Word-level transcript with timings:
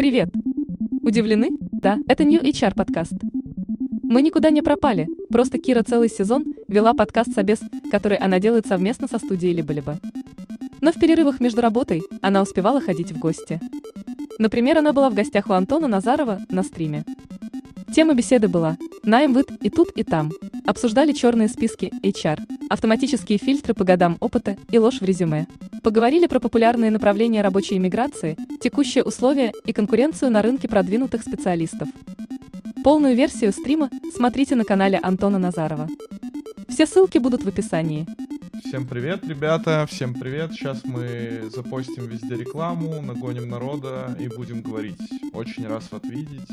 Привет! 0.00 0.30
Удивлены? 1.02 1.50
Да, 1.60 1.98
это 2.08 2.24
New 2.24 2.40
HR 2.40 2.74
подкаст. 2.74 3.12
Мы 4.02 4.22
никуда 4.22 4.48
не 4.48 4.62
пропали, 4.62 5.06
просто 5.28 5.58
Кира 5.58 5.82
целый 5.82 6.08
сезон 6.08 6.54
вела 6.68 6.94
подкаст 6.94 7.34
«Собес», 7.34 7.60
который 7.90 8.16
она 8.16 8.38
делает 8.40 8.66
совместно 8.66 9.08
со 9.08 9.18
студией 9.18 9.52
«Либо-либо». 9.52 9.98
Но 10.80 10.92
в 10.92 10.98
перерывах 10.98 11.38
между 11.38 11.60
работой 11.60 12.02
она 12.22 12.40
успевала 12.40 12.80
ходить 12.80 13.12
в 13.12 13.18
гости. 13.18 13.60
Например, 14.38 14.78
она 14.78 14.94
была 14.94 15.10
в 15.10 15.14
гостях 15.14 15.50
у 15.50 15.52
Антона 15.52 15.86
Назарова 15.86 16.40
на 16.48 16.62
стриме. 16.62 17.04
Тема 17.94 18.14
беседы 18.14 18.46
была 18.46 18.76
«Найм 19.02 19.32
выд 19.32 19.50
и 19.60 19.68
тут, 19.68 19.90
и 19.96 20.04
там». 20.04 20.30
Обсуждали 20.64 21.12
черные 21.12 21.48
списки 21.48 21.90
HR, 22.04 22.38
автоматические 22.68 23.38
фильтры 23.38 23.74
по 23.74 23.82
годам 23.82 24.16
опыта 24.20 24.56
и 24.70 24.78
ложь 24.78 25.00
в 25.00 25.04
резюме. 25.04 25.48
Поговорили 25.82 26.26
про 26.26 26.38
популярные 26.38 26.92
направления 26.92 27.42
рабочей 27.42 27.76
иммиграции, 27.78 28.36
текущие 28.60 29.02
условия 29.02 29.52
и 29.66 29.72
конкуренцию 29.72 30.30
на 30.30 30.40
рынке 30.40 30.68
продвинутых 30.68 31.22
специалистов. 31.22 31.88
Полную 32.84 33.16
версию 33.16 33.52
стрима 33.52 33.90
смотрите 34.14 34.54
на 34.54 34.64
канале 34.64 35.00
Антона 35.02 35.38
Назарова. 35.38 35.88
Все 36.70 36.86
ссылки 36.86 37.18
будут 37.18 37.42
в 37.42 37.48
описании. 37.48 38.06
Всем 38.64 38.86
привет, 38.86 39.26
ребята, 39.26 39.86
всем 39.90 40.14
привет. 40.14 40.52
Сейчас 40.52 40.82
мы 40.84 41.50
запостим 41.52 42.06
везде 42.06 42.36
рекламу, 42.36 43.00
нагоним 43.02 43.48
народа 43.48 44.16
и 44.18 44.28
будем 44.28 44.62
говорить. 44.62 45.00
Очень 45.32 45.66
раз 45.66 45.90
вас 45.90 46.02
видеть. 46.04 46.46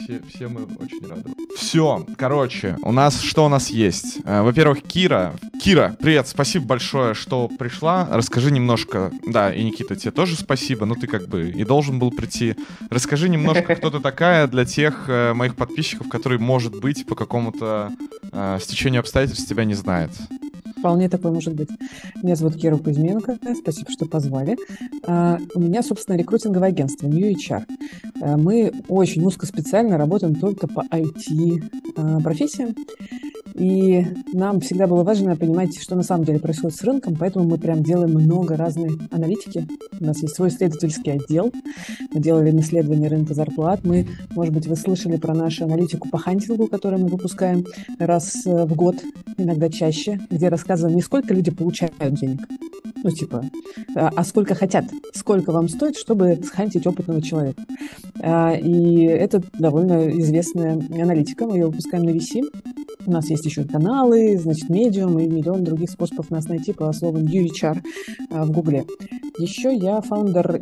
Все, 0.00 0.22
все 0.32 0.48
мы 0.48 0.62
очень 0.62 1.06
рады. 1.06 1.30
Все, 1.56 2.06
короче, 2.16 2.78
у 2.82 2.92
нас 2.92 3.20
что 3.20 3.44
у 3.44 3.48
нас 3.48 3.68
есть? 3.68 4.20
Э, 4.24 4.42
во-первых, 4.42 4.82
Кира. 4.82 5.34
Кира, 5.60 5.96
привет, 6.00 6.28
спасибо 6.28 6.66
большое, 6.66 7.14
что 7.14 7.48
пришла. 7.58 8.08
Расскажи 8.10 8.50
немножко, 8.50 9.10
да, 9.26 9.52
и 9.52 9.62
Никита, 9.64 9.96
тебе 9.96 10.12
тоже 10.12 10.36
спасибо, 10.36 10.86
ну 10.86 10.94
ты 10.94 11.08
как 11.08 11.26
бы 11.26 11.50
и 11.50 11.64
должен 11.64 11.98
был 11.98 12.10
прийти. 12.10 12.54
Расскажи 12.90 13.28
немножко, 13.28 13.74
кто 13.74 13.90
ты 13.90 14.00
такая 14.00 14.46
для 14.46 14.64
тех 14.64 15.06
э, 15.08 15.34
моих 15.34 15.56
подписчиков, 15.56 16.08
которые, 16.08 16.38
может 16.38 16.80
быть, 16.80 17.04
по 17.06 17.14
какому-то 17.14 17.92
э, 18.32 18.58
стечению 18.62 19.00
обстоятельств 19.00 19.17
тебя 19.26 19.64
не 19.64 19.74
знают. 19.74 20.12
Вполне 20.78 21.08
такое 21.08 21.32
может 21.32 21.54
быть. 21.54 21.70
Меня 22.22 22.36
зовут 22.36 22.56
Кира 22.56 22.76
Кузьменко. 22.76 23.38
Спасибо, 23.60 23.90
что 23.90 24.06
позвали. 24.06 24.56
Uh, 25.06 25.40
у 25.54 25.60
меня, 25.60 25.82
собственно, 25.82 26.16
рекрутинговое 26.16 26.68
агентство 26.68 27.08
New 27.08 27.32
HR. 27.32 27.64
Uh, 28.20 28.36
мы 28.36 28.72
очень 28.88 29.24
узкоспециально 29.24 29.98
работаем 29.98 30.36
только 30.36 30.68
по 30.68 30.84
IT-профессиям. 30.92 32.76
И 33.58 34.06
нам 34.32 34.60
всегда 34.60 34.86
было 34.86 35.02
важно 35.02 35.36
понимать, 35.36 35.76
что 35.80 35.96
на 35.96 36.02
самом 36.02 36.24
деле 36.24 36.38
происходит 36.38 36.76
с 36.76 36.82
рынком, 36.84 37.16
поэтому 37.18 37.46
мы 37.46 37.58
прям 37.58 37.82
делаем 37.82 38.12
много 38.12 38.56
разной 38.56 38.98
аналитики. 39.10 39.66
У 40.00 40.04
нас 40.04 40.22
есть 40.22 40.36
свой 40.36 40.48
исследовательский 40.48 41.12
отдел. 41.12 41.52
Мы 42.12 42.20
делали 42.20 42.56
исследование 42.60 43.08
рынка 43.08 43.34
зарплат. 43.34 43.84
Мы, 43.84 44.06
может 44.30 44.54
быть, 44.54 44.66
вы 44.66 44.76
слышали 44.76 45.16
про 45.16 45.34
нашу 45.34 45.64
аналитику 45.64 46.08
по 46.08 46.18
хантингу, 46.18 46.68
которую 46.68 47.02
мы 47.02 47.08
выпускаем 47.08 47.64
раз 47.98 48.46
э, 48.46 48.64
в 48.64 48.74
год, 48.74 48.96
иногда 49.36 49.68
чаще, 49.68 50.20
где 50.30 50.48
рассказываем 50.48 50.96
не 50.96 51.02
сколько 51.02 51.34
люди 51.34 51.50
получают 51.50 51.94
денег, 52.14 52.40
ну, 53.02 53.10
типа, 53.10 53.44
а, 53.94 54.10
а 54.14 54.24
сколько 54.24 54.54
хотят, 54.54 54.86
сколько 55.14 55.52
вам 55.52 55.68
стоит, 55.68 55.96
чтобы 55.96 56.38
схантить 56.44 56.86
опытного 56.86 57.22
человека. 57.22 57.62
А, 58.20 58.54
и 58.54 59.04
это 59.04 59.42
довольно 59.58 60.10
известная 60.18 60.74
аналитика, 60.74 61.46
мы 61.46 61.56
ее 61.56 61.66
выпускаем 61.66 62.04
на 62.04 62.10
VC. 62.10 62.42
У 63.06 63.10
нас 63.10 63.30
есть 63.30 63.46
еще 63.48 63.64
каналы, 63.64 64.36
значит, 64.38 64.68
медиум 64.68 65.18
и 65.18 65.26
миллион 65.26 65.64
других 65.64 65.90
способов 65.90 66.30
нас 66.30 66.44
найти 66.46 66.72
по 66.72 66.92
слову 66.92 67.18
UHR 67.18 67.82
а, 68.30 68.44
в 68.44 68.50
Гугле. 68.50 68.84
Еще 69.38 69.74
я 69.74 70.00
фаундер 70.00 70.60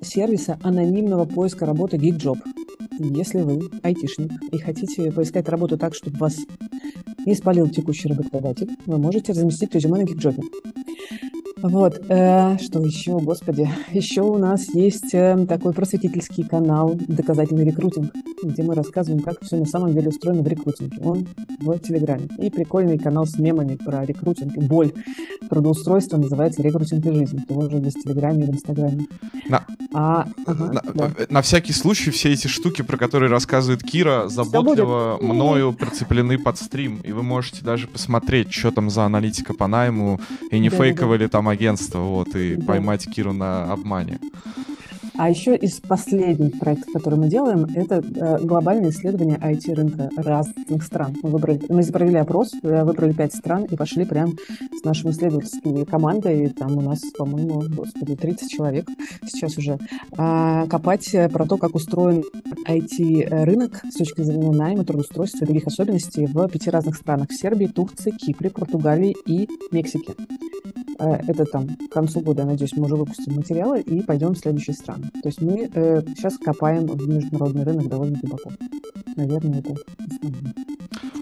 сервиса 0.00 0.58
анонимного 0.62 1.26
поиска 1.26 1.66
работы 1.66 1.96
GeekJob. 1.98 2.38
Если 2.98 3.42
вы 3.42 3.70
айтишник 3.82 4.32
и 4.52 4.58
хотите 4.58 5.12
поискать 5.12 5.48
работу 5.48 5.76
так, 5.76 5.94
чтобы 5.94 6.16
вас 6.18 6.36
не 7.26 7.34
спалил 7.34 7.68
текущий 7.68 8.08
работодатель, 8.08 8.70
вы 8.86 8.98
можете 8.98 9.32
разместить 9.32 9.74
резюме 9.74 9.98
на 9.98 10.04
GeekJob. 10.04 10.40
Вот, 11.62 12.00
э, 12.08 12.58
что 12.58 12.80
еще, 12.80 13.18
господи, 13.18 13.68
еще 13.92 14.22
у 14.22 14.38
нас 14.38 14.68
есть 14.74 15.12
э, 15.12 15.46
такой 15.48 15.72
просветительский 15.72 16.44
канал 16.44 16.94
«Доказательный 17.08 17.64
рекрутинг», 17.64 18.12
где 18.42 18.62
мы 18.62 18.74
рассказываем, 18.74 19.22
как 19.22 19.42
все 19.42 19.56
на 19.56 19.66
самом 19.66 19.92
деле 19.92 20.08
устроено 20.08 20.42
в 20.42 20.48
рекрутинге. 20.48 20.98
Он 21.02 21.26
в 21.60 21.78
Телеграме. 21.80 22.28
И 22.38 22.50
прикольный 22.50 22.98
канал 22.98 23.26
с 23.26 23.38
мемами 23.38 23.76
про 23.76 24.04
рекрутинг 24.04 24.56
и 24.56 24.60
боль 24.60 24.92
трудоустройства 25.48 26.16
называется 26.16 26.62
«Рекрутинг 26.62 27.04
и 27.06 27.12
жизнь». 27.12 27.42
Тоже 27.48 27.78
есть 27.78 27.98
в 27.98 28.02
Телеграме 28.02 28.44
и 28.44 28.46
в 28.46 28.50
Инстаграме. 28.50 29.06
На, 29.48 29.64
а, 29.92 30.26
ага, 30.46 30.72
на, 30.72 30.82
да. 30.94 31.10
на 31.28 31.42
всякий 31.42 31.72
случай 31.72 32.10
все 32.10 32.32
эти 32.32 32.46
штуки, 32.46 32.82
про 32.82 32.96
которые 32.96 33.30
рассказывает 33.30 33.82
Кира, 33.82 34.28
заботливо 34.28 35.18
мною 35.20 35.72
прицеплены 35.72 36.38
под 36.38 36.58
стрим. 36.58 37.00
И 37.02 37.12
вы 37.12 37.22
можете 37.22 37.64
даже 37.64 37.88
посмотреть, 37.88 38.52
что 38.52 38.70
там 38.70 38.90
за 38.90 39.04
аналитика 39.04 39.54
по 39.54 39.66
найму, 39.66 40.20
и 40.50 40.58
не 40.58 40.70
да, 40.70 40.76
фейковали 40.76 41.24
да. 41.24 41.28
там 41.28 41.47
агентство, 41.48 41.98
вот, 42.00 42.34
и 42.34 42.56
поймать 42.60 43.06
Киру 43.10 43.32
на 43.32 43.72
обмане. 43.72 44.18
А 45.18 45.28
еще 45.28 45.56
из 45.56 45.80
последних 45.80 46.60
проектов, 46.60 46.92
которые 46.92 47.18
мы 47.18 47.28
делаем, 47.28 47.64
это 47.74 47.96
э, 47.96 48.38
глобальное 48.38 48.90
исследование 48.90 49.36
IT-рынка 49.36 50.10
разных 50.16 50.84
стран. 50.84 51.16
Мы, 51.24 51.30
выбрали, 51.30 51.60
мы 51.68 51.82
провели 51.82 52.18
опрос, 52.18 52.52
э, 52.62 52.84
выбрали 52.84 53.12
пять 53.12 53.34
стран 53.34 53.64
и 53.64 53.74
пошли 53.74 54.04
прям 54.04 54.36
с 54.78 54.84
нашей 54.84 55.10
исследовательской 55.10 55.84
командой. 55.86 56.44
И 56.44 56.48
там 56.50 56.78
у 56.78 56.82
нас, 56.82 57.00
по-моему, 57.18 57.64
господи, 57.68 58.14
30 58.14 58.48
человек 58.48 58.86
сейчас 59.26 59.58
уже. 59.58 59.78
А, 60.16 60.68
копать 60.68 61.10
про 61.32 61.46
то, 61.46 61.56
как 61.56 61.74
устроен 61.74 62.22
IT-рынок 62.68 63.82
с 63.90 63.96
точки 63.96 64.22
зрения 64.22 64.52
найма, 64.52 64.84
трудоустройства 64.84 65.44
и 65.44 65.46
других 65.46 65.66
особенностей 65.66 66.26
в 66.26 66.46
пяти 66.46 66.70
разных 66.70 66.94
странах. 66.94 67.30
В 67.30 67.34
Сербии, 67.34 67.66
Турции, 67.66 68.12
Кипре, 68.12 68.50
Португалии 68.50 69.16
и 69.26 69.48
Мексике. 69.72 70.14
Э, 70.98 71.14
это 71.26 71.44
там 71.44 71.68
к 71.68 71.92
концу 71.92 72.20
года, 72.20 72.44
надеюсь, 72.44 72.76
мы 72.76 72.84
уже 72.84 72.96
выпустим 72.96 73.34
материалы 73.34 73.80
и 73.80 74.02
пойдем 74.02 74.34
в 74.34 74.38
следующие 74.38 74.74
страны. 74.74 75.07
То 75.22 75.28
есть 75.28 75.40
мы 75.40 75.68
э, 75.72 76.02
сейчас 76.16 76.38
копаем 76.38 76.86
в 76.86 77.08
международный 77.08 77.64
рынок 77.64 77.88
довольно 77.88 78.18
глубоко. 78.18 78.52
Наверное, 79.16 79.60
это 79.60 79.74
основное. 80.00 80.54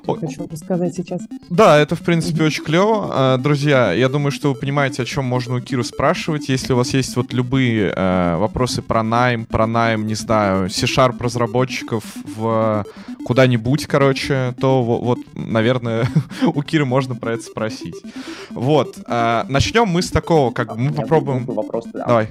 О... 0.06 0.14
Хочу 0.14 0.46
рассказать 0.48 0.94
сейчас. 0.94 1.22
Да, 1.50 1.78
это, 1.78 1.96
в 1.96 2.02
принципе, 2.02 2.44
очень 2.44 2.62
клево. 2.62 3.08
А, 3.10 3.38
друзья, 3.38 3.92
я 3.92 4.08
думаю, 4.08 4.30
что 4.30 4.52
вы 4.52 4.58
понимаете, 4.58 5.02
о 5.02 5.04
чем 5.04 5.24
можно 5.24 5.56
у 5.56 5.60
Киру 5.60 5.82
спрашивать. 5.82 6.48
Если 6.48 6.72
у 6.72 6.76
вас 6.76 6.94
есть 6.94 7.16
вот 7.16 7.32
любые 7.32 7.92
э, 7.94 8.36
вопросы 8.36 8.82
про 8.82 9.02
найм, 9.02 9.46
про 9.46 9.66
найм, 9.66 10.06
не 10.06 10.14
знаю, 10.14 10.70
C-Sharp 10.70 11.16
разработчиков 11.20 12.04
в 12.36 12.84
куда-нибудь, 13.24 13.86
короче, 13.86 14.54
то 14.60 14.82
вот, 14.82 15.18
наверное, 15.34 16.08
у 16.54 16.62
Киры 16.62 16.84
можно 16.84 17.16
про 17.16 17.32
это 17.32 17.42
спросить. 17.42 17.96
Вот. 18.50 18.98
Э, 19.06 19.44
начнем 19.48 19.88
мы 19.88 20.02
с 20.02 20.10
такого, 20.10 20.52
как 20.52 20.72
а, 20.72 20.74
мы 20.74 20.92
попробуем... 20.92 21.44
Вопрос, 21.46 21.86
да. 21.92 22.06
Давай. 22.06 22.28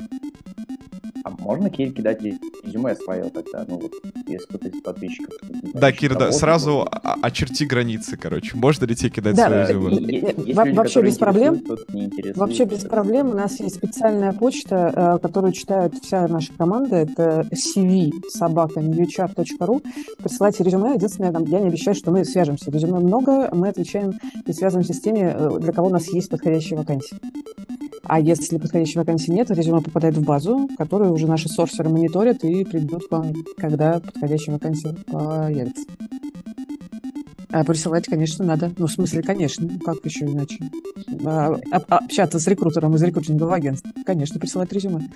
А 1.26 1.32
можно 1.40 1.72
Кире 1.72 1.90
кидать 1.90 2.22
резюме 2.22 2.96
свое 2.96 3.24
тогда, 3.32 3.66
ну 3.68 3.80
вот, 3.80 3.94
если 4.28 4.46
кто-то 4.46 4.68
из 4.68 4.80
подписчиков... 4.84 5.34
Да, 5.74 5.92
Кир, 5.92 6.16
да, 6.16 6.32
сразу 6.32 6.88
очерти 7.24 7.64
границы, 7.64 8.16
короче. 8.16 8.56
Можно 8.56 8.86
ли 8.86 8.96
тебе 8.96 9.10
кидать 9.10 9.36
да, 9.36 9.66
свое 9.66 9.90
резюме? 9.90 10.74
Вообще 10.74 11.02
без 11.02 11.18
проблем. 11.18 11.64
Вообще 12.36 12.66
без 12.66 12.84
проблем. 12.84 13.32
У 13.32 13.34
нас 13.34 13.60
есть 13.60 13.78
специальная 13.78 14.34
почта, 14.34 14.94
э, 14.96 15.20
которую 15.20 15.52
читает 15.54 15.96
вся 15.96 16.28
наша 16.28 16.54
команда. 16.54 16.98
Это 16.98 17.48
cv 17.52 18.12
собака 18.30 18.82
newchart.ru. 18.82 19.84
Присылайте 20.20 20.64
резюме. 20.64 20.94
Единственное, 20.94 21.32
я 21.48 21.60
не 21.60 21.70
обещаю, 21.70 21.96
что 21.96 22.12
мы 22.12 22.24
свяжемся. 22.24 22.70
Резюме 22.70 23.00
много, 23.00 23.50
мы 23.52 23.70
отвечаем 23.70 24.14
и 24.46 24.54
связываемся 24.54 24.94
с 24.94 25.00
теми, 25.00 25.34
э, 25.36 25.60
для 25.60 25.74
кого 25.74 25.88
у 25.88 25.92
нас 25.92 26.08
есть 26.14 26.30
подходящие 26.30 26.78
вакансии. 26.78 27.18
А 28.06 28.20
если 28.20 28.58
подходящей 28.58 29.00
вакансии 29.00 29.32
нет, 29.32 29.50
резюме 29.52 29.82
попадает 29.82 30.16
в 30.16 30.24
базу, 30.24 30.70
которую 30.78 31.14
уже 31.14 31.28
наши 31.28 31.50
сорсеры 31.50 31.90
мониторят 31.90 32.44
и 32.44 32.64
придут 32.64 33.08
к 33.08 33.12
вам, 33.12 33.34
когда 33.58 34.00
подходящая 34.00 34.56
вакансия 34.56 34.96
появится. 35.12 35.86
А 37.52 37.64
присылать, 37.64 38.06
конечно, 38.06 38.44
надо. 38.44 38.72
Ну, 38.78 38.88
в 38.88 38.92
смысле, 38.92 39.24
конечно. 39.24 39.70
Как 39.84 39.98
еще 40.04 40.26
иначе? 40.26 40.58
А, 41.26 41.56
а, 41.72 41.98
общаться 41.98 42.38
с 42.38 42.48
рекрутером 42.48 42.96
из 42.96 43.04
рекрутингового 43.04 43.56
агентства. 43.56 43.92
Конечно, 44.06 44.40
присылать 44.40 44.74
резюме. 44.74 45.10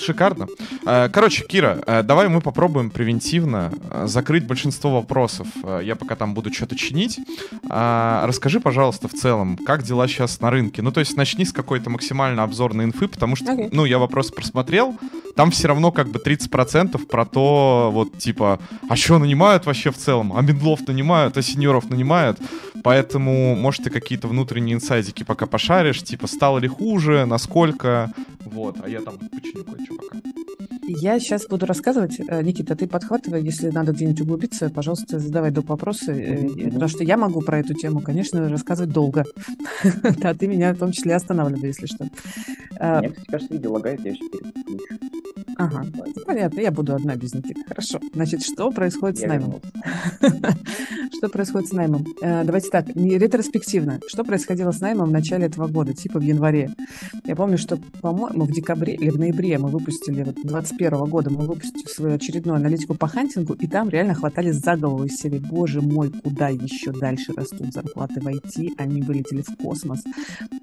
Шикарно. 0.00 0.46
Э, 0.84 1.08
короче, 1.08 1.44
Кира, 1.44 1.82
э, 1.86 2.02
давай 2.02 2.28
мы 2.28 2.40
попробуем 2.40 2.90
превентивно 2.90 3.72
э, 3.90 4.06
закрыть 4.06 4.46
большинство 4.46 4.90
вопросов. 4.90 5.46
Я 5.82 5.96
пока 5.96 6.16
там 6.16 6.34
буду 6.34 6.52
что-то 6.52 6.76
чинить. 6.76 7.18
Расскажи, 7.68 8.60
пожалуйста, 8.60 9.08
в 9.08 9.12
целом, 9.12 9.56
как 9.56 9.82
дела 9.82 10.08
сейчас 10.08 10.40
на 10.40 10.50
рынке? 10.50 10.82
Ну, 10.82 10.92
то 10.92 11.00
есть 11.00 11.16
начни 11.16 11.44
с 11.44 11.52
какой-то 11.52 11.90
максимально 11.90 12.42
обзорной 12.42 12.84
инфы, 12.84 13.08
потому 13.08 13.36
что, 13.36 13.52
okay. 13.52 13.68
ну, 13.72 13.84
я 13.84 13.98
вопрос 13.98 14.30
просмотрел, 14.30 14.96
там 15.36 15.50
все 15.50 15.68
равно 15.68 15.92
как 15.92 16.08
бы 16.08 16.18
30% 16.18 17.06
про 17.06 17.24
то, 17.26 17.90
вот, 17.92 18.18
типа, 18.18 18.58
а 18.88 18.96
что 18.96 19.18
нанимают 19.18 19.66
вообще 19.66 19.90
в 19.90 19.96
целом? 19.96 20.32
А 20.36 20.40
медлов 20.40 20.86
нанимают, 20.86 21.36
а 21.36 21.42
сеньоров 21.42 21.90
нанимают? 21.90 22.38
Поэтому, 22.82 23.54
может, 23.56 23.84
ты 23.84 23.90
какие-то 23.90 24.28
внутренние 24.28 24.76
инсайдики 24.76 25.24
пока 25.24 25.46
пошаришь, 25.46 26.02
типа, 26.02 26.26
стало 26.26 26.58
ли 26.58 26.68
хуже, 26.68 27.26
насколько, 27.26 28.12
вот, 28.44 28.76
а 28.82 28.88
я 28.88 29.00
там 29.00 29.18
починю 29.18 29.64
кое-что 29.64 29.85
пока. 29.94 30.18
Я 30.88 31.18
сейчас 31.18 31.46
буду 31.46 31.66
рассказывать. 31.66 32.20
Э, 32.28 32.42
Никита, 32.42 32.76
ты 32.76 32.86
подхватывай, 32.86 33.42
если 33.42 33.70
надо 33.70 33.92
где-нибудь 33.92 34.20
углубиться, 34.20 34.70
пожалуйста, 34.70 35.18
задавай 35.18 35.50
до 35.50 35.60
вопросы, 35.62 36.12
mm-hmm. 36.12 36.72
потому 36.72 36.88
что 36.88 37.02
я 37.02 37.16
могу 37.16 37.42
про 37.42 37.58
эту 37.58 37.74
тему, 37.74 38.00
конечно, 38.00 38.48
рассказывать 38.48 38.92
долго. 38.92 39.24
Да, 40.18 40.34
ты 40.34 40.46
меня 40.46 40.72
в 40.72 40.78
том 40.78 40.92
числе 40.92 41.14
останавливай, 41.14 41.68
если 41.68 41.86
что. 41.86 42.08
А, 42.78 43.00
Мне, 43.00 43.12
кажется, 43.28 43.52
видео 43.52 43.72
лагает, 43.72 44.00
я 44.04 44.12
еще. 44.12 44.22
Ага, 45.58 45.86
понятно, 46.26 46.60
я 46.60 46.70
буду 46.70 46.94
одна 46.94 47.16
без 47.16 47.34
Никиты. 47.34 47.62
Хорошо. 47.66 47.98
Значит, 48.12 48.42
что 48.42 48.70
происходит 48.70 49.18
я 49.20 49.26
с 49.26 49.28
наймом? 49.28 49.60
что 51.16 51.28
происходит 51.28 51.68
с 51.68 51.72
наймом? 51.72 52.04
Э, 52.20 52.44
давайте 52.44 52.68
так, 52.68 52.94
не 52.94 53.16
ретроспективно. 53.16 54.00
Что 54.06 54.22
происходило 54.22 54.70
с 54.70 54.80
наймом 54.80 55.08
в 55.08 55.12
начале 55.12 55.46
этого 55.46 55.66
года, 55.66 55.94
типа 55.94 56.18
в 56.18 56.22
январе? 56.22 56.74
Я 57.24 57.36
помню, 57.36 57.56
что, 57.56 57.78
по-моему, 58.02 58.44
в 58.44 58.52
декабре 58.52 58.94
или 58.94 59.08
в 59.08 59.18
ноябре 59.18 59.56
мы 59.58 59.68
выпустили, 59.68 60.24
вот 60.24 60.36
21 60.42 61.04
года 61.06 61.30
мы 61.30 61.46
выпустили 61.46 61.88
свою 61.88 62.16
очередную 62.16 62.56
аналитику 62.56 62.94
по 62.94 63.08
хантингу, 63.08 63.54
и 63.54 63.66
там 63.66 63.88
реально 63.88 64.14
хватали 64.14 64.50
за 64.50 64.76
голову 64.76 65.04
из 65.04 65.16
серии 65.16 65.38
«Боже 65.38 65.80
мой, 65.80 66.10
куда 66.10 66.48
еще 66.48 66.92
дальше 66.92 67.32
растут 67.34 67.72
зарплаты 67.72 68.20
в 68.20 68.26
IT?» 68.26 68.74
Они 68.76 69.00
вылетели 69.00 69.42
в 69.42 69.56
космос. 69.56 70.02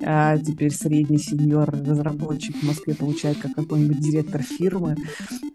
А 0.04 0.38
теперь 0.38 0.72
средний 0.72 1.18
сеньор-разработчик 1.18 2.56
в 2.58 2.64
Москве 2.64 2.94
получает 2.94 3.38
как 3.40 3.56
какой-нибудь 3.56 4.00
директор 4.00 4.42
фирмы. 4.42 4.83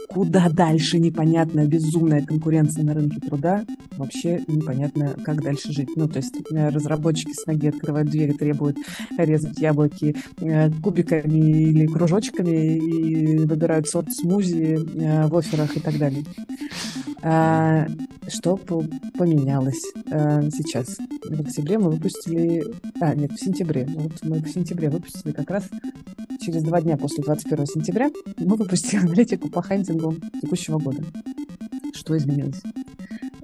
Куда 0.09 0.49
дальше 0.49 0.99
непонятно, 0.99 1.67
безумная 1.67 2.25
конкуренция 2.25 2.83
на 2.83 2.95
рынке 2.95 3.21
труда. 3.21 3.65
Вообще 3.99 4.43
непонятно, 4.47 5.15
как 5.23 5.43
дальше 5.43 5.71
жить. 5.73 5.91
Ну, 5.97 6.09
то 6.09 6.17
есть 6.17 6.35
э, 6.51 6.71
разработчики 6.71 7.33
с 7.33 7.47
ноги 7.47 7.67
открывают 7.67 8.09
двери, 8.09 8.33
требуют 8.33 8.79
резать 9.19 9.59
яблоки 9.59 10.17
э, 10.41 10.71
кубиками 10.83 11.51
или 11.51 11.87
кружочками 11.87 12.79
и 12.79 13.37
выбирают 13.45 13.87
сорт 13.87 14.11
смузи 14.13 14.79
э, 14.79 15.27
в 15.27 15.37
офферах 15.37 15.77
и 15.77 15.81
так 15.81 15.99
далее. 15.99 16.25
А, 17.21 17.87
что 18.29 18.57
поменялось 18.57 19.83
сейчас? 20.07 20.97
В 21.29 21.41
октябре 21.41 21.79
мы 21.79 21.91
выпустили... 21.91 22.65
А, 23.01 23.15
нет, 23.15 23.33
в 23.33 23.45
сентябре. 23.45 23.87
Вот 23.95 24.13
мы 24.23 24.39
в 24.39 24.49
сентябре 24.49 24.89
выпустили 24.89 25.33
как 25.33 25.51
раз 25.51 25.65
через 26.41 26.63
два 26.63 26.81
дня 26.81 26.97
после 26.97 27.23
21 27.25 27.67
сентября 27.67 28.11
мы 28.39 28.57
выпустили 28.57 29.01
аналитику 29.19 29.49
по 29.49 29.63
хантингу 29.63 30.15
текущего 30.41 30.79
года. 30.79 31.03
Что 31.93 32.17
изменилось? 32.17 32.63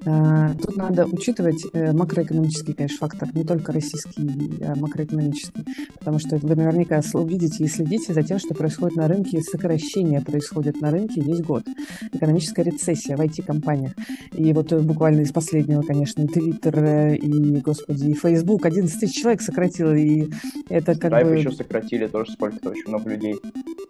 А, 0.07 0.55
тут 0.55 0.77
надо 0.77 1.07
учитывать 1.07 1.65
э, 1.73 1.93
макроэкономический, 1.93 2.75
конечно, 2.75 2.99
фактор, 2.99 3.29
не 3.35 3.45
только 3.45 3.73
российский, 3.73 4.63
а 4.63 4.75
макроэкономический, 4.77 5.65
потому 5.99 6.19
что 6.19 6.37
вы 6.37 6.55
наверняка 6.55 7.01
увидите 7.15 7.65
и 7.65 7.69
следите 7.69 8.13
за 8.13 8.23
тем, 8.23 8.39
что 8.39 8.55
происходит 8.55 8.97
на 8.97 9.09
рынке, 9.09 9.41
сокращение 9.41 10.21
происходит 10.21 10.81
на 10.81 10.91
рынке 10.91 11.21
весь 11.21 11.41
год. 11.41 11.65
Экономическая 12.13 12.65
рецессия 12.65 13.17
в 13.17 13.21
IT-компаниях. 13.21 13.93
И 14.33 14.53
вот 14.53 14.73
э, 14.73 14.81
буквально 14.81 15.23
из 15.23 15.33
последнего, 15.33 15.83
конечно, 15.83 16.27
Твиттер 16.27 16.79
э, 16.85 17.17
и, 17.17 17.61
господи, 17.61 18.11
и 18.11 18.15
Facebook 18.15 18.67
11 18.67 19.01
тысяч 19.01 19.15
человек 19.15 19.41
сократил, 19.41 19.93
и 19.93 20.29
это 20.69 20.99
как 20.99 21.13
Stripe 21.13 21.31
бы... 21.31 21.37
еще 21.37 21.53
сократили 21.53 22.07
тоже 22.09 22.33
сколько-то, 22.33 22.71
очень 22.71 22.89
много 22.89 23.11
людей. 23.11 23.37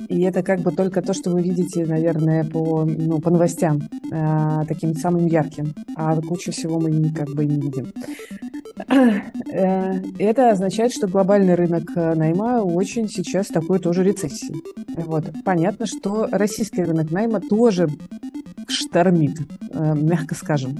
И 0.08 0.20
это 0.20 0.42
как 0.42 0.60
бы 0.60 0.70
только 0.70 1.02
то, 1.02 1.12
что 1.12 1.30
вы 1.30 1.42
видите, 1.42 1.86
наверное, 1.86 2.44
по, 2.44 2.84
ну, 2.84 3.20
по 3.20 3.30
новостям, 3.30 3.80
э, 4.12 4.64
таким 4.68 4.94
самым 4.94 5.26
ярким 5.26 5.74
а 6.03 6.03
кучу 6.26 6.52
всего 6.52 6.80
мы 6.80 7.12
как 7.12 7.28
бы 7.30 7.44
не 7.44 7.60
видим. 7.60 7.92
Э, 9.52 10.00
это 10.18 10.50
означает, 10.50 10.92
что 10.92 11.06
глобальный 11.06 11.54
рынок 11.54 11.84
э, 11.94 12.14
найма 12.14 12.62
очень 12.62 13.08
сейчас 13.08 13.46
такой 13.46 13.78
тоже 13.78 14.02
рецессии. 14.02 14.54
Вот. 14.96 15.24
Понятно, 15.44 15.86
что 15.86 16.28
российский 16.30 16.82
рынок 16.82 17.10
найма 17.10 17.40
тоже 17.40 17.88
штормит, 18.70 19.38
э, 19.70 19.94
мягко 19.94 20.34
скажем. 20.34 20.78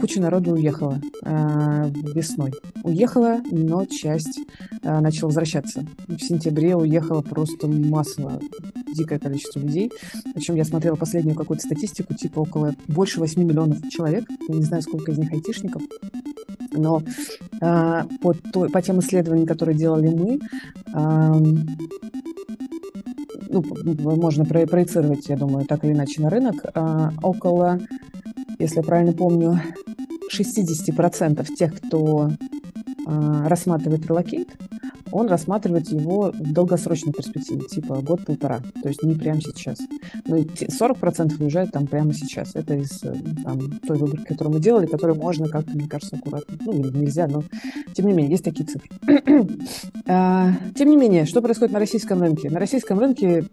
Куча 0.00 0.20
народу 0.20 0.52
уехала 0.52 1.00
весной. 1.24 2.52
Уехала, 2.82 3.40
но 3.50 3.84
часть 3.86 4.40
начала 4.82 5.28
возвращаться. 5.28 5.86
В 6.08 6.18
сентябре 6.18 6.74
уехала 6.76 7.22
просто 7.22 7.68
массово, 7.68 8.40
дикое 8.94 9.18
количество 9.18 9.60
людей. 9.60 9.90
Причем 10.34 10.56
я 10.56 10.64
смотрела 10.64 10.96
последнюю 10.96 11.36
какую-то 11.36 11.64
статистику, 11.64 12.14
типа 12.14 12.40
около 12.40 12.74
больше 12.88 13.20
8 13.20 13.42
миллионов 13.42 13.88
человек. 13.88 14.24
Я 14.48 14.54
не 14.54 14.62
знаю, 14.62 14.82
сколько 14.82 15.12
из 15.12 15.18
них 15.18 15.32
айтишников. 15.32 15.82
Но 16.72 17.02
э, 17.60 18.02
по, 18.20 18.34
той, 18.34 18.70
по 18.70 18.82
тем 18.82 19.00
исследованиям, 19.00 19.46
которые 19.46 19.76
делали 19.76 20.08
мы, 20.08 20.40
э, 20.94 22.31
ну, 23.52 24.16
можно 24.16 24.44
про 24.44 24.66
проецировать, 24.66 25.28
я 25.28 25.36
думаю, 25.36 25.66
так 25.66 25.84
или 25.84 25.92
иначе 25.92 26.22
на 26.22 26.30
рынок, 26.30 26.64
э, 26.64 27.10
около, 27.22 27.78
если 28.58 28.78
я 28.78 28.82
правильно 28.82 29.12
помню, 29.12 29.60
60% 30.30 31.46
тех, 31.54 31.74
кто 31.74 32.30
э, 32.30 33.46
рассматривает 33.46 34.06
релокейт, 34.06 34.48
он 35.12 35.28
рассматривает 35.28 35.88
его 35.88 36.32
в 36.32 36.52
долгосрочной 36.52 37.12
перспективе, 37.12 37.62
типа 37.68 38.00
год-полтора, 38.02 38.60
то 38.82 38.88
есть 38.88 39.02
не 39.02 39.14
прямо 39.14 39.40
сейчас. 39.40 39.78
Но 40.26 40.38
40% 40.38 41.42
уезжают 41.42 41.72
там 41.72 41.86
прямо 41.86 42.12
сейчас. 42.12 42.54
Это 42.54 42.74
из 42.74 43.02
э, 43.04 43.14
там, 43.44 43.78
той 43.86 43.98
выборки, 43.98 44.24
которую 44.24 44.54
мы 44.54 44.60
делали, 44.60 44.86
которую 44.86 45.18
можно 45.18 45.48
как-то, 45.48 45.72
мне 45.72 45.88
кажется, 45.88 46.16
аккуратно. 46.16 46.56
Ну, 46.64 46.72
или 46.72 46.96
нельзя, 46.96 47.26
но 47.26 47.44
тем 47.94 48.06
не 48.06 48.12
менее, 48.12 48.32
есть 48.32 48.44
такие 48.44 48.66
цифры. 48.66 48.90
А, 50.06 50.52
тем 50.74 50.90
не 50.90 50.96
менее, 50.96 51.24
что 51.26 51.40
происходит 51.40 51.72
на 51.72 51.78
российском 51.78 52.20
рынке? 52.20 52.50
На 52.50 52.58
российском 52.58 52.98
рынке 52.98 53.44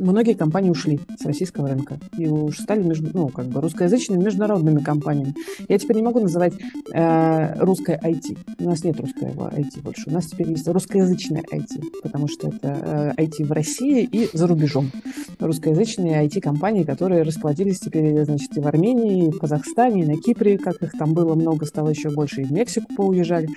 многие 0.00 0.34
компании 0.34 0.70
ушли 0.70 1.00
с 1.18 1.24
российского 1.24 1.68
рынка 1.68 1.98
и 2.16 2.26
уж 2.26 2.58
стали 2.58 2.82
между, 2.82 3.10
ну, 3.12 3.28
как 3.28 3.46
бы 3.46 3.60
русскоязычными 3.60 4.22
международными 4.22 4.80
компаниями. 4.80 5.34
Я 5.68 5.78
теперь 5.78 5.96
не 5.96 6.02
могу 6.02 6.20
называть 6.20 6.54
э, 6.92 7.58
русское 7.60 8.00
IT. 8.02 8.38
У 8.58 8.64
нас 8.64 8.84
нет 8.84 9.00
русского 9.00 9.50
IT 9.50 9.82
больше. 9.82 10.04
У 10.06 10.12
нас 10.12 10.26
теперь 10.26 10.50
есть 10.50 10.66
русскоязычное 10.66 11.42
IT, 11.42 11.82
потому 12.02 12.28
что 12.28 12.48
это 12.48 13.14
э, 13.16 13.22
IT 13.22 13.44
в 13.44 13.52
России 13.52 14.04
и 14.04 14.28
за 14.32 14.46
рубежом. 14.46 14.90
Русскоязычные 15.38 16.26
IT-компании, 16.26 16.84
которые 16.84 17.22
расплодились 17.22 17.80
теперь, 17.80 18.24
значит, 18.24 18.56
и 18.56 18.60
в 18.60 18.66
Армении, 18.66 19.28
и 19.28 19.30
в 19.30 19.38
Казахстане, 19.38 20.02
и 20.02 20.06
на 20.06 20.16
Кипре, 20.16 20.58
как 20.58 20.82
их 20.82 20.92
там 20.92 21.14
было 21.14 21.34
много, 21.34 21.66
стало 21.66 21.90
еще 21.90 22.10
больше, 22.10 22.42
и 22.42 22.44
в 22.44 22.52
Мексику 22.52 22.94
поуезжали, 22.94 23.48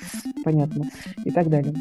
понятно, 0.44 0.90
и 1.24 1.32
так 1.32 1.50
далее. 1.50 1.74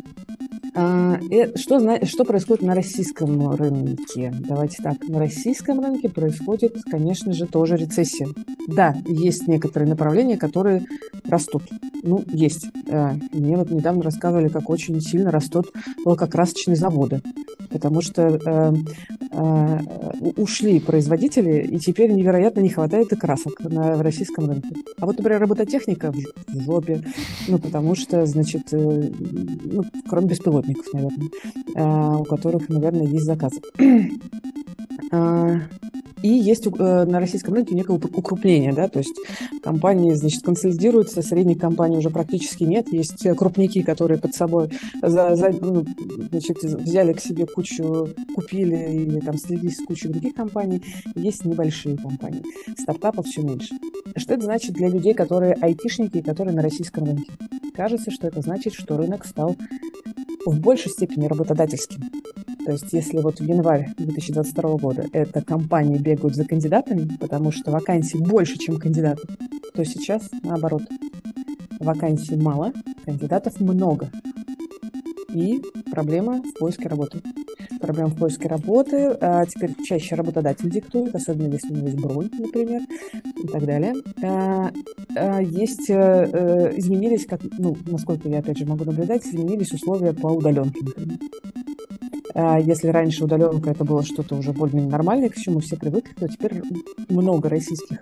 А, 0.78 1.18
что, 1.54 2.06
что 2.06 2.24
происходит 2.26 2.62
на 2.62 2.74
российском 2.74 3.54
рынке? 3.54 4.30
Давайте 4.40 4.82
так, 4.82 5.08
на 5.08 5.18
российском 5.18 5.80
рынке 5.80 6.10
происходит, 6.10 6.76
конечно 6.90 7.32
же, 7.32 7.46
тоже 7.46 7.76
рецессия. 7.76 8.28
Да, 8.68 8.94
есть 9.06 9.48
некоторые 9.48 9.88
направления, 9.88 10.36
которые 10.36 10.84
растут. 11.26 11.62
Ну, 12.02 12.22
есть. 12.26 12.66
Э, 12.88 13.14
мне 13.32 13.56
вот 13.56 13.70
недавно 13.70 14.02
рассказывали, 14.02 14.48
как 14.48 14.68
очень 14.68 15.00
сильно 15.00 15.30
растут 15.30 15.72
лакокрасочные 16.04 16.76
заводы, 16.76 17.22
потому 17.70 18.00
что 18.00 18.22
э, 18.22 18.74
э, 19.32 19.78
ушли 20.36 20.80
производители, 20.80 21.66
и 21.66 21.78
теперь 21.78 22.12
невероятно 22.12 22.60
не 22.60 22.68
хватает 22.68 23.12
и 23.12 23.16
красок 23.16 23.60
на, 23.60 24.02
российском 24.02 24.48
рынке. 24.48 24.70
А 24.98 25.06
вот, 25.06 25.18
например, 25.18 25.40
робототехника 25.40 26.12
в 26.12 26.60
жопе, 26.62 27.02
ну, 27.48 27.58
потому 27.58 27.94
что, 27.94 28.26
значит, 28.26 28.72
э, 28.72 29.10
ну, 29.64 29.84
кроме 30.08 30.28
беспилотников, 30.28 30.65
наверное, 30.92 31.28
э, 31.74 32.16
у 32.20 32.24
которых, 32.24 32.68
наверное, 32.68 33.06
есть 33.06 33.24
заказы. 33.24 33.60
А, 35.12 35.60
И 36.22 36.28
есть 36.28 36.66
э, 36.66 37.04
на 37.04 37.20
российском 37.20 37.54
рынке 37.54 37.74
некое 37.74 37.92
укрупнение, 37.98 38.72
да, 38.72 38.88
то 38.88 38.98
есть 38.98 39.14
компании, 39.62 40.14
значит, 40.14 40.42
консолидируются, 40.42 41.22
средних 41.22 41.58
компаний 41.60 41.98
уже 41.98 42.10
практически 42.10 42.64
нет. 42.64 42.92
Есть 42.92 43.24
крупники, 43.36 43.82
которые 43.82 44.18
под 44.18 44.34
собой 44.34 44.70
за, 45.02 45.36
за, 45.36 45.50
ну, 45.60 45.84
значит, 46.30 46.60
взяли 46.62 47.12
к 47.12 47.20
себе 47.20 47.46
кучу, 47.46 48.08
купили 48.34 48.92
или 48.94 49.20
там 49.20 49.36
слились 49.38 49.76
с 49.76 49.84
кучей 49.86 50.08
других 50.08 50.34
компаний. 50.34 50.82
Есть 51.14 51.44
небольшие 51.44 51.96
компании. 51.96 52.42
Стартапов 52.78 53.26
все 53.26 53.42
меньше. 53.42 53.74
Что 54.16 54.34
это 54.34 54.44
значит 54.46 54.72
для 54.72 54.88
людей, 54.88 55.14
которые 55.14 55.52
айтишники, 55.54 56.22
которые 56.22 56.56
на 56.56 56.62
российском 56.62 57.04
рынке? 57.04 57.30
Кажется, 57.74 58.10
что 58.10 58.26
это 58.26 58.40
значит, 58.40 58.72
что 58.72 58.96
рынок 58.96 59.26
стал 59.26 59.54
в 60.50 60.60
большей 60.60 60.90
степени 60.90 61.26
работодательским. 61.26 62.02
То 62.64 62.72
есть 62.72 62.92
если 62.92 63.18
вот 63.18 63.40
в 63.40 63.44
январь 63.44 63.90
2022 63.96 64.76
года 64.76 65.06
это 65.12 65.42
компании 65.42 65.98
бегают 65.98 66.34
за 66.34 66.44
кандидатами, 66.44 67.08
потому 67.20 67.52
что 67.52 67.70
вакансий 67.70 68.18
больше, 68.18 68.58
чем 68.58 68.78
кандидатов, 68.78 69.24
то 69.74 69.84
сейчас 69.84 70.28
наоборот. 70.42 70.82
Вакансий 71.78 72.36
мало, 72.36 72.72
кандидатов 73.04 73.60
много. 73.60 74.10
И 75.32 75.62
проблема 75.90 76.42
в 76.42 76.58
поиске 76.58 76.88
работы. 76.88 77.20
Проблема 77.80 78.08
в 78.08 78.16
поиске 78.16 78.48
работы. 78.48 79.16
А 79.20 79.44
теперь 79.46 79.74
чаще 79.84 80.14
работодатель 80.14 80.70
диктует, 80.70 81.14
особенно 81.14 81.52
если 81.52 81.72
у 81.72 81.76
него 81.76 81.86
есть 81.86 82.00
бронь, 82.00 82.30
например, 82.38 82.82
и 83.42 83.46
так 83.46 83.64
далее. 83.64 83.94
А, 84.22 84.70
а 85.16 85.40
есть, 85.42 85.90
а, 85.90 86.72
изменились, 86.76 87.26
как, 87.26 87.40
ну, 87.58 87.76
насколько 87.86 88.28
я 88.28 88.38
опять 88.38 88.58
же 88.58 88.66
могу 88.66 88.84
наблюдать, 88.84 89.26
изменились 89.26 89.72
условия 89.72 90.12
по 90.12 90.28
удаленке, 90.28 90.80
например. 90.84 91.18
А 92.34 92.60
если 92.60 92.88
раньше 92.88 93.24
удаленка 93.24 93.70
это 93.70 93.84
было 93.84 94.02
что-то 94.02 94.36
уже 94.36 94.52
более-менее 94.52 94.90
нормальное, 94.90 95.30
к 95.30 95.36
чему 95.36 95.60
все 95.60 95.76
привыкли, 95.76 96.12
то 96.14 96.28
теперь 96.28 96.62
много 97.08 97.48
российских 97.48 97.98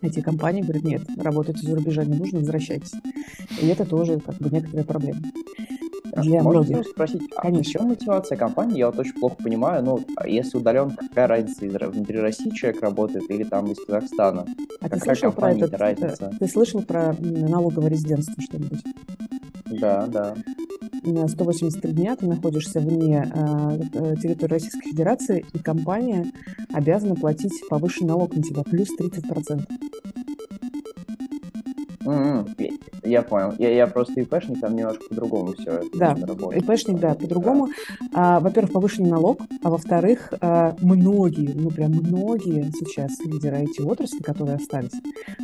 эти 0.00 0.20
компании 0.20 0.62
говорят, 0.62 0.84
нет, 0.84 1.02
работать 1.16 1.58
за 1.58 1.74
рубежа 1.74 2.04
не 2.04 2.18
нужно, 2.18 2.38
возвращайтесь. 2.38 2.92
И 3.60 3.66
это 3.66 3.84
тоже 3.84 4.20
как 4.20 4.36
бы 4.36 4.50
некоторая 4.50 4.84
проблема. 4.84 5.20
Для 6.16 6.42
Можно 6.42 6.62
многих. 6.62 6.88
спросить, 6.88 7.22
а 7.36 7.42
Конечно. 7.42 7.62
в 7.62 7.66
чем 7.72 7.88
мотивация 7.88 8.36
компании? 8.38 8.78
Я 8.78 8.86
вот 8.90 8.98
очень 8.98 9.14
плохо 9.14 9.36
понимаю, 9.42 9.84
ну, 9.84 10.00
а 10.16 10.28
если 10.28 10.58
удален, 10.58 10.90
какая 10.90 11.26
разница, 11.26 11.66
из, 11.66 11.74
внутри 11.74 12.18
России 12.18 12.50
человек 12.50 12.82
работает 12.82 13.30
или 13.30 13.44
там 13.44 13.66
из 13.70 13.78
Казахстана? 13.84 14.46
А 14.80 14.88
какая 14.88 14.98
ты 14.98 15.04
слышал 15.04 15.32
про 15.32 15.52
этот, 15.52 15.74
разница? 15.74 16.32
Ты 16.38 16.48
слышал 16.48 16.82
про 16.82 17.14
налоговое 17.18 17.90
резидентство 17.90 18.42
что-нибудь? 18.42 18.82
Да, 19.66 20.06
да. 20.06 20.34
На 21.04 21.28
183 21.28 21.92
дня 21.92 22.16
ты 22.16 22.26
находишься 22.26 22.80
вне 22.80 23.30
э, 23.32 24.16
территории 24.20 24.52
Российской 24.52 24.90
Федерации, 24.90 25.44
и 25.52 25.58
компания 25.58 26.26
обязана 26.72 27.14
платить 27.14 27.52
повышенный 27.68 28.08
налог 28.08 28.34
на 28.34 28.42
тебя, 28.42 28.62
плюс 28.62 28.88
30%. 28.98 29.62
Mm-hmm. 32.08 32.80
Я 33.04 33.22
понял. 33.22 33.54
Я, 33.58 33.70
я 33.70 33.86
просто 33.86 34.20
ИПшник, 34.20 34.60
там 34.60 34.74
немножко 34.76 35.04
по-другому 35.10 35.52
все 35.52 35.82
Да, 35.94 36.16
ИПшник, 36.54 36.98
да, 36.98 37.14
по-другому. 37.14 37.68
Да. 38.00 38.06
А, 38.14 38.40
во-первых, 38.40 38.72
повышенный 38.72 39.10
налог, 39.10 39.40
а 39.62 39.70
во-вторых, 39.70 40.32
а, 40.40 40.74
многие, 40.80 41.52
ну 41.54 41.70
прям 41.70 41.92
многие 41.92 42.70
сейчас 42.72 43.18
лидеры 43.24 43.64
IT-отрасли, 43.64 44.22
которые 44.22 44.56
остались, 44.56 44.92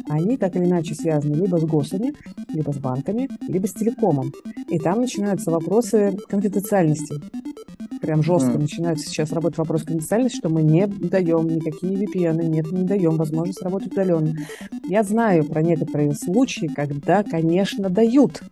они 0.08 0.36
так 0.38 0.56
или 0.56 0.64
иначе 0.64 0.94
связаны 0.94 1.34
либо 1.34 1.58
с 1.58 1.64
ГОСами, 1.64 2.14
либо 2.48 2.72
с 2.72 2.78
банками, 2.78 3.28
либо 3.46 3.66
с 3.66 3.74
телекомом. 3.74 4.32
И 4.68 4.78
там 4.78 5.00
начинаются 5.00 5.50
вопросы 5.50 6.16
конфиденциальности 6.28 7.20
прям 8.00 8.22
жестко 8.22 8.52
mm. 8.52 8.58
начинают 8.58 9.00
сейчас 9.00 9.32
работать 9.32 9.58
вопрос 9.58 9.82
конфиденциальности, 9.82 10.38
что 10.38 10.48
мы 10.48 10.62
не 10.62 10.86
даем 10.86 11.46
никакие 11.48 11.94
VPN, 11.94 12.44
нет, 12.44 12.70
не 12.72 12.84
даем 12.84 13.16
возможность 13.16 13.62
работать 13.62 13.92
удаленно. 13.92 14.34
Я 14.88 15.02
знаю 15.02 15.44
про 15.44 15.62
некоторые 15.62 16.14
случаи, 16.14 16.66
когда, 16.66 17.22
конечно, 17.22 17.88
дают, 17.88 18.42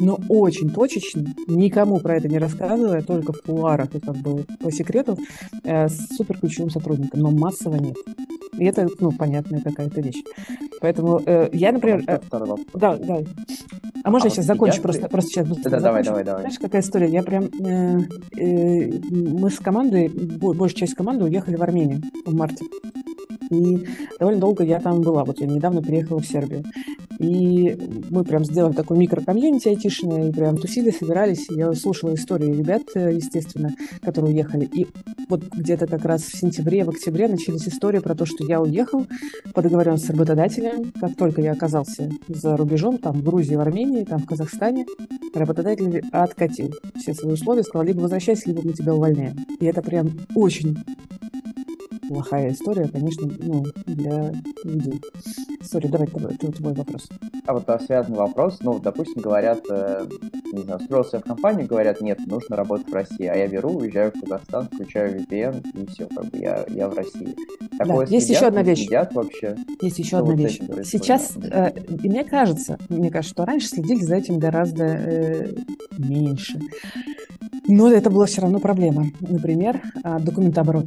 но 0.00 0.18
очень 0.28 0.70
точечно, 0.70 1.34
никому 1.46 2.00
про 2.00 2.16
это 2.16 2.28
не 2.28 2.38
рассказывая, 2.38 3.02
только 3.02 3.32
в 3.32 3.42
кулуарах 3.42 3.94
и 3.94 4.00
как 4.00 4.16
бы 4.16 4.44
по 4.60 4.70
секрету 4.70 5.18
э, 5.62 5.88
с 5.88 6.16
суперключевым 6.16 6.70
сотрудником, 6.70 7.20
но 7.20 7.30
массово 7.30 7.76
нет. 7.76 7.96
И 8.58 8.64
это, 8.64 8.88
ну, 9.00 9.12
понятная 9.12 9.60
какая-то 9.60 10.00
вещь. 10.00 10.22
Поэтому 10.80 11.20
э, 11.24 11.48
я, 11.52 11.72
например... 11.72 12.04
Э, 12.06 12.20
да, 12.74 12.96
да. 12.96 13.22
А 14.04 14.10
можно 14.10 14.26
а 14.26 14.28
я 14.28 14.34
сейчас 14.34 14.44
закончу? 14.44 14.76
Я... 14.76 14.82
Просто, 14.82 15.08
просто 15.08 15.30
сейчас 15.30 15.48
быстро 15.48 15.70
да, 15.70 15.80
давай, 15.80 16.04
давай, 16.04 16.24
давай. 16.24 16.42
Знаешь, 16.42 16.58
какая 16.58 16.82
история? 16.82 17.08
Я 17.08 17.22
прям... 17.22 17.44
Э, 17.44 18.00
э, 18.36 19.00
мы 19.10 19.50
с 19.50 19.58
командой, 19.58 20.08
большая 20.08 20.80
часть 20.80 20.94
команды 20.94 21.24
уехали 21.24 21.56
в 21.56 21.62
Армению 21.62 22.02
в 22.26 22.34
марте. 22.34 22.66
И 23.50 23.86
довольно 24.18 24.40
долго 24.40 24.64
я 24.64 24.80
там 24.80 25.00
была. 25.00 25.24
Вот 25.24 25.40
я 25.40 25.46
недавно 25.46 25.82
переехала 25.82 26.20
в 26.20 26.26
Сербию. 26.26 26.64
И 27.18 27.76
мы 28.10 28.24
прям 28.24 28.44
сделали 28.44 28.72
такой 28.72 28.98
микрокомьюнити 28.98 29.68
айтишное, 29.68 30.28
и 30.28 30.32
прям 30.32 30.56
тусили, 30.56 30.90
собирались. 30.90 31.46
Я 31.48 31.72
слушала 31.74 32.14
истории 32.14 32.52
ребят, 32.52 32.82
естественно, 32.94 33.74
которые 34.02 34.34
уехали. 34.34 34.68
И 34.72 34.86
вот 35.28 35.44
где-то 35.52 35.86
как 35.86 36.04
раз 36.04 36.22
в 36.22 36.36
сентябре, 36.36 36.84
в 36.84 36.90
октябре 36.90 37.28
начались 37.28 37.68
истории 37.68 38.00
про 38.00 38.14
то, 38.14 38.26
что 38.26 38.44
я 38.44 38.60
уехал 38.60 39.06
по 39.54 39.62
договоренности 39.62 40.06
с 40.06 40.10
работодателем. 40.10 40.92
Как 41.00 41.14
только 41.16 41.40
я 41.40 41.52
оказался 41.52 42.10
за 42.28 42.56
рубежом, 42.56 42.98
там, 42.98 43.20
в 43.20 43.24
Грузии, 43.24 43.54
в 43.54 43.60
Армении, 43.60 44.04
там, 44.04 44.18
в 44.18 44.26
Казахстане, 44.26 44.86
работодатель 45.34 46.02
откатил 46.10 46.72
все 46.96 47.14
свои 47.14 47.32
условия, 47.32 47.62
сказал, 47.62 47.86
либо 47.86 48.00
возвращайся, 48.00 48.48
либо 48.48 48.62
мы 48.64 48.72
тебя 48.72 48.94
увольняем. 48.94 49.36
И 49.60 49.66
это 49.66 49.82
прям 49.82 50.10
очень 50.34 50.76
плохая 52.08 52.52
история, 52.52 52.88
конечно, 52.88 53.30
ну, 53.40 53.64
для 53.86 54.32
людей. 54.64 55.00
Сори, 55.62 55.86
давай 55.86 56.06
твой, 56.06 56.34
твой 56.36 56.72
вопрос. 56.74 57.08
А 57.46 57.52
вот 57.52 57.68
а 57.68 57.78
связанный 57.78 58.18
вопрос, 58.18 58.58
ну, 58.60 58.78
допустим, 58.78 59.22
говорят, 59.22 59.60
э, 59.70 60.06
не 60.52 60.62
знаю, 60.62 60.80
устроился 60.80 61.20
в 61.20 61.24
компанию, 61.24 61.66
говорят, 61.66 62.00
нет, 62.00 62.18
нужно 62.26 62.56
работать 62.56 62.88
в 62.88 62.94
России, 62.94 63.26
а 63.26 63.36
я 63.36 63.48
беру, 63.48 63.70
уезжаю 63.70 64.12
в 64.14 64.20
Казахстан, 64.20 64.68
включаю 64.72 65.20
VPN, 65.20 65.64
и 65.74 65.86
все, 65.86 66.06
как 66.06 66.26
бы 66.26 66.38
я, 66.38 66.64
я 66.68 66.88
в 66.88 66.94
России. 66.94 67.34
Такое 67.78 68.06
да, 68.06 68.12
есть 68.12 68.30
еще 68.30 68.46
одна 68.46 68.62
вещь. 68.62 68.80
Следят 68.80 69.14
вообще? 69.14 69.56
Есть 69.80 69.98
еще 69.98 70.18
одна 70.18 70.32
вот 70.32 70.40
вещь. 70.40 70.60
Сейчас, 70.84 71.36
э, 71.36 71.72
и 72.02 72.08
мне 72.08 72.24
кажется, 72.24 72.78
мне 72.88 73.10
кажется, 73.10 73.34
что 73.34 73.44
раньше 73.44 73.68
следили 73.68 74.02
за 74.02 74.16
этим 74.16 74.38
гораздо 74.38 74.84
э, 74.84 75.54
меньше. 75.98 76.60
Но 77.66 77.90
это 77.90 78.10
была 78.10 78.26
все 78.26 78.42
равно 78.42 78.60
проблема. 78.60 79.06
Например, 79.20 79.80
а, 80.02 80.18
документооборот. 80.18 80.86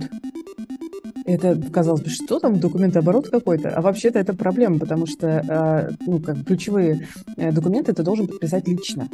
Это, 1.28 1.62
казалось 1.74 2.02
бы, 2.02 2.10
что 2.10 2.40
там, 2.40 2.58
документооборот 2.58 3.28
какой-то? 3.28 3.70
А 3.70 3.82
вообще-то 3.82 4.18
это 4.18 4.34
проблема, 4.34 4.80
потому 4.80 5.06
что 5.06 5.44
а, 5.50 5.90
ну, 6.06 6.20
как 6.20 6.46
ключевые 6.46 7.06
э, 7.36 7.52
документы 7.52 7.92
ты 7.92 8.02
должен 8.02 8.28
подписать 8.28 8.66
лично. 8.66 9.10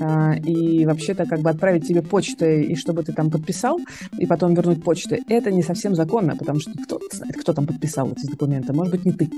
А, 0.00 0.36
и 0.36 0.86
вообще-то 0.86 1.26
как 1.26 1.40
бы 1.40 1.50
отправить 1.50 1.88
тебе 1.88 2.02
почтой, 2.02 2.66
и 2.66 2.76
чтобы 2.76 3.02
ты 3.02 3.12
там 3.12 3.32
подписал, 3.32 3.80
и 4.16 4.26
потом 4.26 4.54
вернуть 4.54 4.84
почтой, 4.84 5.24
это 5.28 5.50
не 5.50 5.64
совсем 5.64 5.96
законно, 5.96 6.36
потому 6.36 6.60
что 6.60 6.70
кто 6.84 7.00
знает, 7.12 7.36
кто 7.36 7.52
там 7.52 7.66
подписал 7.66 8.12
эти 8.12 8.30
документы. 8.30 8.72
Может 8.72 8.92
быть, 8.92 9.04
не 9.04 9.12
ты. 9.12 9.28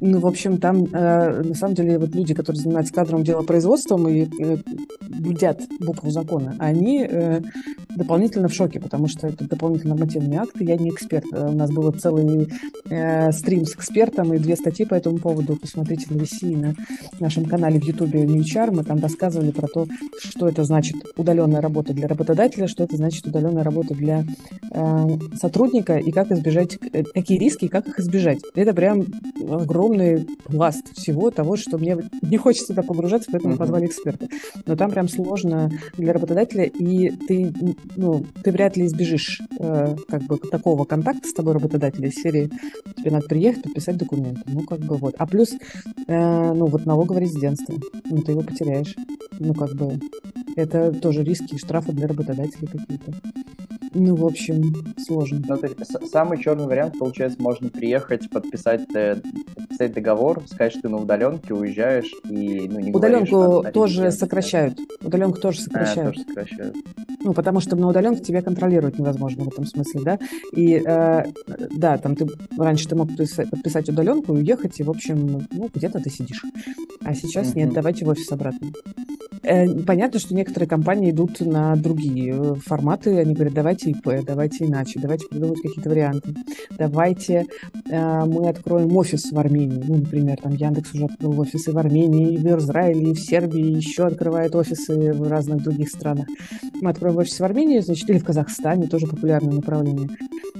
Ну, 0.00 0.18
в 0.18 0.26
общем, 0.26 0.58
там 0.58 0.84
э, 0.84 1.42
на 1.42 1.54
самом 1.54 1.74
деле 1.74 1.98
вот 1.98 2.14
люди, 2.14 2.34
которые 2.34 2.60
занимаются 2.60 2.94
кадровым 2.94 3.24
делопроизводством 3.24 4.08
и 4.08 4.22
э, 4.24 4.56
будят 5.00 5.60
букву 5.78 6.10
закона, 6.10 6.56
они 6.58 7.06
э, 7.08 7.40
дополнительно 7.96 8.48
в 8.48 8.54
шоке, 8.54 8.80
потому 8.80 9.08
что 9.08 9.26
это 9.26 9.46
дополнительно 9.46 9.94
нормативные 9.94 10.40
акты. 10.40 10.64
Я 10.64 10.76
не 10.76 10.90
эксперт. 10.90 11.24
Э, 11.32 11.48
у 11.48 11.52
нас 11.52 11.70
был 11.70 11.90
целый 11.92 12.48
э, 12.88 13.32
стрим 13.32 13.66
с 13.66 13.74
экспертом 13.74 14.32
и 14.32 14.38
две 14.38 14.56
статьи 14.56 14.86
по 14.86 14.94
этому 14.94 15.18
поводу. 15.18 15.56
Посмотрите 15.56 16.06
на 16.10 16.18
VC 16.18 16.56
на 16.56 16.74
нашем 17.18 17.44
канале 17.44 17.78
в 17.78 17.84
Ютубе 17.84 18.24
NewChar. 18.24 18.70
Мы 18.74 18.84
там 18.84 19.00
рассказывали 19.00 19.50
про 19.50 19.66
то, 19.68 19.86
что 20.18 20.48
это 20.48 20.64
значит 20.64 20.96
удаленная 21.16 21.60
работа 21.60 21.92
для 21.92 22.08
работодателя, 22.08 22.66
что 22.68 22.84
это 22.84 22.96
значит 22.96 23.26
удаленная 23.26 23.64
работа 23.64 23.94
для 23.94 24.24
э, 24.70 25.06
сотрудника 25.34 25.98
и 25.98 26.10
как 26.10 26.32
избежать, 26.32 26.78
э, 26.92 27.02
какие 27.02 27.38
риски 27.38 27.66
и 27.66 27.68
как 27.68 27.86
их 27.86 27.98
избежать. 28.00 28.38
Это 28.54 28.72
прям 28.72 29.04
огромный 29.48 29.89
огромный 29.90 30.26
пласт 30.44 30.94
всего 30.94 31.30
того, 31.30 31.56
что 31.56 31.78
мне 31.78 31.98
не 32.22 32.36
хочется 32.36 32.68
туда 32.68 32.82
погружаться, 32.82 33.30
поэтому 33.32 33.54
uh-huh. 33.54 33.58
позвали 33.58 33.86
эксперта. 33.86 34.28
Но 34.66 34.76
там 34.76 34.90
прям 34.90 35.08
сложно 35.08 35.70
для 35.96 36.12
работодателя, 36.12 36.64
и 36.64 37.10
ты, 37.10 37.52
ну, 37.96 38.24
ты 38.42 38.52
вряд 38.52 38.76
ли 38.76 38.86
избежишь 38.86 39.40
э, 39.58 39.96
как 40.08 40.22
бы 40.24 40.38
такого 40.38 40.84
контакта 40.84 41.28
с 41.28 41.32
тобой 41.32 41.54
работодателя 41.54 42.08
из 42.08 42.14
серии 42.14 42.50
тебе 42.96 43.10
надо 43.10 43.26
приехать, 43.26 43.62
подписать 43.62 43.96
документы. 43.96 44.42
Ну, 44.46 44.62
как 44.62 44.80
бы 44.80 44.96
вот. 44.96 45.14
А 45.18 45.26
плюс, 45.26 45.52
э, 46.06 46.52
ну, 46.52 46.66
вот 46.66 46.86
налоговое 46.86 47.22
резидентство. 47.22 47.74
Ну, 48.04 48.22
ты 48.22 48.32
его 48.32 48.42
потеряешь. 48.42 48.94
Ну, 49.38 49.54
как 49.54 49.74
бы 49.74 49.98
это 50.56 50.92
тоже 50.92 51.24
риски 51.24 51.54
и 51.54 51.58
штрафы 51.58 51.92
для 51.92 52.06
работодателей 52.06 52.66
какие-то. 52.66 53.14
Ну, 53.92 54.14
в 54.14 54.24
общем, 54.24 54.72
сложно. 55.04 55.42
Ну, 55.48 55.56
то 55.56 55.66
есть, 55.66 56.10
самый 56.10 56.38
черный 56.38 56.66
вариант, 56.66 56.98
получается, 56.98 57.42
можно 57.42 57.68
приехать, 57.68 58.30
подписать, 58.30 58.82
э, 58.94 59.16
подписать 59.56 59.92
договор, 59.94 60.42
сказать, 60.46 60.72
что 60.72 60.82
ты 60.82 60.88
на 60.88 60.98
удаленке 60.98 61.54
уезжаешь 61.54 62.10
и 62.28 62.68
ну, 62.68 62.78
не 62.78 62.90
говоришь, 62.92 63.28
Удаленку 63.30 63.62
там, 63.62 63.72
тоже 63.72 63.94
резидент, 63.94 64.14
сокращают. 64.14 64.78
Удаленку 65.02 65.40
тоже 65.40 65.58
да. 65.66 65.80
А, 65.80 65.86
сокращают. 65.86 66.14
тоже 66.14 66.26
сокращают. 66.28 66.76
Ну, 67.22 67.32
потому 67.34 67.60
что 67.60 67.76
на 67.76 67.88
удаленке 67.88 68.22
тебя 68.22 68.42
контролировать 68.42 68.98
невозможно 68.98 69.44
в 69.44 69.48
этом 69.48 69.66
смысле, 69.66 70.00
да. 70.04 70.18
И 70.52 70.74
э, 70.84 71.24
да, 71.72 71.98
там 71.98 72.14
ты 72.14 72.26
раньше 72.56 72.88
ты 72.88 72.94
мог 72.96 73.10
подписа- 73.10 73.48
подписать 73.50 73.88
удаленку 73.88 74.34
и 74.34 74.38
уехать, 74.40 74.78
и, 74.80 74.82
в 74.82 74.90
общем, 74.90 75.46
ну, 75.50 75.68
где-то 75.74 76.00
ты 76.00 76.10
сидишь. 76.10 76.42
А 77.02 77.14
сейчас 77.14 77.54
нет, 77.54 77.66
Мгм. 77.68 77.74
давайте 77.74 78.04
в 78.04 78.08
офис 78.08 78.30
обратно. 78.30 78.68
Э, 79.42 79.68
Понятно, 79.84 80.20
что 80.20 80.34
некоторые 80.34 80.68
компании 80.68 81.10
идут 81.10 81.40
на 81.40 81.74
другие 81.76 82.54
форматы. 82.56 83.18
Они 83.18 83.34
говорят, 83.34 83.54
давайте 83.54 83.79
ИП, 83.86 84.24
давайте 84.24 84.66
иначе, 84.66 85.00
давайте 85.00 85.26
придумать 85.28 85.60
какие-то 85.60 85.90
варианты. 85.90 86.34
Давайте 86.78 87.46
э, 87.90 88.24
мы 88.24 88.48
откроем 88.48 88.96
офис 88.96 89.30
в 89.30 89.38
Армении. 89.38 89.82
Ну, 89.86 89.96
например, 89.98 90.38
там 90.42 90.52
Яндекс 90.54 90.94
уже 90.94 91.06
открыл 91.06 91.40
офисы 91.40 91.72
в 91.72 91.78
Армении, 91.78 92.34
и 92.34 92.38
в 92.38 92.58
Израиле, 92.58 93.10
и 93.10 93.14
в 93.14 93.20
Сербии, 93.20 93.60
и 93.60 93.76
еще 93.76 94.06
открывает 94.06 94.54
офисы 94.54 95.12
в 95.12 95.28
разных 95.28 95.62
других 95.62 95.88
странах. 95.88 96.26
Мы 96.80 96.90
откроем 96.90 97.18
офис 97.18 97.38
в 97.38 97.44
Армении, 97.44 97.80
значит, 97.80 98.08
или 98.10 98.18
в 98.18 98.24
Казахстане, 98.24 98.86
тоже 98.86 99.06
популярное 99.06 99.54
направление. 99.54 100.08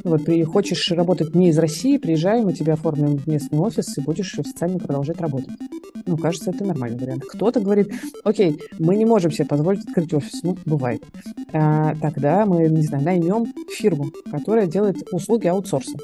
Вот, 0.04 0.24
при, 0.24 0.42
хочешь 0.44 0.90
работать 0.92 1.34
не 1.34 1.50
из 1.50 1.58
России, 1.58 1.98
приезжай, 1.98 2.42
мы 2.42 2.52
тебе 2.52 2.72
оформим 2.72 3.20
местный 3.26 3.58
офис, 3.58 3.98
и 3.98 4.00
будешь 4.00 4.38
официально 4.38 4.78
продолжать 4.78 5.20
работать. 5.20 5.50
Ну, 6.06 6.16
кажется, 6.16 6.50
это 6.50 6.64
нормальный 6.64 6.98
вариант. 6.98 7.24
Кто-то 7.24 7.60
говорит, 7.60 7.92
окей, 8.24 8.60
мы 8.78 8.96
не 8.96 9.04
можем 9.04 9.30
себе 9.30 9.46
позволить 9.46 9.86
открыть 9.86 10.12
офис. 10.14 10.42
Ну, 10.42 10.56
бывает. 10.64 11.02
А, 11.52 11.94
тогда 11.96 12.46
мы, 12.46 12.68
не 12.68 12.82
знаю, 12.82 13.04
наймем 13.10 13.52
фирму, 13.68 14.12
которая 14.30 14.66
делает 14.66 14.96
услуги 15.12 15.46
аутсорса. 15.48 15.96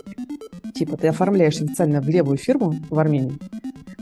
Типа 0.75 0.97
ты 0.97 1.09
оформляешь 1.09 1.61
официально 1.61 2.01
в 2.01 2.09
левую 2.09 2.37
фирму 2.37 2.75
в 2.91 2.99
Армении, 2.99 3.39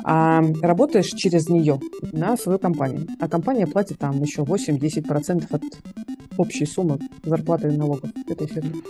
а 0.03 0.43
работаешь 0.63 1.11
через 1.11 1.49
нее 1.49 1.81
на 2.13 2.37
свою 2.37 2.59
компанию. 2.59 3.07
А 3.21 3.29
компания 3.29 3.67
платит 3.67 3.99
там 3.99 4.21
еще 4.23 4.43
8-10% 4.43 5.47
от 5.51 5.63
общей 6.37 6.67
суммы 6.67 6.99
зарплаты 7.23 7.69
и 7.69 7.77
налогов 7.77 8.11
этой 8.29 8.47
фирмы. 8.47 8.83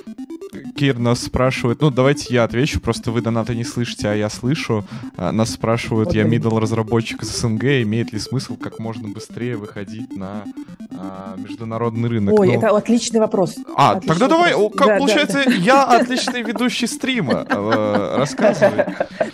Кир 0.77 0.99
нас 0.99 1.23
спрашивает, 1.23 1.81
ну 1.81 1.91
давайте 1.91 2.33
я 2.35 2.45
отвечу, 2.45 2.81
просто 2.81 3.11
вы 3.11 3.21
донаты 3.21 3.55
не 3.55 3.65
слышите, 3.65 4.09
а 4.09 4.15
я 4.15 4.29
слышу. 4.31 4.85
А, 5.17 5.33
Нас 5.33 5.51
спрашивают, 5.51 6.13
я 6.15 6.25
Окей. 6.25 6.39
middle 6.39 6.59
разработчик 6.61 7.23
из 7.23 7.29
СНГ, 7.37 7.65
имеет 7.83 8.13
ли 8.13 8.19
смысл 8.19 8.57
как 8.57 8.79
можно 8.79 9.09
быстрее 9.09 9.57
выходить 9.57 10.17
на 10.17 10.45
а, 10.97 11.35
международный 11.37 12.09
рынок? 12.09 12.39
Ой, 12.39 12.49
Ну, 12.49 12.55
это 12.55 12.77
отличный 12.77 13.21
вопрос. 13.21 13.57
А, 13.77 13.93
Отличный 13.93 14.09
тогда 14.09 14.29
давай, 14.29 14.53
вопрос. 14.53 14.73
о, 14.73 14.77
как 14.77 14.87
Да, 14.87 14.93
да, 14.95 14.99
получается, 14.99 15.39
я 15.59 15.85
отличный 15.85 16.43
ведущий 16.43 16.87
стрима. 16.87 17.47
Э, 17.49 18.17
Рассказывай. 18.19 18.85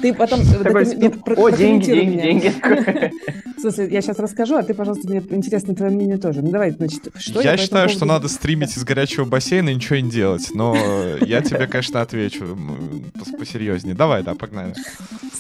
Ты 0.01 0.15
потом... 0.15 0.41
О, 0.41 1.51
деньги, 1.51 1.87
деньги, 1.87 2.21
деньги. 2.21 2.55
В 3.61 3.63
смысле, 3.63 3.89
я 3.91 4.01
сейчас 4.01 4.19
расскажу, 4.19 4.57
а 4.57 4.63
ты, 4.63 4.73
пожалуйста, 4.73 5.07
мне 5.07 5.19
интересно 5.19 5.75
твое 5.75 5.93
мнение 5.93 6.17
тоже. 6.17 6.41
Ну 6.41 6.51
давай, 6.51 6.71
значит, 6.71 7.09
что 7.19 7.43
Я 7.43 7.53
этому 7.53 7.63
считаю, 7.63 7.89
что 7.91 8.07
надо 8.07 8.29
стримить 8.29 8.75
из 8.75 8.85
горячего 8.85 9.27
бассейна 9.27 9.69
и 9.69 9.75
ничего 9.75 9.97
не 9.97 10.09
делать, 10.11 10.49
но 10.55 10.75
я 11.21 11.43
тебе, 11.43 11.67
конечно, 11.67 12.01
отвечу 12.01 12.57
посерьезнее. 13.39 13.95
Давай, 13.95 14.23
да, 14.23 14.35
погнали. 14.35 14.75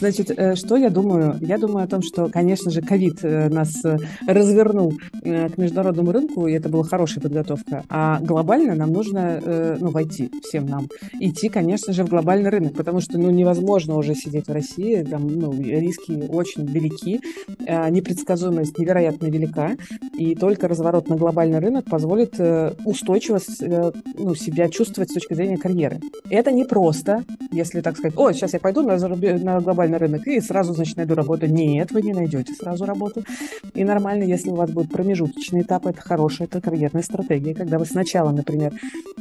Значит, 0.00 0.31
э, 0.31 0.55
что 0.57 0.77
я 0.77 0.89
думаю? 0.89 1.37
Я 1.43 1.59
думаю 1.59 1.85
о 1.85 1.87
том, 1.87 2.03
что, 2.03 2.29
конечно 2.29 2.71
же, 2.71 2.81
ковид 2.81 3.23
э, 3.23 3.50
нас 3.50 3.85
э, 3.85 3.99
развернул 4.27 4.95
к 5.23 5.59
международному 5.59 6.12
рынку, 6.12 6.47
и 6.47 6.55
это 6.55 6.71
была 6.71 6.85
хорошая 6.85 7.23
подготовка. 7.23 7.85
А 7.91 8.19
глобально 8.21 8.75
нам 8.75 8.93
нужно, 8.93 9.77
ну, 9.79 9.91
войти, 9.91 10.31
всем 10.43 10.67
нам, 10.67 10.89
идти, 11.21 11.50
конечно 11.50 11.93
же, 11.93 12.05
в 12.05 12.09
глобальный 12.09 12.49
рынок, 12.49 12.75
потому 12.75 13.00
что, 13.00 13.19
ну, 13.19 13.31
невозможно 13.31 13.97
уже 13.97 14.15
сидеть 14.15 14.49
в 14.49 14.53
России, 14.53 15.03
там, 15.03 15.27
ну, 15.27 15.53
риски 15.53 16.12
очень 16.29 16.65
велики, 16.65 17.21
э, 17.67 17.91
непредсказуемость 17.91 18.79
невероятно 18.79 19.27
велика, 19.27 19.77
и 20.17 20.35
только 20.35 20.69
разворот 20.69 21.09
на 21.09 21.17
глобальный 21.17 21.59
рынок 21.59 21.85
позволит 21.85 22.41
устойчиво 22.85 23.39
ну, 24.19 24.35
себя 24.35 24.69
чувствовать 24.69 25.11
с 25.11 25.15
точки 25.15 25.35
зрения 25.35 25.59
карьеры. 25.61 26.00
Это 26.29 26.50
не 26.50 26.64
просто, 26.64 27.25
если 27.52 27.81
так 27.81 27.97
сказать, 27.97 28.17
о, 28.17 28.33
сейчас 28.33 28.55
я 28.55 28.61
пойду 28.61 28.83
на, 28.83 28.95
зарубе- 28.97 29.43
на 29.43 29.61
глобальный 29.61 29.99
рынок 29.99 30.26
и 30.26 30.40
сразу, 30.40 30.75
значит, 30.75 30.97
найду 30.97 31.14
работу. 31.14 31.47
Нет, 31.47 31.93
вы 31.93 32.02
не 32.02 32.12
найдете 32.12 32.52
сразу 32.55 32.85
работу. 32.85 33.23
И 33.75 33.85
нормально, 33.85 34.25
если 34.25 34.50
у 34.50 34.55
вас 34.55 34.71
будет 34.71 34.90
промежуточный 34.90 35.62
этап, 35.62 35.87
это 35.87 36.00
хорошая, 36.00 36.49
это 36.49 36.61
карьерная 36.61 37.02
стратегия, 37.02 37.55
когда 37.55 37.79
вы 37.79 37.87
сначала, 37.87 38.31
например, 38.33 38.73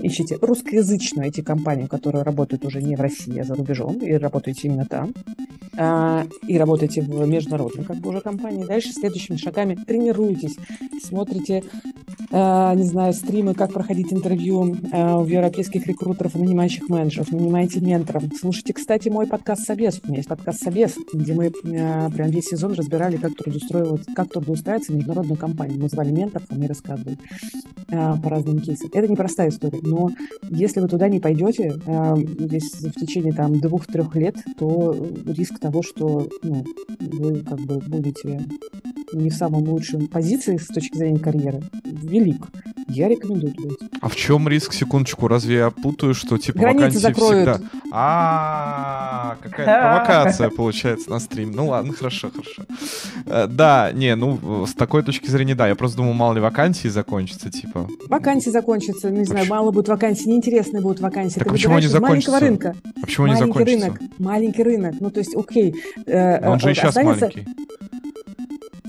ищете 0.02 0.38
русскоязычную 0.42 1.30
IT-компанию, 1.30 1.88
которая 1.88 2.24
работает 2.24 2.66
уже 2.66 2.82
не 2.82 2.96
в 2.96 3.02
России, 3.02 3.40
а 3.40 3.44
за 3.44 3.56
рубежом, 3.56 3.98
и 3.98 4.14
работаете 4.14 4.68
именно 4.68 4.86
там, 4.86 5.14
и 5.80 6.58
работаете 6.58 7.02
в 7.02 7.28
международной 7.28 7.86
как 7.86 7.98
бы 7.98 8.10
уже 8.10 8.22
компании. 8.22 8.66
Дальше 8.66 8.92
следующими 8.92 9.38
шагами 9.38 9.76
тренируетесь, 9.76 10.58
смотрите, 11.02 11.64
а, 12.32 12.76
не 12.76 12.84
знаю, 12.84 13.14
стримы, 13.14 13.56
как 13.56 13.74
проходить 13.74 14.14
интервью 14.14 14.78
а, 14.92 15.18
у 15.18 15.26
европейских 15.26 15.88
рекрутеров 15.88 16.36
и 16.36 16.40
нанимающих 16.40 16.88
менеджеров, 16.88 17.32
нанимаете 17.32 17.80
менторов. 17.80 18.24
Слушайте, 18.40 18.74
кстати, 18.74 19.10
мой 19.10 19.26
подкаст 19.26 19.66
«Собес». 19.66 20.00
У 20.04 20.08
меня 20.08 20.18
есть 20.18 20.30
подкаст 20.30 20.62
«Собес», 20.62 20.96
где 21.12 21.34
мы 21.34 21.48
а, 21.48 22.10
прям 22.12 22.30
весь 22.30 22.46
сезон 22.46 22.74
разбирали, 22.74 23.18
как 23.18 23.36
трудоустраиваться, 23.36 24.12
как 24.14 24.30
трудоустраиваться 24.30 24.92
в 24.92 24.96
международную 24.96 25.38
компанию. 25.38 25.80
Мы 25.82 25.90
звали 25.90 26.12
менторов, 26.12 26.48
они 26.52 26.68
рассказывали 26.68 27.18
а, 27.92 28.18
по 28.18 28.30
разным 28.30 28.60
кейсам. 28.60 28.92
Это 28.94 29.08
непростая 29.08 29.50
история, 29.50 29.80
но 29.82 30.12
если 30.52 30.82
вы 30.82 30.88
туда 30.88 31.10
не 31.10 31.20
пойдете 31.20 31.74
а, 31.88 32.16
здесь 32.16 32.72
в 32.74 32.92
течение 32.92 33.34
там 33.34 33.60
двух-трех 33.60 34.16
лет, 34.16 34.36
то 34.60 34.96
риск 35.26 35.58
того, 35.70 35.84
что 35.84 36.28
ну, 36.42 36.66
вы 37.00 37.44
как 37.44 37.60
бы 37.60 37.78
будете 37.78 38.44
не 39.14 39.30
в 39.30 39.34
самом 39.34 39.68
лучшем 39.70 40.08
позиции 40.08 40.58
с 40.58 40.68
точки 40.68 40.98
зрения 40.98 41.20
карьеры, 41.20 41.62
велик. 41.84 42.48
Я 42.88 43.08
рекомендую 43.08 43.54
туда 43.54 43.76
идти. 43.76 43.88
А 44.02 44.10
в 44.10 44.16
чем 44.16 44.48
риск, 44.48 44.74
секундочку, 44.74 45.28
разве 45.28 45.58
я 45.58 45.70
путаю, 45.70 46.16
что 46.16 46.38
типа 46.38 46.60
Границы 46.60 46.80
вакансии 46.86 46.98
закроют. 46.98 47.50
всегда... 47.50 47.70
А, 47.92 49.38
какая-то 49.44 49.82
провокация 49.82 50.50
получается 50.50 51.10
на 51.10 51.20
стриме. 51.20 51.54
Ну 51.56 51.68
ладно, 51.68 51.94
хорошо, 51.94 52.32
хорошо. 52.32 52.64
Э, 53.26 53.48
Да, 53.48 53.92
не, 53.94 54.16
ну, 54.16 54.66
с 54.66 54.74
такой 54.74 55.04
точки 55.04 55.30
зрения, 55.30 55.56
да, 55.56 55.68
я 55.68 55.76
просто 55.76 55.98
думал, 55.98 56.14
мало 56.14 56.34
ли 56.34 56.40
вакансии 56.40 56.88
закончится, 56.88 57.52
типа. 57.52 57.88
Вакансии 58.08 58.50
закончатся, 58.50 59.10
не 59.12 59.26
знаю, 59.26 59.48
мало 59.48 59.72
будет 59.72 59.88
вакансий, 59.88 60.28
неинтересные 60.30 60.82
будут 60.82 61.00
вакансии. 61.00 61.40
Так 61.40 61.48
Ты 61.48 61.54
почему 61.54 61.76
они 61.76 61.86
из 61.86 61.94
маленького 61.94 62.40
закончатся? 62.40 62.46
рынка. 62.46 62.76
А 62.98 63.02
почему 63.02 63.26
они 63.26 63.36
маленький 63.36 63.54
закончатся? 63.60 63.86
рынок, 63.86 64.02
маленький 64.18 64.64
рынок. 64.64 64.96
Ну, 65.00 65.12
то 65.12 65.20
есть, 65.20 65.36
окей. 65.36 65.59
Э, 66.06 66.40
Но 66.46 66.52
он 66.52 66.60
же 66.60 66.70
э, 66.70 66.72
и 66.72 66.76
сейчас 66.76 66.90
останется- 66.98 67.26
маленький. 67.28 67.46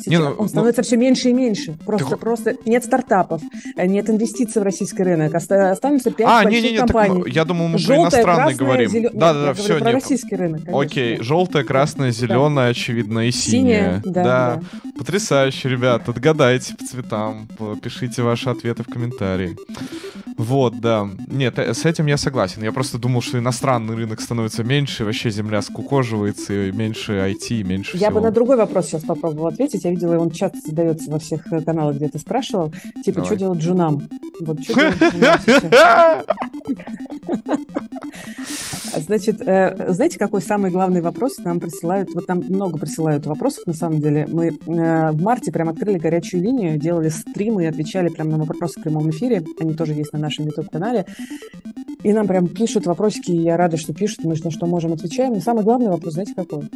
Сейчас 0.03 0.07
Не, 0.13 0.19
ну, 0.19 0.35
он 0.39 0.49
становится 0.49 0.83
все 0.83 0.97
меньше 0.97 1.29
и 1.31 1.33
меньше. 1.33 1.77
Просто, 1.85 2.11
Так- 2.11 2.19
просто 2.21 2.57
нет 2.65 2.85
стартапов, 2.85 3.43
э, 3.77 3.87
нет 3.87 4.09
инвестиций 4.11 4.61
в 4.63 4.65
российский 4.65 5.03
рынок. 5.03 5.35
Оста- 5.35 5.71
Останутся 5.71 6.11
пять 6.11 6.27
А, 6.27 6.43
больших 6.43 6.53
не-не-не, 6.63 6.79
так 6.79 6.87
компаний. 6.89 7.19
мы- 7.23 7.29
я 7.31 7.45
думал, 7.45 7.67
мы 7.69 7.73
про 7.75 7.79
Желтая, 7.79 8.03
иностранный 8.23 8.35
красная, 8.55 8.67
говорим. 8.67 8.91
зелё- 8.91 9.01
Нет, 9.03 9.13
Да-да-да, 9.19 9.47
я 9.49 9.55
все, 9.55 9.79
про 9.79 9.87
не... 9.89 9.93
российский 9.93 10.37
рынок. 10.37 10.61
конечно. 10.65 10.81
Окей, 10.81 11.21
желтая, 11.21 11.65
красная, 11.65 12.11
зеленая, 12.13 12.71
очевидно, 12.71 13.27
и 13.29 13.31
синяя. 13.31 14.01
Синяя, 14.01 14.03
да, 14.05 14.23
да. 14.25 14.63
Потрясающе, 14.99 15.69
ребят. 15.69 16.09
Отгадайте 16.09 16.75
по 16.77 16.85
цветам. 16.85 17.49
Пишите 17.83 18.23
ваши 18.23 18.49
ответы 18.51 18.83
в 18.83 18.87
комментарии. 18.87 19.57
Вот, 20.37 20.81
да. 20.81 21.09
Нет, 21.27 21.59
э, 21.59 21.75
с 21.75 21.85
этим 21.85 22.07
я 22.07 22.17
согласен. 22.17 22.63
Я 22.63 22.73
просто 22.73 22.99
думал, 22.99 23.21
что 23.21 23.39
иностранный 23.39 23.95
рынок 23.95 24.21
становится 24.21 24.65
меньше, 24.65 25.05
вообще 25.05 25.31
земля 25.31 25.61
скукоживается, 25.61 26.69
и 26.69 26.73
меньше 26.73 27.13
IT, 27.13 27.61
и 27.61 27.63
меньше 27.63 27.97
Я 27.99 28.09
всего. 28.09 28.21
бы 28.21 28.27
на 28.27 28.31
другой 28.33 28.57
вопрос 28.57 28.87
сейчас 28.87 29.03
попробовала 29.03 29.51
ответить. 29.51 29.85
Я 29.91 29.95
видела, 29.97 30.19
он 30.19 30.31
часто 30.31 30.59
задается 30.65 31.11
во 31.11 31.19
всех 31.19 31.53
э, 31.53 31.63
каналах, 31.63 31.97
где 31.97 32.09
ты 32.09 32.21
спрашивал. 32.21 32.73
Типа, 33.05 33.25
что 33.25 33.35
делать 33.35 33.59
джунам? 33.59 34.09
Вот 34.41 34.63
что 34.63 34.75
делать? 34.75 35.01
Значит, 39.07 39.41
э, 39.47 39.93
знаете, 39.93 40.19
какой 40.19 40.43
самый 40.43 40.71
главный 40.71 41.01
вопрос 41.01 41.39
нам 41.39 41.61
присылают? 41.61 42.09
Вот 42.15 42.27
там 42.27 42.39
много 42.39 42.79
присылают 42.79 43.27
вопросов, 43.27 43.67
на 43.67 43.73
самом 43.73 44.01
деле. 44.01 44.27
Мы 44.31 44.49
э, 44.49 45.11
в 45.11 45.23
марте 45.23 45.53
прям 45.53 45.69
открыли 45.69 45.99
горячую 45.99 46.43
линию, 46.43 46.79
делали 46.79 47.09
стримы 47.09 47.65
и 47.65 47.67
отвечали 47.67 48.09
прям 48.09 48.31
на 48.31 48.39
вопросы 48.39 48.79
в 48.79 48.83
прямом 48.83 49.11
эфире. 49.11 49.45
Они 49.59 49.75
тоже 49.75 49.95
есть 49.95 50.13
на 50.13 50.19
нашем 50.19 50.47
YouTube-канале. 50.47 51.07
И 52.03 52.13
нам 52.13 52.27
прям 52.27 52.49
пишут 52.49 52.87
вопросики, 52.87 53.31
и 53.31 53.43
я 53.43 53.57
рада, 53.57 53.77
что 53.77 53.93
пишут, 53.93 54.25
мы 54.25 54.35
на 54.43 54.51
что 54.51 54.67
можем 54.67 54.93
отвечаем. 54.93 55.35
Но 55.35 55.41
самый 55.41 55.65
главный 55.65 55.89
вопрос, 55.89 56.15
знаете, 56.15 56.35
какой? 56.35 56.69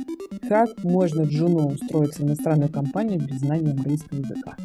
Как 0.49 0.69
можно 0.85 1.23
джуну 1.23 1.69
устроиться 1.69 2.23
в 2.23 2.27
иностранную 2.27 2.71
компанию 2.71 3.04
без 3.19 3.41
знания 3.41 3.71
английского 3.73 4.19
языка? 4.19 4.57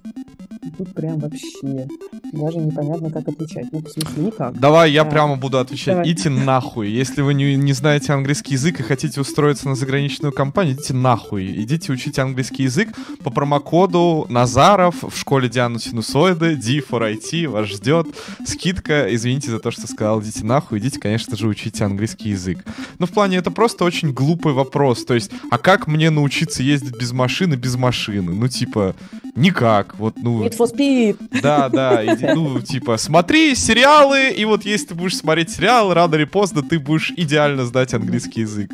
тут 0.77 0.93
прям 0.93 1.19
вообще 1.19 1.87
даже 2.31 2.57
непонятно, 2.57 3.11
как 3.11 3.27
отвечать. 3.27 3.67
Ну, 3.71 3.79
в 3.81 3.89
смысле, 3.89 4.23
никак. 4.23 4.59
Давай 4.59 4.91
я 4.91 5.03
Да. 5.03 5.09
прямо 5.09 5.35
буду 5.35 5.57
отвечать. 5.57 5.87
Давай. 5.95 6.05
Идите 6.05 6.29
нахуй. 6.29 6.89
Если 6.89 7.21
вы 7.21 7.33
не, 7.33 7.55
не 7.55 7.73
знаете 7.73 8.13
английский 8.13 8.53
язык 8.53 8.79
и 8.79 8.83
хотите 8.83 9.19
устроиться 9.19 9.67
на 9.67 9.75
заграничную 9.75 10.31
компанию, 10.31 10.75
идите 10.75 10.93
нахуй. 10.93 11.45
Идите 11.63 11.91
учить 11.91 12.17
английский 12.19 12.63
язык 12.63 12.89
по 13.23 13.29
промокоду 13.29 14.25
Назаров 14.29 15.03
в 15.03 15.17
школе 15.17 15.49
Дианы 15.49 15.79
Синусоиды. 15.79 16.55
D4IT 16.55 17.47
вас 17.47 17.67
ждет. 17.67 18.07
Скидка. 18.45 19.13
Извините 19.13 19.51
за 19.51 19.59
то, 19.59 19.71
что 19.71 19.87
сказал 19.87 20.21
идите 20.21 20.45
нахуй. 20.45 20.79
Идите, 20.79 20.99
конечно 20.99 21.35
же, 21.35 21.47
учите 21.47 21.83
английский 21.83 22.29
язык. 22.29 22.63
Но 22.99 23.05
в 23.05 23.11
плане 23.11 23.37
это 23.37 23.51
просто 23.51 23.83
очень 23.83 24.13
глупый 24.13 24.53
вопрос. 24.53 25.03
То 25.03 25.13
есть, 25.13 25.31
а 25.51 25.57
как 25.57 25.87
мне 25.87 26.09
научиться 26.09 26.63
ездить 26.63 26.97
без 26.97 27.11
машины, 27.11 27.55
без 27.55 27.75
машины? 27.75 28.28
Ну, 28.37 28.47
типа, 28.47 28.95
никак. 29.35 29.97
Вот, 29.97 30.15
ну... 30.17 30.43
Need 30.43 30.57
for 30.57 30.67
speed! 30.73 31.17
Да, 31.41 31.69
да, 31.69 32.03
иди, 32.05 32.25
ну, 32.33 32.59
типа, 32.61 32.97
смотри 32.97 33.55
сериалы, 33.55 34.29
и 34.29 34.45
вот 34.45 34.65
если 34.65 34.87
ты 34.87 34.95
будешь 34.95 35.17
смотреть 35.17 35.49
сериалы, 35.49 35.93
рано 35.93 36.15
или 36.15 36.25
поздно 36.25 36.61
ты 36.61 36.79
будешь 36.79 37.11
идеально 37.15 37.65
знать 37.65 37.93
английский 37.93 38.41
язык. 38.41 38.71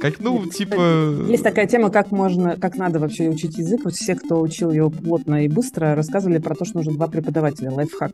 Как, 0.00 0.20
ну, 0.20 0.46
типа... 0.46 1.26
Есть 1.28 1.42
такая 1.42 1.66
тема, 1.66 1.90
как 1.90 2.10
можно, 2.12 2.56
как 2.56 2.76
надо 2.76 2.98
вообще 3.00 3.28
учить 3.28 3.58
язык. 3.58 3.80
Вот 3.84 3.94
все, 3.94 4.14
кто 4.14 4.40
учил 4.40 4.70
его 4.70 4.90
плотно 4.90 5.44
и 5.44 5.48
быстро, 5.48 5.94
рассказывали 5.94 6.38
про 6.38 6.54
то, 6.54 6.64
что 6.64 6.78
нужно 6.78 6.92
два 6.94 7.08
преподавателя. 7.08 7.70
Лайфхак. 7.70 8.12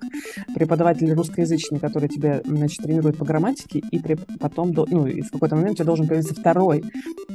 Преподаватель 0.54 1.12
русскоязычный, 1.12 1.78
который 1.78 2.08
тебя, 2.08 2.40
значит, 2.44 2.82
тренирует 2.82 3.18
по 3.18 3.24
грамматике, 3.24 3.80
и 3.90 3.98
при- 3.98 4.18
потом, 4.40 4.72
до- 4.72 4.86
ну, 4.90 5.06
и 5.06 5.20
в 5.20 5.30
какой-то 5.30 5.56
момент 5.56 5.72
у 5.72 5.76
тебя 5.76 5.84
должен 5.86 6.08
появиться 6.08 6.34
второй, 6.34 6.84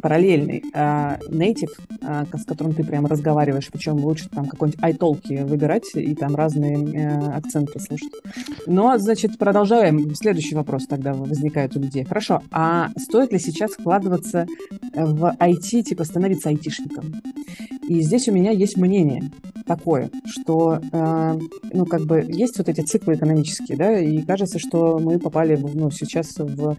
параллельный, 0.02 0.64
а, 0.74 1.20
native, 1.30 1.72
а, 2.02 2.26
с 2.36 2.46
которым 2.46 2.74
ты 2.74 2.84
прямо 2.84 3.08
разговариваешь. 3.08 3.29
Причем 3.72 3.98
лучше 3.98 4.30
там 4.30 4.48
какой-нибудь 4.48 4.84
айтолки 4.84 5.44
выбирать 5.44 5.90
и 5.96 6.16
там 6.16 6.36
разные 6.36 6.78
э, 6.78 7.32
акценты 7.32 7.80
слушать. 7.80 8.12
Но, 8.68 8.98
значит, 8.98 9.38
продолжаем. 9.38 10.14
Следующий 10.16 10.56
вопрос 10.56 10.86
тогда 10.88 11.14
возникает 11.14 11.76
у 11.76 11.80
людей. 11.80 12.04
Хорошо, 12.04 12.42
а 12.52 12.90
стоит 12.98 13.32
ли 13.32 13.40
сейчас 13.40 13.72
вкладываться 13.72 14.48
в 14.94 15.36
IT, 15.40 15.84
типа 15.84 16.04
становиться 16.04 16.50
айтишником? 16.50 17.22
И 17.88 18.02
здесь 18.02 18.28
у 18.28 18.32
меня 18.32 18.52
есть 18.52 18.78
мнение 18.78 19.32
такое, 19.66 20.10
что, 20.26 20.80
э, 20.92 21.40
ну, 21.74 21.86
как 21.86 22.02
бы, 22.02 22.26
есть 22.28 22.58
вот 22.58 22.70
эти 22.70 22.82
циклы 22.82 23.16
экономические, 23.16 23.78
да, 23.78 24.00
и 24.00 24.22
кажется, 24.24 24.60
что 24.60 25.00
мы 25.00 25.20
попали, 25.20 25.56
ну, 25.56 25.92
сейчас 25.92 26.38
в 26.38 26.78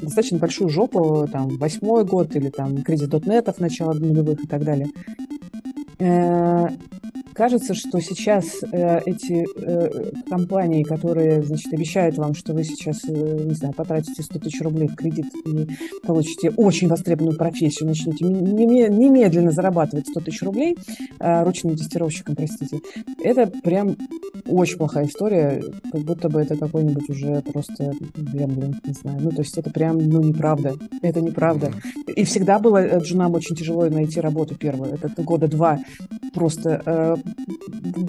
достаточно 0.00 0.38
большую 0.38 0.70
жопу, 0.70 1.28
там, 1.30 1.48
восьмой 1.58 2.04
год 2.04 2.34
или 2.36 2.48
там 2.48 2.82
кризис 2.82 3.08
дотнетов, 3.08 3.58
начало 3.58 3.92
нулевых 3.92 4.44
и 4.44 4.46
так 4.46 4.64
далее. 4.64 4.88
Э, 6.00 6.68
Кажется, 7.40 7.72
что 7.72 8.00
сейчас 8.00 8.62
э, 8.70 9.00
эти 9.06 9.46
э, 9.56 10.12
компании, 10.28 10.82
которые, 10.82 11.42
значит, 11.42 11.72
обещают 11.72 12.18
вам, 12.18 12.34
что 12.34 12.52
вы 12.52 12.64
сейчас, 12.64 12.98
э, 13.08 13.12
не 13.12 13.54
знаю, 13.54 13.72
потратите 13.72 14.22
100 14.22 14.40
тысяч 14.40 14.60
рублей 14.60 14.88
в 14.88 14.94
кредит 14.94 15.24
и 15.46 15.66
получите 16.06 16.50
очень 16.50 16.88
востребованную 16.88 17.38
профессию, 17.38 17.88
начнете 17.88 18.26
ме- 18.26 18.40
неме- 18.42 18.90
немедленно 18.90 19.52
зарабатывать 19.52 20.06
100 20.08 20.20
тысяч 20.20 20.42
рублей 20.42 20.76
э, 21.18 21.42
ручным 21.42 21.78
тестировщиком, 21.78 22.36
простите, 22.36 22.80
это 23.24 23.46
прям 23.46 23.96
очень 24.46 24.76
плохая 24.76 25.06
история, 25.06 25.64
как 25.90 26.02
будто 26.02 26.28
бы 26.28 26.42
это 26.42 26.58
какой-нибудь 26.58 27.08
уже 27.08 27.40
просто 27.40 27.94
гремлин, 28.16 28.80
не 28.84 28.92
знаю. 28.92 29.18
Ну, 29.18 29.30
то 29.30 29.40
есть 29.40 29.56
это 29.56 29.70
прям, 29.70 29.96
ну, 29.96 30.20
неправда. 30.22 30.74
Это 31.00 31.22
неправда. 31.22 31.72
И 32.06 32.24
всегда 32.24 32.58
было 32.58 32.84
э, 32.84 33.00
джунам 33.00 33.32
очень 33.32 33.56
тяжело 33.56 33.88
найти 33.88 34.20
работу 34.20 34.56
первую. 34.56 34.98
Это 35.02 35.22
года 35.22 35.48
два 35.48 35.78
просто 36.34 36.82
э, 36.84 37.16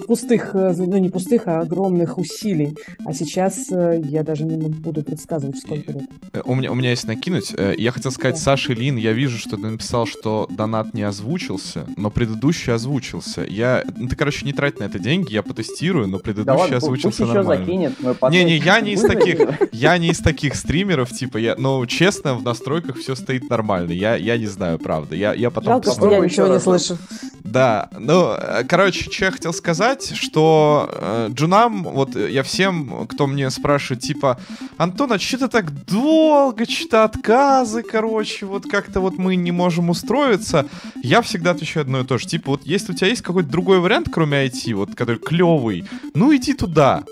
пустых, 0.06 0.50
э, 0.54 0.74
ну 0.76 0.96
не 0.98 1.08
пустых, 1.10 1.42
а 1.46 1.60
огромных 1.60 2.18
усилий. 2.18 2.76
А 3.04 3.12
сейчас 3.12 3.70
э, 3.70 4.02
я 4.04 4.22
даже 4.22 4.44
не 4.44 4.68
буду 4.68 5.02
предсказывать, 5.02 5.58
сколько 5.58 5.92
лет. 5.92 6.04
Э, 6.32 6.40
У 6.44 6.54
меня, 6.54 6.70
у 6.72 6.74
меня 6.74 6.90
есть 6.90 7.06
накинуть. 7.06 7.54
Я 7.76 7.92
хотел 7.92 8.10
сказать, 8.10 8.36
Да. 8.36 8.40
Саша 8.40 8.72
Лин, 8.72 8.96
я 8.96 9.12
вижу, 9.12 9.38
что 9.38 9.56
ты 9.56 9.66
написал, 9.68 10.06
что 10.06 10.46
донат 10.50 10.94
не 10.94 11.02
озвучился, 11.02 11.86
но 11.96 12.10
предыдущий 12.10 12.72
озвучился. 12.72 13.44
Я, 13.48 13.84
ну, 13.96 14.08
ты, 14.08 14.16
короче, 14.16 14.44
не 14.44 14.52
трать 14.52 14.78
на 14.78 14.84
это 14.84 14.98
деньги, 14.98 15.32
я 15.32 15.42
потестирую, 15.42 16.08
но 16.08 16.18
Да 16.18 16.22
предыдущий 16.22 16.58
ладно, 16.58 16.74
пусть 16.74 16.84
озвучился 16.84 17.22
еще 17.24 17.32
нормально. 17.34 17.64
закинет. 17.64 17.92
мы 18.00 18.14
потом 18.14 18.36
Не-не, 18.38 18.56
я 18.58 18.80
не 18.80 18.92
из 18.92 19.02
таких, 19.02 19.38
я 19.72 19.98
не 19.98 20.08
из 20.08 20.18
таких 20.18 20.54
стримеров, 20.54 21.10
типа, 21.10 21.38
я, 21.38 21.54
ну, 21.56 21.84
честно, 21.86 22.34
в 22.34 22.42
настройках 22.42 22.96
все 22.98 23.14
стоит 23.14 23.48
нормально. 23.48 23.92
Я, 23.92 24.16
я 24.16 24.36
не 24.38 24.46
знаю, 24.46 24.78
правда. 24.78 25.14
Я, 25.16 25.34
я 25.34 25.50
потом 25.50 25.74
Жалко, 25.74 25.92
что 25.92 26.10
я 26.10 26.18
ничего 26.20 26.46
еще 26.46 26.54
не 26.54 26.60
слышу. 26.60 26.98
Да, 27.44 27.90
ну, 27.98 28.32
э, 28.34 28.64
короче, 29.02 29.16
что 29.16 29.24
я 29.24 29.30
хотел 29.30 29.52
сказать, 29.52 30.12
что 30.16 30.88
э, 30.92 31.28
Джунам, 31.32 31.82
вот 31.84 32.16
я 32.16 32.42
всем, 32.42 33.06
кто 33.06 33.26
мне 33.26 33.50
спрашивает, 33.50 34.02
типа, 34.02 34.40
Антон, 34.76 35.12
а 35.12 35.18
что 35.18 35.38
ты 35.38 35.48
так 35.48 35.84
долго, 35.86 36.64
что-то 36.68 37.04
отказы, 37.04 37.82
короче, 37.82 38.46
вот 38.46 38.66
как-то 38.66 39.00
вот 39.00 39.18
мы 39.18 39.36
не 39.36 39.52
можем 39.52 39.90
устроиться, 39.90 40.66
я 41.02 41.22
всегда 41.22 41.52
отвечаю 41.52 41.82
одно 41.82 42.00
и 42.00 42.04
то 42.04 42.18
же, 42.18 42.26
типа, 42.26 42.52
вот 42.52 42.62
если 42.64 42.92
у 42.92 42.94
тебя 42.94 43.08
есть 43.08 43.22
какой-то 43.22 43.48
другой 43.48 43.80
вариант, 43.80 44.08
кроме 44.12 44.46
IT, 44.46 44.74
вот, 44.74 44.94
который 44.94 45.18
клевый, 45.18 45.84
ну 46.14 46.34
иди 46.34 46.54
туда, 46.54 47.02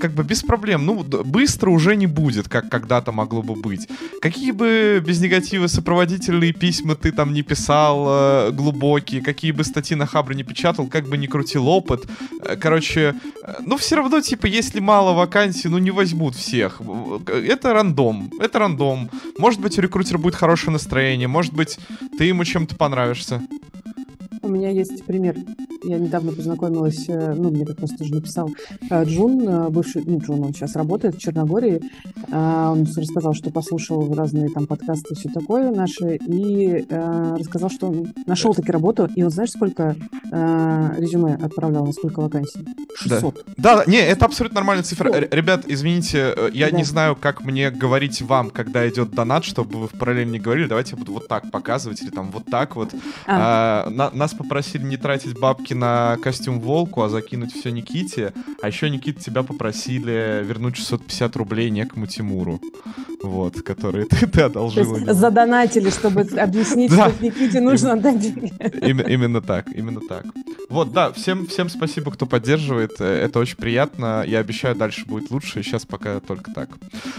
как 0.00 0.12
бы 0.12 0.24
без 0.24 0.42
проблем, 0.42 0.84
ну, 0.84 1.02
быстро 1.02 1.70
уже 1.70 1.96
не 1.96 2.06
будет, 2.06 2.48
как 2.48 2.68
когда-то 2.68 3.12
могло 3.12 3.42
бы 3.42 3.54
быть. 3.54 3.88
Какие 4.20 4.50
бы 4.50 5.02
без 5.04 5.20
негатива 5.20 5.66
сопроводительные 5.66 6.52
письма 6.52 6.96
ты 6.96 7.12
там 7.12 7.32
не 7.32 7.42
писал 7.42 8.06
э, 8.08 8.50
глубокие, 8.52 9.22
какие 9.22 9.52
бы 9.52 9.64
статьи 9.64 9.96
на 9.96 10.06
Хабре 10.06 10.36
не 10.36 10.42
печатал, 10.42 10.86
как 10.86 11.06
бы 11.08 11.16
не 11.16 11.26
крутил 11.36 11.68
опыт, 11.68 12.06
э, 12.44 12.56
короче, 12.56 13.14
э, 13.44 13.54
ну 13.60 13.76
все 13.76 13.96
равно, 13.96 14.20
типа, 14.20 14.46
если 14.46 14.80
мало 14.80 15.12
вакансий, 15.12 15.68
ну 15.68 15.78
не 15.78 15.90
возьмут 15.90 16.34
всех. 16.34 16.80
Это 17.26 17.74
рандом, 17.74 18.30
это 18.40 18.58
рандом. 18.58 19.10
Может 19.38 19.60
быть, 19.60 19.78
у 19.78 19.82
рекрутера 19.82 20.18
будет 20.18 20.34
хорошее 20.34 20.72
настроение, 20.72 21.28
может 21.28 21.52
быть, 21.52 21.78
ты 22.18 22.24
ему 22.24 22.44
чем-то 22.44 22.74
понравишься. 22.76 23.42
У 24.46 24.48
меня 24.48 24.70
есть 24.70 25.04
пример. 25.04 25.34
Я 25.82 25.98
недавно 25.98 26.30
познакомилась, 26.30 27.08
э, 27.08 27.34
ну, 27.34 27.50
мне 27.50 27.66
как 27.66 27.80
раз 27.80 27.90
тоже 27.90 28.14
написал 28.14 28.48
э, 28.90 29.04
Джун, 29.04 29.48
э, 29.48 29.68
бывший, 29.70 30.04
ну, 30.06 30.18
Джун, 30.20 30.40
он 30.44 30.54
сейчас 30.54 30.76
работает 30.76 31.16
в 31.16 31.18
Черногории. 31.18 31.80
Он 32.32 32.84
рассказал, 32.84 33.34
что 33.34 33.50
послушал 33.50 34.12
разные 34.14 34.48
там 34.50 34.66
подкасты 34.66 35.14
и 35.14 35.16
все 35.16 35.28
такое 35.30 35.70
наши, 35.72 36.16
и 36.16 36.86
рассказал, 37.38 37.70
что 37.70 37.88
он 37.88 38.12
нашел 38.26 38.54
таки 38.54 38.70
работу, 38.72 39.08
и 39.14 39.22
вот 39.22 39.32
знаешь, 39.32 39.50
сколько 39.50 39.94
резюме 40.30 41.34
отправлял, 41.34 41.86
на 41.86 41.92
сколько 41.92 42.20
вакансий? 42.20 42.66
600. 42.98 43.44
Да, 43.56 43.84
не, 43.86 43.98
это 43.98 44.24
абсолютно 44.26 44.56
нормальная 44.56 44.82
цифра. 44.84 45.12
Ребят, 45.30 45.64
извините, 45.66 46.34
я 46.52 46.70
Да. 46.70 46.76
не 46.76 46.84
знаю, 46.84 47.16
как 47.16 47.44
мне 47.44 47.70
говорить 47.70 48.22
вам, 48.22 48.50
когда 48.50 48.88
идет 48.88 49.10
донат, 49.10 49.44
чтобы 49.44 49.78
вы 49.78 49.88
в 49.88 49.92
параллель 49.92 50.30
не 50.30 50.38
говорили. 50.38 50.66
Давайте 50.66 50.92
я 50.92 50.98
буду 50.98 51.12
вот 51.12 51.28
так 51.28 51.50
показывать 51.50 52.02
или 52.02 52.10
там 52.10 52.30
вот 52.32 52.46
так 52.46 52.74
вот. 52.76 52.92
А. 53.26 53.84
А, 53.86 53.90
на- 53.90 54.10
нас 54.10 54.34
попросили 54.36 54.84
не 54.84 54.96
тратить 54.96 55.38
бабки 55.38 55.74
на 55.74 56.16
костюм 56.22 56.60
волку, 56.60 57.02
а 57.02 57.08
закинуть 57.08 57.52
все 57.52 57.70
Никите. 57.70 58.32
А 58.62 58.68
еще, 58.68 58.88
Никита, 58.90 59.22
тебя 59.22 59.42
попросили 59.42 60.42
вернуть 60.44 60.76
650 60.76 61.36
рублей 61.36 61.70
некому 61.70 62.06
Тимуру. 62.06 62.60
Вот, 63.22 63.62
которые 63.62 64.04
ты, 64.06 64.26
ты 64.26 64.38
То 64.40 64.46
одолжил. 64.46 64.84
есть 64.94 65.06
ему. 65.06 65.12
задонатили, 65.14 65.90
чтобы 65.90 66.20
объяснить, 66.38 66.92
что 66.92 67.12
Никите 67.20 67.60
нужно 67.60 67.92
отдать 67.94 68.20
деньги. 68.20 68.52
Именно, 68.86 69.40
так, 69.40 69.66
именно 69.74 70.00
так. 70.06 70.24
Вот, 70.68 70.92
да, 70.92 71.12
всем, 71.12 71.46
всем 71.46 71.68
спасибо, 71.68 72.10
кто 72.10 72.26
поддерживает. 72.26 72.92
э, 73.00 73.04
Это 73.24 73.38
очень 73.38 73.56
приятно. 73.56 74.24
Я 74.26 74.40
обещаю, 74.40 74.74
дальше 74.74 75.06
будет 75.06 75.30
лучше. 75.30 75.62
Сейчас 75.62 75.86
пока 75.86 76.20
только 76.20 76.52
так. 76.52 76.68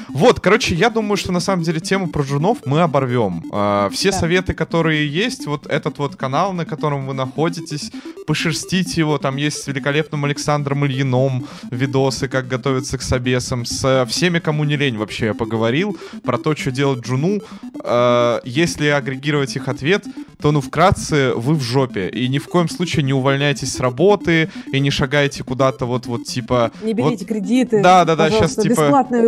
Вот, 0.10 0.40
короче, 0.40 0.76
я 0.76 0.90
думаю, 0.90 1.18
что 1.18 1.32
на 1.32 1.40
самом 1.40 1.64
деле 1.64 1.80
тему 1.80 2.08
про 2.10 2.24
джунов 2.24 2.60
мы 2.66 2.82
оборвем. 2.82 3.44
А, 3.52 3.90
Все 3.90 4.12
советы, 4.12 4.54
которые 4.54 5.08
есть, 5.08 5.48
вот 5.48 5.66
этот 5.68 5.98
вот 5.98 6.16
канал, 6.16 6.54
на 6.54 6.66
котором 6.66 7.07
вы 7.08 7.14
находитесь, 7.14 7.92
пошерстите 8.28 9.02
его. 9.02 9.18
Там 9.18 9.38
есть 9.38 9.64
с 9.64 9.68
великолепным 9.68 10.26
Александром 10.26 10.86
Ильином 10.86 11.48
видосы, 11.72 12.28
как 12.28 12.48
готовиться 12.48 12.98
к 12.98 13.02
собесам. 13.02 13.66
С 13.66 14.06
всеми, 14.10 14.40
кому 14.40 14.64
не 14.64 14.76
лень 14.76 14.98
вообще 14.98 15.28
я 15.28 15.34
поговорил 15.34 15.98
про 16.24 16.38
то, 16.38 16.56
что 16.56 16.72
делать 16.72 17.00
джуну. 17.06 17.40
А, 17.84 18.40
Если 18.44 18.88
агрегировать 18.88 19.56
их 19.56 19.68
ответ, 19.68 20.06
то, 20.42 20.52
ну, 20.52 20.62
вкратце, 20.62 21.34
вы 21.36 21.56
в 21.56 21.62
жопе. 21.62 22.10
И 22.10 22.28
ни 22.28 22.38
в 22.38 22.46
коем 22.48 22.70
случае 22.70 23.04
не 23.04 23.14
увольняйтесь 23.14 23.74
с 23.74 23.80
работы 23.80 24.50
и 24.72 24.80
не 24.80 24.92
шагайте 24.92 25.44
куда-то 25.44 25.86
вот, 25.86 26.06
вот 26.06 26.26
типа... 26.26 26.72
Не 26.84 26.94
вот- 26.94 27.10
берите 27.12 27.26
кредиты. 27.26 27.82
Да, 27.82 28.06
да, 28.06 28.16
да, 28.16 28.30
щас, 28.30 28.56
типа- 28.56 28.68
Бесплатно 28.70 29.22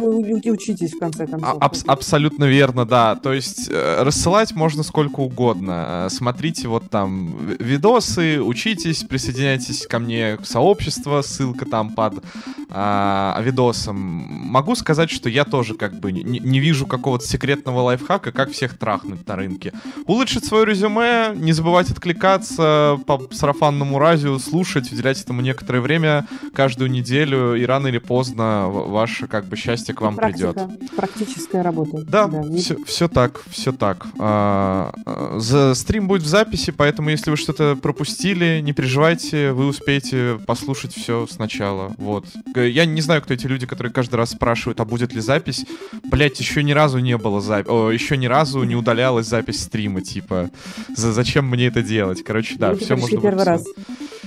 учитесь, 0.51 0.93
в 0.93 0.99
конце 0.99 1.23
А- 1.23 1.27
концов. 1.27 1.57
абс- 1.61 1.83
абсолютно 1.87 2.45
верно, 2.45 2.85
да. 2.85 3.15
То 3.15 3.33
есть 3.33 3.69
э, 3.71 4.03
рассылать 4.03 4.53
можно 4.53 4.83
сколько 4.83 5.21
угодно. 5.21 6.05
Э, 6.05 6.09
Смотрите 6.09 6.67
вот 6.67 6.89
там 6.89 7.35
видосы, 7.69 8.41
учитесь, 8.41 9.03
присоединяйтесь 9.03 9.87
ко 9.87 9.99
мне 9.99 10.37
в 10.37 10.45
сообщество, 10.45 11.21
ссылка 11.21 11.65
там 11.65 11.91
под 11.91 12.23
а, 12.69 13.39
видосом. 13.41 13.97
Могу 13.97 14.75
сказать, 14.75 15.09
что 15.09 15.29
я 15.29 15.43
тоже 15.43 15.73
как 15.73 15.99
бы 15.99 16.11
не, 16.11 16.39
не 16.39 16.59
вижу 16.59 16.85
какого-то 16.85 17.25
секретного 17.25 17.81
лайфхака, 17.81 18.31
как 18.31 18.51
всех 18.51 18.77
трахнуть 18.77 19.27
на 19.27 19.35
рынке. 19.35 19.73
Улучшить 20.05 20.45
свое 20.45 20.65
резюме 20.65 21.31
не 21.35 21.51
забывать 21.53 21.89
откликаться 21.89 22.99
по 23.05 23.27
сарафанному 23.31 23.97
радио, 23.97 24.37
слушать, 24.37 24.91
уделять 24.91 25.21
этому 25.21 25.41
некоторое 25.41 25.81
время 25.81 26.27
каждую 26.53 26.91
неделю, 26.91 27.55
и 27.55 27.65
рано 27.65 27.87
или 27.87 27.97
поздно 27.97 28.67
ваше 28.69 29.27
как 29.27 29.45
бы 29.45 29.55
счастье 29.55 29.95
к 29.95 30.01
вам 30.01 30.15
Практика, 30.15 30.53
придет. 30.53 30.95
Практическая 30.95 31.63
работа. 31.63 32.03
Да, 32.03 32.27
да 32.27 32.43
все, 32.57 32.77
все 32.85 33.07
так, 33.07 33.41
все 33.49 33.71
так. 33.71 34.05
А, 34.19 34.93
за, 35.37 35.73
стрим 35.73 36.07
будет 36.07 36.23
в 36.23 36.27
записи, 36.27 36.71
поэтому 36.71 37.09
если 37.09 37.31
вы 37.31 37.37
что-то 37.49 37.75
пропустили, 37.75 38.59
не 38.61 38.73
переживайте, 38.73 39.53
вы 39.53 39.65
успеете 39.65 40.39
послушать 40.45 40.93
все 40.93 41.25
сначала. 41.27 41.95
Вот. 41.97 42.25
Я 42.55 42.85
не 42.85 43.01
знаю, 43.01 43.23
кто 43.23 43.33
эти 43.33 43.47
люди, 43.47 43.65
которые 43.65 43.91
каждый 43.91 44.15
раз 44.15 44.31
спрашивают, 44.31 44.79
а 44.79 44.85
будет 44.85 45.13
ли 45.13 45.19
запись. 45.19 45.65
Блять, 46.11 46.39
еще 46.39 46.61
ни 46.61 46.73
разу 46.73 46.99
не 46.99 47.17
было 47.17 47.41
записи. 47.41 47.71
Еще 47.91 48.17
ни 48.17 48.27
разу 48.27 48.61
не 48.63 48.75
удалялась 48.75 49.25
запись 49.25 49.63
стрима, 49.63 50.01
типа. 50.01 50.51
За 50.95 51.11
зачем 51.11 51.47
мне 51.47 51.67
это 51.67 51.81
делать? 51.81 52.23
Короче, 52.23 52.55
да, 52.57 52.75
все 52.75 52.95
можно 52.95 53.19
первый 53.19 53.43
раз. 53.43 53.65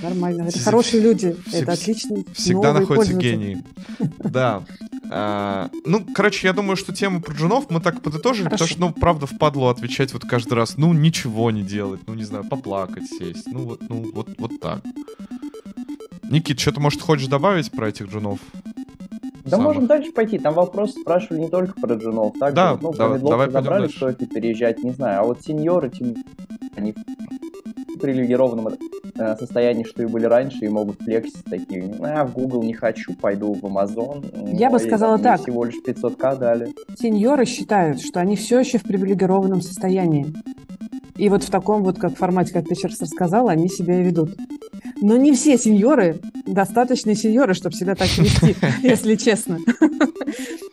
Нормально. 0.03 0.43
Это 0.49 0.59
хорошие 0.59 1.03
люди. 1.03 1.37
Это 1.53 1.73
отличный. 1.73 2.27
Всегда 2.35 2.73
находятся 2.73 3.15
гении. 3.15 3.63
Да. 4.19 4.65
А, 5.15 5.69
ну, 5.85 6.05
короче, 6.15 6.47
я 6.47 6.55
думаю, 6.55 6.77
что 6.77 6.95
тему 6.95 7.21
про 7.21 7.35
джунов 7.35 7.69
мы 7.69 7.81
так 7.81 8.01
подытожим, 8.01 8.49
потому 8.49 8.69
что, 8.69 8.81
ну, 8.81 8.93
правда, 8.93 9.27
впадло 9.27 9.71
отвечать 9.71 10.13
вот 10.15 10.25
каждый 10.25 10.55
раз. 10.55 10.79
Ну, 10.79 10.93
ничего 10.93 11.51
не 11.51 11.63
делать, 11.63 12.01
ну, 12.07 12.15
не 12.15 12.25
знаю, 12.25 12.45
поплакать, 12.45 13.07
сесть. 13.07 13.47
Ну, 13.47 13.65
вот, 13.65 13.81
ну, 13.89 14.11
вот, 14.13 14.29
вот 14.39 14.59
так. 14.61 14.81
Никит, 16.31 16.59
что-то, 16.61 16.81
может, 16.81 17.03
хочешь 17.03 17.27
добавить 17.27 17.71
про 17.71 17.91
этих 17.91 18.07
джунов? 18.11 18.39
Да 19.45 19.51
самых. 19.51 19.67
можем 19.67 19.87
дальше 19.87 20.13
пойти. 20.13 20.39
Там 20.39 20.55
вопрос 20.55 20.93
спрашивали 20.93 21.41
не 21.41 21.49
только 21.49 21.79
про 21.79 21.95
джунов. 21.95 22.35
Так 22.39 22.55
да, 22.55 22.79
ну, 22.81 22.93
да, 22.95 23.19
давай 23.19 23.51
забрали, 23.51 23.89
стоит 23.89 24.21
ли 24.21 24.27
переезжать, 24.27 24.83
не 24.83 24.93
знаю. 24.93 25.21
А 25.21 25.25
вот 25.25 25.43
сеньоры, 25.43 25.91
тем... 25.91 26.15
они 26.77 26.93
в 26.93 27.99
привилегированном 27.99 28.69
э, 29.15 29.37
состоянии, 29.37 29.85
что 29.85 30.03
и 30.03 30.07
были 30.07 30.27
раньше, 30.27 30.65
и 30.65 30.69
могут 30.69 31.01
флексить 31.03 31.45
такие. 31.45 31.95
А, 32.01 32.25
в 32.25 32.33
Google 32.33 32.63
не 32.63 32.75
хочу, 32.75 33.15
пойду 33.15 33.53
в 33.55 33.63
Amazon. 33.65 34.57
Я 34.57 34.71
бы 34.71 34.79
сказала 34.79 35.19
так. 35.19 35.41
Всего 35.41 35.65
лишь 35.65 35.77
500к 35.85 36.39
дали. 36.39 36.75
Сеньоры 36.99 37.45
считают, 37.45 38.01
что 38.01 38.21
они 38.21 38.37
все 38.37 38.61
еще 38.61 38.79
в 38.79 38.83
привилегированном 38.83 39.61
состоянии. 39.61 40.33
И 41.17 41.29
вот 41.29 41.45
в 41.45 41.51
таком 41.51 41.83
вот 41.83 41.99
как 41.99 42.17
формате, 42.17 42.53
как 42.53 42.67
ты 42.67 42.75
сейчас 42.75 43.01
рассказала, 43.01 43.53
они 43.53 43.69
себя 43.69 44.01
и 44.01 44.03
ведут. 44.03 44.37
Но 45.01 45.17
не 45.17 45.33
все 45.33 45.59
сеньоры 45.59 46.21
достаточные 46.47 47.15
сеньоры, 47.17 47.55
чтобы 47.55 47.75
себя 47.75 47.95
так 47.95 48.09
вести, 48.19 48.57
если 48.83 49.17
честно. 49.17 49.59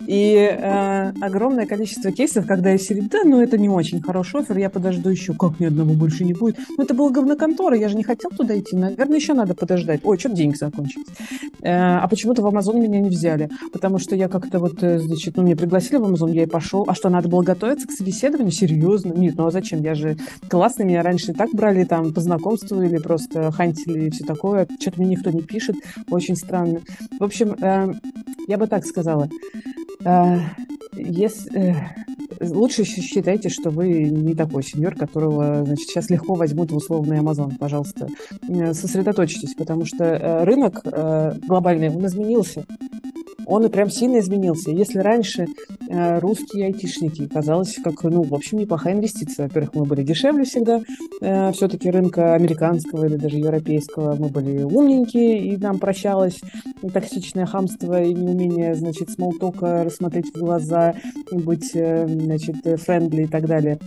И 0.09 0.33
э, 0.33 1.11
огромное 1.21 1.67
количество 1.67 2.11
кейсов, 2.11 2.47
когда 2.47 2.71
я 2.71 2.79
сидит, 2.79 3.09
да, 3.11 3.19
ну 3.23 3.43
это 3.43 3.59
не 3.59 3.69
очень 3.69 4.01
хороший 4.01 4.39
офер, 4.39 4.57
я 4.57 4.71
подожду 4.71 5.07
еще, 5.07 5.35
как 5.35 5.59
ни 5.59 5.65
одного 5.65 5.93
больше 5.93 6.25
не 6.25 6.33
будет. 6.33 6.57
Ну 6.75 6.83
это 6.83 6.95
была 6.95 7.11
говноконтора, 7.11 7.77
я 7.77 7.89
же 7.89 7.95
не 7.95 8.01
хотел 8.01 8.31
туда 8.31 8.57
идти, 8.57 8.75
наверное, 8.75 9.17
еще 9.17 9.35
надо 9.35 9.53
подождать. 9.53 10.01
Ой, 10.03 10.17
что 10.17 10.29
деньги 10.29 10.55
закончились. 10.55 11.05
Э, 11.61 11.97
а 11.97 12.07
почему-то 12.07 12.41
в 12.41 12.47
Амазон 12.47 12.81
меня 12.81 12.99
не 12.99 13.11
взяли, 13.11 13.51
потому 13.71 13.99
что 13.99 14.15
я 14.15 14.29
как-то 14.29 14.57
вот, 14.57 14.81
э, 14.81 14.97
значит, 14.97 15.37
ну 15.37 15.43
мне 15.43 15.55
пригласили 15.55 15.97
в 15.97 16.05
Амазон, 16.05 16.31
я 16.31 16.41
и 16.41 16.47
пошел. 16.47 16.85
А 16.87 16.95
что, 16.95 17.09
надо 17.09 17.29
было 17.29 17.43
готовиться 17.43 17.87
к 17.87 17.91
собеседованию? 17.91 18.51
Серьезно? 18.51 19.13
Нет, 19.13 19.35
ну 19.37 19.45
а 19.45 19.51
зачем? 19.51 19.83
Я 19.83 19.93
же 19.93 20.17
классный, 20.49 20.85
меня 20.85 21.03
раньше 21.03 21.33
так 21.33 21.51
брали 21.53 21.83
там 21.83 22.15
по 22.15 22.21
знакомству 22.21 22.81
или 22.81 22.97
просто 22.97 23.51
хантили 23.51 24.07
и 24.07 24.09
все 24.09 24.23
такое. 24.23 24.67
Что-то 24.79 25.01
мне 25.01 25.11
никто 25.11 25.29
не 25.29 25.43
пишет, 25.43 25.75
очень 26.09 26.35
странно. 26.35 26.81
В 27.19 27.23
общем, 27.23 27.55
э, 27.61 27.93
я 28.47 28.57
бы 28.57 28.65
так 28.65 28.87
сказала. 28.87 29.29
А, 30.05 30.39
если, 30.93 31.51
э, 31.59 31.75
лучше 32.39 32.85
считайте, 32.85 33.49
что 33.49 33.69
вы 33.69 34.03
не 34.03 34.33
такой 34.33 34.63
сеньор, 34.63 34.95
которого 34.95 35.65
значит, 35.65 35.89
сейчас 35.89 36.09
легко 36.09 36.35
возьмут 36.35 36.71
в 36.71 36.77
условный 36.77 37.19
Амазон. 37.19 37.57
Пожалуйста, 37.59 38.07
э, 38.47 38.73
сосредоточьтесь, 38.73 39.55
потому 39.55 39.85
что 39.85 40.05
э, 40.05 40.43
рынок 40.45 40.83
глобальный, 41.47 41.89
он 41.89 42.05
изменился 42.05 42.65
он 43.49 43.65
и 43.65 43.69
прям 43.69 43.89
сильно 43.89 44.19
изменился. 44.19 44.71
Если 44.71 44.99
раньше 44.99 45.47
э, 45.89 46.19
русские 46.19 46.67
айтишники 46.67 47.27
казалось 47.27 47.77
как, 47.83 48.03
ну, 48.03 48.21
в 48.21 48.33
общем, 48.33 48.59
неплохая 48.59 48.93
инвестиция. 48.93 49.47
Во-первых, 49.47 49.73
мы 49.73 49.85
были 49.85 50.03
дешевле 50.03 50.43
всегда, 50.43 50.81
э, 51.21 51.51
все-таки 51.53 51.89
рынка 51.89 52.35
американского 52.35 53.05
или 53.05 53.15
даже 53.15 53.37
европейского. 53.37 54.15
Мы 54.15 54.29
были 54.29 54.61
умненькие, 54.61 55.47
и 55.47 55.57
нам 55.57 55.79
прощалось 55.79 56.39
токсичное 56.93 57.47
хамство 57.47 58.01
и 58.01 58.13
неумение, 58.13 58.75
значит, 58.75 59.09
смолтока 59.09 59.83
рассмотреть 59.83 60.31
в 60.33 60.37
глаза, 60.37 60.93
быть, 61.31 61.71
э, 61.73 62.07
значит, 62.07 62.55
френдли 62.79 63.23
и 63.23 63.27
так 63.27 63.47
далее 63.47 63.79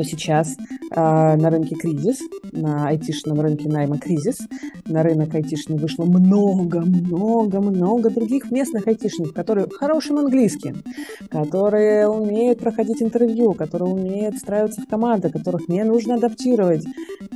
то 0.00 0.04
сейчас 0.04 0.56
э, 0.56 0.58
на 0.96 1.50
рынке 1.50 1.74
кризис, 1.74 2.20
на 2.52 2.88
айтишном 2.88 3.38
рынке 3.40 3.68
найма 3.68 3.98
кризис, 3.98 4.38
на 4.86 5.02
рынок 5.02 5.34
айтишный 5.34 5.76
вышло 5.76 6.06
много-много-много 6.06 8.08
других 8.08 8.50
местных 8.50 8.88
айтишников, 8.90 9.32
которые 9.34 9.66
хорошим 9.70 10.18
английским, 10.18 10.82
которые 11.30 12.08
умеют 12.08 12.60
проходить 12.60 13.02
интервью, 13.02 13.54
которые 13.54 13.90
умеют 13.90 14.36
встраиваться 14.36 14.82
в 14.82 14.86
команды, 14.86 15.30
которых 15.30 15.68
не 15.68 15.82
нужно 15.84 16.14
адаптировать. 16.14 16.84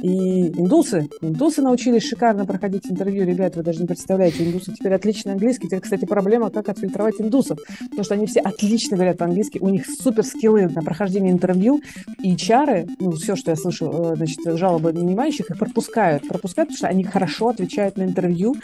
И 0.02 0.48
индусы, 0.48 1.08
индусы 1.20 1.62
научились 1.62 2.04
шикарно 2.04 2.44
проходить 2.44 2.86
интервью, 2.90 3.24
ребят, 3.24 3.56
вы 3.56 3.62
даже 3.62 3.80
не 3.80 3.86
представляете, 3.86 4.44
индусы 4.44 4.72
теперь 4.72 4.94
отлично 4.94 5.32
английский, 5.32 5.66
теперь, 5.66 5.80
кстати, 5.80 6.04
проблема, 6.04 6.50
как 6.50 6.68
отфильтровать 6.68 7.20
индусов, 7.20 7.58
потому 7.80 8.04
что 8.04 8.14
они 8.14 8.26
все 8.26 8.40
отлично 8.40 8.96
говорят 8.96 9.18
по-английски, 9.18 9.58
у 9.60 9.68
них 9.68 9.86
супер 9.86 10.24
скиллы 10.24 10.68
на 10.68 10.82
прохождение 10.82 11.32
интервью, 11.32 11.80
и 12.22 12.34
HR, 12.34 12.90
ну, 13.00 13.12
все, 13.12 13.36
что 13.36 13.50
я 13.50 13.56
слышу, 13.56 13.90
э, 13.90 14.16
значит, 14.16 14.38
жалобы 14.44 14.92
нанимающих, 14.92 15.50
их 15.50 15.58
пропускают. 15.58 16.26
Пропускают, 16.28 16.70
потому 16.70 16.78
что 16.78 16.88
они 16.88 17.04
хорошо 17.04 17.48
отвечают 17.48 17.96
на 17.96 18.04
интервью 18.04 18.56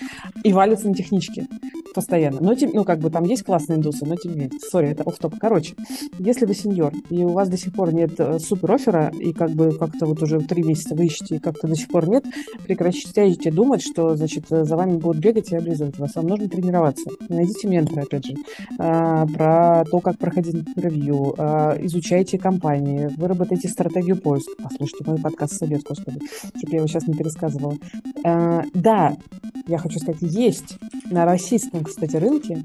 и 0.42 0.53
валятся 0.53 0.88
на 0.88 0.94
технички 0.94 1.46
постоянно. 1.94 2.40
Но, 2.40 2.55
тем, 2.55 2.70
ну, 2.80 2.84
как 2.84 2.98
бы 2.98 3.10
там 3.10 3.24
есть 3.24 3.42
классные 3.42 3.76
индусы, 3.76 4.06
но 4.06 4.16
тем 4.16 4.32
не 4.32 4.38
менее. 4.38 4.58
Sorry, 4.58 4.88
это 4.88 5.02
off 5.02 5.18
top 5.18 5.34
Короче, 5.38 5.74
если 6.18 6.46
вы 6.46 6.54
senior, 6.54 6.94
и 7.10 7.22
у 7.22 7.28
вас 7.28 7.50
до 7.50 7.58
сих 7.58 7.74
пор 7.74 7.92
нет 7.92 8.18
э, 8.18 8.38
супер 8.38 8.72
оффера, 8.72 9.12
и 9.20 9.34
как 9.34 9.50
бы 9.50 9.72
как-то 9.72 10.06
вот 10.06 10.22
уже 10.22 10.40
три 10.40 10.62
месяца 10.62 10.94
вы 10.94 11.04
ищете, 11.04 11.36
и 11.36 11.38
как-то 11.40 11.68
до 11.68 11.74
сих 11.74 11.88
пор 11.88 12.08
нет, 12.08 12.24
прекращайте 12.64 13.50
думать, 13.50 13.82
что, 13.82 14.16
значит, 14.16 14.46
за 14.48 14.76
вами 14.78 14.96
будут 14.96 15.20
бегать 15.20 15.52
и 15.52 15.56
облизывать 15.56 15.98
вас. 15.98 16.14
Вам 16.14 16.28
нужно 16.28 16.48
тренироваться. 16.48 17.10
Найдите 17.28 17.68
ментора, 17.68 18.00
опять 18.00 18.24
же, 18.24 18.34
а, 18.78 19.26
про 19.26 19.84
то, 19.84 20.00
как 20.00 20.16
проходить 20.16 20.54
интервью, 20.54 21.34
а, 21.36 21.76
изучайте 21.82 22.38
компании, 22.38 23.10
выработайте 23.18 23.68
стратегию 23.68 24.16
поиска. 24.16 24.52
Послушайте 24.62 25.04
мой 25.06 25.18
подкаст 25.18 25.52
«Совет», 25.52 25.82
господи, 25.82 26.18
чтобы 26.56 26.72
я 26.72 26.78
его 26.78 26.86
сейчас 26.86 27.06
не 27.06 27.12
пересказывала. 27.12 27.76
А, 28.24 28.62
да, 28.72 29.18
я 29.66 29.76
хочу 29.76 29.98
сказать, 29.98 30.22
есть 30.22 30.78
на 31.10 31.24
российском, 31.24 31.84
кстати, 31.84 32.16
рынке 32.16 32.59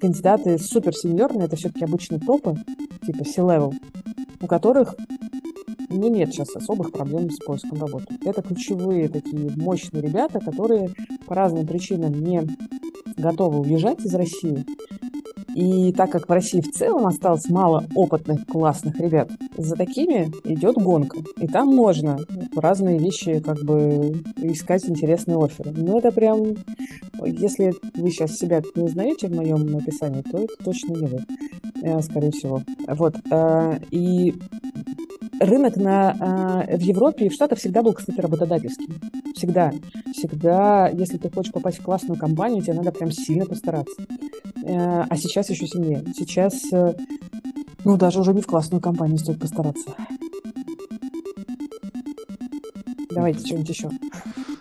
кандидаты 0.00 0.58
суперсеньорные, 0.58 1.46
это 1.46 1.56
все-таки 1.56 1.84
обычно 1.84 2.18
топы, 2.20 2.56
типа 3.06 3.24
C-level, 3.24 3.74
у 4.40 4.46
которых 4.46 4.94
ну, 5.88 6.08
нет 6.08 6.32
сейчас 6.32 6.54
особых 6.54 6.92
проблем 6.92 7.30
с 7.30 7.38
поиском 7.38 7.80
работы. 7.80 8.18
Это 8.24 8.42
ключевые 8.42 9.08
такие 9.08 9.50
мощные 9.56 10.02
ребята, 10.02 10.38
которые 10.38 10.92
по 11.26 11.34
разным 11.34 11.66
причинам 11.66 12.12
не 12.12 12.42
готовы 13.16 13.60
уезжать 13.60 14.04
из 14.04 14.14
России, 14.14 14.64
и 15.58 15.92
так 15.92 16.12
как 16.12 16.28
в 16.28 16.32
России 16.32 16.60
в 16.60 16.70
целом 16.70 17.08
осталось 17.08 17.48
мало 17.48 17.84
опытных, 17.96 18.46
классных 18.46 19.00
ребят, 19.00 19.28
за 19.56 19.74
такими 19.74 20.30
идет 20.44 20.76
гонка. 20.76 21.18
И 21.40 21.48
там 21.48 21.74
можно 21.74 22.16
разные 22.54 23.00
вещи 23.00 23.40
как 23.40 23.58
бы 23.64 24.22
искать 24.36 24.88
интересные 24.88 25.36
оферы. 25.36 25.72
Но 25.76 25.98
это 25.98 26.12
прям, 26.12 26.54
если 27.24 27.74
вы 27.96 28.10
сейчас 28.10 28.36
себя 28.36 28.62
не 28.76 28.84
узнаете 28.84 29.26
в 29.26 29.34
моем 29.34 29.76
описании, 29.76 30.22
то 30.22 30.38
это 30.38 30.54
точно 30.62 30.92
не 30.92 31.06
вы, 31.08 31.24
э, 31.82 32.02
скорее 32.02 32.30
всего. 32.30 32.62
Вот. 32.86 33.16
Э, 33.32 33.80
и 33.90 34.34
рынок 35.40 35.76
на, 35.76 36.64
э, 36.68 36.76
в 36.76 36.80
Европе 36.80 37.26
и 37.26 37.28
в 37.28 37.32
Штатах 37.32 37.58
всегда 37.58 37.82
был, 37.82 37.92
кстати, 37.92 38.20
работодательским. 38.20 39.00
Всегда. 39.34 39.72
Всегда, 40.12 40.88
если 40.88 41.18
ты 41.18 41.30
хочешь 41.30 41.52
попасть 41.52 41.78
в 41.78 41.82
классную 41.82 42.18
компанию, 42.18 42.62
тебе 42.62 42.74
надо 42.74 42.92
прям 42.92 43.10
сильно 43.10 43.46
постараться. 43.46 43.94
Э, 44.64 45.04
а 45.08 45.16
сейчас 45.16 45.50
еще 45.50 45.66
сильнее. 45.66 46.04
Сейчас, 46.16 46.54
э, 46.72 46.94
ну, 47.84 47.96
даже 47.96 48.20
уже 48.20 48.34
не 48.34 48.42
в 48.42 48.46
классную 48.46 48.80
компанию 48.80 49.18
стоит 49.18 49.40
постараться. 49.40 49.94
Давайте 53.10 53.46
что-нибудь 53.46 53.68
еще. 53.68 53.90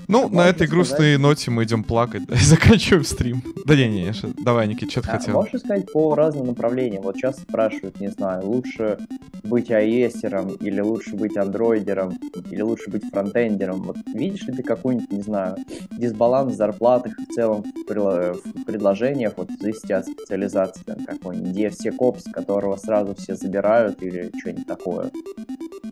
Ну, 0.08 0.30
на 0.30 0.48
этой 0.48 0.68
грустной 0.68 1.18
ноте 1.18 1.52
мы 1.52 1.66
идем 1.66 1.84
плакать, 1.84 2.24
и 2.30 2.36
заканчиваем 2.44 3.04
стрим. 3.04 3.44
Да 3.66 3.76
не, 3.76 3.90
не, 3.90 4.14
давай, 4.44 4.68
Никит, 4.68 4.92
что 4.92 5.02
ты 5.02 5.10
а, 5.10 5.18
хотел? 5.18 5.34
Можешь 5.34 5.60
сказать 5.60 5.92
по 5.92 6.16
разным 6.16 6.48
направлениям? 6.48 7.04
Вот 7.04 7.18
сейчас 7.18 7.38
спрашивают, 7.38 8.00
не 8.00 8.08
знаю, 8.08 8.46
лучше 8.46 8.98
быть 9.44 9.70
iOS 9.70 10.58
или 10.62 10.80
лучше 10.80 11.16
быть 11.16 11.36
андроидером, 11.36 12.18
или 12.50 12.62
лучше 12.62 12.90
быть 12.90 13.04
фронтендером. 13.12 13.84
Вот 13.84 13.98
видишь 14.14 14.44
ли 14.44 14.54
ты 14.54 14.64
какой-нибудь, 14.64 15.12
не 15.12 15.22
знаю, 15.22 15.58
дисбаланс 15.92 16.54
в 16.54 16.56
зарплатах 16.56 17.14
в 17.18 17.34
целом 17.34 17.64
в 17.64 18.64
предложениях, 18.64 19.34
вот 19.36 19.50
зависит 19.60 19.92
от 19.92 20.06
специализации 20.06 20.84
там, 20.84 21.06
какой-нибудь 21.06 21.58
DevSecOps, 21.58 22.32
которого 22.32 22.78
сразу 22.78 23.14
все 23.16 23.36
забирают 23.36 24.02
или 24.02 24.32
что-нибудь 24.40 24.68
такое? 24.68 25.12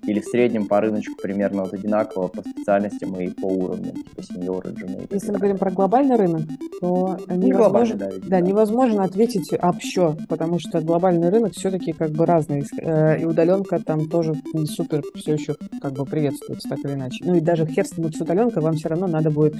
или 0.08 0.19
в 0.19 0.25
среднем 0.25 0.67
по 0.67 0.82
рыночку 0.82 1.15
примерно 1.21 1.63
вот 1.63 1.73
одинаково 1.73 2.28
по 2.28 2.41
специальностям 2.41 3.19
и 3.19 3.30
по 3.30 3.45
уровням, 3.45 4.04
типа 4.05 4.23
сеньоры, 4.23 4.71
джуны. 4.71 5.07
Если 5.09 5.31
мы 5.31 5.37
говорим 5.37 5.57
про 5.57 5.71
глобальный 5.71 6.15
рынок, 6.15 6.43
то 6.81 7.17
Не 7.29 7.49
невозможно, 7.49 7.95
да, 7.95 8.09
да, 8.27 8.39
невозможно 8.39 9.03
ответить 9.03 9.53
общо, 9.61 10.17
потому 10.29 10.59
что 10.59 10.81
глобальный 10.81 11.29
рынок 11.29 11.53
все-таки 11.53 11.93
как 11.93 12.11
бы 12.11 12.25
разный, 12.25 12.65
э, 12.81 13.21
и 13.21 13.25
удаленка 13.25 13.79
там 13.79 14.09
тоже 14.09 14.35
не 14.53 14.65
супер 14.65 15.01
все 15.15 15.33
еще 15.33 15.55
как 15.81 15.93
бы 15.93 16.05
приветствуется 16.05 16.69
так 16.69 16.79
или 16.83 16.93
иначе. 16.93 17.23
Ну 17.25 17.35
и 17.35 17.39
даже 17.39 17.65
хер 17.65 17.85
с 17.85 17.97
удаленкой, 17.97 18.61
вам 18.61 18.75
все 18.75 18.89
равно 18.89 19.07
надо 19.07 19.31
будет 19.31 19.55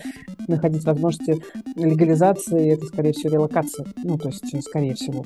находить 0.47 0.84
возможности 0.86 1.41
легализации, 1.75 2.73
это 2.73 2.86
скорее 2.86 3.13
всего 3.13 3.34
релокации, 3.34 3.86
ну 4.03 4.17
то 4.17 4.29
есть 4.29 4.53
э, 4.53 4.62
скорее 4.62 4.93
всего. 4.93 5.25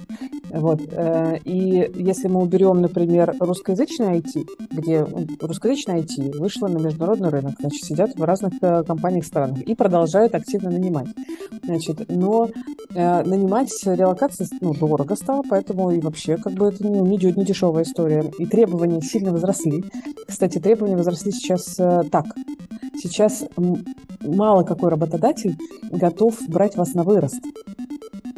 Вот. 0.51 0.81
э, 0.91 1.37
И 1.43 1.91
если 1.95 2.27
мы 2.27 2.41
уберем, 2.41 2.81
например, 2.81 3.35
русскоязычный 3.39 4.19
IT, 4.19 4.47
где 4.71 5.05
русскоязычный 5.39 6.01
IT 6.01 6.37
вышло 6.37 6.67
на 6.67 6.77
международный 6.77 7.29
рынок, 7.29 7.55
значит, 7.59 7.83
сидят 7.83 8.15
в 8.15 8.23
разных 8.23 8.53
э, 8.61 8.83
компаниях 9.09 9.25
странах 9.25 9.61
и 9.61 9.75
продолжают 9.75 10.35
активно 10.35 10.69
нанимать. 10.69 11.07
Значит, 11.63 12.09
но 12.09 12.49
э, 12.93 13.23
нанимать 13.23 13.69
релокации 13.83 14.47
ну, 14.61 14.73
дорого 14.73 15.15
стало, 15.15 15.43
поэтому 15.49 15.91
и 15.91 15.99
вообще 15.99 16.37
как 16.37 16.53
бы 16.53 16.67
это 16.67 16.87
не, 16.87 16.99
не, 16.99 17.17
не 17.17 17.45
дешевая 17.45 17.83
история. 17.83 18.31
И 18.37 18.45
требования 18.45 19.01
сильно 19.01 19.31
возросли. 19.31 19.83
Кстати, 20.27 20.59
требования 20.59 20.95
возросли 20.95 21.31
сейчас 21.31 21.79
э, 21.79 22.03
так. 22.11 22.25
Сейчас 23.01 23.45
мало 24.21 24.63
какой 24.63 24.89
работодатель 24.89 25.55
готов 25.91 26.35
брать 26.47 26.75
вас 26.75 26.93
на 26.93 27.03
вырост 27.03 27.41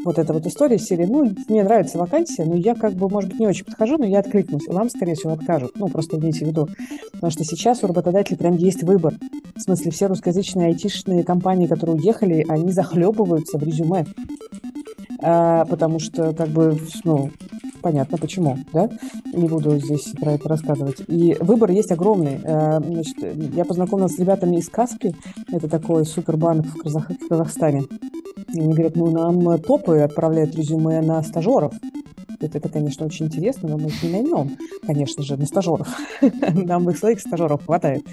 вот 0.04 0.18
эта 0.18 0.34
вот 0.34 0.46
история 0.46 0.78
серии, 0.78 1.06
ну, 1.06 1.32
мне 1.48 1.64
нравится 1.64 1.98
вакансия, 1.98 2.46
но 2.46 2.56
я 2.56 2.76
как 2.76 2.94
бы, 2.94 3.10
может 3.10 3.30
быть, 3.32 3.40
не 3.40 3.48
очень 3.48 3.66
подхожу, 3.66 3.98
но 3.98 4.06
я 4.06 4.20
откликнусь. 4.20 4.68
Вам, 4.68 4.90
скорее 4.90 5.16
всего, 5.16 5.34
откажут. 5.34 5.72
Ну, 5.76 5.88
просто 5.88 6.18
имейте 6.18 6.46
в 6.46 6.50
виду. 6.50 6.68
Потому 7.14 7.32
что 7.32 7.44
сейчас 7.44 7.84
у 7.84 7.88
работодателей 7.88 8.38
прям 8.38 8.56
есть 8.56 8.84
выбор. 8.84 9.16
В 9.56 9.62
смысле, 9.62 9.92
все 9.92 10.08
русскоязычные 10.08 10.68
айтишные 10.68 11.24
компании, 11.24 11.68
которые 11.68 11.98
уехали, 11.98 12.46
они 12.48 12.72
захлебываются 12.72 13.58
в 13.58 13.64
резюме. 13.64 14.06
А, 15.22 15.66
потому 15.66 16.00
что, 16.00 16.34
как 16.34 16.50
бы, 16.50 16.78
ну, 17.04 17.32
понятно 17.82 18.18
почему, 18.18 18.58
да? 18.74 18.90
Не 19.34 19.48
буду 19.48 19.78
здесь 19.78 20.14
про 20.20 20.34
это 20.34 20.50
рассказывать. 20.50 21.02
И 21.08 21.36
выбор 21.40 21.72
есть 21.72 21.92
огромный. 21.92 22.40
А, 22.44 22.80
Значит, 22.82 23.18
я 23.56 23.66
познакомилась 23.66 24.16
с 24.16 24.20
ребятами 24.20 24.58
из 24.58 24.70
Каспи. 24.70 25.16
Это 25.52 25.68
такой 25.68 26.06
супербанк 26.06 26.66
в, 26.66 26.78
Казах- 26.84 27.12
в 27.14 27.28
Казахстане. 27.28 27.84
И 28.54 28.60
они 28.60 28.74
говорят, 28.74 28.96
ну, 28.96 29.10
нам 29.12 29.60
топы 29.60 30.00
отправляют 30.00 30.56
резюме 30.56 31.02
на 31.02 31.22
стажеров. 31.24 31.74
Это, 32.42 32.58
это, 32.58 32.70
конечно, 32.70 33.06
очень 33.06 33.28
интересно, 33.28 33.70
но 33.70 33.78
мы 33.78 33.88
их 33.88 34.04
не 34.04 34.10
наймем, 34.10 34.58
конечно 34.86 35.24
же, 35.24 35.38
на 35.38 35.46
стажеров. 35.46 35.88
Нам 36.54 36.90
их 36.90 36.98
своих 36.98 37.20
стажеров 37.20 37.66
хватает. 37.66 38.06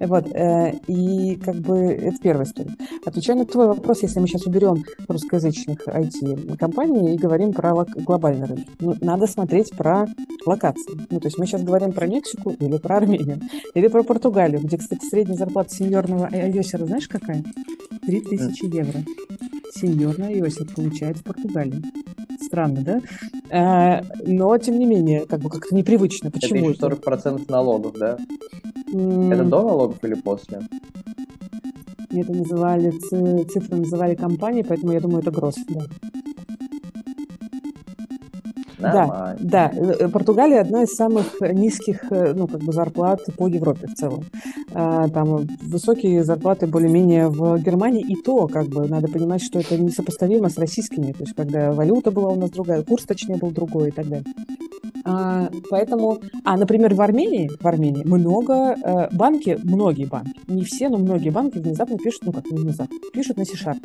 Вот, 0.00 0.26
э, 0.34 0.74
и 0.86 1.36
как 1.36 1.56
бы 1.56 1.76
это 1.76 2.16
первая 2.18 2.46
история. 2.46 2.74
Отвечая 3.04 3.36
на 3.36 3.44
твой 3.44 3.66
вопрос, 3.66 4.02
если 4.02 4.18
мы 4.18 4.28
сейчас 4.28 4.46
уберем 4.46 4.84
русскоязычных 5.08 5.86
IT-компаний 5.86 7.14
и 7.14 7.18
говорим 7.18 7.52
про 7.52 7.84
глобальный 7.84 8.46
рынок, 8.46 8.66
ну, 8.80 8.94
надо 9.00 9.26
смотреть 9.26 9.70
про 9.76 10.06
локации. 10.46 11.06
Ну, 11.10 11.20
то 11.20 11.26
есть 11.26 11.38
мы 11.38 11.46
сейчас 11.46 11.62
говорим 11.62 11.92
про 11.92 12.06
Мексику 12.06 12.50
или 12.50 12.78
про 12.78 12.96
Армению, 12.96 13.40
или 13.74 13.88
про 13.88 14.02
Португалию, 14.02 14.62
где, 14.62 14.78
кстати, 14.78 15.04
средняя 15.04 15.36
зарплата 15.36 15.74
сеньорного 15.74 16.28
айосера, 16.28 16.86
знаешь, 16.86 17.08
какая? 17.08 17.44
3000 18.06 18.64
евро. 18.74 19.04
Сеньорный 19.74 20.28
айосер 20.28 20.66
получает 20.74 21.18
в 21.18 21.24
Португалии. 21.24 21.82
Странно, 22.40 22.82
да? 22.82 23.00
А, 23.72 24.02
но, 24.26 24.58
тем 24.58 24.80
не 24.80 24.84
менее, 24.84 25.26
как 25.26 25.40
бы 25.40 25.48
как-то 25.48 25.76
непривычно. 25.76 26.28
Это 26.28 26.40
Почему 26.40 26.70
еще 26.70 26.80
40% 26.80 27.48
налогов, 27.48 27.94
да? 27.96 28.18
М, 28.92 29.30
Это 29.30 29.44
до 29.44 29.62
налогов 29.62 30.02
или 30.02 30.14
после? 30.14 30.60
Это 32.10 32.32
называли, 32.32 32.90
цифры 32.90 33.76
называли 33.76 34.16
компании, 34.16 34.62
поэтому 34.62 34.90
я 34.90 35.00
думаю, 35.00 35.20
это 35.20 35.30
гроз. 35.30 35.54
Да. 35.68 35.84
Нормально. 38.80 39.36
Да, 39.40 39.70
э, 39.74 40.08
Португалия 40.08 40.60
одна 40.60 40.82
из 40.82 40.94
самых 40.94 41.40
низких, 41.40 42.10
э, 42.10 42.32
ну, 42.34 42.46
как 42.46 42.60
бы 42.60 42.72
зарплат 42.72 43.20
по 43.36 43.48
Европе 43.48 43.86
в 43.86 43.94
целом. 43.94 44.24
А, 44.72 45.08
Там 45.08 45.46
высокие 45.62 46.24
зарплаты 46.24 46.66
более-менее 46.66 47.28
в 47.28 47.58
Германии, 47.58 48.04
и 48.06 48.16
то, 48.16 48.46
как 48.46 48.66
бы, 48.68 48.88
надо 48.88 49.08
понимать, 49.08 49.42
что 49.42 49.58
это 49.58 49.76
несопоставимо 49.76 50.48
с 50.48 50.58
российскими, 50.58 51.12
то 51.12 51.24
есть, 51.24 51.34
когда 51.34 51.72
валюта 51.72 52.10
была 52.10 52.30
у 52.30 52.36
нас 52.36 52.50
другая, 52.50 52.82
курс, 52.82 53.04
точнее, 53.04 53.36
был 53.36 53.50
другой 53.50 53.88
и 53.88 53.90
так 53.92 54.08
далее. 54.08 54.24
А, 55.04 55.48
поэтому, 55.70 56.20
а, 56.44 56.56
например, 56.56 56.94
в 56.94 57.00
Армении, 57.00 57.50
в 57.60 57.66
Армении 57.66 58.04
много 58.04 58.76
э, 58.82 59.08
банки, 59.12 59.58
многие 59.62 60.04
банки, 60.04 60.32
не 60.46 60.62
все, 60.64 60.88
но 60.88 60.98
многие 60.98 61.30
банки 61.30 61.58
внезапно 61.58 61.98
пишут, 61.98 62.22
ну 62.26 62.32
как 62.32 62.50
не 62.50 62.58
внезапно, 62.58 62.96
пишут 63.12 63.38
на 63.38 63.44
C-Sharp. 63.44 63.78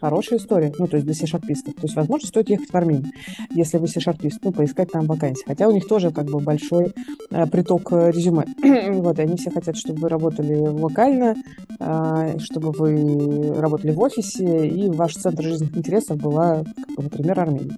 Хорошая 0.00 0.38
история, 0.38 0.72
ну 0.78 0.86
то 0.86 0.96
есть 0.96 1.06
для 1.06 1.14
C-Sharpистов. 1.14 1.74
То 1.74 1.82
есть, 1.82 1.94
возможно, 1.94 2.26
стоит 2.26 2.48
ехать 2.48 2.70
в 2.70 2.74
Армению, 2.74 3.12
если 3.50 3.76
вы 3.78 3.86
C-Sharpист, 4.10 4.40
ну 4.42 4.52
поискать 4.52 4.90
там 4.90 5.06
вакансии. 5.06 5.44
Хотя 5.46 5.68
у 5.68 5.72
них 5.72 5.86
тоже 5.86 6.10
как 6.10 6.26
бы 6.26 6.40
большой 6.40 6.92
э, 7.30 7.46
приток 7.46 7.92
э, 7.92 8.10
резюме. 8.10 8.44
вот, 9.00 9.18
и 9.18 9.22
они 9.22 9.36
все 9.36 9.50
хотят, 9.50 9.76
чтобы 9.76 10.00
вы 10.00 10.08
работали 10.08 10.54
локально, 10.54 11.34
а, 11.78 12.38
чтобы 12.38 12.72
вы 12.72 13.54
работали 13.54 13.92
в 13.92 14.00
офисе, 14.00 14.68
и 14.68 14.90
ваш 14.90 15.14
центр 15.14 15.44
жизненных 15.44 15.76
интересов 15.76 16.18
была, 16.18 16.64
как 16.64 16.96
бы, 16.96 17.02
например, 17.04 17.40
Армения. 17.40 17.76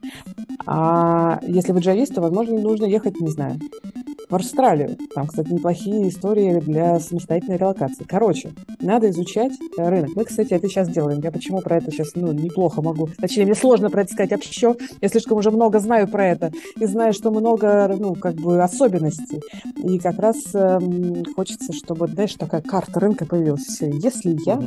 А 0.66 1.40
если 1.46 1.72
вы 1.72 1.80
джавист, 1.80 2.14
то, 2.14 2.20
возможно, 2.20 2.58
нужно 2.58 2.86
ехать, 2.86 3.20
не 3.20 3.30
знаю, 3.30 3.58
в 4.32 4.34
Австралию. 4.34 4.96
Там, 5.14 5.26
кстати, 5.26 5.52
неплохие 5.52 6.08
истории 6.08 6.58
для 6.60 6.98
самостоятельной 7.00 7.58
релокации. 7.58 8.04
Короче, 8.04 8.52
надо 8.80 9.10
изучать 9.10 9.52
э, 9.76 9.88
рынок. 9.88 10.12
Мы, 10.16 10.24
кстати, 10.24 10.54
это 10.54 10.68
сейчас 10.68 10.88
делаем. 10.88 11.20
Я 11.20 11.30
почему 11.30 11.60
про 11.60 11.76
это 11.76 11.90
сейчас 11.90 12.12
ну, 12.14 12.32
неплохо 12.32 12.80
могу. 12.80 13.10
Точнее, 13.20 13.44
мне 13.44 13.54
сложно 13.54 13.90
про 13.90 14.02
это 14.02 14.12
сказать 14.12 14.30
вообще. 14.30 14.74
Я 15.02 15.08
слишком 15.08 15.36
уже 15.36 15.50
много 15.50 15.80
знаю 15.80 16.08
про 16.08 16.28
это. 16.28 16.50
И 16.80 16.86
знаю, 16.86 17.12
что 17.12 17.30
много, 17.30 17.94
ну, 17.98 18.14
как 18.14 18.36
бы 18.36 18.62
особенностей. 18.62 19.42
И 19.76 19.98
как 19.98 20.18
раз 20.18 20.36
эм, 20.54 21.24
хочется, 21.36 21.74
чтобы, 21.74 22.08
знаешь, 22.08 22.34
такая 22.34 22.62
карта 22.62 23.00
рынка 23.00 23.26
появилась. 23.26 23.80
Если 23.82 24.38
я. 24.46 24.62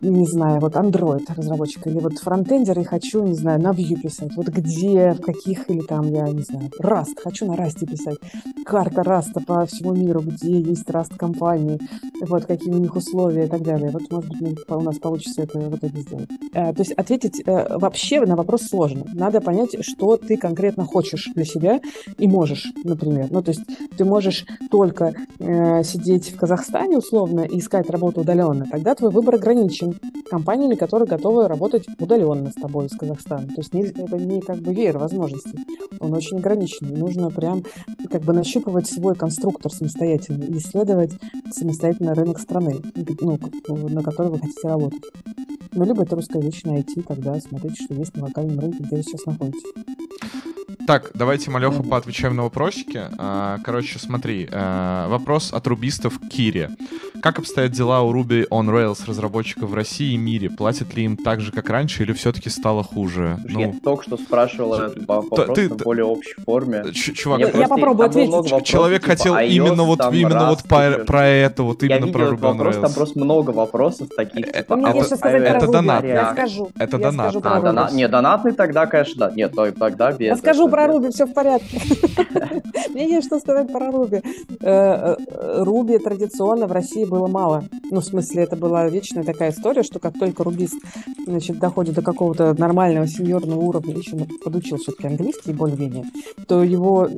Не 0.00 0.26
знаю, 0.26 0.60
вот 0.60 0.74
Android 0.74 1.24
разработчик 1.34 1.86
или 1.86 1.98
вот 1.98 2.18
фронтендер 2.18 2.78
и 2.78 2.84
хочу, 2.84 3.22
не 3.24 3.34
знаю, 3.34 3.60
на 3.60 3.70
Vue 3.70 4.00
писать. 4.00 4.34
Вот 4.36 4.48
где, 4.48 5.12
в 5.12 5.20
каких, 5.20 5.68
или 5.70 5.80
там, 5.80 6.12
я 6.12 6.28
не 6.28 6.42
знаю, 6.42 6.70
Rust, 6.82 7.20
хочу 7.22 7.46
на 7.46 7.54
Rust 7.54 7.86
писать. 7.86 8.18
Карта 8.64 9.02
Rust 9.02 9.44
по 9.44 9.64
всему 9.66 9.94
миру, 9.94 10.20
где 10.20 10.60
есть 10.60 10.88
Rust 10.88 11.16
компании, 11.16 11.78
вот 12.20 12.46
какие 12.46 12.72
у 12.72 12.78
них 12.78 12.96
условия 12.96 13.44
и 13.44 13.48
так 13.48 13.62
далее. 13.62 13.90
Вот, 13.90 14.02
может 14.10 14.30
быть, 14.38 14.58
у 14.68 14.80
нас 14.80 14.98
получится 14.98 15.42
это 15.42 15.58
вот 15.58 15.82
это 15.82 16.00
сделать. 16.00 16.28
Э, 16.52 16.72
То 16.72 16.80
есть 16.80 16.92
ответить 16.92 17.42
э, 17.44 17.78
вообще 17.78 18.20
на 18.20 18.36
вопрос 18.36 18.62
сложно. 18.62 19.04
Надо 19.14 19.40
понять, 19.40 19.76
что 19.84 20.16
ты 20.16 20.36
конкретно 20.36 20.84
хочешь 20.84 21.30
для 21.34 21.44
себя 21.44 21.80
и 22.18 22.28
можешь, 22.28 22.72
например. 22.84 23.28
Ну, 23.30 23.42
то 23.42 23.50
есть 23.50 23.62
ты 23.96 24.04
можешь 24.04 24.44
только 24.70 25.14
э, 25.38 25.82
сидеть 25.82 26.30
в 26.30 26.36
Казахстане 26.36 26.98
условно 26.98 27.40
и 27.40 27.58
искать 27.58 27.90
работу 27.90 28.20
удаленно, 28.20 28.66
тогда 28.70 28.94
твой 28.94 29.10
выбор 29.10 29.27
ограничен 29.36 29.98
компаниями, 30.30 30.74
которые 30.74 31.08
готовы 31.08 31.48
работать 31.48 31.86
удаленно 31.98 32.50
с 32.50 32.54
тобой 32.54 32.86
из 32.86 32.96
Казахстана. 32.96 33.46
То 33.48 33.58
есть 33.58 33.72
не- 33.74 33.82
это 33.82 34.16
не 34.16 34.40
как 34.40 34.58
бы 34.58 34.74
веер 34.74 34.98
возможностей. 34.98 35.58
Он 36.00 36.12
очень 36.14 36.38
ограничен. 36.38 36.88
Нужно 36.94 37.30
прям 37.30 37.64
как 38.10 38.22
бы 38.22 38.32
нащупывать 38.32 38.86
свой 38.86 39.14
конструктор 39.14 39.72
самостоятельно 39.72 40.44
и 40.44 40.58
исследовать 40.58 41.12
самостоятельно 41.52 42.14
рынок 42.14 42.38
страны, 42.38 42.76
ну, 43.20 43.38
на 43.88 44.02
которой 44.02 44.32
вы 44.32 44.38
хотите 44.38 44.68
работать. 44.68 45.02
Ну, 45.72 45.84
либо 45.84 46.02
это 46.02 46.16
русскоязычное 46.16 46.80
IT, 46.80 47.02
тогда 47.06 47.38
смотрите, 47.40 47.84
что 47.84 47.94
есть 47.94 48.16
на 48.16 48.24
локальном 48.24 48.58
рынке, 48.58 48.82
где 48.82 48.96
вы 48.96 49.02
сейчас 49.02 49.26
находитесь. 49.26 49.97
Так, 50.88 51.10
давайте, 51.12 51.50
Малеха, 51.50 51.82
поотвечаем 51.82 52.34
на 52.34 52.44
вопросики. 52.44 53.02
А, 53.18 53.58
Короче, 53.62 53.98
смотри, 53.98 54.48
а, 54.50 55.06
вопрос 55.08 55.52
от 55.52 55.66
рубистов 55.66 56.18
Кире. 56.30 56.70
Как 57.20 57.38
обстоят 57.38 57.72
дела 57.72 58.00
у 58.00 58.14
Ruby 58.14 58.48
on 58.48 58.70
Rails 58.70 59.00
разработчиков 59.06 59.68
в 59.68 59.74
России 59.74 60.14
и 60.14 60.16
мире? 60.16 60.48
Платят 60.48 60.94
ли 60.96 61.04
им 61.04 61.18
так 61.18 61.42
же, 61.42 61.52
как 61.52 61.68
раньше, 61.68 62.04
или 62.04 62.14
все-таки 62.14 62.48
стало 62.48 62.82
хуже? 62.82 63.36
Слушай, 63.42 63.60
Я 63.60 63.66
Ну, 63.66 63.74
только 63.84 64.02
что 64.04 64.16
спрашивал 64.16 64.74
этот 64.76 65.06
вопрос 65.06 65.50
ты- 65.58 65.68
на 65.68 65.74
более 65.74 66.04
общей 66.06 66.40
форме. 66.46 66.84
ч- 66.94 67.12
чувак, 67.12 67.40
я 67.40 67.48
просто- 67.48 67.68
попробую 67.68 67.98
там 67.98 68.10
ответить. 68.10 68.32
вопросов, 68.32 68.62
человек 68.66 69.02
типа, 69.02 69.10
хотел 69.12 69.34
iOS, 69.34 69.46
именно 69.48 69.82
вот, 69.82 69.98
там, 69.98 70.14
именно 70.14 70.46
вот 70.48 70.60
Rust, 70.60 70.68
по- 70.68 70.88
еще 70.90 71.04
про 71.04 71.26
это, 71.26 71.62
вот 71.64 71.82
Я 71.82 71.88
именно 71.96 72.06
видел 72.06 72.18
про 72.18 72.28
Ruby 72.28 72.38
on 72.38 72.56
вопрос, 72.56 72.74
там 72.76 72.84
Rails. 72.84 72.94
просто 72.94 73.18
много 73.18 73.50
вопросов 73.50 74.08
таких, 74.16 74.46
Это- 74.46 74.58
типа, 74.62 74.74
а 74.88 74.92
вот 74.92 75.06
это 75.12 75.16
про 75.18 75.30
Ruby. 75.38 75.70
донат. 75.72 76.04
Я 76.04 76.32
скажу. 76.32 76.70
Это 76.78 76.96
я 76.96 77.02
донат. 77.02 77.26
скажу 77.32 77.38
А, 77.40 77.42
про 77.42 77.60
дона... 77.60 77.80
Ruby. 77.90 77.94
Не, 77.94 78.08
донатный 78.08 78.52
тогда, 78.52 78.86
конечно, 78.86 79.28
да. 79.28 79.34
Нет, 79.34 79.52
то- 79.54 79.70
тогда 79.72 80.12
без. 80.12 80.30
Расскажу 80.32 80.62
это- 80.68 80.70
про 80.78 80.86
Руби, 80.86 81.10
все 81.10 81.26
в 81.26 81.32
порядке. 81.32 81.80
Мне 82.90 83.10
есть 83.10 83.26
что 83.26 83.40
сказать 83.40 83.72
про 83.72 83.90
Руби. 83.90 84.20
Э, 84.60 85.16
э, 85.16 85.62
Руби 85.64 85.98
традиционно 85.98 86.68
в 86.68 86.72
России 86.72 87.04
было 87.04 87.26
мало. 87.26 87.64
Ну, 87.90 88.00
в 88.00 88.04
смысле, 88.04 88.44
это 88.44 88.54
была 88.54 88.88
вечная 88.88 89.24
такая 89.24 89.50
история, 89.50 89.82
что 89.82 89.98
как 89.98 90.16
только 90.16 90.44
рубист 90.44 90.76
значит, 91.26 91.58
доходит 91.58 91.96
до 91.96 92.02
какого-то 92.02 92.54
нормального 92.56 93.08
сеньорного 93.08 93.58
уровня, 93.58 93.94
еще 93.94 94.16
подучил 94.44 94.76
все-таки 94.76 95.08
английский 95.08 95.52
более-менее, 95.52 96.04
то 96.46 96.62
его 96.62 97.08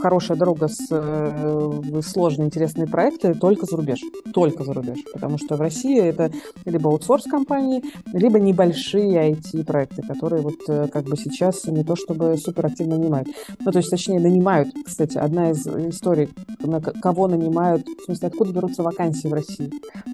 хорошая 0.00 0.38
дорога 0.38 0.68
с 0.68 0.86
э, 0.90 2.00
сложные, 2.02 2.46
интересные 2.46 2.86
проекты 2.86 3.34
только 3.34 3.66
за 3.66 3.76
рубеж. 3.76 4.00
Только 4.32 4.64
за 4.64 4.72
рубеж. 4.72 4.98
Потому 5.12 5.36
что 5.36 5.56
в 5.56 5.60
России 5.60 6.00
это 6.00 6.32
либо 6.64 6.88
аутсорс 6.88 7.24
компании, 7.24 7.82
либо 8.14 8.40
небольшие 8.40 9.32
IT-проекты, 9.32 10.00
которые 10.02 10.40
вот 10.40 10.90
как 10.90 11.04
бы 11.04 11.18
сейчас 11.18 11.66
не 11.66 11.84
то 11.84 11.94
чтобы 11.94 12.38
супер 12.38 12.66
активно 12.66 13.01
нанимают. 13.02 13.28
Ну, 13.60 13.70
то 13.70 13.78
есть, 13.78 13.90
точнее, 13.90 14.20
нанимают, 14.20 14.68
кстати, 14.84 15.18
одна 15.18 15.50
из 15.50 15.66
историй, 15.66 16.30
на 16.60 16.80
кого 16.80 17.28
нанимают, 17.28 17.86
в 17.86 18.04
смысле, 18.04 18.28
откуда 18.28 18.52
берутся 18.52 18.82
вакансии 18.82 19.28
в 19.28 19.32
России. 19.32 19.70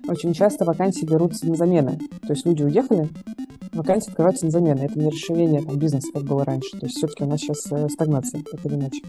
Очень 0.09 0.33
часто 0.33 0.65
вакансии 0.65 1.05
берутся 1.05 1.47
на 1.47 1.55
замены. 1.55 1.99
То 2.27 2.33
есть 2.33 2.47
люди 2.47 2.63
уехали, 2.63 3.09
вакансии 3.73 4.11
открываются 4.11 4.47
на 4.47 4.51
замены. 4.51 4.81
Это 4.81 4.99
не 4.99 5.09
расширение 5.09 5.63
там, 5.63 5.79
бизнеса, 5.79 6.09
как 6.13 6.25
было 6.25 6.45
раньше. 6.45 6.79
То 6.79 6.87
есть 6.87 6.97
все-таки 6.97 7.25
у 7.25 7.27
нас 7.27 7.41
сейчас 7.41 7.71
э, 7.71 7.89
стагнация, 7.89 8.43
так 8.43 8.65
или 8.67 8.75
иначе, 8.75 9.03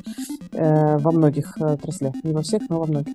э, 0.51 0.97
во 0.97 1.11
многих 1.11 1.57
э, 1.59 1.73
отраслях. 1.73 2.15
Не 2.23 2.33
во 2.33 2.41
всех, 2.41 2.63
но 2.69 2.79
во 2.79 2.85
многих. 2.85 3.13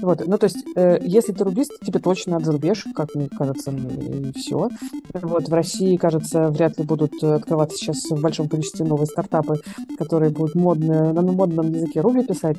Вот. 0.00 0.26
Ну, 0.26 0.38
то 0.38 0.44
есть, 0.44 0.64
э, 0.76 0.98
если 1.02 1.32
ты 1.32 1.44
рубист, 1.44 1.72
тебе 1.80 2.00
точно 2.00 2.32
надо 2.32 2.46
за 2.46 2.52
рубеж, 2.52 2.84
как 2.94 3.14
мне 3.14 3.28
кажется, 3.28 3.70
и 3.70 4.32
все. 4.38 4.68
Вот. 5.14 5.48
В 5.48 5.52
России, 5.52 5.96
кажется, 5.96 6.48
вряд 6.48 6.78
ли 6.78 6.84
будут 6.84 7.22
открываться 7.22 7.76
сейчас 7.76 8.10
в 8.10 8.20
большом 8.20 8.48
количестве 8.48 8.84
новые 8.84 9.06
стартапы, 9.06 9.56
которые 9.98 10.30
будут 10.30 10.54
модные, 10.54 11.12
на 11.12 11.22
модном 11.22 11.72
языке 11.72 12.00
Руби 12.00 12.24
писать. 12.24 12.56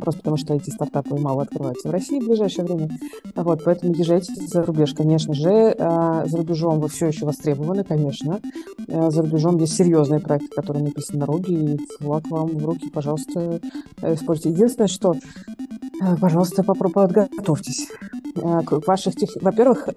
Просто 0.00 0.20
потому 0.20 0.36
что 0.36 0.54
эти 0.54 0.70
стартапы 0.70 1.16
мало 1.16 1.42
открываются 1.42 1.88
в 1.88 1.90
России 1.90 2.20
в 2.20 2.26
ближайшее 2.26 2.64
время. 2.64 2.90
Вот, 3.34 3.62
поэтому 3.64 3.94
езжайте 3.94 4.32
за 4.34 4.62
рубеж, 4.62 4.94
конечно 4.94 5.34
же. 5.34 5.74
А, 5.78 6.26
за 6.26 6.36
рубежом 6.36 6.80
вы 6.80 6.88
все 6.88 7.06
еще 7.06 7.24
востребованы, 7.24 7.84
конечно. 7.84 8.40
А, 8.88 9.10
за 9.10 9.22
рубежом 9.22 9.56
есть 9.58 9.74
серьезные 9.74 10.20
проекты, 10.20 10.48
которые 10.54 10.84
написаны 10.84 11.20
на 11.20 11.26
Руби, 11.26 11.54
и 11.54 11.78
флаг 11.98 12.28
вам 12.30 12.48
в 12.48 12.64
руки, 12.64 12.90
пожалуйста, 12.90 13.60
э, 14.02 14.14
используйте. 14.14 14.50
Единственное, 14.50 14.88
что 14.88 15.14
э, 15.14 16.16
пожалуйста, 16.20 16.62
попробуйте 16.62 17.28
подготовьтесь. 17.28 17.88
Э, 18.36 18.60
ваших 18.86 19.16
тех... 19.16 19.30
Во-первых, 19.40 19.88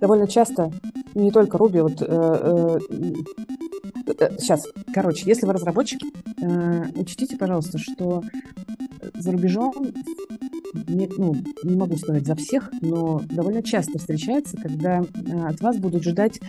довольно 0.00 0.26
часто, 0.26 0.72
не 1.14 1.30
только 1.30 1.58
Руби, 1.58 1.80
вот 1.80 2.00
сейчас, 4.38 4.66
короче, 4.92 5.24
если 5.26 5.46
вы 5.46 5.52
разработчик, 5.52 6.00
учтите, 6.94 7.36
пожалуйста, 7.36 7.78
что 7.78 8.22
за 9.14 9.32
рубежом, 9.32 9.72
не, 10.88 11.08
ну, 11.16 11.34
не 11.62 11.76
могу 11.76 11.96
сказать 11.96 12.26
за 12.26 12.34
всех, 12.34 12.70
но 12.80 13.22
довольно 13.30 13.62
часто 13.62 13.98
встречается, 13.98 14.56
когда 14.56 15.00
э, 15.00 15.46
от 15.46 15.60
вас 15.60 15.78
будут 15.78 16.04
ждать 16.04 16.40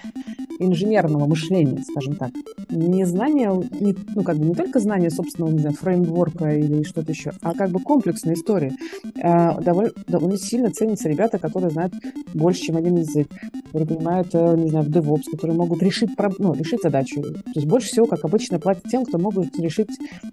инженерного 0.59 1.25
мышления, 1.25 1.81
скажем 1.89 2.15
так. 2.15 2.31
Не 2.69 3.05
знание, 3.05 3.49
не, 3.79 3.95
ну, 4.15 4.23
как 4.23 4.37
бы 4.37 4.45
не 4.45 4.55
только 4.55 4.79
знание 4.79 5.09
собственного, 5.09 5.51
не 5.51 5.59
знаю, 5.59 5.75
фреймворка 5.75 6.55
или 6.55 6.83
что-то 6.83 7.11
еще, 7.11 7.31
а 7.41 7.53
как 7.53 7.71
бы 7.71 7.79
комплексная 7.79 8.35
история. 8.35 8.75
Э, 9.21 9.59
довольно, 9.61 9.91
довольно 10.07 10.37
сильно 10.37 10.69
ценятся 10.71 11.09
ребята, 11.09 11.39
которые 11.39 11.71
знают 11.71 11.93
больше, 12.33 12.61
чем 12.61 12.77
один 12.77 12.97
язык, 12.97 13.27
которые 13.65 13.87
понимают, 13.87 14.29
э, 14.33 14.57
не 14.57 14.69
знаю, 14.69 14.85
в 14.85 14.89
DevOps, 14.89 15.31
которые 15.31 15.57
могут 15.57 15.81
решить, 15.81 16.09
ну, 16.39 16.53
решить 16.53 16.81
задачу. 16.81 17.21
То 17.21 17.53
есть 17.55 17.67
больше 17.67 17.87
всего, 17.87 18.05
как 18.05 18.25
обычно, 18.25 18.59
платят 18.59 18.83
тем, 18.89 19.05
кто 19.05 19.17
могут 19.17 19.57
решить 19.57 19.89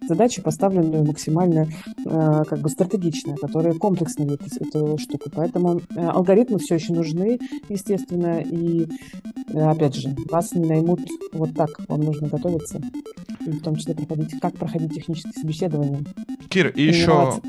задачу, 0.08 0.42
поставленную 0.42 1.04
максимально 1.04 1.68
как 2.04 2.60
бы 2.60 2.68
стратегично, 2.68 3.36
которые 3.36 3.75
комплексно 3.78 4.24
видят 4.24 4.42
эту 4.60 4.98
штуку. 4.98 5.30
Поэтому 5.34 5.80
алгоритмы 5.96 6.58
все 6.58 6.76
еще 6.76 6.92
нужны, 6.92 7.38
естественно, 7.68 8.40
и 8.40 8.86
опять 9.54 9.94
же, 9.94 10.14
вас 10.30 10.52
не 10.52 10.66
наймут 10.66 11.00
вот 11.32 11.54
так. 11.54 11.70
Вам 11.88 12.00
нужно 12.00 12.28
готовиться. 12.28 12.80
И 13.46 13.50
в 13.50 13.62
том 13.62 13.76
числе 13.76 13.94
проходить, 13.94 14.40
как 14.40 14.54
проходить 14.54 14.94
технические 14.94 15.32
собеседования. 15.32 16.04
Кир, 16.48 16.68
и 16.68 16.82
еще... 16.82 17.40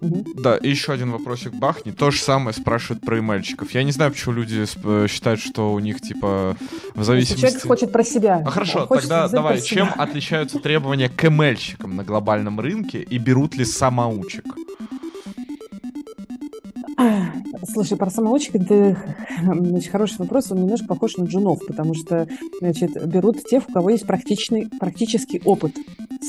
Да, 0.00 0.56
и 0.56 0.68
еще 0.68 0.92
один 0.92 1.12
вопросик 1.12 1.54
бахни. 1.54 1.90
То 1.90 2.10
же 2.10 2.20
самое 2.20 2.54
спрашивают 2.54 3.02
про 3.02 3.20
имейльщиков. 3.20 3.70
Я 3.70 3.84
не 3.84 3.92
знаю, 3.92 4.12
почему 4.12 4.34
люди 4.34 4.66
э, 4.84 5.06
считают, 5.08 5.40
что 5.40 5.72
у 5.72 5.78
них, 5.78 6.02
типа, 6.02 6.58
в 6.94 7.04
зависимости... 7.04 7.40
Человек 7.40 7.62
хочет 7.62 7.92
про 7.92 8.04
себя. 8.04 8.42
А 8.44 8.50
хорошо, 8.50 8.84
тогда 8.86 9.28
давай, 9.28 9.62
чем 9.62 9.88
отличаются 9.96 10.58
требования 10.58 11.08
к 11.08 11.24
имейльщикам 11.24 11.96
на 11.96 12.04
глобальном 12.04 12.60
рынке 12.60 13.00
и 13.00 13.16
берут 13.16 13.56
ли 13.56 13.64
самоучек? 13.64 14.44
Слушай, 17.72 17.96
про 17.96 18.10
самоучек 18.10 18.56
это 18.56 18.96
очень 19.42 19.90
хороший 19.90 20.18
вопрос. 20.18 20.50
Он 20.52 20.62
немножко 20.62 20.86
похож 20.86 21.16
на 21.16 21.24
джунов, 21.24 21.60
потому 21.66 21.94
что 21.94 22.28
значит, 22.60 23.06
берут 23.06 23.44
тех, 23.44 23.68
у 23.68 23.72
кого 23.72 23.90
есть 23.90 24.06
практичный, 24.06 24.68
практический 24.78 25.40
опыт 25.44 25.74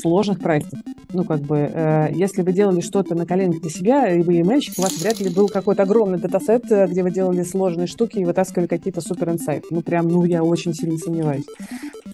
сложных 0.00 0.40
проектов. 0.40 0.80
Ну, 1.12 1.24
как 1.24 1.40
бы, 1.40 1.70
э, 1.72 2.08
если 2.14 2.42
вы 2.42 2.52
делали 2.52 2.80
что-то 2.80 3.14
на 3.14 3.26
коленке 3.26 3.60
для 3.60 3.70
себя, 3.70 4.12
и 4.12 4.22
вы 4.22 4.40
имейльщик, 4.40 4.78
у 4.78 4.82
вас 4.82 4.98
вряд 4.98 5.20
ли 5.20 5.30
был 5.30 5.48
какой-то 5.48 5.84
огромный 5.84 6.18
датасет, 6.18 6.70
э, 6.70 6.86
где 6.86 7.02
вы 7.02 7.10
делали 7.10 7.42
сложные 7.42 7.86
штуки 7.86 8.18
и 8.18 8.24
вытаскивали 8.24 8.66
какие-то 8.66 9.00
супер 9.00 9.30
инсайты. 9.30 9.68
Ну, 9.70 9.82
прям, 9.82 10.08
ну, 10.08 10.24
я 10.24 10.42
очень 10.42 10.74
сильно 10.74 10.98
сомневаюсь. 10.98 11.46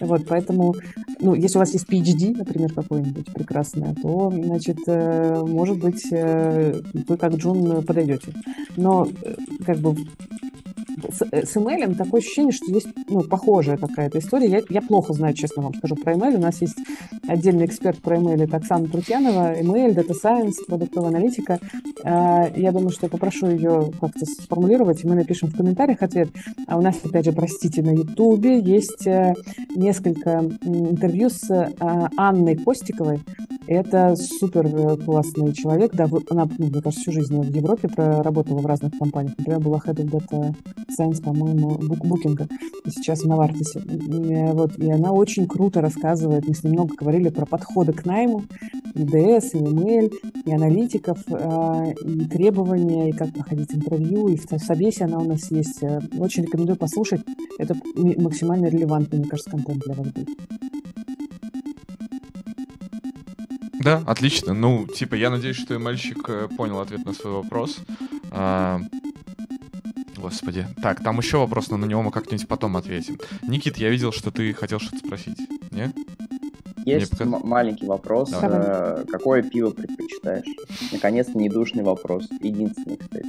Вот, 0.05 0.25
поэтому, 0.27 0.75
ну, 1.19 1.33
если 1.33 1.57
у 1.57 1.59
вас 1.59 1.73
есть 1.73 1.87
PhD, 1.89 2.35
например, 2.35 2.73
какой-нибудь 2.73 3.33
прекрасное, 3.33 3.95
то, 4.01 4.31
значит, 4.31 4.77
э, 4.87 5.43
может 5.45 5.79
быть, 5.79 6.05
э, 6.11 6.81
вы 7.07 7.17
как 7.17 7.33
Джун 7.35 7.83
подойдете. 7.83 8.33
Но, 8.75 9.07
э, 9.23 9.35
как 9.65 9.77
бы, 9.77 9.95
с, 11.11 11.21
э, 11.31 11.45
с 11.45 11.55
email 11.55 11.95
такое 11.95 12.21
ощущение, 12.21 12.51
что 12.51 12.71
есть 12.71 12.87
ну, 13.07 13.21
похожая 13.21 13.77
какая-то 13.77 14.19
история. 14.19 14.47
Я, 14.47 14.61
я 14.69 14.81
плохо 14.81 15.13
знаю, 15.13 15.33
честно 15.33 15.63
вам 15.63 15.73
скажу, 15.75 15.95
про 15.95 16.13
email. 16.13 16.35
У 16.35 16.41
нас 16.41 16.61
есть 16.61 16.77
отдельный 17.27 17.65
эксперт 17.65 17.99
про 17.99 18.17
email, 18.17 18.43
это 18.43 18.57
Оксана 18.57 18.87
Трутьянова. 18.87 19.59
Email, 19.59 19.95
Data 19.95 20.13
Science, 20.13 20.65
продуктовая 20.67 21.09
аналитика. 21.09 21.59
А, 22.03 22.49
я 22.55 22.71
думаю, 22.71 22.89
что 22.89 23.05
я 23.05 23.09
попрошу 23.09 23.47
ее 23.47 23.91
как-то 23.99 24.25
сформулировать, 24.25 25.03
и 25.03 25.07
мы 25.07 25.15
напишем 25.15 25.49
в 25.49 25.57
комментариях 25.57 26.01
ответ. 26.01 26.29
А 26.67 26.77
у 26.77 26.81
нас, 26.81 26.95
опять 27.03 27.25
же, 27.25 27.31
простите, 27.31 27.81
на 27.81 27.91
Ютубе 27.91 28.59
есть 28.59 29.07
э, 29.07 29.33
несколько 29.75 30.49
интервью 30.63 31.29
с 31.29 31.49
а, 31.79 32.09
Анной 32.17 32.55
Костиковой. 32.55 33.21
Это 33.67 34.15
супер 34.15 34.65
э, 34.65 34.97
классный 34.97 35.53
человек. 35.53 35.93
Да, 35.93 36.07
она, 36.29 36.49
ну, 36.57 36.65
мне 36.67 36.81
кажется, 36.81 37.01
всю 37.01 37.11
жизнь 37.11 37.39
в 37.39 37.55
Европе 37.55 37.87
проработала 37.87 38.59
в 38.59 38.65
разных 38.65 38.97
компаниях. 38.97 39.35
Например, 39.37 39.59
была 39.59 39.77
Head 39.77 39.95
of 39.95 40.09
Data 40.09 40.55
Science, 40.99 41.23
по-моему, 41.23 41.77
букинга, 42.03 42.47
и 42.85 42.89
сейчас 42.89 43.21
в 43.21 43.27
Навартисе. 43.27 43.81
Вот, 44.53 44.77
и 44.77 44.91
она 44.91 45.11
очень 45.11 45.47
круто 45.47 45.81
рассказывает, 45.81 46.47
мы 46.47 46.53
с 46.53 46.63
ней 46.63 46.71
много 46.71 46.95
говорили 46.95 47.29
про 47.29 47.45
подходы 47.45 47.93
к 47.93 48.05
найму, 48.05 48.43
и 48.95 49.03
ДС, 49.03 49.53
и 49.53 49.57
email, 49.57 50.11
и 50.45 50.51
аналитиков, 50.51 51.19
э, 51.29 51.93
и 52.05 52.25
требования, 52.25 53.09
и 53.09 53.13
как 53.13 53.33
проходить 53.33 53.73
интервью, 53.73 54.27
и 54.27 54.35
в 54.35 54.59
собесе 54.59 55.05
она 55.05 55.19
у 55.19 55.25
нас 55.25 55.49
есть. 55.51 55.81
Э, 55.81 56.01
очень 56.17 56.43
рекомендую 56.43 56.77
послушать. 56.77 57.21
Это 57.57 57.75
максимально 57.95 58.67
релевантный, 58.67 59.19
мне 59.19 59.27
кажется, 59.27 59.51
контент 59.51 59.83
для 59.83 59.95
вас 59.95 60.07
будет. 60.07 60.29
Да, 63.83 64.01
отлично. 64.07 64.53
Ну, 64.53 64.87
типа, 64.87 65.15
я 65.15 65.29
надеюсь, 65.29 65.57
что 65.57 65.77
мальчик 65.77 66.23
э, 66.29 66.47
понял 66.55 66.79
ответ 66.79 67.05
на 67.05 67.13
свой 67.13 67.33
вопрос. 67.33 67.79
А, 68.31 68.79
Господи. 70.15 70.65
Так, 70.81 71.03
там 71.03 71.17
еще 71.17 71.37
вопрос, 71.37 71.69
но 71.69 71.75
на 71.75 71.85
него 71.85 72.01
мы 72.01 72.11
как-нибудь 72.11 72.47
потом 72.47 72.77
ответим. 72.77 73.19
Никит, 73.45 73.77
я 73.77 73.89
видел, 73.89 74.13
что 74.13 74.31
ты 74.31 74.53
хотел 74.53 74.79
что-то 74.79 74.99
спросить. 74.99 75.37
Нет? 75.71 75.93
Есть 76.85 77.11
пока... 77.11 77.25
маленький 77.25 77.85
вопрос. 77.85 78.31
Давай. 78.31 78.49
Э, 78.53 79.05
какое 79.09 79.43
пиво 79.43 79.71
предпочитаешь? 79.71 80.45
Наконец-то 80.91 81.37
недушный 81.37 81.83
вопрос. 81.83 82.27
Единственный, 82.41 82.97
кстати. 82.97 83.27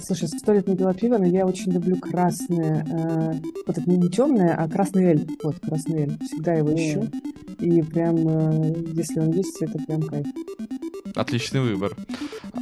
Слушай, 0.00 0.28
сто 0.28 0.52
лет 0.52 0.68
не 0.68 0.76
пила 0.76 0.94
пиво, 0.94 1.18
но 1.18 1.26
я 1.26 1.46
очень 1.46 1.72
люблю 1.72 1.96
красное. 1.96 2.86
Э, 2.90 3.34
вот 3.66 3.78
это 3.78 3.90
не 3.90 4.08
темное, 4.08 4.54
а 4.54 4.68
красный 4.68 5.04
эль. 5.04 5.28
Вот, 5.42 5.58
красный 5.60 6.02
эль. 6.02 6.18
Всегда 6.20 6.54
его 6.54 6.74
ищу. 6.74 7.08
И 7.58 7.82
прям, 7.82 8.16
э, 8.16 8.74
если 8.92 9.20
он 9.20 9.32
есть, 9.32 9.60
это 9.60 9.78
прям 9.78 10.02
кайф. 10.02 10.26
Отличный 11.18 11.60
выбор. 11.60 11.96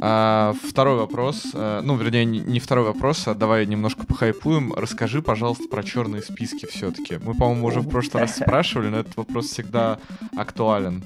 А, 0.01 0.55
второй 0.63 0.97
вопрос. 0.97 1.45
А, 1.53 1.81
ну, 1.83 1.95
вернее, 1.95 2.25
не 2.25 2.59
второй 2.59 2.85
вопрос, 2.85 3.27
а 3.27 3.35
давай 3.35 3.67
немножко 3.67 4.07
похайпуем. 4.07 4.73
Расскажи, 4.73 5.21
пожалуйста, 5.21 5.65
про 5.69 5.83
черные 5.83 6.23
списки 6.23 6.65
все-таки. 6.65 7.19
Мы, 7.23 7.35
по-моему, 7.35 7.67
уже 7.67 7.81
в 7.81 7.87
прошлый 7.87 8.23
раз 8.23 8.35
спрашивали, 8.35 8.87
но 8.87 8.97
этот 8.97 9.15
вопрос 9.15 9.45
всегда 9.45 9.99
актуален. 10.35 11.03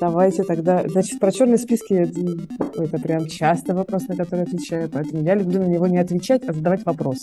Давайте 0.00 0.42
тогда. 0.42 0.82
Значит, 0.88 1.20
про 1.20 1.30
черные 1.30 1.58
списки 1.58 1.94
это 1.94 2.98
прям 2.98 3.28
часто 3.28 3.76
вопрос, 3.76 4.08
на 4.08 4.16
который 4.16 4.42
отвечаю, 4.42 4.90
поэтому 4.90 5.22
я 5.22 5.36
люблю 5.36 5.60
на 5.60 5.68
него 5.68 5.86
не 5.86 5.98
отвечать, 5.98 6.42
а 6.48 6.52
задавать 6.52 6.84
вопрос. 6.84 7.20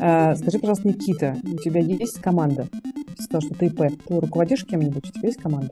А, 0.00 0.34
скажи, 0.36 0.58
пожалуйста, 0.58 0.88
Никита, 0.88 1.36
у 1.44 1.56
тебя 1.56 1.80
есть 1.80 2.20
команда? 2.20 2.68
ты 3.18 3.24
сказал, 3.24 3.40
что 3.42 3.54
ты 3.54 3.66
ИП. 3.66 3.82
Ты 4.06 4.20
руководишь 4.20 4.64
кем-нибудь? 4.64 5.08
У 5.08 5.12
тебя 5.12 5.28
есть 5.28 5.42
команда? 5.42 5.70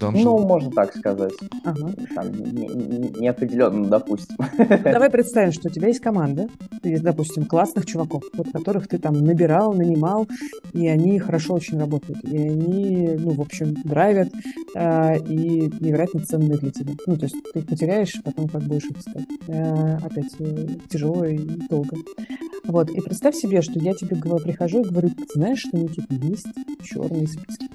Dungeon. 0.00 0.22
Ну, 0.22 0.38
можно 0.38 0.70
так 0.70 0.94
сказать. 0.96 1.32
Ага. 1.64 1.92
Там 2.14 2.32
не- 2.32 2.66
не- 2.66 3.20
неопределенно, 3.20 3.86
допустим. 3.86 4.36
Давай 4.84 5.10
представим, 5.10 5.52
что 5.52 5.68
у 5.68 5.70
тебя 5.70 5.88
есть 5.88 6.00
команда, 6.00 6.48
есть, 6.82 7.02
допустим, 7.02 7.44
классных 7.44 7.86
чуваков, 7.86 8.24
вот 8.34 8.50
которых 8.50 8.88
ты 8.88 8.98
там 8.98 9.14
набирал, 9.14 9.72
нанимал, 9.72 10.26
и 10.72 10.88
они 10.88 11.18
хорошо 11.18 11.54
очень 11.54 11.78
работают, 11.78 12.24
и 12.24 12.36
они, 12.36 13.08
ну, 13.18 13.30
в 13.30 13.40
общем, 13.40 13.74
драйвят, 13.84 14.30
а, 14.74 15.14
и 15.14 15.70
невероятно 15.80 16.20
ценные 16.20 16.58
для 16.58 16.70
тебя. 16.70 16.94
Ну, 17.06 17.16
то 17.16 17.24
есть 17.24 17.36
ты 17.52 17.60
их 17.60 17.66
потеряешь, 17.66 18.20
потом 18.24 18.48
как 18.48 18.62
будешь 18.62 18.84
их 18.84 18.98
искать. 18.98 19.26
А, 19.48 19.98
опять 20.02 20.34
э, 20.38 20.66
тяжело 20.88 21.24
и 21.24 21.38
долго. 21.68 21.96
Вот, 22.64 22.90
и 22.90 23.00
представь 23.00 23.34
себе, 23.34 23.59
что 23.62 23.78
я 23.78 23.92
тебе 23.94 24.16
говорю, 24.16 24.44
прихожу 24.44 24.82
и 24.82 24.88
говорю, 24.88 25.10
«Ты 25.10 25.24
знаешь, 25.34 25.60
что, 25.60 25.76
Никита, 25.76 26.14
есть 26.14 26.46
черные 26.82 27.26
списки. 27.26 27.66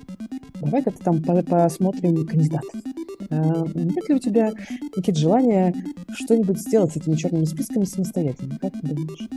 Давай 0.61 0.81
как-то 0.83 1.03
там 1.03 1.21
по- 1.21 1.43
посмотрим 1.43 2.25
кандидатов. 2.25 2.69
А, 3.29 3.65
Нет 3.73 4.09
ли 4.09 4.15
у 4.15 4.19
тебя, 4.19 4.51
Никит, 4.95 5.17
желание 5.17 5.73
что-нибудь 6.15 6.59
сделать 6.59 6.93
с 6.93 6.97
этими 6.97 7.15
черными 7.15 7.45
списками 7.45 7.83
самостоятельно? 7.86 8.57
Как 8.61 8.73
ты 8.73 8.88
думаешь? 8.88 9.27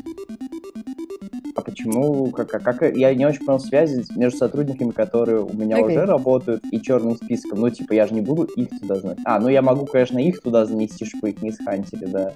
А 1.59 1.61
почему, 1.61 2.31
как, 2.31 2.51
как, 2.51 2.63
как- 2.63 2.97
я 2.97 3.13
не 3.17 3.27
очень 3.27 3.45
понял 3.45 3.59
связи 3.59 4.05
между 4.15 4.39
сотрудниками, 4.39 4.93
которые 4.93 5.43
у 5.43 5.53
меня 5.53 5.75
Окей. 5.79 5.97
уже 5.97 6.07
работают, 6.07 6.63
и 6.71 6.81
черным 6.81 7.17
списком. 7.17 7.59
Ну, 7.59 7.69
типа, 7.69 7.95
я 7.95 8.07
же 8.07 8.15
не 8.15 8.21
буду 8.21 8.45
их 8.45 8.69
туда 8.81 8.95
знать. 8.95 9.19
А, 9.25 9.41
ну 9.41 9.49
я 9.49 9.61
могу, 9.61 9.85
конечно, 9.85 10.21
их 10.21 10.41
туда 10.41 10.67
занести, 10.67 11.05
чтобы 11.05 11.31
их 11.31 11.43
не 11.43 11.51
схантили, 11.51 12.05
да. 12.05 12.33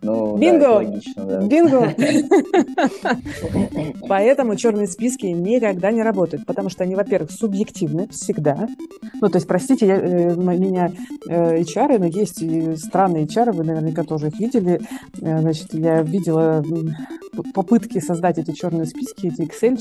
Ну, 0.00 0.36
да, 0.36 0.40
Бинго! 0.40 0.64
это 0.64 0.74
логично, 0.74 1.24
да. 1.24 1.40
Бинго! 1.42 1.94
Поэтому 4.08 4.56
черные 4.56 4.86
списки 4.86 5.26
никогда 5.26 5.90
не 5.90 6.02
работают, 6.02 6.46
потому 6.46 6.68
что 6.68 6.84
они, 6.84 6.94
во-первых, 6.94 7.30
субъективны 7.30 8.08
всегда. 8.08 8.68
Ну, 9.20 9.28
то 9.28 9.36
есть, 9.36 9.46
простите, 9.46 9.86
я, 9.86 9.96
э, 9.96 10.34
меня 10.36 10.92
э, 11.28 11.60
HR, 11.62 11.98
но 11.98 12.06
есть 12.06 12.42
и 12.42 12.76
странные 12.76 13.26
HR, 13.26 13.52
вы 13.52 13.64
наверняка 13.64 14.02
тоже 14.02 14.28
их 14.28 14.38
видели. 14.38 14.80
Э, 15.20 15.40
Значит, 15.40 15.74
я 15.74 16.02
видела 16.02 16.64
попытки 17.54 17.98
создать 18.00 18.38
эти 18.38 18.51
черные 18.52 18.86
списки, 18.86 19.26
эти 19.26 19.42
excel 19.42 19.72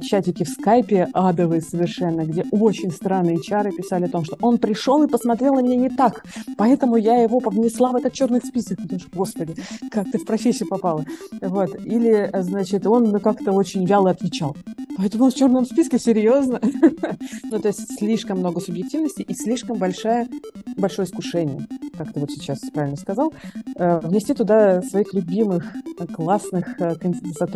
чатики 0.00 0.44
в 0.44 0.48
скайпе 0.48 1.08
адовые 1.12 1.60
совершенно, 1.60 2.24
где 2.24 2.44
очень 2.50 2.90
странные 2.90 3.36
HR 3.36 3.72
писали 3.72 4.04
о 4.04 4.08
том, 4.08 4.24
что 4.24 4.36
он 4.40 4.58
пришел 4.58 5.02
и 5.02 5.08
посмотрел 5.08 5.54
на 5.54 5.60
меня 5.60 5.76
не 5.76 5.90
так, 5.90 6.24
поэтому 6.56 6.96
я 6.96 7.16
его 7.22 7.38
внесла 7.38 7.92
в 7.92 7.96
этот 7.96 8.12
черный 8.12 8.40
список. 8.40 8.78
Думаешь, 8.80 9.06
господи, 9.12 9.56
как 9.90 10.10
ты 10.10 10.18
в 10.18 10.24
профессию 10.24 10.68
попала. 10.68 11.04
Вот. 11.40 11.74
Или, 11.84 12.30
э, 12.32 12.42
значит, 12.42 12.86
он 12.86 13.04
ну, 13.10 13.20
как-то 13.20 13.52
очень 13.52 13.84
вяло 13.86 14.10
отвечал. 14.10 14.56
Поэтому 14.96 15.24
он 15.24 15.30
в 15.30 15.34
черном 15.34 15.64
списке, 15.66 15.98
серьезно. 15.98 16.60
ну, 17.50 17.58
то 17.58 17.68
есть 17.68 17.98
слишком 17.98 18.38
много 18.38 18.60
субъективности 18.60 19.22
и 19.22 19.34
слишком 19.34 19.78
большая, 19.78 20.28
большое 20.76 21.06
искушение, 21.06 21.66
как 21.96 22.12
ты 22.12 22.20
вот 22.20 22.30
сейчас 22.30 22.60
правильно 22.72 22.96
сказал, 22.96 23.32
э, 23.76 24.00
внести 24.00 24.34
туда 24.34 24.82
своих 24.82 25.12
любимых, 25.14 25.64
э, 25.98 26.06
классных 26.06 26.80
э, 26.80 26.94
кон- 26.96 27.14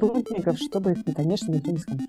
сотрудников, 0.08 0.58
чтобы 0.58 0.96
конечно, 1.14 1.52
никто 1.52 1.70
не 1.70 1.78
сказал. 1.78 2.06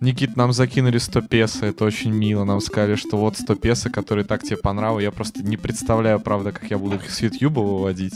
Никит, 0.00 0.36
нам 0.36 0.52
закинули 0.52 0.98
100 0.98 1.22
песо, 1.22 1.66
это 1.66 1.84
очень 1.84 2.12
мило. 2.12 2.44
Нам 2.44 2.60
сказали, 2.60 2.94
что 2.94 3.16
вот 3.16 3.36
100 3.36 3.54
песо, 3.56 3.90
которые 3.90 4.24
так 4.24 4.42
тебе 4.42 4.56
понравились. 4.56 5.04
Я 5.04 5.10
просто 5.10 5.42
не 5.42 5.56
представляю, 5.56 6.20
правда, 6.20 6.52
как 6.52 6.70
я 6.70 6.78
буду 6.78 6.96
их 6.96 7.10
с 7.10 7.20
Ютьюба 7.20 7.60
выводить. 7.60 8.14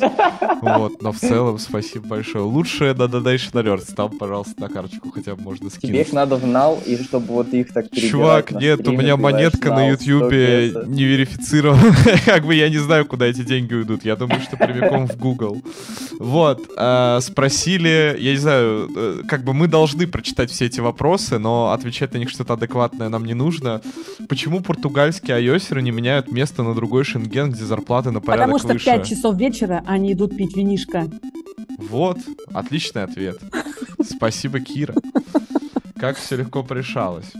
Вот, 0.62 1.02
но 1.02 1.12
в 1.12 1.18
целом 1.18 1.58
спасибо 1.58 2.06
большое. 2.06 2.44
Лучшее 2.44 2.94
да 2.94 3.08
да 3.08 3.18
Dodonation 3.18 3.52
Alerts, 3.52 3.94
там, 3.94 4.16
пожалуйста, 4.16 4.60
на 4.60 4.68
карточку 4.68 5.10
хотя 5.10 5.34
бы 5.34 5.42
можно 5.42 5.70
Тебе 5.70 5.78
скинуть. 5.78 6.06
их 6.06 6.12
надо 6.12 6.36
в 6.36 6.46
нал, 6.46 6.80
и 6.86 6.96
чтобы 7.02 7.26
вот 7.26 7.52
их 7.52 7.72
так 7.72 7.90
Чувак, 7.90 8.52
нет, 8.52 8.86
у 8.86 8.92
меня 8.92 9.16
монетка 9.16 9.70
на 9.70 9.88
Ютьюбе 9.90 10.70
100 10.70 10.80
песо. 10.80 10.90
не 10.90 11.04
верифицирована. 11.04 11.94
Как 12.24 12.44
бы 12.44 12.54
я 12.54 12.68
не 12.68 12.78
знаю, 12.78 13.06
куда 13.06 13.26
эти 13.26 13.42
деньги 13.42 13.74
уйдут. 13.74 14.04
Я 14.04 14.16
думаю, 14.16 14.40
что 14.40 14.56
прямиком 14.56 15.06
в 15.06 15.16
Google. 15.16 15.62
Вот, 16.18 16.70
а, 16.76 17.20
спросили, 17.20 18.16
я 18.18 18.32
не 18.32 18.36
знаю, 18.38 18.88
э, 18.94 19.22
как 19.26 19.42
бы 19.42 19.54
мы 19.54 19.66
должны 19.66 20.06
прочитать 20.06 20.50
все 20.50 20.66
эти 20.66 20.78
вопросы, 20.80 21.38
но 21.38 21.71
отвечать 21.74 22.12
на 22.12 22.18
них 22.18 22.30
что-то 22.30 22.54
адекватное 22.54 23.08
нам 23.08 23.24
не 23.24 23.34
нужно. 23.34 23.80
Почему 24.28 24.60
португальские 24.60 25.36
айосеры 25.36 25.82
не 25.82 25.90
меняют 25.90 26.30
место 26.30 26.62
на 26.62 26.74
другой 26.74 27.04
шенген, 27.04 27.52
где 27.52 27.64
зарплаты 27.64 28.10
на 28.10 28.20
порядок 28.20 28.46
Потому 28.46 28.58
что 28.58 28.68
в 28.68 28.72
выше? 28.72 28.84
5 28.84 29.06
часов 29.06 29.36
вечера 29.36 29.84
они 29.86 30.12
идут 30.12 30.36
пить 30.36 30.56
винишко. 30.56 31.10
Вот, 31.78 32.18
отличный 32.52 33.04
ответ. 33.04 33.38
Спасибо, 34.04 34.60
Кира. 34.60 34.94
Как 35.96 36.16
все 36.16 36.36
легко 36.36 36.62
порешалось. 36.62 37.32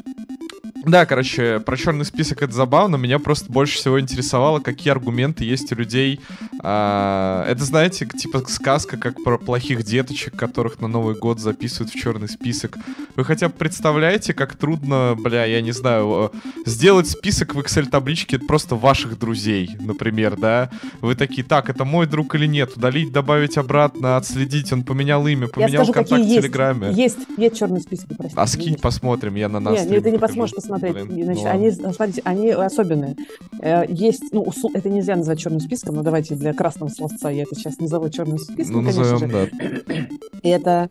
Да, 0.85 1.07
короче, 1.07 1.61
про 1.61 1.77
черный 1.77 2.05
список 2.05 2.43
это 2.43 2.53
забавно. 2.53 2.97
Меня 2.97 3.19
просто 3.19 3.51
больше 3.53 3.77
всего 3.77 4.01
интересовало, 4.01 4.61
какие 4.61 4.91
аргументы 4.91 5.45
есть 5.45 5.71
у 5.73 5.77
людей. 5.77 6.21
А, 6.61 7.45
это, 7.49 7.65
знаете, 7.65 8.07
типа 8.07 8.43
сказка, 8.49 8.97
как 8.97 9.23
про 9.23 9.39
плохих 9.39 9.85
деточек, 9.85 10.37
которых 10.37 10.81
на 10.81 10.89
Новый 10.89 11.15
год 11.15 11.41
записывают 11.41 11.93
в 11.93 11.99
черный 11.99 12.29
список. 12.29 12.79
Вы 13.17 13.25
хотя 13.25 13.49
бы 13.49 13.55
представляете, 13.55 14.35
как 14.35 14.57
трудно, 14.57 15.17
бля, 15.19 15.45
я 15.45 15.61
не 15.61 15.73
знаю, 15.73 16.33
сделать 16.67 17.09
список 17.09 17.55
в 17.55 17.61
Excel-табличке 17.61 18.39
просто 18.39 18.75
ваших 18.75 19.19
друзей, 19.19 19.77
например, 19.81 20.37
да? 20.37 20.71
Вы 21.01 21.15
такие, 21.15 21.45
так, 21.45 21.71
это 21.71 21.85
мой 21.85 22.07
друг 22.07 22.35
или 22.35 22.47
нет? 22.47 22.77
Удалить, 22.77 23.13
добавить 23.13 23.57
обратно, 23.57 24.17
отследить, 24.17 24.73
он 24.73 24.83
поменял 24.83 25.27
имя, 25.27 25.47
поменял 25.49 25.85
скажу, 25.85 25.93
контакт 25.93 26.25
в. 26.25 26.29
Телеграме. 26.29 26.93
Есть, 26.93 27.19
есть 27.37 27.59
черные 27.59 27.81
списки, 27.81 28.07
простите. 28.09 28.35
А 28.37 28.47
скинь, 28.47 28.77
посмотрим, 28.77 29.35
я 29.35 29.49
на 29.49 29.61
нас. 29.61 29.85
Нет, 29.85 30.03
ты 30.03 30.11
не 30.11 30.19
посмотришь 30.19 30.55
посмотреть. 30.73 31.07
Блин, 31.09 31.25
Значит, 31.25 31.45
ну 31.45 31.51
они, 31.51 31.71
смотрите, 31.71 32.23
они 32.25 32.51
особенные. 32.51 33.17
Э, 33.61 33.85
Есть, 33.89 34.25
ну, 34.33 34.43
усл- 34.43 34.71
это 34.75 34.89
нельзя 34.89 35.17
назвать 35.17 35.39
черным 35.39 35.61
списком, 35.61 35.95
но 35.97 36.03
давайте 36.03 36.35
для 36.35 36.53
красного 36.53 36.91
словца 36.91 37.31
я 37.31 37.43
это 37.43 37.55
сейчас 37.55 37.79
назову 37.79 38.09
черным 38.11 38.39
списком, 38.39 38.77
Ну, 38.83 38.83
конечно 38.83 39.03
назовем, 39.03 39.31
же. 39.31 39.51
да. 39.89 40.07
Это 40.43 40.89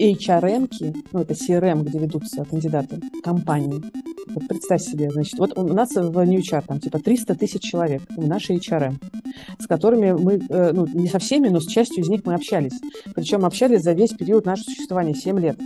HRM-ки, 0.00 0.94
ну, 1.12 1.20
это 1.20 1.34
CRM, 1.34 1.84
где 1.84 1.98
ведутся 1.98 2.44
кандидаты, 2.44 3.00
компании. 3.22 3.82
Вот 4.34 4.48
представь 4.48 4.82
себе, 4.82 5.10
значит, 5.10 5.38
вот 5.38 5.56
у 5.56 5.62
нас 5.72 5.90
в 5.94 6.24
New 6.24 6.40
HR 6.40 6.64
там 6.66 6.80
типа 6.80 6.98
300 6.98 7.34
тысяч 7.36 7.62
человек, 7.62 8.02
в 8.16 8.26
нашей 8.26 8.56
HRM, 8.58 8.96
с 9.58 9.66
которыми 9.66 10.12
мы, 10.12 10.40
э, 10.48 10.72
ну, 10.72 10.86
не 10.86 11.08
со 11.08 11.18
всеми, 11.18 11.48
но 11.48 11.60
с 11.60 11.66
частью 11.66 12.02
из 12.02 12.08
них 12.08 12.22
мы 12.24 12.34
общались. 12.34 12.72
Причем 13.14 13.44
общались 13.44 13.82
за 13.82 13.92
весь 13.92 14.10
период 14.12 14.44
нашего 14.46 14.64
существования, 14.70 15.14
7 15.14 15.38
лет. 15.38 15.58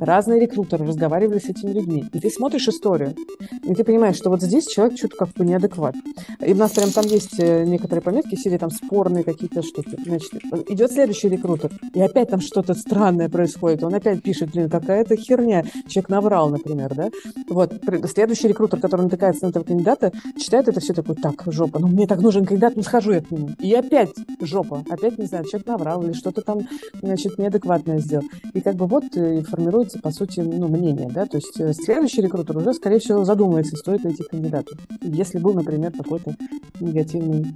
Разные 0.00 0.40
рекрутеры 0.40 0.86
разговаривали 0.86 1.38
с 1.38 1.44
этими 1.48 1.72
людьми. 1.72 2.04
И 2.12 2.18
ты 2.20 2.30
смотришь 2.30 2.68
историю, 2.68 2.91
и 2.98 3.74
ты 3.74 3.84
понимаешь, 3.84 4.16
что 4.16 4.30
вот 4.30 4.42
здесь 4.42 4.66
человек 4.66 4.98
что-то 4.98 5.16
как 5.16 5.28
бы 5.30 5.44
неадекват. 5.44 5.94
И 6.44 6.52
у 6.52 6.56
нас 6.56 6.72
прям 6.72 6.90
там 6.90 7.04
есть 7.06 7.38
э, 7.38 7.64
некоторые 7.64 8.02
пометки, 8.02 8.36
все 8.36 8.56
там 8.58 8.70
спорные 8.70 9.24
какие-то 9.24 9.62
штуки. 9.62 9.96
Значит, 10.04 10.34
идет 10.68 10.92
следующий 10.92 11.28
рекрутер, 11.28 11.70
и 11.94 12.00
опять 12.00 12.30
там 12.30 12.40
что-то 12.40 12.74
странное 12.74 13.28
происходит. 13.28 13.82
Он 13.82 13.94
опять 13.94 14.22
пишет, 14.22 14.50
блин, 14.52 14.68
какая-то 14.68 15.16
херня. 15.16 15.64
Человек 15.88 16.08
наврал, 16.08 16.50
например, 16.50 16.94
да? 16.94 17.10
Вот. 17.48 17.72
Следующий 18.12 18.48
рекрутер, 18.48 18.80
который 18.80 19.02
натыкается 19.02 19.44
на 19.44 19.50
этого 19.50 19.64
кандидата, 19.64 20.12
читает 20.38 20.68
это 20.68 20.80
все 20.80 20.92
такое, 20.92 21.16
так, 21.16 21.42
жопа, 21.46 21.78
ну 21.78 21.88
мне 21.88 22.06
так 22.06 22.20
нужен 22.20 22.44
кандидат, 22.44 22.76
ну 22.76 22.82
схожу 22.82 23.12
я 23.12 23.20
к 23.20 23.30
нему. 23.30 23.50
И 23.58 23.72
опять 23.74 24.10
жопа, 24.40 24.84
опять, 24.88 25.18
не 25.18 25.26
знаю, 25.26 25.44
человек 25.44 25.66
наврал 25.66 26.02
или 26.02 26.12
что-то 26.12 26.42
там, 26.42 26.60
значит, 27.00 27.38
неадекватное 27.38 27.98
сделал. 27.98 28.24
И 28.54 28.60
как 28.60 28.76
бы 28.76 28.86
вот 28.86 29.04
э, 29.16 29.38
и 29.38 29.42
формируется, 29.42 29.98
по 29.98 30.10
сути, 30.10 30.40
ну, 30.40 30.68
мнение, 30.68 31.08
да, 31.12 31.26
то 31.26 31.36
есть 31.36 31.58
э, 31.60 31.72
следующий 31.72 32.22
рекрутер 32.22 32.56
уже, 32.56 32.72
скорее 32.82 32.98
всего, 32.98 33.24
задумается, 33.24 33.76
стоит 33.76 34.02
ли 34.02 34.10
идти 34.10 34.24
к 34.24 34.30
кандидату. 34.30 34.76
Если 35.02 35.38
был, 35.38 35.54
например, 35.54 35.92
какой-то 35.92 36.34
негативный 36.80 37.46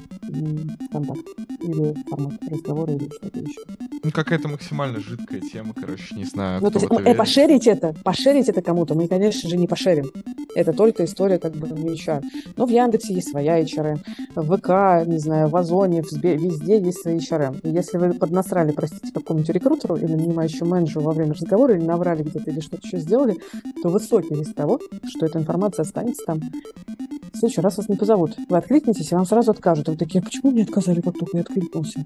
контакт 0.93 1.27
или 1.61 1.97
формат 2.09 2.35
разговора 2.49 2.93
или 2.93 3.09
что-то 3.09 3.41
еще. 3.41 3.61
Ну, 4.05 4.13
какая-то 4.13 4.47
максимально 4.49 5.01
жидкая 5.01 5.41
тема, 5.41 5.75
короче, 5.75 6.15
не 6.15 6.25
знаю, 6.25 6.63
Ну, 6.63 6.71
то 6.71 6.79
есть, 6.79 6.93
э, 6.93 7.15
пошерить 7.15 7.67
это, 7.67 7.93
пошерить 8.05 8.49
это 8.49 8.63
кому-то, 8.63 8.95
мы, 8.95 9.09
конечно 9.09 9.51
же, 9.51 9.57
не 9.57 9.67
пошерим. 9.67 10.13
Это 10.55 10.73
только 10.73 11.05
история 11.05 11.39
как 11.39 11.55
бы 11.55 11.69
не 11.69 11.97
HR. 11.97 12.23
Но 12.57 12.67
в 12.67 12.71
Яндексе 12.71 13.15
есть 13.15 13.31
своя 13.31 13.61
HRM, 13.61 13.99
в 14.37 14.57
ВК, 14.57 15.07
не 15.07 15.19
знаю, 15.19 15.49
в 15.49 15.57
Озоне, 15.57 16.03
в 16.03 16.13
Сбе- 16.13 16.37
везде 16.37 16.79
есть 16.79 17.03
свои 17.03 17.19
HRM. 17.19 17.61
И 17.63 17.69
если 17.71 17.99
вы 17.99 18.15
поднасрали, 18.15 18.71
простите, 18.71 19.13
какому-нибудь 19.13 19.55
рекрутеру 19.55 19.97
или 19.97 20.15
нанимающему 20.15 20.71
менеджеру 20.71 21.01
во 21.03 21.13
время 21.13 21.35
разговора, 21.35 21.75
или 21.75 21.85
наврали 21.85 22.23
где-то, 22.23 22.51
или 22.51 22.61
что-то 22.61 22.87
еще 22.87 22.99
сделали, 22.99 23.37
то 23.83 23.89
высокий 23.89 24.35
риск 24.35 24.55
того, 24.55 24.81
что 25.17 25.27
эта 25.27 25.39
информация 25.39 25.83
останется 25.83 26.23
там. 26.27 26.41
В 26.41 27.39
следующий 27.39 27.61
раз 27.61 27.77
вас 27.77 27.89
не 27.89 27.97
позовут. 27.97 28.37
Вы 28.49 28.57
откликнетесь, 28.57 29.13
и 29.13 29.15
вам 29.15 29.27
сразу 29.27 29.51
откажут. 29.51 29.89
И 29.89 29.91
вы 29.93 29.97
такие, 29.97 30.21
а 30.21 30.25
почему 30.25 30.53
мне 30.53 30.63
отказали, 30.63 31.01
как 31.01 31.19
только 31.19 31.37
я 31.39 31.43
откликнулся? 31.43 32.05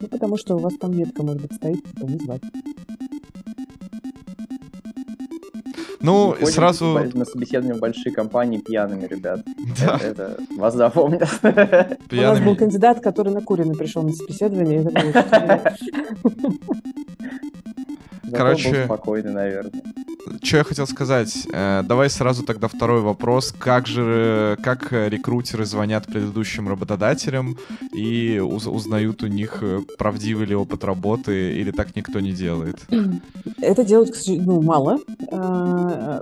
Ну, 0.00 0.08
потому 0.08 0.36
что 0.36 0.56
у 0.56 0.58
вас 0.58 0.74
там 0.78 0.96
метка, 0.96 1.22
может 1.22 1.42
быть, 1.42 1.54
стоит, 1.54 1.82
типа, 1.84 2.04
не 2.06 2.18
звать. 2.18 2.42
Ну, 6.02 6.28
Не 6.28 6.32
ходим 6.34 6.46
сразу... 6.54 6.92
в- 6.94 7.14
на 7.14 7.24
собеседование 7.26 7.74
в 7.74 7.78
большие 7.80 8.12
компании 8.12 8.58
пьяными, 8.58 9.06
ребят. 9.06 9.40
Да, 9.84 9.98
Это, 10.02 10.38
это 10.38 10.42
вас 10.56 10.74
запомнят. 10.74 11.28
У 11.42 11.46
нас 11.46 11.52
был 11.60 11.96
пьяными. 12.08 12.54
кандидат, 12.54 13.00
который 13.00 13.32
накуренный 13.34 13.76
пришел 13.76 14.02
на 14.02 14.12
собеседование. 14.12 14.82
Короче, 18.32 18.84
спокойный, 18.84 19.32
наверное. 19.32 19.82
Что 20.42 20.58
я 20.58 20.64
хотел 20.64 20.86
сказать? 20.86 21.46
Э, 21.52 21.82
давай 21.84 22.10
сразу 22.10 22.44
тогда 22.44 22.68
второй 22.68 23.00
вопрос. 23.00 23.52
Как 23.56 23.86
же, 23.86 24.58
как 24.62 24.92
рекрутеры 24.92 25.64
звонят 25.64 26.06
предыдущим 26.06 26.68
работодателям 26.68 27.56
и 27.92 28.38
уз- 28.38 28.66
узнают 28.66 29.22
у 29.22 29.26
них, 29.26 29.58
э, 29.62 29.80
правдивый 29.98 30.46
ли 30.46 30.54
опыт 30.54 30.84
работы, 30.84 31.52
или 31.52 31.70
так 31.70 31.96
никто 31.96 32.20
не 32.20 32.32
делает? 32.32 32.78
Это 33.60 33.84
делают, 33.84 34.14
ну, 34.26 34.62
мало. 34.62 34.98
А, 35.30 36.20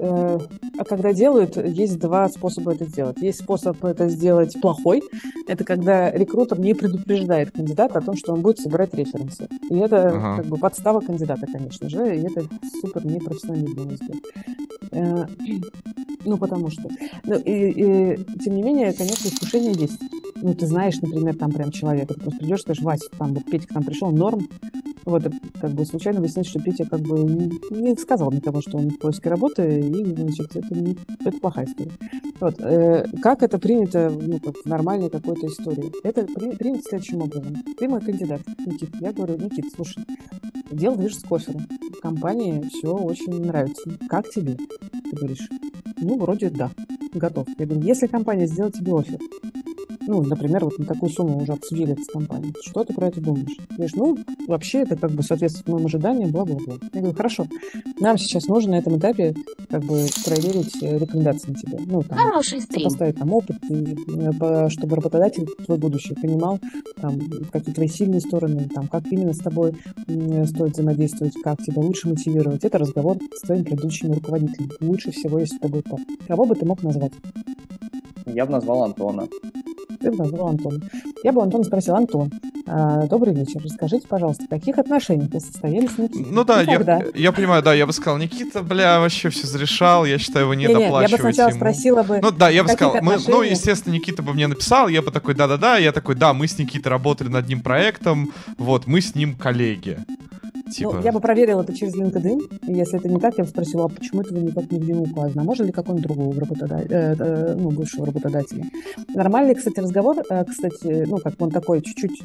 а, 0.00 0.38
а 0.78 0.84
когда 0.84 1.12
делают, 1.12 1.56
есть 1.56 1.98
два 1.98 2.28
способа 2.28 2.74
это 2.74 2.84
сделать. 2.84 3.18
Есть 3.18 3.42
способ 3.42 3.84
это 3.84 4.08
сделать 4.08 4.60
плохой. 4.60 5.02
Это 5.46 5.64
когда 5.64 6.10
рекрутер 6.10 6.58
не 6.58 6.74
предупреждает 6.74 7.52
кандидата 7.52 7.98
о 7.98 8.02
том, 8.02 8.16
что 8.16 8.32
он 8.32 8.42
будет 8.42 8.58
собирать 8.58 8.94
референсы. 8.94 9.48
И 9.70 9.76
это 9.76 10.08
ага. 10.08 10.36
как 10.38 10.46
бы 10.46 10.56
подстава 10.56 11.00
кандидата, 11.00 11.46
конечно 11.46 11.88
же, 11.88 12.16
и 12.16 12.22
это 12.22 12.46
супер 12.86 13.06
непрофессиональный 13.06 13.74
для 13.74 13.84
меня 13.84 15.28
Ну, 16.24 16.38
потому 16.38 16.70
что... 16.70 16.88
Ну, 17.24 17.34
и, 17.38 17.70
и, 17.70 18.16
тем 18.42 18.54
не 18.54 18.62
менее, 18.62 18.92
конечно, 18.92 19.28
искушение 19.28 19.74
есть. 19.78 20.00
Ну, 20.36 20.54
ты 20.54 20.66
знаешь, 20.66 21.00
например, 21.00 21.36
там 21.36 21.50
прям 21.52 21.70
человека, 21.70 22.14
ты 22.14 22.20
просто 22.20 22.38
придешь, 22.40 22.60
скажешь, 22.60 22.82
Вася, 22.82 23.08
там 23.18 23.34
вот 23.34 23.44
Петя 23.46 23.66
к 23.68 23.74
нам 23.74 23.84
пришел, 23.84 24.10
норм, 24.10 24.48
вот, 25.06 25.22
как 25.60 25.70
бы 25.70 25.84
случайно 25.86 26.20
выяснилось, 26.20 26.48
что 26.48 26.60
Петя 26.60 26.84
как 26.84 27.00
бы 27.00 27.22
не 27.70 27.96
сказал 27.96 28.32
никому, 28.32 28.60
что 28.60 28.76
он 28.76 28.90
в 28.90 28.98
поиске 28.98 29.30
работы, 29.30 29.80
и, 29.80 30.04
значит, 30.04 30.56
это, 30.56 30.74
не, 30.74 30.96
это 31.24 31.38
плохая 31.38 31.66
история. 31.66 31.92
Вот, 32.40 32.60
э, 32.60 33.06
как 33.22 33.42
это 33.42 33.58
принято, 33.58 34.10
ну, 34.10 34.38
как 34.40 34.56
в 34.56 34.66
нормальной 34.66 35.08
какой-то 35.08 35.46
истории? 35.46 35.92
Это 36.02 36.24
при, 36.24 36.54
принято 36.56 36.82
следующим 36.88 37.22
образом. 37.22 37.56
Ты 37.78 37.88
мой 37.88 38.00
кандидат, 38.00 38.42
Никит. 38.66 38.90
Я 39.00 39.12
говорю, 39.12 39.38
Никит, 39.38 39.66
слушай, 39.74 40.04
дело 40.70 40.96
движется 40.96 41.26
к 41.26 41.32
оферу. 41.32 41.60
Компании 42.02 42.65
все 42.68 42.94
очень 42.94 43.44
нравится. 43.44 43.90
Как 44.08 44.28
тебе? 44.30 44.56
Ты 44.56 45.16
говоришь, 45.16 45.48
ну, 45.98 46.18
вроде 46.18 46.50
да, 46.50 46.70
готов. 47.14 47.46
Я 47.58 47.66
говорю, 47.66 47.86
если 47.86 48.06
компания 48.06 48.46
сделает 48.46 48.74
тебе 48.74 48.92
офер, 48.94 49.18
ну, 50.06 50.22
например, 50.22 50.64
вот 50.64 50.78
на 50.78 50.84
такую 50.84 51.10
сумму 51.10 51.38
уже 51.42 51.52
обсудили 51.52 51.96
с 52.00 52.06
компанией. 52.06 52.54
Что 52.62 52.84
ты 52.84 52.94
про 52.94 53.08
это 53.08 53.20
думаешь? 53.20 53.56
Говоришь, 53.70 53.94
ну, 53.94 54.16
вообще 54.46 54.82
это 54.82 54.96
как 54.96 55.10
бы 55.10 55.22
соответствует 55.22 55.68
моим 55.68 55.86
ожиданиям, 55.86 56.30
бла-бла-бла. 56.30 56.76
Я 56.92 57.00
говорю, 57.00 57.16
хорошо, 57.16 57.46
нам 58.00 58.16
сейчас 58.16 58.46
нужно 58.46 58.72
на 58.72 58.76
этом 58.76 58.98
этапе 58.98 59.34
как 59.68 59.82
бы 59.82 60.06
проверить 60.24 60.80
э, 60.82 60.98
рекомендации 60.98 61.50
на 61.50 61.54
тебя. 61.56 61.78
Ну, 61.86 62.02
там, 62.02 62.18
Хороший 62.18 62.60
поставить 62.84 63.16
там 63.16 63.32
опыт, 63.32 63.56
и, 63.68 63.96
э, 64.14 64.68
чтобы 64.68 64.96
работодатель 64.96 65.46
твой 65.64 65.78
будущий 65.78 66.14
понимал, 66.14 66.60
там, 67.00 67.18
какие 67.52 67.74
твои 67.74 67.88
сильные 67.88 68.20
стороны, 68.20 68.68
там, 68.72 68.86
как 68.86 69.06
именно 69.10 69.32
с 69.32 69.38
тобой 69.38 69.74
стоит 70.46 70.74
взаимодействовать, 70.74 71.34
как 71.42 71.62
тебя 71.62 71.82
лучше 71.82 72.08
мотивировать. 72.08 72.55
Это 72.64 72.78
разговор 72.78 73.18
с 73.34 73.40
твоим 73.42 73.64
предыдущим 73.64 74.12
руководителем. 74.12 74.70
Лучше 74.80 75.10
всего, 75.10 75.38
если 75.38 75.56
это 75.58 75.68
будет 75.68 75.84
так. 75.84 76.00
Кого 76.26 76.44
бы 76.44 76.54
ты 76.54 76.64
мог 76.64 76.82
назвать? 76.82 77.12
Я 78.26 78.46
бы 78.46 78.52
назвал 78.52 78.84
Антона. 78.84 79.28
Ты 80.00 80.10
бы 80.10 80.18
назвал 80.18 80.48
Антона. 80.48 80.80
Я 81.22 81.32
бы 81.32 81.42
Антона 81.42 81.64
спросил, 81.64 81.94
Антон, 81.94 82.30
а, 82.66 83.06
добрый 83.06 83.32
вечер, 83.32 83.60
расскажите, 83.62 84.08
пожалуйста, 84.08 84.44
в 84.44 84.48
каких 84.48 84.78
отношениях 84.78 85.30
вы 85.30 85.40
состояли 85.40 85.86
с 85.86 85.98
Никитой? 85.98 86.26
Ну 86.30 86.44
да, 86.44 86.62
я, 86.62 87.04
я 87.14 87.32
понимаю, 87.32 87.62
да, 87.62 87.72
я 87.72 87.86
бы 87.86 87.92
сказал, 87.92 88.18
Никита, 88.18 88.62
бля, 88.62 88.98
вообще 88.98 89.30
все 89.30 89.46
зарешал, 89.46 90.04
я 90.04 90.18
считаю, 90.18 90.46
его 90.46 90.54
не, 90.54 90.66
не 90.66 90.72
Я 90.72 91.08
бы 91.08 91.16
сначала 91.16 91.50
ему. 91.50 91.58
спросила 91.58 92.02
бы... 92.02 92.18
Ну 92.20 92.30
да, 92.32 92.48
я 92.50 92.64
бы 92.64 92.68
сказал, 92.70 92.96
мы, 93.02 93.18
ну, 93.28 93.42
естественно, 93.42 93.94
Никита 93.94 94.22
бы 94.22 94.34
мне 94.34 94.48
написал, 94.48 94.88
я 94.88 95.00
бы 95.00 95.12
такой, 95.12 95.34
да-да-да, 95.34 95.78
я 95.78 95.92
такой, 95.92 96.16
да, 96.16 96.34
мы 96.34 96.48
с 96.48 96.58
Никитой 96.58 96.90
работали 96.90 97.28
над 97.28 97.44
одним 97.44 97.60
проектом, 97.60 98.32
вот, 98.58 98.86
мы 98.86 99.00
с 99.00 99.14
ним 99.14 99.36
коллеги. 99.36 99.98
Ну, 100.66 100.72
типа... 100.72 100.92
Ну, 100.94 101.02
я 101.02 101.12
бы 101.12 101.20
проверила 101.20 101.62
это 101.62 101.74
через 101.74 101.94
LinkedIn. 101.94 102.60
Если 102.66 102.98
это 102.98 103.08
не 103.08 103.20
так, 103.20 103.38
я 103.38 103.44
бы 103.44 103.50
спросила, 103.50 103.84
а 103.84 103.88
почему 103.88 104.22
это 104.22 104.34
вы 104.34 104.40
никак 104.40 104.70
нигде 104.70 104.92
не 104.92 105.00
указано? 105.00 105.42
А 105.42 105.44
можно 105.44 105.64
ли 105.64 105.72
какого-нибудь 105.72 106.06
другого 106.06 106.40
работодателя, 106.40 106.96
э, 106.96 107.16
э, 107.18 107.54
ну, 107.56 107.70
бывшего 107.70 108.06
работодателя? 108.06 108.64
Нормальный, 109.14 109.54
кстати, 109.54 109.78
разговор, 109.78 110.16
э, 110.28 110.44
кстати, 110.44 111.04
ну, 111.06 111.18
как 111.18 111.34
он 111.38 111.50
такой 111.50 111.82
чуть-чуть, 111.82 112.20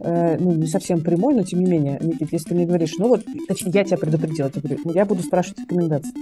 э, 0.00 0.38
ну, 0.38 0.52
не 0.52 0.66
совсем 0.66 1.00
прямой, 1.00 1.34
но 1.34 1.42
тем 1.42 1.60
не 1.60 1.70
менее, 1.70 1.98
Никит, 2.00 2.32
если 2.32 2.48
ты 2.48 2.54
мне 2.54 2.66
говоришь, 2.66 2.94
ну 2.98 3.08
вот, 3.08 3.24
точнее, 3.46 3.72
я 3.74 3.84
тебя 3.84 3.98
предупредила, 3.98 4.50
я 4.54 4.60
говорю, 4.60 4.80
ну, 4.84 4.92
я 4.94 5.04
буду 5.04 5.22
спрашивать 5.22 5.60
рекомендации. 5.60 6.12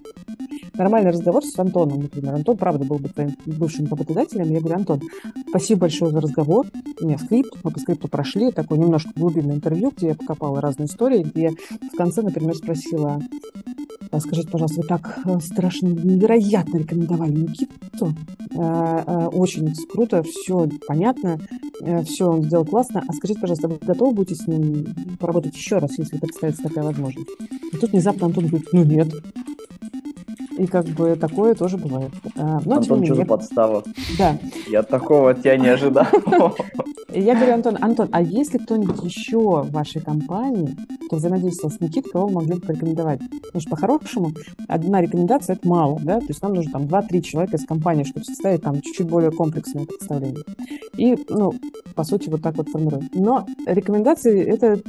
Нормальный 0.74 1.10
разговор 1.10 1.44
с 1.44 1.58
Антоном, 1.58 2.02
например. 2.02 2.34
Антон, 2.34 2.56
правда, 2.56 2.86
был 2.86 2.98
бы 2.98 3.08
твоим 3.08 3.36
бывшим 3.44 3.86
работодателем. 3.86 4.50
Я 4.50 4.60
говорю, 4.60 4.76
Антон, 4.76 5.00
спасибо 5.48 5.80
большое 5.80 6.10
за 6.10 6.20
разговор. 6.22 6.66
У 7.00 7.06
меня 7.06 7.18
скрипт, 7.18 7.50
мы 7.62 7.70
по 7.70 7.78
скрипту 7.78 8.08
прошли, 8.08 8.50
такое 8.50 8.78
немножко 8.78 9.10
глубинное 9.14 9.56
интервью, 9.56 9.92
где 9.94 10.08
я 10.08 10.14
покопала 10.14 10.60
разные 10.60 10.86
истории, 10.86 11.22
где 11.22 11.50
в 11.92 11.96
конце, 11.96 12.22
например, 12.22 12.54
спросила, 12.54 13.20
«А 14.10 14.20
скажите, 14.20 14.48
пожалуйста, 14.48 14.80
вы 14.80 14.86
так 14.88 15.20
э, 15.24 15.40
страшно, 15.40 15.88
невероятно 15.88 16.78
рекомендовали 16.78 17.32
Никиту. 17.32 18.14
Э, 18.56 19.04
э, 19.06 19.26
очень 19.28 19.72
круто, 19.88 20.22
все 20.22 20.68
понятно, 20.86 21.38
все 22.04 22.26
он 22.26 22.42
сделал 22.42 22.64
классно. 22.64 23.04
А 23.06 23.12
скажите, 23.12 23.40
пожалуйста, 23.40 23.68
вы 23.68 23.78
готовы 23.80 24.12
будете 24.12 24.34
с 24.34 24.46
ним 24.46 24.86
поработать 25.18 25.56
еще 25.56 25.78
раз, 25.78 25.96
если 25.96 26.18
представится 26.18 26.64
такая 26.64 26.84
возможность? 26.84 27.30
И 27.72 27.76
тут 27.76 27.92
внезапно 27.92 28.26
Антон 28.26 28.46
говорит, 28.48 28.68
ну 28.72 28.84
нет, 28.84 29.12
и 30.60 30.66
как 30.66 30.84
бы 30.86 31.16
такое 31.16 31.54
тоже 31.54 31.78
бывает. 31.78 32.10
А, 32.36 32.60
но, 32.64 32.76
Антон, 32.76 33.04
что 33.04 33.14
за 33.14 33.24
подстава? 33.24 33.82
Да. 34.18 34.38
Я 34.68 34.82
такого 34.82 35.30
от 35.30 35.42
тебя 35.42 35.56
не 35.56 35.68
ожидал. 35.68 36.06
Я 37.12 37.34
говорю, 37.34 37.54
Антон, 37.54 37.78
Антон, 37.80 38.08
а 38.12 38.22
есть 38.22 38.52
ли 38.52 38.58
кто-нибудь 38.58 39.02
еще 39.02 39.62
в 39.62 39.70
вашей 39.70 40.00
компании, 40.02 40.76
кто 41.06 41.16
взаимодействовал 41.16 41.74
с 41.74 41.80
Никитой, 41.80 42.12
кого 42.12 42.26
вы 42.26 42.34
могли 42.34 42.54
бы 42.54 42.60
порекомендовать? 42.60 43.20
Потому 43.42 43.60
что 43.60 43.70
по-хорошему 43.70 44.32
одна 44.68 45.00
рекомендация– 45.00 45.56
это 45.56 45.66
мало, 45.66 45.98
да? 46.00 46.20
То 46.20 46.26
есть 46.28 46.42
нам 46.42 46.54
нужно 46.54 46.72
там 46.72 46.82
2-3 46.82 47.22
человека 47.22 47.56
из 47.56 47.64
компании, 47.64 48.04
чтобы 48.04 48.24
составить 48.26 48.62
там 48.62 48.80
чуть-чуть 48.80 49.08
более 49.08 49.30
комплексное 49.32 49.86
представление. 49.86 50.44
И, 50.96 51.16
ну, 51.30 51.54
по 51.94 52.04
сути, 52.04 52.28
вот 52.28 52.42
так 52.42 52.56
вот 52.56 52.68
формируем. 52.68 53.08
Но 53.14 53.46
рекомендации– 53.66 54.44
это 54.46 54.80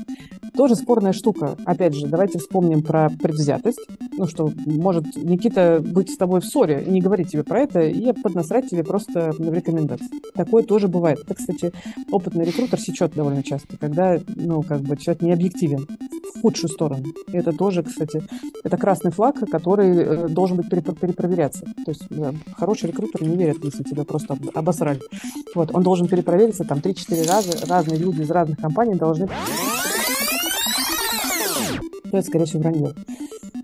тоже 0.55 0.76
спорная 0.76 1.13
штука. 1.13 1.55
Опять 1.65 1.95
же, 1.95 2.07
давайте 2.07 2.38
вспомним 2.38 2.84
про 2.84 3.09
предвзятость. 3.09 3.80
Ну, 4.17 4.28
что 4.28 4.51
может 4.65 5.15
Никита 5.15 5.61
быть 5.80 6.12
с 6.12 6.18
тобой 6.18 6.41
в 6.41 6.45
ссоре 6.45 6.84
не 6.86 7.01
говорить 7.01 7.32
тебе 7.32 7.43
про 7.43 7.59
это, 7.59 7.82
и 7.82 8.12
поднасрать 8.14 8.70
тебе 8.70 8.84
просто 8.84 9.32
в 9.38 9.53
рекомендации. 9.53 10.07
Такое 10.34 10.64
тоже 10.64 10.88
бывает. 10.88 11.20
Это, 11.24 11.36
кстати, 11.36 11.72
опытный 12.12 12.45
рекрутер 12.45 12.80
сечет 12.80 13.14
довольно 13.14 13.43
часто, 13.43 13.78
когда, 13.78 14.20
ну, 14.36 14.62
как 14.64 14.82
бы 14.82 14.97
человек 14.97 15.22
не 15.22 15.32
объективен 15.32 15.88
в 16.36 16.41
худшую 16.41 16.70
сторону. 16.70 17.05
И 17.32 17.38
это 17.38 17.51
тоже, 17.51 17.84
кстати, 17.84 18.24
это 18.64 18.78
красный 18.78 19.12
флаг, 19.12 19.39
который 19.49 19.97
э, 19.97 20.28
должен 20.28 20.57
быть 20.57 20.70
перепроверяться. 20.70 21.66
То 21.86 21.91
есть 21.91 22.03
да, 22.09 22.34
хороший 22.55 22.88
рекрутер 22.88 23.24
не 23.24 23.36
верит, 23.36 23.64
если 23.64 23.84
тебя 23.84 24.03
просто 24.03 24.38
обосрали. 24.53 25.01
Вот, 25.55 25.74
он 25.74 25.84
должен 25.84 26.07
перепровериться 26.07 26.64
там 26.64 26.80
3-4 26.80 27.28
раза. 27.28 27.68
Разные 27.68 27.97
люди 27.97 28.22
из 28.22 28.32
разных 28.32 28.59
компаний 28.59 28.95
должны 28.95 29.30
это, 32.12 32.28
скорее 32.28 32.45
всего, 32.45 32.62
вранье. 32.62 32.93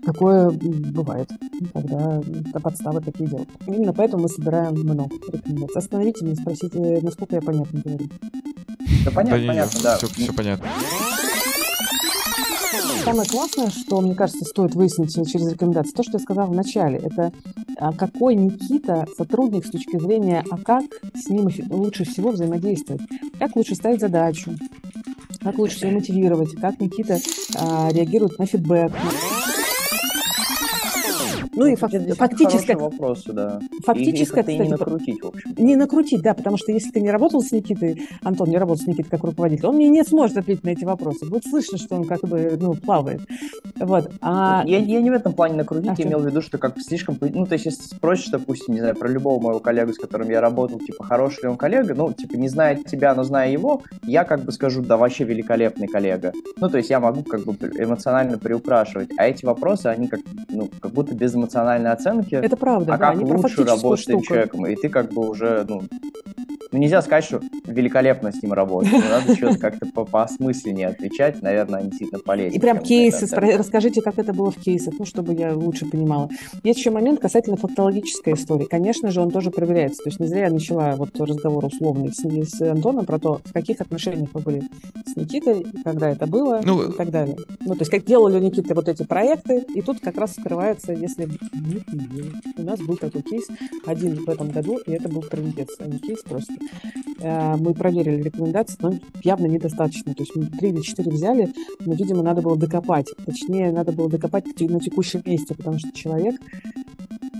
Такое 0.08 0.50
бывает, 0.50 1.30
когда 1.74 2.22
подставы 2.62 3.02
такие 3.02 3.28
делают. 3.28 3.50
Именно 3.66 3.92
поэтому 3.92 4.22
мы 4.22 4.30
собираем 4.30 4.72
много 4.72 5.14
рекомендаций. 5.30 5.76
Остановите 5.76 6.24
меня, 6.24 6.34
спросите, 6.34 7.00
насколько 7.02 7.34
я 7.36 7.42
понятно 7.42 7.82
говорю. 7.82 8.08
Да 9.04 9.10
понятно, 9.10 9.38
да, 9.38 9.46
понятно, 9.46 9.80
да. 9.82 9.96
Все, 9.98 10.06
все 10.06 10.32
понятно. 10.32 10.66
Самое 13.04 13.28
классное, 13.28 13.68
что, 13.68 14.00
мне 14.00 14.14
кажется, 14.14 14.46
стоит 14.46 14.74
выяснить 14.74 15.12
через 15.30 15.52
рекомендации, 15.52 15.92
то, 15.92 16.02
что 16.02 16.12
я 16.14 16.20
сказала 16.20 16.46
в 16.46 16.54
начале, 16.54 17.00
это 17.00 17.30
а, 17.76 17.92
какой 17.92 18.34
Никита 18.34 19.06
сотрудник 19.14 19.66
с 19.66 19.70
точки 19.70 19.98
зрения, 19.98 20.42
а 20.50 20.56
как 20.56 20.84
с 21.14 21.28
ним 21.28 21.50
лучше 21.68 22.06
всего 22.06 22.30
взаимодействовать, 22.30 23.02
как 23.38 23.54
лучше 23.56 23.74
ставить 23.74 24.00
задачу, 24.00 24.56
как 25.42 25.58
лучше 25.58 25.76
всего 25.76 25.90
мотивировать, 25.90 26.52
как 26.54 26.80
Никита 26.80 27.18
а, 27.56 27.90
реагирует 27.92 28.38
на 28.38 28.46
фидбэк. 28.46 28.92
Ну 31.58 31.66
и 31.66 31.74
фак- 31.74 32.16
фактически... 32.16 32.72
вопросы, 32.72 33.32
да. 33.32 33.60
Фактически, 33.84 34.24
кстати, 34.24 34.50
не 34.52 34.68
накрутить, 34.68 35.22
в 35.22 35.26
общем. 35.26 35.54
Не 35.56 35.76
накрутить, 35.76 36.22
да, 36.22 36.34
потому 36.34 36.56
что 36.56 36.72
если 36.72 36.90
ты 36.90 37.00
не 37.00 37.10
работал 37.10 37.42
с 37.42 37.50
Никитой, 37.50 38.08
Антон 38.22 38.48
не 38.48 38.58
работал 38.58 38.84
с 38.84 38.86
Никитой 38.86 39.10
как 39.10 39.24
руководитель, 39.24 39.66
он 39.66 39.76
мне 39.76 39.88
не 39.88 40.04
сможет 40.04 40.36
ответить 40.36 40.64
на 40.64 40.70
эти 40.70 40.84
вопросы. 40.84 41.26
Будет 41.26 41.44
слышно, 41.44 41.78
что 41.78 41.96
он 41.96 42.04
как 42.04 42.20
бы, 42.20 42.56
ну, 42.60 42.74
плавает. 42.74 43.22
Вот. 43.76 44.10
А... 44.20 44.62
Я, 44.66 44.78
я 44.78 45.00
не 45.00 45.10
в 45.10 45.14
этом 45.14 45.32
плане 45.32 45.56
накрутить, 45.56 45.98
а 45.98 46.02
я 46.02 46.08
имел 46.08 46.20
в 46.20 46.26
виду, 46.26 46.42
что 46.42 46.58
как 46.58 46.78
слишком... 46.80 47.18
Ну, 47.20 47.46
то 47.46 47.54
есть, 47.54 47.66
если 47.66 47.82
спросишь, 47.82 48.28
допустим, 48.28 48.74
не 48.74 48.80
знаю, 48.80 48.94
про 48.94 49.08
любого 49.08 49.42
моего 49.42 49.58
коллегу, 49.58 49.92
с 49.92 49.98
которым 49.98 50.30
я 50.30 50.40
работал, 50.40 50.78
типа, 50.78 51.04
хороший 51.04 51.42
ли 51.42 51.48
он 51.48 51.56
коллега, 51.56 51.94
ну, 51.94 52.12
типа, 52.12 52.36
не 52.36 52.48
зная 52.48 52.76
тебя, 52.76 53.14
но 53.14 53.24
зная 53.24 53.50
его, 53.50 53.82
я 54.04 54.24
как 54.24 54.44
бы 54.44 54.52
скажу, 54.52 54.82
да, 54.82 54.96
вообще 54.96 55.24
великолепный 55.24 55.88
коллега. 55.88 56.32
Ну, 56.56 56.68
то 56.68 56.78
есть, 56.78 56.90
я 56.90 57.00
могу 57.00 57.22
как 57.22 57.44
бы 57.44 57.52
эмоционально 57.52 58.38
приукрашивать. 58.38 59.10
А 59.16 59.26
эти 59.26 59.44
вопросы, 59.44 59.86
они 59.86 60.06
как, 60.08 60.20
ну, 60.48 60.70
как 60.80 60.92
будто 60.92 61.14
без 61.14 61.34
эмоциональной 61.48 61.92
оценки. 61.92 62.34
Это 62.34 62.56
правда, 62.56 62.94
а 62.94 62.98
да, 62.98 63.12
как 63.12 63.22
лучше 63.22 63.64
работать 63.64 64.04
с 64.04 64.26
человеком? 64.26 64.66
И 64.66 64.76
ты 64.76 64.88
как 64.88 65.12
бы 65.12 65.28
уже, 65.28 65.64
ну, 65.68 65.82
ну, 66.70 66.78
нельзя 66.78 67.00
сказать, 67.02 67.24
что 67.24 67.40
великолепно 67.66 68.32
с 68.32 68.42
ним 68.42 68.52
работать. 68.52 68.92
Ну, 68.92 69.00
надо 69.00 69.34
что-то 69.34 69.58
как-то 69.58 69.86
по 69.86 70.04
поосмысленнее 70.04 70.88
отвечать. 70.88 71.40
Наверное, 71.42 71.80
они 71.80 71.88
действительно 71.88 72.20
полезнее. 72.20 72.56
И 72.56 72.60
прям 72.60 72.78
кейсы, 72.78 73.24
спро- 73.24 73.56
расскажите, 73.56 74.02
как 74.02 74.18
это 74.18 74.32
было 74.32 74.50
в 74.50 74.56
кейсах, 74.56 74.94
ну, 74.98 75.04
чтобы 75.04 75.34
я 75.34 75.54
лучше 75.54 75.86
понимала. 75.86 76.28
Есть 76.62 76.80
еще 76.80 76.90
момент 76.90 77.20
касательно 77.20 77.56
фактологической 77.56 78.34
истории. 78.34 78.64
Конечно 78.64 79.10
же, 79.10 79.20
он 79.20 79.30
тоже 79.30 79.50
проверяется. 79.50 80.02
То 80.02 80.10
есть 80.10 80.20
не 80.20 80.26
зря 80.26 80.46
я 80.46 80.50
начала 80.50 80.94
вот 80.96 81.18
разговор 81.18 81.64
условный 81.64 82.12
с, 82.12 82.18
с 82.22 82.60
Антоном 82.60 83.06
про 83.06 83.18
то, 83.18 83.40
в 83.44 83.52
каких 83.52 83.80
отношениях 83.80 84.28
вы 84.34 84.40
были 84.40 84.62
с 85.06 85.16
Никитой, 85.16 85.66
когда 85.84 86.10
это 86.10 86.26
было 86.26 86.60
ну, 86.64 86.90
и 86.90 86.92
так 86.92 87.10
далее. 87.10 87.36
Ну, 87.60 87.74
то 87.74 87.80
есть 87.80 87.90
как 87.90 88.04
делали 88.04 88.36
у 88.36 88.40
Никиты 88.40 88.74
вот 88.74 88.88
эти 88.88 89.04
проекты, 89.04 89.64
и 89.74 89.80
тут 89.80 90.00
как 90.00 90.16
раз 90.18 90.32
скрывается, 90.32 90.92
если... 90.92 91.28
У 92.56 92.62
нас 92.62 92.80
был 92.80 92.96
такой 92.96 93.22
кейс 93.22 93.46
один 93.86 94.24
в 94.24 94.28
этом 94.28 94.50
году, 94.50 94.78
и 94.86 94.92
это 94.92 95.08
был 95.08 95.22
трендец, 95.22 95.68
а 95.78 95.86
не 95.86 95.98
кейс 95.98 96.20
просто. 96.22 96.57
Э, 97.20 97.56
мы 97.56 97.74
проверили 97.74 98.22
рекомендации, 98.22 98.78
но 98.80 98.92
явно 99.22 99.46
недостаточно. 99.46 100.14
То 100.14 100.22
есть 100.22 100.34
мы 100.36 100.46
три 100.46 100.70
или 100.70 100.80
четыре 100.80 101.10
взяли, 101.10 101.52
но, 101.80 101.94
видимо, 101.94 102.22
надо 102.22 102.42
было 102.42 102.56
докопать. 102.56 103.06
Точнее, 103.26 103.72
надо 103.72 103.92
было 103.92 104.08
докопать 104.08 104.44
на 104.60 104.80
текущем 104.80 105.22
месте, 105.24 105.54
потому 105.54 105.78
что 105.78 105.90
человек 105.92 106.36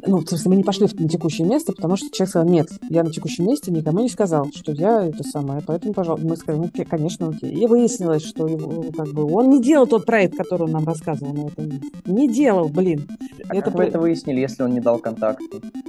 ну, 0.06 0.18
в 0.18 0.28
смысле, 0.28 0.50
мы 0.50 0.56
не 0.56 0.64
пошли 0.64 0.86
на 0.92 1.08
текущее 1.08 1.46
место, 1.46 1.72
потому 1.72 1.96
что 1.96 2.10
человек 2.10 2.30
сказал, 2.30 2.48
нет, 2.48 2.68
я 2.90 3.02
на 3.02 3.10
текущем 3.10 3.46
месте 3.46 3.70
никому 3.70 4.00
не 4.00 4.08
сказал, 4.08 4.48
что 4.54 4.72
я 4.72 5.06
это 5.06 5.24
самое, 5.24 5.62
поэтому, 5.66 5.94
пожалуйста, 5.94 6.26
мы 6.26 6.36
сказали, 6.36 6.62
ну, 6.62 6.84
конечно, 6.88 7.28
окей. 7.28 7.52
И 7.52 7.66
выяснилось, 7.66 8.24
что 8.24 8.46
его, 8.46 8.84
как 8.96 9.08
бы, 9.08 9.24
он 9.24 9.50
не 9.50 9.62
делал 9.62 9.86
тот 9.86 10.06
проект, 10.06 10.36
который 10.36 10.62
он 10.62 10.72
нам 10.72 10.84
рассказывал 10.84 11.32
на 11.32 11.48
этом 11.48 11.68
месте. 11.68 11.88
Не 12.06 12.28
делал, 12.28 12.68
блин. 12.68 13.08
А 13.48 13.54
это 13.54 13.70
как 13.70 13.74
вы 13.74 13.84
это 13.84 13.98
выяснили, 13.98 14.40
если 14.40 14.62
он 14.62 14.72
не 14.72 14.80
дал 14.80 14.98
контакт? 14.98 15.42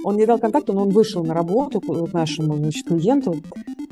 Он 0.04 0.16
не 0.16 0.26
дал 0.26 0.38
контакт, 0.38 0.68
но 0.68 0.82
он 0.82 0.90
вышел 0.90 1.24
на 1.24 1.34
работу 1.34 1.80
к 1.80 2.12
нашему 2.12 2.56
значит, 2.56 2.86
клиенту, 2.86 3.36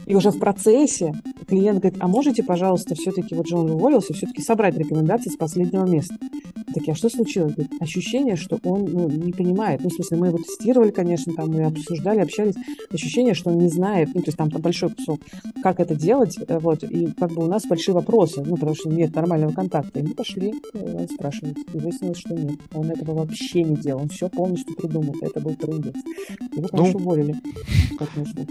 и 0.07 0.14
уже 0.14 0.31
в 0.31 0.39
процессе 0.39 1.12
клиент 1.47 1.81
говорит, 1.81 1.99
а 2.01 2.09
можете, 2.09 2.43
пожалуйста, 2.43 2.95
все-таки, 2.95 3.35
вот 3.35 3.47
же 3.47 3.57
он 3.57 3.71
уволился, 3.71 4.14
все-таки 4.14 4.43
собрать 4.43 4.77
рекомендации 4.77 5.31
с 5.31 5.37
последнего 5.37 5.85
места. 5.85 6.16
Так 6.75 6.89
а 6.89 6.95
что 6.95 7.09
случилось? 7.09 7.55
Говорит, 7.55 7.73
ощущение, 7.81 8.37
что 8.37 8.59
он 8.64 8.85
ну, 8.85 9.09
не 9.09 9.33
понимает. 9.33 9.81
Ну, 9.83 9.91
в 9.91 9.93
смысле, 9.93 10.16
мы 10.16 10.27
его 10.29 10.39
тестировали, 10.39 10.91
конечно, 10.91 11.33
там 11.35 11.51
мы 11.51 11.64
обсуждали, 11.64 12.21
общались. 12.21 12.55
Ощущение, 12.91 13.35
что 13.35 13.51
он 13.51 13.59
не 13.59 13.69
знает, 13.69 14.11
ну, 14.14 14.21
то 14.21 14.29
есть 14.29 14.39
там, 14.39 14.51
там 14.51 14.61
большой 14.61 14.91
кусок, 14.91 15.21
как 15.62 15.81
это 15.81 15.95
делать, 15.95 16.37
э, 16.47 16.59
вот, 16.59 16.85
и 16.85 17.07
как 17.19 17.33
бы 17.33 17.45
у 17.45 17.47
нас 17.47 17.66
большие 17.66 17.95
вопросы, 17.95 18.43
ну, 18.45 18.57
потому 18.57 18.75
что 18.75 18.89
нет 18.91 19.14
нормального 19.14 19.53
контакта. 19.53 20.01
И 20.01 20.03
мы 20.03 20.14
пошли 20.14 20.55
э, 20.75 21.07
спрашивать, 21.12 21.57
и 21.73 21.79
выяснилось, 21.79 22.19
что 22.19 22.35
нет. 22.35 22.59
Он 22.75 22.91
этого 22.91 23.14
вообще 23.14 23.62
не 23.62 23.77
делал, 23.77 24.03
он 24.03 24.09
все 24.09 24.29
полностью 24.29 24.75
придумал. 24.77 25.14
Это 25.21 25.41
был 25.41 25.55
трудец. 25.55 25.95
Его, 26.55 26.69
конечно, 26.69 26.99
ну, 26.99 27.05
уволили. 27.05 27.35
Как 27.99 28.14
нужно, 28.16 28.47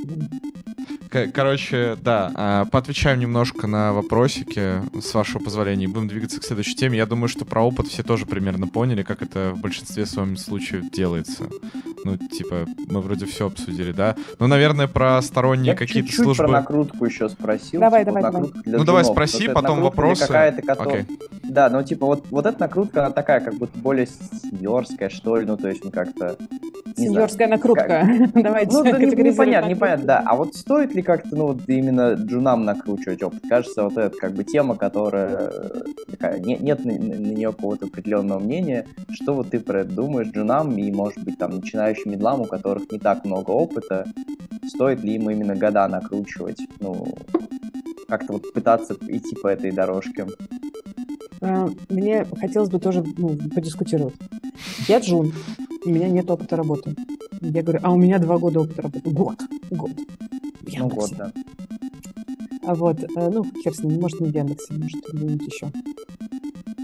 Короче, 1.34 1.98
да, 2.02 2.32
а, 2.36 2.66
поотвечаем 2.66 3.20
немножко 3.20 3.68
на 3.68 3.94
вопросики, 3.94 4.82
с 5.00 5.14
вашего 5.14 5.44
позволения, 5.44 5.88
будем 5.88 6.08
двигаться 6.08 6.40
к 6.40 6.44
следующей 6.44 6.76
теме. 6.76 6.98
Я 6.98 7.06
думаю, 7.06 7.28
что 7.28 7.46
про 7.46 7.62
опыт 7.62 7.88
все 7.88 8.04
тоже 8.04 8.26
примерно 8.26 8.68
поняли, 8.68 9.04
как 9.04 9.22
это 9.22 9.52
в 9.56 9.60
большинстве 9.60 10.06
своем 10.06 10.38
случаев 10.38 10.90
делается. 10.92 11.46
Ну, 12.04 12.18
типа, 12.18 12.66
мы 12.88 13.02
вроде 13.02 13.26
все 13.26 13.48
обсудили, 13.48 13.92
да? 13.92 14.16
Ну, 14.40 14.48
наверное, 14.48 14.88
про 14.88 15.22
сторонние 15.22 15.76
какие-то 15.76 16.14
службы... 16.14 16.46
про 16.46 16.52
накрутку 16.52 17.06
еще 17.06 17.30
спросил. 17.30 17.80
Давай, 17.80 18.06
типа, 18.06 18.22
давай, 18.22 18.32
давай. 18.32 18.52
Ну, 18.66 18.84
давай 18.84 19.06
спроси, 19.06 19.48
потом 19.48 19.82
вопросы. 19.82 20.28
Какая-то, 20.28 20.62
которая... 20.62 21.04
okay. 21.04 21.28
Да, 21.44 21.70
ну, 21.70 21.84
типа, 21.84 22.06
вот, 22.06 22.26
вот 22.30 22.46
эта 22.46 22.60
накрутка, 22.60 23.06
она 23.06 23.14
такая, 23.14 23.40
как 23.40 23.56
будто 23.56 23.78
более 23.80 24.08
сеньорская, 24.08 25.10
что 25.10 25.38
ли, 25.38 25.46
ну, 25.46 25.58
то 25.58 25.70
есть, 25.70 25.84
ну, 25.84 25.92
как-то... 25.92 26.38
Сеньорская 26.96 27.48
накрутка. 27.48 28.08
Давайте 28.34 28.72
Ну, 28.72 28.84
да, 28.84 28.98
непонятно, 29.00 29.70
непонятно, 29.70 30.06
да. 30.06 30.24
А 30.26 30.36
вот 30.36 30.56
стоит 30.56 30.94
ли 30.96 31.02
как-то, 31.08 31.38
ну, 31.38 31.48
вот 31.48 31.62
именно 31.68 32.14
джунам 32.16 32.66
накручивать 32.66 33.24
опыт? 33.24 33.42
Кажется, 33.48 33.84
вот 33.84 33.98
эта, 33.98 34.16
как 34.16 34.34
бы, 34.34 34.44
тема, 34.44 34.76
которая 34.76 35.54
такая, 36.12 36.40
нет, 36.40 36.60
нет 36.60 36.84
на, 36.84 36.92
на 36.92 37.16
нее 37.16 37.54
какого-то 37.54 37.86
определенного 37.86 38.40
мнения. 38.40 38.86
Что 39.10 39.34
вот 39.34 39.50
ты 39.50 39.62
про 39.62 39.80
это 39.80 39.92
думаешь, 39.92 40.28
джунам 40.28 40.78
и, 40.78 40.92
может 40.92 41.24
быть, 41.24 41.38
там, 41.38 41.52
начинающим 41.52 42.12
медлам, 42.12 42.42
у 42.42 42.46
которых 42.46 42.92
не 42.92 43.00
так 43.00 43.24
много 43.24 43.52
опыта, 43.52 44.06
стоит 44.68 45.02
ли 45.02 45.16
им 45.16 45.30
именно 45.30 45.56
года 45.56 45.88
накручивать? 45.88 46.60
Ну, 46.82 47.08
как-то 48.10 48.34
вот 48.34 48.54
пытаться 48.54 48.94
идти 49.08 49.36
по 49.42 49.48
этой 49.48 49.72
дорожке. 49.72 50.28
А, 51.42 51.70
мне 51.90 52.26
хотелось 52.26 52.70
бы 52.70 52.80
тоже 52.80 53.04
ну, 53.18 53.38
подискутировать. 53.54 54.16
Я 54.88 55.00
Джун, 55.00 55.34
у 55.86 55.90
меня 55.90 56.10
нет 56.10 56.30
опыта 56.30 56.56
работы. 56.56 56.96
Я 57.42 57.62
говорю, 57.62 57.80
а 57.84 57.92
у 57.94 57.98
меня 57.98 58.20
два 58.20 58.38
года 58.38 58.62
опыта 58.62 58.84
работы. 58.84 59.10
Год. 59.10 59.40
Год. 59.70 59.92
Я 60.68 60.80
ну, 60.80 60.90
год, 60.90 61.12
да. 61.18 61.32
А 62.66 62.76
вот, 62.76 63.02
э, 63.02 63.30
ну, 63.30 63.46
хер 63.64 63.74
с 63.74 63.84
ним, 63.84 64.02
может, 64.02 64.20
не 64.20 64.30
в 64.30 64.36
Яндексе, 64.36 64.74
может, 64.74 65.02
где-нибудь 65.14 65.48
еще. 65.48 65.72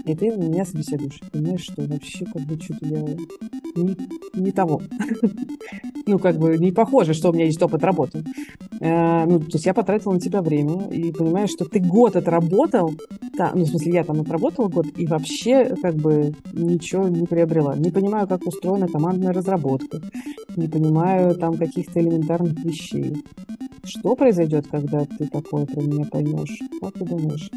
И 0.04 0.14
ты 0.14 0.30
меня 0.36 0.64
собеседуешь, 0.64 1.20
понимаешь, 1.32 1.62
что 1.62 1.82
вообще 1.82 2.26
как 2.26 2.42
бы 2.42 2.60
что-то 2.60 2.86
я 2.86 3.00
не, 3.74 3.96
не 4.34 4.52
того. 4.52 4.82
ну, 6.06 6.18
как 6.18 6.36
бы 6.36 6.58
не 6.58 6.72
похоже, 6.72 7.14
что 7.14 7.30
у 7.30 7.32
меня 7.32 7.46
есть 7.46 7.62
опыт 7.62 7.82
работы. 7.82 8.22
Э, 8.80 9.24
ну, 9.24 9.40
то 9.40 9.54
есть 9.54 9.64
я 9.64 9.72
потратила 9.72 10.12
на 10.12 10.20
тебя 10.20 10.42
время 10.42 10.88
и 10.90 11.10
понимаю, 11.10 11.48
что 11.48 11.64
ты 11.64 11.80
год 11.80 12.16
отработал, 12.16 12.94
да, 13.36 13.52
ну, 13.54 13.64
в 13.64 13.68
смысле, 13.68 13.92
я 13.92 14.04
там 14.04 14.20
отработала 14.20 14.68
год 14.68 14.86
и 14.96 15.06
вообще 15.06 15.74
как 15.80 15.94
бы 15.94 16.34
ничего 16.52 17.08
не 17.08 17.26
приобрела. 17.26 17.74
Не 17.76 17.90
понимаю, 17.90 18.28
как 18.28 18.46
устроена 18.46 18.88
командная 18.88 19.32
разработка, 19.32 20.00
не 20.56 20.68
понимаю 20.68 21.34
там 21.34 21.56
каких-то 21.56 22.00
элементарных 22.00 22.62
вещей. 22.62 23.24
Что 23.84 24.16
произойдет, 24.16 24.66
когда 24.70 25.04
ты 25.04 25.28
такое 25.28 25.66
про 25.66 25.80
меня 25.80 26.06
поймешь? 26.06 26.58
Как 26.80 26.94
ты 26.94 27.04
думаешь? 27.04 27.50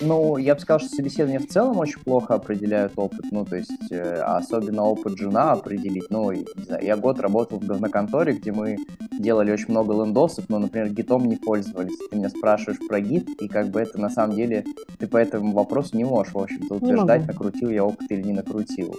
Ну, 0.00 0.36
я 0.36 0.54
бы 0.54 0.60
сказал, 0.60 0.80
что 0.80 0.88
собеседование 0.90 1.38
в 1.38 1.48
целом 1.48 1.78
очень 1.78 2.00
плохо 2.00 2.34
определяют 2.34 2.92
опыт. 2.96 3.24
Ну, 3.30 3.44
то 3.44 3.56
есть, 3.56 3.90
э, 3.90 4.20
особенно 4.20 4.82
опыт 4.82 5.18
жена 5.18 5.52
определить. 5.52 6.10
Ну, 6.10 6.32
не 6.32 6.44
знаю, 6.64 6.84
я 6.84 6.96
год 6.96 7.20
работал 7.20 7.58
в 7.58 7.66
говноконторе, 7.66 8.34
где 8.34 8.52
мы 8.52 8.78
делали 9.18 9.52
очень 9.52 9.70
много 9.70 9.94
лендосов, 9.94 10.48
но, 10.48 10.58
например, 10.58 10.90
гитом 10.90 11.26
не 11.26 11.36
пользовались. 11.36 11.96
Ты 12.10 12.16
меня 12.16 12.28
спрашиваешь 12.28 12.78
про 12.86 13.00
гит, 13.00 13.28
и 13.40 13.48
как 13.48 13.68
бы 13.68 13.80
это 13.80 13.98
на 14.00 14.10
самом 14.10 14.36
деле 14.36 14.64
ты 14.98 15.06
по 15.06 15.16
этому 15.16 15.52
вопросу 15.52 15.96
не 15.96 16.04
можешь, 16.04 16.34
в 16.34 16.38
общем-то, 16.38 16.74
утверждать, 16.74 17.26
накрутил 17.26 17.70
я 17.70 17.84
опыт 17.84 18.10
или 18.10 18.22
не 18.22 18.32
накрутил. 18.32 18.94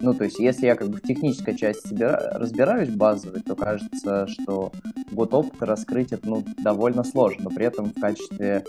Ну, 0.00 0.12
то 0.12 0.24
есть, 0.24 0.38
если 0.38 0.66
я 0.66 0.76
как 0.76 0.88
бы 0.88 0.98
в 0.98 1.02
технической 1.02 1.56
части 1.56 1.88
себя 1.88 2.16
разбираюсь 2.34 2.90
базовой, 2.90 3.40
то 3.40 3.56
кажется, 3.56 4.26
что 4.26 4.70
год 5.10 5.32
опыта 5.32 5.64
раскрыть 5.66 6.12
это, 6.12 6.28
ну, 6.28 6.44
довольно 6.58 7.02
сложно, 7.02 7.44
но 7.44 7.50
при 7.50 7.66
этом 7.66 7.86
в 7.86 8.00
качестве 8.00 8.64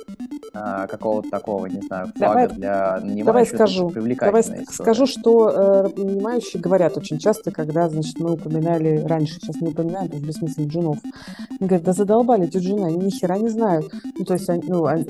а, 0.53 0.88
какого-то 0.88 1.30
такого, 1.30 1.57
не 1.66 1.82
знаю, 1.82 2.12
флага 2.16 2.34
давай, 2.34 2.47
для 2.49 2.99
нанимающего. 2.99 3.26
Давай 3.26 3.45
скажу, 3.45 3.91
давай 3.91 4.41
история. 4.41 4.66
скажу, 4.70 5.05
что 5.08 5.49
э, 5.49 5.89
нанимающие 5.97 6.62
говорят 6.62 6.97
очень 6.97 7.18
часто, 7.18 7.51
когда, 7.51 7.89
значит, 7.89 8.20
мы 8.20 8.34
упоминали 8.34 8.97
раньше, 8.97 9.36
сейчас 9.36 9.60
не 9.62 9.70
упоминаем, 9.70 10.08
потому 10.08 10.22
что 10.22 10.28
бессмысленно 10.28 10.68
джунов. 10.68 10.97
Они 11.60 11.68
говорят, 11.68 11.84
да 11.84 11.93
задолбали 11.93 12.45
эти 12.45 12.58
джуны, 12.58 12.86
они 12.86 12.97
ни 12.97 13.10
хера 13.10 13.38
не 13.38 13.49
знают. 13.49 13.91
Ну, 14.18 14.26
то 14.26 14.34
есть, 14.34 14.49
они, 14.49 14.64
ну, 14.68 14.86
они, 14.86 15.05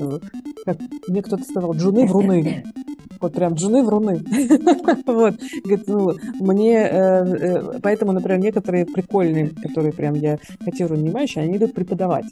как 0.64 0.78
мне 1.08 1.22
кто-то 1.22 1.44
сказал, 1.44 1.74
джуны 1.74 2.06
вруны. 2.06 2.64
Вот 3.20 3.32
прям 3.32 3.54
джуны 3.54 3.82
вруны. 3.82 4.22
вот. 5.06 5.34
Говорит, 5.64 5.88
ну, 5.88 6.12
мне, 6.38 6.74
э, 6.74 7.24
э, 7.24 7.80
поэтому, 7.82 8.12
например, 8.12 8.38
некоторые 8.38 8.86
прикольные, 8.86 9.48
которые 9.48 9.92
прям 9.92 10.14
я 10.14 10.38
котирую 10.64 11.00
нанимающие, 11.00 11.42
они 11.42 11.56
идут 11.56 11.74
преподавать. 11.74 12.26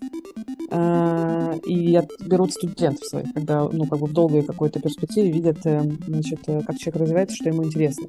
А, 0.71 1.55
и 1.65 2.01
берут 2.27 2.53
студентов 2.53 3.05
своих, 3.05 3.33
когда, 3.33 3.69
ну, 3.69 3.87
как 3.87 4.01
бы 4.01 4.06
в 4.07 4.13
долгой 4.13 4.43
какой-то 4.43 4.81
перспективе 4.81 5.31
видят, 5.31 5.59
э, 5.65 5.83
значит, 6.07 6.41
э, 6.47 6.63
как 6.63 6.79
человек 6.79 7.03
развивается, 7.03 7.37
что 7.37 7.49
ему 7.49 7.65
интересно. 7.65 8.07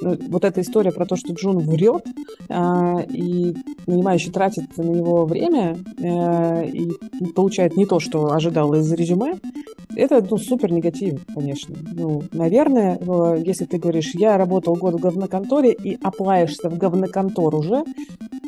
Ну, 0.00 0.16
вот 0.28 0.44
эта 0.44 0.60
история 0.60 0.92
про 0.92 1.06
то, 1.06 1.16
что 1.16 1.32
Джун 1.32 1.58
врет, 1.58 2.04
а, 2.48 3.00
и 3.00 3.54
нанимающий 3.86 4.30
тратит 4.30 4.76
на 4.76 4.82
него 4.82 5.26
время 5.26 5.78
э, 5.98 6.68
и 6.68 6.92
получает 7.34 7.76
не 7.76 7.86
то, 7.86 8.00
что 8.00 8.32
ожидал 8.32 8.74
из 8.74 8.92
резюме, 8.92 9.38
это 9.96 10.24
ну, 10.30 10.36
супер 10.36 10.70
негатив, 10.70 11.20
конечно. 11.34 11.74
Ну, 11.92 12.22
наверное, 12.32 12.98
если 13.38 13.64
ты 13.64 13.78
говоришь, 13.78 14.14
я 14.14 14.36
работал 14.36 14.76
год 14.76 14.94
в 14.94 15.00
говноконторе 15.00 15.72
и 15.72 15.98
оплаешься 16.02 16.70
в 16.70 16.78
говноконтор 16.78 17.54
уже, 17.54 17.84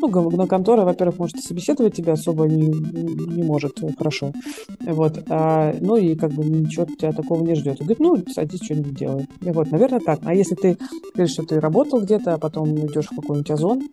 ну, 0.00 0.08
говноконтора, 0.08 0.84
во-первых, 0.84 1.18
может 1.18 1.40
собеседовать 1.40 1.94
тебя 1.94 2.14
особо 2.14 2.46
не, 2.46 2.68
не 2.68 3.42
может 3.42 3.80
хорошо. 3.98 4.32
Вот. 4.80 5.22
А, 5.28 5.74
ну 5.80 5.96
и 5.96 6.14
как 6.14 6.32
бы 6.32 6.44
ничего 6.44 6.86
тебя 6.96 7.12
такого 7.12 7.42
не 7.44 7.54
ждет. 7.54 7.80
Он 7.80 7.86
говорит, 7.86 8.00
ну, 8.00 8.32
садись, 8.32 8.62
что-нибудь 8.62 8.94
делай. 8.94 9.26
И 9.40 9.50
вот, 9.50 9.70
наверное, 9.70 10.00
так. 10.00 10.20
А 10.24 10.34
если 10.34 10.54
ты 10.54 10.76
говоришь, 11.14 11.32
что 11.32 11.44
ты 11.44 11.60
работал 11.60 12.00
где-то, 12.00 12.34
а 12.34 12.38
потом 12.38 12.74
идешь 12.74 13.06
в 13.06 13.16
какой-нибудь 13.16 13.50
озон, 13.50 13.88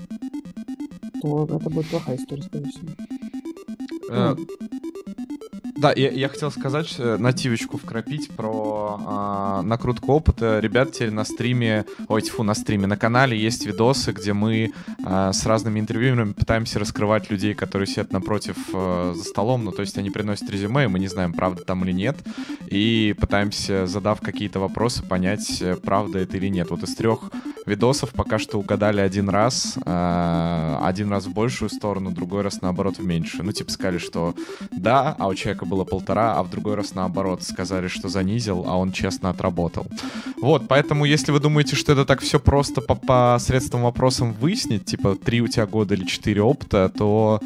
то 1.21 1.45
это 1.45 1.69
будет 1.69 1.87
плохая 1.87 2.17
история, 2.17 2.43
скорее 2.43 2.69
всего. 2.69 2.89
Э, 4.09 4.35
Да, 5.77 5.93
я, 5.95 6.09
я 6.09 6.27
хотел 6.27 6.49
сказать, 6.49 6.95
э, 6.97 7.17
нативочку 7.17 7.77
вкрапить 7.77 8.31
про 8.31 8.99
а, 9.05 9.61
накрутку 9.61 10.13
опыта. 10.13 10.59
Ребят, 10.59 10.91
теперь 10.91 11.11
на 11.11 11.23
стриме, 11.23 11.85
ой, 12.07 12.23
тьфу, 12.23 12.41
на 12.41 12.55
стриме, 12.55 12.87
на 12.87 12.97
канале 12.97 13.37
есть 13.37 13.63
видосы, 13.67 14.11
где 14.11 14.33
мы 14.33 14.71
а, 15.05 15.31
с 15.31 15.45
разными 15.45 15.79
интервьюерами 15.79 16.33
пытаемся 16.33 16.79
раскрывать 16.79 17.29
людей, 17.29 17.53
которые 17.53 17.87
сидят 17.87 18.11
напротив 18.11 18.55
а, 18.73 19.13
за 19.15 19.23
столом. 19.23 19.65
Ну, 19.65 19.71
то 19.71 19.81
есть 19.81 19.95
они 19.99 20.09
приносят 20.09 20.49
резюме, 20.49 20.85
и 20.85 20.87
мы 20.87 20.97
не 20.97 21.09
знаем, 21.09 21.31
правда 21.31 21.63
там 21.63 21.83
или 21.83 21.91
нет. 21.91 22.17
И 22.65 23.15
пытаемся, 23.19 23.85
задав 23.85 24.19
какие-то 24.19 24.59
вопросы, 24.59 25.03
понять, 25.03 25.61
э, 25.61 25.75
правда 25.75 26.17
это 26.17 26.37
или 26.37 26.47
нет. 26.47 26.71
Вот 26.71 26.81
из 26.81 26.95
трех 26.95 27.19
видосов 27.67 28.11
пока 28.13 28.39
что 28.39 28.57
угадали 28.57 29.01
один 29.01 29.29
раз. 29.29 29.77
А, 29.85 30.81
один 30.83 31.11
раз 31.11 31.27
в 31.27 31.33
большую 31.33 31.69
сторону, 31.69 32.11
другой 32.11 32.41
раз, 32.41 32.61
наоборот, 32.61 32.97
в 32.97 33.05
меньшую. 33.05 33.45
Ну, 33.45 33.51
типа 33.51 33.71
сказали, 33.71 33.99
что 33.99 34.33
да, 34.71 35.15
а 35.19 35.27
у 35.27 35.35
человека 35.35 35.66
было 35.67 35.83
полтора, 35.83 36.35
а 36.37 36.43
в 36.43 36.49
другой 36.49 36.75
раз 36.75 36.95
наоборот 36.95 37.43
сказали, 37.43 37.87
что 37.87 38.09
занизил, 38.09 38.65
а 38.67 38.77
он 38.77 38.91
честно 38.91 39.29
отработал. 39.29 39.87
Вот, 40.41 40.67
поэтому 40.67 41.05
если 41.05 41.31
вы 41.31 41.39
думаете, 41.39 41.75
что 41.75 41.93
это 41.93 42.05
так 42.05 42.21
все 42.21 42.39
просто 42.39 42.81
по, 42.81 42.95
по 42.95 43.37
средствам 43.39 43.83
вопросам 43.83 44.33
выяснить, 44.33 44.85
типа 44.85 45.15
три 45.15 45.41
у 45.41 45.47
тебя 45.47 45.65
года 45.65 45.93
или 45.93 46.05
четыре 46.05 46.41
опыта, 46.41 46.91
то 46.95 47.41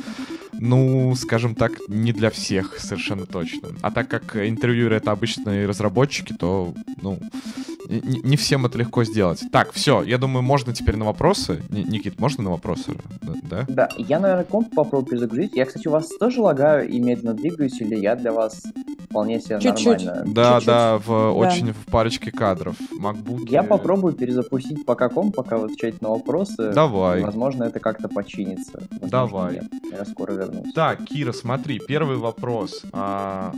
ну, 0.53 1.15
скажем 1.15 1.55
так, 1.55 1.71
не 1.87 2.13
для 2.13 2.29
всех 2.29 2.77
совершенно 2.79 3.25
точно. 3.25 3.69
А 3.81 3.89
так 3.89 4.07
как 4.07 4.35
интервьюеры 4.35 4.97
это 4.97 5.11
обычные 5.11 5.65
разработчики, 5.65 6.33
то, 6.33 6.73
ну, 7.01 7.19
не, 7.99 8.19
не 8.21 8.37
всем 8.37 8.65
это 8.65 8.77
легко 8.77 9.03
сделать. 9.03 9.43
Так, 9.51 9.71
все, 9.73 10.03
я 10.03 10.17
думаю, 10.17 10.43
можно 10.43 10.73
теперь 10.73 10.95
на 10.95 11.05
вопросы. 11.05 11.61
Никит, 11.69 12.19
можно 12.19 12.43
на 12.43 12.51
вопросы? 12.51 12.93
Да? 13.43 13.65
Да, 13.67 13.89
я, 13.97 14.19
наверное, 14.19 14.45
комп 14.45 14.73
попробую 14.73 15.09
перезагрузить. 15.09 15.55
Я, 15.55 15.65
кстати, 15.65 15.87
у 15.87 15.91
вас 15.91 16.07
тоже 16.19 16.41
лагаю 16.41 16.87
и 16.87 16.99
медленно 16.99 17.33
двигаюсь, 17.33 17.79
или 17.81 17.95
я 17.95 18.15
для 18.15 18.31
вас 18.31 18.63
вполне 19.09 19.41
себе 19.41 19.59
Чуть-чуть. 19.59 20.05
нормально? 20.05 20.33
Да, 20.33 20.53
Чуть-чуть. 20.53 20.67
да, 20.67 20.97
в, 20.97 21.07
да. 21.07 21.31
очень 21.31 21.73
в 21.73 21.85
парочке 21.91 22.31
кадров. 22.31 22.75
MacBook. 22.99 23.47
Я 23.49 23.63
попробую 23.63 24.13
перезапустить 24.13 24.85
пока 24.85 25.09
комп, 25.09 25.35
пока 25.35 25.57
вы 25.57 25.65
отвечаете 25.65 25.97
на 26.01 26.09
вопросы. 26.09 26.71
Давай. 26.71 27.21
Возможно, 27.21 27.65
это 27.65 27.79
как-то 27.79 28.07
починится. 28.07 28.79
Возможно, 28.91 29.09
Давай. 29.09 29.53
Нет. 29.55 29.65
Я 29.91 30.05
скоро 30.05 30.31
вернусь. 30.33 30.73
Так, 30.73 31.03
Кира, 31.05 31.33
смотри, 31.33 31.79
первый 31.79 32.17
вопрос. 32.17 32.83
А... 32.93 33.53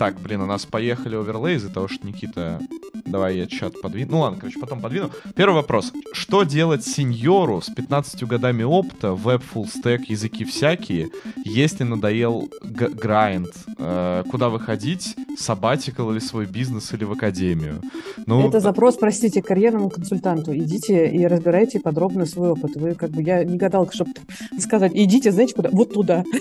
Так, 0.00 0.18
блин, 0.18 0.40
у 0.40 0.46
нас 0.46 0.64
поехали 0.64 1.14
оверлей 1.14 1.56
из-за 1.56 1.68
того, 1.68 1.86
что 1.86 2.06
Никита... 2.06 2.58
Давай 3.04 3.36
я 3.36 3.46
чат 3.46 3.78
подвину. 3.82 4.12
Ну 4.12 4.20
ладно, 4.20 4.38
короче, 4.38 4.58
потом 4.58 4.80
подвину. 4.80 5.10
Первый 5.34 5.56
вопрос. 5.56 5.92
Что 6.12 6.44
делать 6.44 6.86
сеньору 6.86 7.60
с 7.60 7.68
15 7.68 8.22
годами 8.24 8.62
опыта, 8.62 9.12
веб, 9.12 9.42
full 9.52 9.66
stack, 9.66 10.04
языки 10.06 10.44
всякие, 10.44 11.10
если 11.44 11.84
надоел 11.84 12.48
грайнд? 12.62 13.50
Э, 13.78 14.22
куда 14.30 14.48
выходить? 14.48 15.16
Сабатикал 15.36 16.12
или 16.12 16.18
свой 16.20 16.46
бизнес, 16.46 16.94
или 16.94 17.04
в 17.04 17.12
академию? 17.12 17.82
Ну, 18.26 18.48
Это 18.48 18.60
запрос, 18.60 18.96
простите, 18.96 19.42
карьерному 19.42 19.90
консультанту. 19.90 20.56
Идите 20.56 21.10
и 21.10 21.26
разбирайте 21.26 21.80
подробно 21.80 22.26
свой 22.26 22.50
опыт. 22.50 22.76
Вы 22.76 22.94
как 22.94 23.10
бы, 23.10 23.22
я 23.22 23.44
не 23.44 23.58
гадалка, 23.58 23.92
чтобы 23.94 24.12
сказать, 24.58 24.92
идите, 24.94 25.32
знаете 25.32 25.54
куда? 25.54 25.68
Вот 25.72 25.92
туда. 25.92 26.24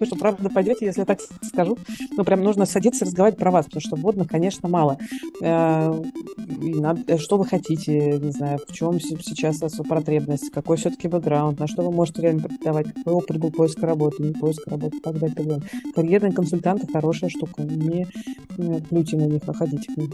Вы 0.00 0.06
что, 0.06 0.16
правда 0.16 0.50
пойдете, 0.50 0.86
если 0.86 1.00
я 1.00 1.06
так 1.06 1.20
скажу? 1.42 1.78
Ну, 2.16 2.24
прям 2.24 2.42
нужно 2.42 2.66
садиться 2.66 2.87
садиться 2.94 3.04
разговаривать 3.04 3.38
про 3.38 3.50
вас, 3.50 3.66
потому 3.66 3.80
что 3.80 3.96
вводных, 3.96 4.28
конечно, 4.28 4.68
мало. 4.68 4.98
Э, 5.40 6.02
надо, 6.46 7.18
что 7.18 7.36
вы 7.36 7.44
хотите, 7.44 8.18
не 8.18 8.30
знаю, 8.30 8.58
в 8.66 8.72
чем 8.72 9.00
сейчас 9.00 9.58
потребность, 9.88 10.50
какой 10.50 10.76
все-таки 10.76 11.08
бэкграунд, 11.08 11.58
на 11.58 11.66
что 11.66 11.82
вы 11.82 11.92
можете 11.92 12.22
реально 12.22 12.42
преподавать, 12.42 12.92
какой 12.92 13.12
опыт 13.12 13.38
был 13.38 13.50
поиска 13.50 13.86
работы, 13.86 14.22
не 14.22 14.32
поиска 14.32 14.70
работы, 14.70 14.96
и 14.96 15.00
так 15.00 15.18
далее, 15.18 15.34
так 15.34 15.46
далее. 15.46 15.68
Карьерные 15.94 16.32
консультанты 16.32 16.86
хорошая 16.92 17.30
штука, 17.30 17.62
не 17.62 18.06
плюйте 18.88 19.16
на 19.16 19.26
них, 19.26 19.46
находите 19.46 19.92
к 19.92 19.96
ним. 19.96 20.12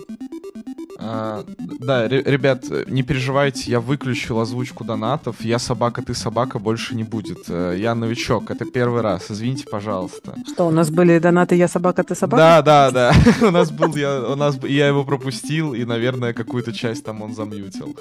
А, 0.98 1.44
да, 1.58 2.08
ребят, 2.08 2.64
не 2.86 3.02
переживайте, 3.02 3.70
я 3.70 3.80
выключил 3.80 4.40
озвучку 4.40 4.84
донатов. 4.84 5.36
Я 5.40 5.58
собака, 5.58 6.02
ты 6.02 6.14
собака, 6.14 6.58
больше 6.58 6.94
не 6.94 7.04
будет. 7.04 7.44
Э, 7.48 7.74
я 7.78 7.94
новичок, 7.94 8.50
это 8.50 8.64
первый 8.64 9.02
раз. 9.02 9.30
Извините, 9.30 9.64
пожалуйста. 9.70 10.34
Что, 10.52 10.68
у 10.68 10.70
нас 10.70 10.90
были 10.90 11.18
донаты 11.18 11.56
«Я 11.56 11.68
собака, 11.68 12.04
ты 12.04 12.14
собака»? 12.14 12.36
Да, 12.36 12.62
да, 12.62 12.90
да. 12.90 13.12
У 13.46 13.50
нас 13.50 13.70
был, 13.70 13.94
я, 13.96 14.20
у 14.20 14.36
нас, 14.36 14.56
я 14.62 14.88
его 14.88 15.04
пропустил, 15.04 15.74
и, 15.74 15.84
наверное, 15.84 16.32
какую-то 16.32 16.72
часть 16.72 17.04
там 17.04 17.22
он 17.22 17.34
замьютил. 17.34 17.96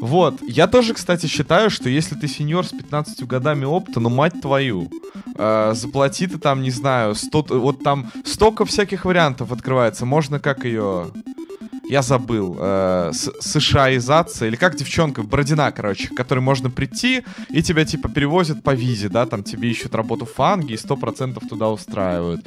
Вот. 0.00 0.40
Я 0.42 0.66
тоже, 0.66 0.94
кстати, 0.94 1.26
считаю, 1.26 1.70
что 1.70 1.88
если 1.88 2.14
ты 2.14 2.28
сеньор 2.28 2.66
с 2.66 2.70
15 2.70 3.26
годами 3.26 3.64
опыта, 3.64 4.00
ну, 4.00 4.08
мать 4.08 4.40
твою, 4.40 4.90
э, 5.36 5.72
заплати 5.74 6.26
ты 6.26 6.38
там, 6.38 6.62
не 6.62 6.70
знаю, 6.70 7.14
100, 7.14 7.46
вот 7.50 7.82
там 7.82 8.10
столько 8.24 8.64
всяких 8.64 9.04
вариантов 9.04 9.52
открывается. 9.52 10.06
Можно 10.06 10.38
как 10.38 10.64
ее 10.64 11.10
я 11.88 12.02
забыл, 12.02 12.56
э, 12.58 13.12
США-изация, 13.12 14.48
или 14.48 14.56
как 14.56 14.76
девчонка, 14.76 15.22
Бродина, 15.22 15.70
короче, 15.72 16.08
к 16.08 16.14
которой 16.14 16.40
можно 16.40 16.70
прийти, 16.70 17.22
и 17.48 17.62
тебя, 17.62 17.84
типа, 17.84 18.08
перевозят 18.08 18.62
по 18.62 18.74
визе, 18.74 19.08
да, 19.08 19.26
там 19.26 19.42
тебе 19.42 19.70
ищут 19.70 19.94
работу 19.94 20.24
в 20.24 20.32
фанге 20.32 20.74
и 20.74 20.76
сто 20.76 20.96
процентов 20.96 21.44
туда 21.48 21.70
устраивают. 21.70 22.44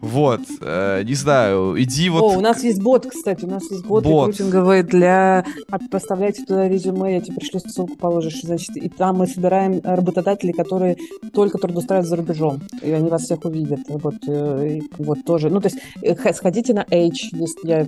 Вот, 0.00 0.42
э, 0.60 1.02
не 1.04 1.14
знаю, 1.14 1.74
иди 1.82 2.08
вот... 2.10 2.22
О, 2.22 2.38
у 2.38 2.40
нас 2.40 2.62
есть 2.62 2.80
бот, 2.80 3.06
кстати, 3.06 3.44
у 3.44 3.48
нас 3.48 3.68
есть 3.70 3.84
бот, 3.84 4.04
бот. 4.04 4.28
рекрутинговый 4.28 4.82
для... 4.82 5.44
Поставляйте 5.90 6.44
туда 6.44 6.68
резюме, 6.68 7.14
я 7.14 7.20
тебе 7.20 7.36
пришлю 7.36 7.60
ссылку, 7.60 7.96
положишь, 7.96 8.40
значит, 8.42 8.76
и 8.76 8.88
там 8.88 9.16
мы 9.16 9.26
собираем 9.26 9.80
работодателей, 9.82 10.52
которые 10.52 10.96
только 11.32 11.58
трудоустраивают 11.58 12.08
за 12.08 12.16
рубежом, 12.16 12.62
и 12.82 12.90
они 12.92 13.10
вас 13.10 13.22
всех 13.22 13.44
увидят, 13.44 13.80
вот, 13.88 14.16
э, 14.28 14.80
вот 14.98 15.24
тоже. 15.24 15.50
Ну, 15.50 15.60
то 15.60 15.68
есть, 15.68 15.78
э, 16.02 16.32
сходите 16.32 16.72
на 16.72 16.82
H, 16.82 17.30
если 17.32 17.68
я 17.68 17.86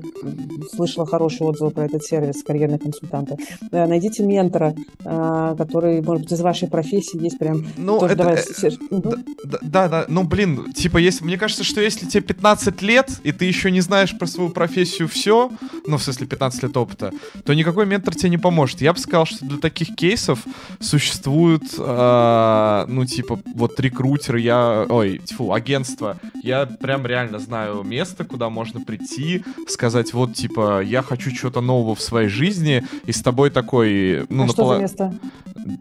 слышу 0.74 0.87
слышала 0.88 1.06
хорошие 1.06 1.46
отзывы 1.46 1.70
про 1.70 1.84
этот 1.84 2.02
сервис, 2.02 2.42
карьерные 2.42 2.78
консультанты. 2.78 3.36
Э, 3.70 3.86
найдите 3.86 4.22
ментора, 4.22 4.74
э, 5.04 5.54
который, 5.58 6.00
может 6.02 6.24
быть, 6.24 6.32
из 6.32 6.40
вашей 6.40 6.68
профессии 6.68 7.22
есть 7.22 7.38
прям... 7.38 7.66
Ну, 7.76 8.04
это... 8.04 8.16
Давай... 8.16 8.38
Угу. 8.90 9.14
Да, 9.44 9.58
да, 9.62 9.88
да, 9.88 10.04
ну, 10.08 10.24
блин, 10.24 10.72
типа, 10.72 10.98
если... 10.98 11.24
мне 11.24 11.36
кажется, 11.36 11.64
что 11.64 11.80
если 11.80 12.06
тебе 12.06 12.22
15 12.22 12.82
лет, 12.82 13.20
и 13.22 13.32
ты 13.32 13.44
еще 13.44 13.70
не 13.70 13.80
знаешь 13.80 14.16
про 14.16 14.26
свою 14.26 14.50
профессию 14.50 15.08
все, 15.08 15.50
ну, 15.86 15.98
в 15.98 16.02
смысле, 16.02 16.26
15 16.26 16.62
лет 16.64 16.76
опыта, 16.76 17.12
то 17.44 17.54
никакой 17.54 17.86
ментор 17.86 18.14
тебе 18.14 18.30
не 18.30 18.38
поможет. 18.38 18.80
Я 18.80 18.92
бы 18.92 18.98
сказал, 18.98 19.26
что 19.26 19.44
для 19.44 19.58
таких 19.58 19.94
кейсов 19.94 20.44
существуют, 20.80 21.64
э, 21.78 22.84
ну, 22.88 23.04
типа, 23.04 23.38
вот 23.54 23.78
рекрутеры, 23.80 24.40
я... 24.40 24.86
Ой, 24.88 25.20
тьфу, 25.24 25.52
агентство. 25.52 26.18
Я 26.42 26.66
прям 26.66 27.06
реально 27.06 27.38
знаю 27.38 27.82
место, 27.82 28.24
куда 28.24 28.48
можно 28.48 28.80
прийти, 28.80 29.44
сказать, 29.66 30.12
вот, 30.12 30.34
типа, 30.34 30.77
я 30.80 31.02
хочу 31.02 31.30
чего-то 31.30 31.60
нового 31.60 31.94
в 31.94 32.00
своей 32.00 32.28
жизни, 32.28 32.84
и 33.04 33.12
с 33.12 33.22
тобой 33.22 33.50
такой... 33.50 34.26
Ну, 34.28 34.44
а 34.44 34.46
напол... 34.46 34.52
что 34.52 34.74
за 34.74 34.80
место? 34.80 35.14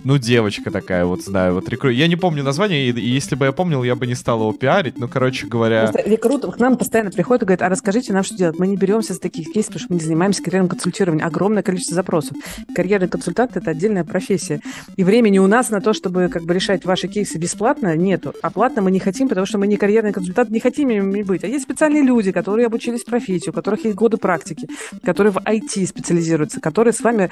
Ну, 0.03 0.17
девочка 0.17 0.71
такая, 0.71 1.05
вот 1.05 1.21
знаю, 1.21 1.53
вот 1.53 1.69
рекрут. 1.69 1.93
Я 1.93 2.07
не 2.07 2.15
помню 2.15 2.43
название, 2.43 2.89
и, 2.89 2.91
и 2.91 3.07
если 3.07 3.35
бы 3.35 3.45
я 3.45 3.51
помнил, 3.51 3.83
я 3.83 3.95
бы 3.95 4.07
не 4.07 4.15
стал 4.15 4.39
его 4.41 4.53
пиарить, 4.53 4.97
ну, 4.97 5.07
короче 5.07 5.47
говоря... 5.47 5.87
Просто 5.87 6.09
рекрут 6.09 6.45
к 6.55 6.59
нам 6.59 6.77
постоянно 6.77 7.11
приходит 7.11 7.43
и 7.43 7.45
говорит, 7.45 7.61
а 7.61 7.69
расскажите 7.69 8.13
нам, 8.13 8.23
что 8.23 8.35
делать. 8.35 8.59
Мы 8.59 8.67
не 8.67 8.75
беремся 8.75 9.13
за 9.13 9.19
таких 9.19 9.51
кейсов, 9.51 9.73
потому 9.73 9.79
что 9.79 9.93
мы 9.93 9.99
не 9.99 10.05
занимаемся 10.05 10.43
карьерным 10.43 10.69
консультированием. 10.69 11.25
Огромное 11.25 11.63
количество 11.63 11.95
запросов. 11.95 12.37
Карьерный 12.75 13.07
консультант— 13.07 13.51
это 13.55 13.71
отдельная 13.71 14.03
профессия. 14.03 14.61
И 14.95 15.03
времени 15.03 15.39
у 15.39 15.47
нас 15.47 15.69
на 15.69 15.81
то, 15.81 15.93
чтобы 15.93 16.29
как 16.29 16.43
бы 16.43 16.53
решать 16.53 16.85
ваши 16.85 17.07
кейсы 17.07 17.37
бесплатно, 17.37 17.95
нету. 17.95 18.33
А 18.41 18.49
платно 18.49 18.81
мы 18.81 18.91
не 18.91 18.99
хотим, 18.99 19.29
потому 19.29 19.45
что 19.45 19.57
мы 19.57 19.67
не 19.67 19.77
карьерный 19.77 20.13
консультант, 20.13 20.49
не 20.49 20.59
хотим 20.59 20.89
ими 20.89 21.23
быть. 21.23 21.43
А 21.43 21.47
есть 21.47 21.63
специальные 21.63 22.03
люди, 22.03 22.31
которые 22.31 22.67
обучились 22.67 23.03
профессии, 23.03 23.49
у 23.49 23.53
которых 23.53 23.85
есть 23.85 23.95
годы 23.95 24.17
практики 24.17 24.67
которые 25.03 25.31
в 25.31 25.38
IT 25.38 25.85
специализируются, 25.88 26.59
которые 26.59 26.93
с 26.93 27.01
вами 27.01 27.29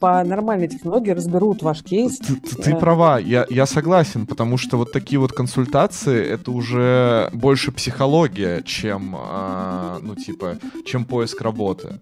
по 0.00 0.22
нормальной 0.24 0.68
технологии 0.68 1.10
разберут 1.10 1.62
ваш 1.62 1.82
кейс. 1.82 2.18
Ты, 2.18 2.36
ты, 2.36 2.56
ты 2.56 2.76
права, 2.76 3.18
я, 3.18 3.46
я 3.50 3.66
согласен, 3.66 4.26
потому 4.26 4.58
что 4.58 4.76
вот 4.76 4.92
такие 4.92 5.18
вот 5.18 5.32
консультации, 5.32 6.24
это 6.24 6.50
уже 6.50 7.30
больше 7.32 7.72
психология, 7.72 8.62
чем, 8.62 9.16
э, 9.16 9.98
ну, 10.02 10.14
типа, 10.14 10.58
чем 10.84 11.04
поиск 11.04 11.40
работы. 11.40 11.98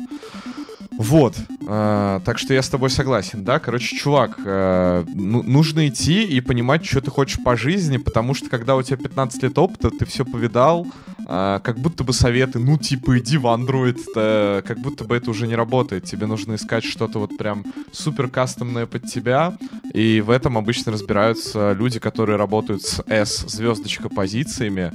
Вот, 0.98 1.36
э, 1.68 2.20
так 2.24 2.38
что 2.38 2.54
я 2.54 2.62
с 2.62 2.68
тобой 2.68 2.88
согласен, 2.88 3.44
да, 3.44 3.59
короче, 3.59 3.96
чувак, 3.96 4.38
э, 4.44 5.04
ну, 5.14 5.42
нужно 5.42 5.88
идти 5.88 6.24
и 6.24 6.40
понимать, 6.40 6.86
что 6.86 7.02
ты 7.02 7.11
хочешь 7.11 7.42
по 7.42 7.54
жизни, 7.57 7.98
потому 7.98 8.32
что 8.32 8.48
когда 8.48 8.76
у 8.76 8.82
тебя 8.82 8.96
15 8.96 9.42
лет 9.42 9.59
опыта, 9.59 9.90
ты 9.90 10.07
все 10.07 10.24
повидал, 10.24 10.86
э, 11.26 11.60
как 11.62 11.78
будто 11.78 12.04
бы 12.04 12.12
советы, 12.12 12.58
ну, 12.58 12.78
типа, 12.78 13.18
иди 13.18 13.36
в 13.36 13.46
Android, 13.46 13.98
-то, 14.14 14.62
как 14.62 14.78
будто 14.78 15.04
бы 15.04 15.16
это 15.16 15.30
уже 15.30 15.46
не 15.46 15.56
работает, 15.56 16.04
тебе 16.04 16.26
нужно 16.26 16.54
искать 16.54 16.84
что-то 16.84 17.18
вот 17.18 17.36
прям 17.36 17.64
супер 17.92 18.28
кастомное 18.28 18.86
под 18.86 19.06
тебя, 19.06 19.56
и 19.94 20.20
в 20.20 20.30
этом 20.30 20.56
обычно 20.56 20.92
разбираются 20.92 21.72
люди, 21.72 21.98
которые 21.98 22.36
работают 22.36 22.82
с 22.82 23.02
S 23.06 23.44
звездочка 23.48 24.08
позициями, 24.08 24.92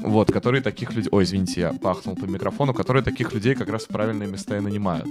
вот, 0.00 0.32
которые 0.32 0.62
таких 0.62 0.94
людей, 0.94 1.08
ой, 1.12 1.24
извините, 1.24 1.60
я 1.60 1.72
пахнул 1.72 2.16
по 2.16 2.24
микрофону, 2.24 2.74
которые 2.74 3.02
таких 3.02 3.32
людей 3.32 3.54
как 3.54 3.68
раз 3.68 3.84
в 3.84 3.88
правильные 3.88 4.28
места 4.28 4.56
и 4.56 4.60
нанимают. 4.60 5.06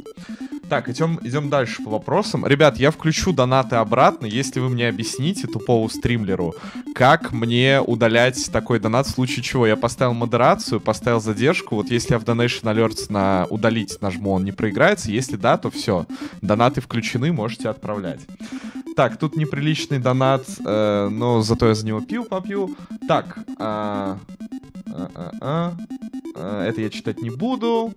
Так, 0.74 0.90
идем, 0.90 1.20
идем 1.22 1.52
дальше 1.52 1.84
по 1.84 1.92
вопросам. 1.92 2.48
Ребят, 2.48 2.80
я 2.80 2.90
включу 2.90 3.32
донаты 3.32 3.76
обратно, 3.76 4.26
если 4.26 4.60
вы 4.60 4.70
мне 4.70 4.88
объясните, 4.88 5.46
тупому 5.46 5.88
стримлеру, 5.88 6.56
как 6.96 7.32
мне 7.32 7.80
удалять 7.80 8.52
такой 8.52 8.80
донат 8.80 9.06
в 9.06 9.12
случае 9.12 9.44
чего. 9.44 9.68
Я 9.68 9.76
поставил 9.76 10.16
модерацию, 10.16 10.82
поставил 10.82 11.22
задержку. 11.22 11.76
Вот 11.76 11.92
если 11.92 12.14
я 12.14 12.20
в 12.20 12.24
Donation 12.24 12.64
Alerts 12.64 13.06
на 13.10 13.46
удалить 13.52 14.02
нажму, 14.02 14.32
он 14.32 14.46
не 14.46 14.52
проиграется. 14.52 15.12
Если 15.12 15.36
да, 15.36 15.60
то 15.60 15.70
все. 15.70 16.08
Донаты 16.42 16.82
включены, 16.82 17.32
можете 17.32 17.70
отправлять. 17.70 18.22
Так, 18.96 19.18
тут 19.18 19.38
неприличный 19.38 20.00
донат, 20.00 20.44
э, 20.66 21.08
но 21.12 21.44
зато 21.44 21.68
я 21.68 21.76
за 21.76 21.86
него 21.86 22.02
пил 22.02 22.26
попью. 22.26 22.76
Так, 23.08 23.38
а, 23.60 24.18
а, 24.88 25.12
а, 25.14 25.32
а, 25.40 25.78
а, 26.36 26.66
это 26.66 26.82
я 26.82 26.90
читать 26.90 27.22
не 27.22 27.30
буду. 27.30 27.94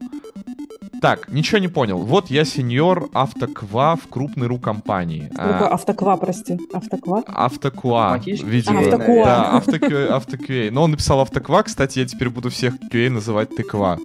Так, 1.00 1.28
ничего 1.28 1.58
не 1.58 1.68
понял. 1.68 1.98
Вот 1.98 2.30
я 2.30 2.44
сеньор 2.44 3.08
автоква 3.12 3.96
в 3.96 4.08
крупной 4.08 4.46
ру 4.46 4.58
компании. 4.58 5.28
Только 5.36 5.68
автоква, 5.68 6.16
прости. 6.16 6.58
Автоква? 6.72 7.22
Автоква, 7.26 8.20
видимо. 8.24 8.80
А, 8.80 8.82
автоква. 8.84 9.24
Да, 9.24 9.50
автоква, 9.56 10.16
автоква. 10.16 10.54
Но 10.70 10.82
он 10.84 10.90
написал 10.92 11.20
автоква, 11.20 11.62
кстати, 11.62 11.98
я 12.00 12.06
теперь 12.06 12.28
буду 12.30 12.50
всех 12.50 12.74
QA 12.92 13.10
называть 13.10 13.54
тыква. 13.54 13.98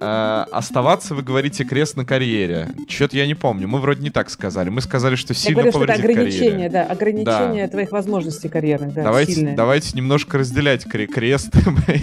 Э, 0.00 0.44
оставаться, 0.50 1.14
вы 1.14 1.22
говорите, 1.22 1.64
крест 1.64 1.96
на 1.96 2.04
карьере. 2.04 2.68
Чё-то 2.88 3.16
я 3.16 3.26
не 3.26 3.34
помню. 3.34 3.68
Мы 3.68 3.78
вроде 3.78 4.02
не 4.02 4.10
так 4.10 4.30
сказали. 4.30 4.68
Мы 4.68 4.80
сказали, 4.80 5.14
что 5.14 5.32
Я 5.32 5.38
сильно 5.38 5.54
говорю, 5.62 5.70
что 5.72 5.84
это 5.84 5.92
повредит 5.92 6.10
ограничение, 6.10 6.50
карьере. 6.50 6.70
да, 6.70 6.82
ограничение 6.84 7.68
твоих 7.68 7.92
возможностей 7.92 8.48
карьерных, 8.48 8.94
да, 8.94 9.04
давайте, 9.04 9.32
сильное. 9.34 9.54
давайте 9.56 9.96
немножко 9.96 10.38
разделять 10.38 10.86
кре- 10.86 11.06
крест 11.06 11.54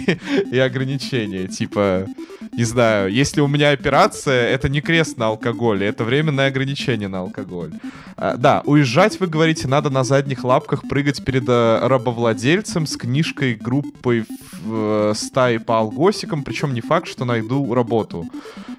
и 0.50 0.58
ограничения. 0.58 1.46
Типа, 1.46 2.06
не 2.52 2.64
знаю, 2.64 3.12
если 3.12 3.40
у 3.42 3.48
меня 3.48 3.70
операция, 3.70 4.29
это 4.32 4.68
не 4.68 4.80
крест 4.80 5.18
на 5.18 5.26
алкоголь, 5.26 5.84
это 5.84 6.04
временное 6.04 6.48
ограничение 6.48 7.08
на 7.08 7.20
алкоголь. 7.20 7.72
А, 8.16 8.36
да, 8.36 8.62
уезжать, 8.64 9.18
вы 9.20 9.26
говорите, 9.26 9.68
надо 9.68 9.90
на 9.90 10.04
задних 10.04 10.44
лапках 10.44 10.88
прыгать 10.88 11.24
перед 11.24 11.48
э, 11.48 11.78
рабовладельцем 11.82 12.86
с 12.86 12.96
книжкой 12.96 13.54
группой 13.54 14.24
в, 14.62 15.10
э, 15.10 15.14
стаи 15.14 15.58
по 15.58 15.78
алгосикам, 15.78 16.42
причем 16.42 16.74
не 16.74 16.80
факт, 16.80 17.08
что 17.08 17.24
найду 17.24 17.74
работу. 17.74 18.26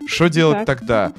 Что 0.07 0.27
делать 0.27 0.65
Так. 0.65 0.79
тогда? 0.79 1.11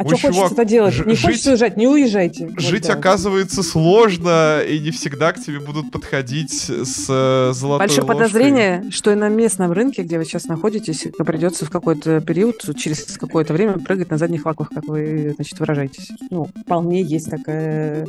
А 0.00 0.08
что 0.08 0.16
чувак, 0.16 0.34
хочется-то 0.36 0.64
делать? 0.64 1.06
не 1.06 1.14
жить- 1.14 1.24
хочется 1.24 1.50
уезжать, 1.50 1.76
не 1.76 1.86
уезжайте. 1.86 2.46
Вот 2.46 2.60
Жить, 2.60 2.86
да. 2.86 2.94
оказывается, 2.94 3.62
сложно, 3.62 4.60
и 4.62 4.78
не 4.78 4.90
всегда 4.90 5.32
к 5.32 5.40
тебе 5.40 5.60
будут 5.60 5.90
подходить 5.90 6.52
с 6.52 7.06
э, 7.08 7.52
золотой 7.54 7.86
Большое 7.86 8.02
ложкой. 8.06 8.06
подозрение, 8.18 8.84
что 8.90 9.12
и 9.12 9.14
на 9.14 9.28
местном 9.28 9.72
рынке, 9.72 10.02
где 10.02 10.18
вы 10.18 10.24
сейчас 10.24 10.44
находитесь, 10.46 11.06
придется 11.26 11.66
в 11.66 11.70
какой-то 11.70 12.20
период, 12.20 12.62
через 12.76 13.02
какое-то 13.18 13.52
время 13.52 13.74
прыгать 13.74 14.10
на 14.10 14.18
задних 14.18 14.46
лапках, 14.46 14.70
как 14.74 14.84
вы, 14.86 15.32
значит, 15.36 15.58
выражаетесь. 15.60 16.08
Ну, 16.30 16.48
вполне 16.64 17.02
есть 17.02 17.28
такая 17.30 18.06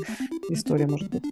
история, 0.50 0.88
может 0.88 1.10
быть. 1.10 1.24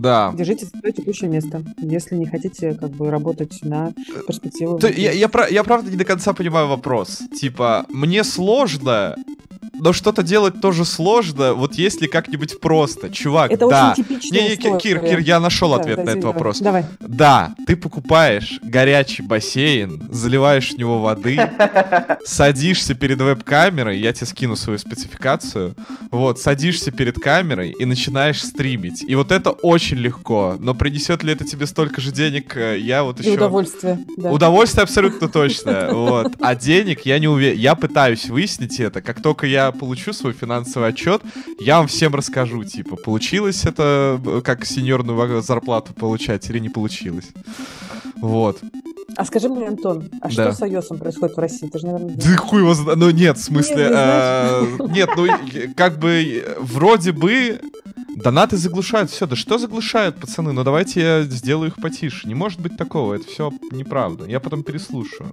Да. 0.00 0.32
Держите 0.34 0.66
свое 0.66 0.92
текущее 0.92 1.28
место, 1.30 1.62
если 1.78 2.16
не 2.16 2.26
хотите 2.26 2.74
как 2.74 2.90
бы 2.90 3.10
работать 3.10 3.58
на 3.62 3.92
перспективу. 4.26 4.78
То 4.78 4.88
я, 4.88 5.12
я, 5.12 5.28
пра- 5.28 5.48
я 5.50 5.62
правда 5.64 5.90
не 5.90 5.96
до 5.96 6.04
конца 6.04 6.32
понимаю 6.32 6.68
вопрос. 6.68 7.22
Типа, 7.38 7.84
мне 7.90 8.24
сложно, 8.24 9.16
но 9.74 9.92
что-то 9.92 10.22
делать 10.22 10.60
тоже 10.60 10.84
сложно. 10.84 11.54
Вот 11.54 11.74
если 11.74 12.06
как-нибудь 12.06 12.60
просто, 12.60 13.10
чувак, 13.10 13.50
Это 13.50 13.68
да. 13.68 13.92
очень 13.92 14.04
типичная 14.04 14.40
Не, 14.42 14.48
не, 14.50 14.56
Кир. 14.56 14.76
Кир, 14.78 14.98
Кир, 15.00 15.18
я 15.20 15.40
нашел 15.40 15.70
Да, 15.70 15.76
ответ 15.80 15.96
да, 15.96 16.04
на 16.04 16.10
этот 16.10 16.20
давай. 16.22 16.34
вопрос. 16.34 16.58
Давай. 16.60 16.84
Да, 17.00 17.54
ты 17.66 17.76
покупаешь 17.76 18.58
горячий 18.62 19.22
бассейн, 19.22 20.08
заливаешь 20.10 20.70
в 20.72 20.78
него 20.78 21.00
воды, 21.00 21.38
садишься 22.24 22.94
перед 22.94 23.20
веб-камерой, 23.20 23.98
я 23.98 24.12
тебе 24.12 24.26
скину 24.26 24.56
свою 24.56 24.78
спецификацию, 24.78 25.74
вот, 26.10 26.38
садишься 26.40 26.90
перед 26.90 27.18
камерой 27.18 27.70
и 27.78 27.84
начинаешь 27.84 28.42
стримить. 28.42 29.02
И 29.06 29.14
вот 29.14 29.32
это 29.32 29.50
очень 29.50 29.98
легко, 29.98 30.56
но 30.58 30.74
принесет 30.74 31.22
ли 31.22 31.32
это 31.32 31.44
тебе 31.44 31.66
столько 31.66 32.00
же 32.00 32.12
денег, 32.12 32.56
э, 32.56 32.78
я 32.78 33.02
вот 33.04 33.20
И 33.20 33.22
еще... 33.24 33.34
удовольствие. 33.34 33.98
да. 34.16 34.30
Удовольствие 34.30 34.82
абсолютно 34.82 35.28
точно. 35.28 35.90
Вот. 36.02 36.32
А 36.40 36.54
денег 36.54 37.02
я 37.06 37.18
не 37.18 37.28
уверен. 37.28 37.58
Я 37.58 37.74
пытаюсь 37.74 38.28
выяснить 38.28 38.80
это. 38.80 39.00
Как 39.02 39.22
только 39.22 39.46
я 39.46 39.61
получу 39.70 40.12
свой 40.12 40.32
финансовый 40.32 40.88
отчет, 40.88 41.22
я 41.60 41.78
вам 41.78 41.86
всем 41.86 42.14
расскажу. 42.14 42.64
Типа, 42.64 42.96
получилось 42.96 43.64
это 43.64 44.20
э, 44.26 44.40
как 44.42 44.64
сеньорную 44.64 45.42
зарплату 45.42 45.92
получать 45.94 46.50
или 46.50 46.58
не 46.58 46.70
получилось. 46.70 47.28
Вот. 48.16 48.58
А 49.16 49.24
скажи 49.24 49.48
мне, 49.48 49.68
Антон, 49.68 50.08
а 50.22 50.28
Да. 50.28 50.30
что 50.30 50.52
с 50.52 50.60
iOS 50.62 50.96
происходит 50.98 51.36
в 51.36 51.40
России? 51.40 51.66
Ты 51.68 51.78
же, 51.78 51.86
наверное, 51.86 52.14
Да 52.16 52.36
хуй 52.36 52.60
его 52.60 52.72
зна- 52.74 52.94
Ну 52.96 53.10
нет, 53.10 53.36
в 53.36 53.42
смысле... 53.42 53.88
Э, 53.92 54.66
Нет, 54.88 55.10
ну 55.16 55.26
как 55.76 55.98
бы 55.98 56.56
вроде 56.58 57.12
бы 57.12 57.60
донаты 58.16 58.56
заглушают. 58.56 59.10
Все, 59.10 59.26
да 59.26 59.36
что 59.36 59.58
заглушают, 59.58 60.16
пацаны? 60.18 60.52
Ну 60.52 60.64
давайте 60.64 61.00
я 61.02 61.22
сделаю 61.24 61.68
их 61.70 61.76
потише. 61.76 62.26
Не 62.26 62.34
может 62.34 62.60
быть 62.60 62.76
такого, 62.76 63.14
это 63.14 63.26
все 63.26 63.52
неправда. 63.70 64.24
Я 64.26 64.40
потом 64.40 64.62
переслушаю. 64.62 65.32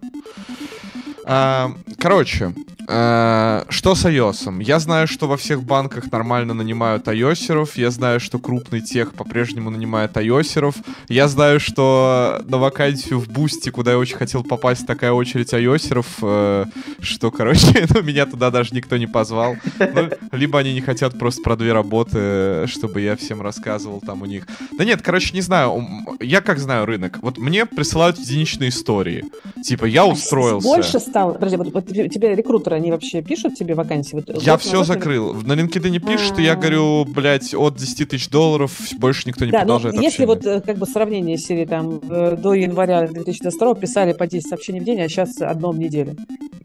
Короче, 1.98 2.54
что 2.90 3.94
с 3.94 4.06
iOS? 4.06 4.64
Я 4.64 4.80
знаю, 4.80 5.08
что 5.08 5.28
во 5.28 5.38
всех 5.38 5.62
банках 5.64 6.12
нормально 6.12 6.56
нанимают 6.56 7.08
iOSеров. 7.08 7.78
Я 7.78 7.92
знаю, 7.92 8.20
что 8.20 8.40
крупный 8.40 8.82
tech 8.82 9.14
по-прежнему 9.14 9.70
нанимает 9.70 10.18
iOSеров. 10.18 10.76
Я 11.08 11.28
знаю, 11.28 11.60
что 11.60 12.42
на 12.48 12.58
вакансию 12.58 13.20
в 13.20 13.28
Boosty, 13.30 13.70
куда 13.70 13.92
я 13.92 14.00
очень 14.00 14.18
хотел 14.18 14.44
попасть, 14.44 14.88
такая 14.88 15.12
очередь 15.12 15.54
iOSеров, 15.54 16.08
э, 16.24 16.66
что, 17.00 17.30
короче, 17.30 17.86
ну, 17.94 18.02
меня 18.02 18.26
туда 18.26 18.50
даже 18.50 18.74
никто 18.74 18.98
не 18.98 19.06
позвал. 19.08 19.56
Ну, 19.80 20.10
либо 20.32 20.58
они 20.58 20.74
не 20.74 20.82
хотят 20.82 21.20
просто 21.20 21.44
про 21.44 21.56
две 21.56 21.74
работы, 21.74 22.66
чтобы 22.66 23.02
я 23.02 23.16
всем 23.16 23.42
рассказывал 23.42 24.02
там 24.02 24.24
у 24.24 24.26
них. 24.26 24.48
Да 24.78 24.84
нет, 24.84 25.04
короче, 25.04 25.36
не 25.36 25.42
знаю. 25.42 25.88
Я 26.20 26.42
как 26.42 26.58
знаю 26.58 26.88
рынок. 26.88 27.20
Вот 27.22 27.38
мне 27.38 27.68
присылают 27.68 28.18
единичные 28.18 28.70
истории. 28.70 29.26
Типа, 29.64 29.86
я 29.86 30.08
устроился. 30.08 30.68
Больше 30.68 31.00
стало. 31.00 31.34
Подожди, 31.34 31.58
вот, 31.58 31.72
вот 31.72 31.88
тебе 31.88 32.34
рекрутеры, 32.36 32.79
они 32.80 32.92
вообще 32.92 33.22
пишут 33.22 33.56
тебе 33.56 33.76
вакансии? 33.76 34.16
Вот, 34.16 34.44
Я 34.44 34.54
вот 34.54 34.62
все 34.62 34.84
закрыл. 34.84 35.34
На 35.44 35.54
LinkedIn 35.54 36.00
пишут, 36.00 36.40
и 36.40 36.44
я 36.44 36.54
А. 36.54 36.56
говорю, 36.56 37.06
блядь, 37.06 37.54
от 37.54 37.76
10 37.76 38.10
тысяч 38.10 38.30
долларов 38.30 38.72
больше 38.98 39.28
никто 39.28 39.46
не 39.46 39.52
Да, 39.52 39.60
но 39.60 39.80
продолжает 39.80 39.96
если 39.96 40.24
общение. 40.24 40.28
вот 40.28 40.46
э, 40.46 40.62
как 40.62 40.78
бы 40.78 40.86
сравнение 40.86 41.38
серии 41.38 41.66
там 41.66 42.00
э, 42.10 42.36
до 42.38 42.54
января 42.54 43.08
2022 43.08 43.76
писали 43.76 44.14
по 44.14 44.28
10 44.28 44.48
сообщений 44.48 44.80
в 44.80 44.84
день, 44.84 45.02
а 45.02 45.08
сейчас 45.08 45.40
одно 45.42 45.72
в 45.72 45.80
неделю. 45.80 46.16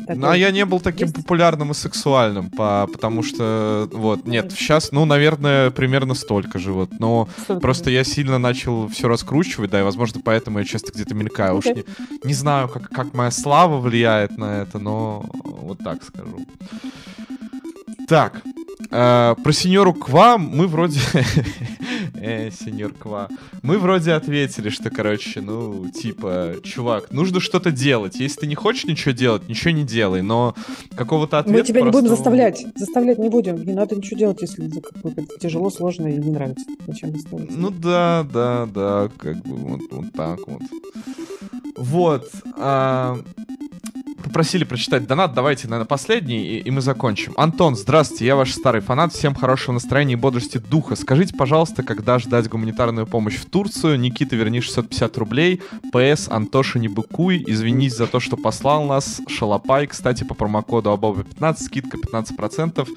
Ну, 0.07 0.29
а 0.29 0.37
я 0.37 0.51
не 0.51 0.67
был 0.67 0.81
таким 0.81 1.07
есть? 1.07 1.17
популярным 1.17 1.71
и 1.71 1.75
сексуальным, 1.75 2.51
по, 2.51 2.87
потому 2.93 3.23
что, 3.23 3.89
вот, 3.91 4.27
нет, 4.27 4.53
сейчас, 4.53 4.93
ну, 4.93 5.07
наверное, 5.07 5.71
примерно 5.71 6.13
столько 6.15 6.59
же, 6.59 6.73
вот, 6.73 6.91
но 6.99 7.27
столько 7.43 7.61
просто 7.63 7.85
же. 7.89 7.93
я 7.97 8.05
сильно 8.05 8.37
начал 8.39 8.87
все 8.89 9.09
раскручивать, 9.09 9.71
да, 9.71 9.81
и, 9.81 9.83
возможно, 9.83 10.21
поэтому 10.23 10.59
я 10.59 10.67
часто 10.67 10.93
где-то 10.93 11.15
мелькаю. 11.15 11.57
Уж 11.57 11.65
не, 11.67 11.85
не 12.23 12.35
знаю, 12.35 12.69
как, 12.69 12.91
как 12.91 13.15
моя 13.15 13.31
слава 13.31 13.79
влияет 13.81 14.37
на 14.37 14.61
это, 14.61 14.79
но 14.79 15.25
вот 15.43 15.79
так 15.79 16.04
скажу. 16.05 16.47
Так, 18.07 18.43
э, 18.91 19.35
про 19.43 19.53
сеньору 19.53 19.95
Ква 19.95 20.37
мы 20.37 20.67
вроде... 20.67 21.01
э, 22.15 22.51
сеньор 22.51 22.93
Ква. 22.93 23.29
Мы 23.63 23.79
вроде 23.79 24.13
ответили, 24.13 24.69
что, 24.69 24.91
короче, 24.91 25.41
ну, 25.41 25.89
типа, 25.91 26.57
чувак, 26.63 27.11
нужно 27.11 27.41
что-то 27.41 27.71
делать. 27.71 28.17
Если 28.17 28.41
ты 28.41 28.47
не 28.47 28.55
хочешь 28.55 28.85
ничего 28.85 29.13
делать, 29.13 29.49
ничего 29.49 29.71
не 29.71 29.85
делай, 29.85 30.21
но 30.21 30.55
какого-то 30.97 31.39
ответа 31.39 31.59
Мы 31.59 31.65
тебя 31.65 31.81
не 31.81 31.91
будем 31.91 32.09
просто- 32.09 32.17
заставлять. 32.17 32.67
Заставлять 32.77 33.19
не 33.19 33.31
будем. 33.31 33.65
Не 33.65 33.73
надо 33.73 33.97
ничего 33.97 34.19
делать, 34.19 34.43
если 34.43 34.71
тяжело, 35.41 35.71
сложно 35.71 36.07
и 36.09 36.19
не 36.19 36.31
нравится. 36.31 36.65
Зачем 36.87 37.11
заставлять? 37.13 37.57
Ну 37.57 37.71
да, 37.71 38.27
да, 38.31 38.67
да, 38.67 39.11
как 39.17 39.37
бы 39.47 39.57
вот, 39.57 39.81
вот 39.91 40.13
так 40.13 40.41
вот. 40.47 40.63
Вот. 41.77 42.31
а, 42.59 43.19
Попросили 44.35 44.65
прочитать 44.65 45.07
донат, 45.07 45.33
давайте, 45.33 45.69
наверное, 45.69 45.87
последний, 45.87 46.45
и, 46.45 46.59
и 46.59 46.71
мы 46.73 46.81
закончим. 46.81 47.35
Антон, 47.37 47.77
здравствуйте, 47.77 48.27
я 48.27 48.35
ваш 48.35 48.51
старый 48.51 48.81
фанат, 48.81 49.13
всем 49.13 49.33
хорошего 49.33 49.75
настроения 49.75 50.15
и 50.15 50.17
бодрости 50.17 50.59
духа. 50.59 50.97
Скажите, 50.97 51.37
пожалуйста, 51.37 51.85
когда 51.85 52.19
ждать 52.19 52.49
гуманитарную 52.49 53.07
помощь 53.07 53.37
в 53.37 53.47
Турцию? 53.47 53.97
Никита, 54.01 54.35
верни 54.35 54.61
650 54.61 55.19
рублей. 55.19 55.63
ПС, 55.93 56.29
Антоша, 56.29 56.81
не 56.81 56.89
быкуй, 56.89 57.45
извинись 57.47 57.95
за 57.95 58.09
то, 58.09 58.19
что 58.19 58.37
послал 58.37 58.87
нас. 58.87 59.21
Шалопай, 59.29 59.87
кстати, 59.87 60.25
по 60.25 60.35
промокоду 60.35 60.91
Абоба 60.91 61.23
15, 61.23 61.67
скидка 61.67 61.97
15%. 61.97 62.89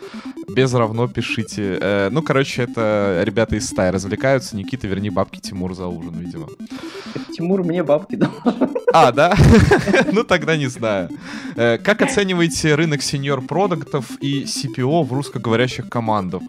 Без 0.56 0.74
равно 0.74 1.08
пишите. 1.08 1.78
Э, 1.80 2.10
ну, 2.12 2.24
короче, 2.24 2.64
это 2.64 3.22
ребята 3.24 3.58
из 3.58 3.68
стаи 3.68 3.92
развлекаются. 3.92 4.58
Никита, 4.58 4.88
верни 4.88 5.12
бабки 5.12 5.40
Тимур 5.40 5.76
за 5.76 5.86
ужин, 5.86 6.16
видимо. 6.18 6.48
Тимур 7.36 7.64
мне 7.64 7.84
бабки 7.84 8.16
дал. 8.16 8.32
А, 8.98 9.12
да? 9.12 9.36
Ну, 10.12 10.24
тогда 10.24 10.58
не 10.58 10.68
знаю. 10.68 11.10
Э, 11.56 11.78
как 11.78 12.02
оцениваете 12.02 12.76
рынок 12.76 13.02
сеньор-продуктов 13.04 14.06
и 14.22 14.44
CPO 14.44 15.04
в 15.04 15.14
русскоговорящих 15.14 15.90
командах? 15.90 16.42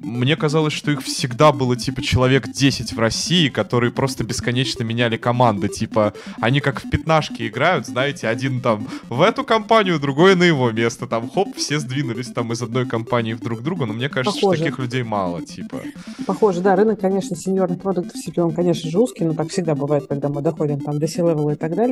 Мне 0.00 0.36
казалось, 0.36 0.72
что 0.72 0.90
их 0.90 1.02
всегда 1.02 1.52
было, 1.52 1.76
типа, 1.76 2.02
человек 2.02 2.48
10 2.48 2.92
в 2.92 2.98
России, 2.98 3.48
которые 3.48 3.92
просто 3.92 4.24
бесконечно 4.24 4.82
меняли 4.82 5.16
команды. 5.16 5.68
Типа, 5.68 6.12
они 6.40 6.60
как 6.60 6.82
в 6.82 6.90
пятнашки 6.90 7.46
играют, 7.46 7.86
знаете, 7.86 8.26
один 8.26 8.60
там 8.60 8.88
в 9.08 9.22
эту 9.22 9.44
компанию, 9.44 10.00
другой 10.00 10.34
на 10.34 10.42
его 10.42 10.72
место. 10.72 11.06
Там, 11.06 11.30
хоп, 11.30 11.56
все 11.56 11.78
сдвинулись 11.78 12.32
там 12.32 12.52
из 12.52 12.62
одной 12.62 12.86
компании 12.86 13.34
в 13.34 13.40
друг 13.40 13.62
друга. 13.62 13.86
Но 13.86 13.92
мне 13.92 14.08
кажется, 14.08 14.40
Похоже. 14.40 14.56
что 14.56 14.64
таких 14.64 14.78
людей 14.80 15.02
мало, 15.04 15.42
типа. 15.42 15.82
Похоже, 16.26 16.62
да, 16.62 16.74
рынок, 16.74 17.00
конечно, 17.00 17.36
сеньорных 17.36 17.80
продуктов 17.80 18.16
CPO, 18.16 18.42
он, 18.42 18.54
конечно 18.54 18.90
же, 18.90 18.98
узкий, 18.98 19.24
но 19.24 19.34
так 19.34 19.50
всегда 19.50 19.76
бывает, 19.76 20.06
когда 20.08 20.28
мы 20.28 20.42
доходим 20.42 20.80
там 20.80 20.98
до 20.98 21.06
C-левела 21.06 21.50
и 21.50 21.56
так 21.56 21.74
далее. 21.74 21.91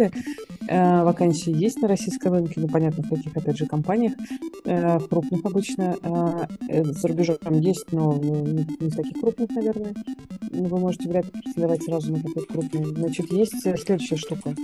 Э, 0.68 1.03
вакансии 1.03 1.53
есть 1.53 1.80
на 1.82 1.88
российском 1.88 2.32
рынке, 2.32 2.61
ну, 2.61 2.68
понятно, 2.68 3.03
в 3.03 3.09
каких, 3.09 3.36
опять 3.36 3.59
же, 3.59 3.66
компаниях, 3.66 4.12
э, 4.64 5.01
крупных 5.01 5.44
обычно. 5.44 5.96
Э, 6.68 6.84
за 6.84 7.09
рубежом 7.09 7.38
есть, 7.61 7.90
но 7.92 8.16
не, 8.16 8.66
не 8.80 8.90
в 8.90 8.94
таких 8.94 9.20
крупных, 9.20 9.51
наверное. 9.51 9.94
Ну, 10.51 10.64
Вы 10.64 10.78
можете 10.78 11.09
вряд 11.09 11.24
ли 11.24 11.30
представлять 11.42 11.82
сразу 11.82 12.12
на 12.12 12.22
какой 12.22 12.46
крупный. 12.46 12.84
Значит, 12.84 13.32
есть 13.32 13.61
следующая 13.61 14.16
штука. 14.16 14.55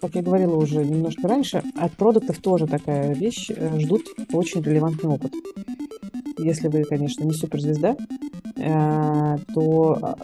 Как 0.00 0.14
я 0.14 0.22
говорила 0.22 0.56
уже 0.56 0.84
немножко 0.84 1.28
раньше, 1.28 1.62
от 1.76 1.92
продуктов 1.92 2.38
тоже 2.38 2.66
такая 2.66 3.14
вещь. 3.14 3.50
Ждут 3.78 4.02
очень 4.32 4.62
релевантный 4.62 5.10
опыт. 5.10 5.32
Если 6.38 6.68
вы, 6.68 6.84
конечно, 6.84 7.24
не 7.24 7.32
суперзвезда, 7.32 7.96
э, 8.56 9.36
то 9.54 10.16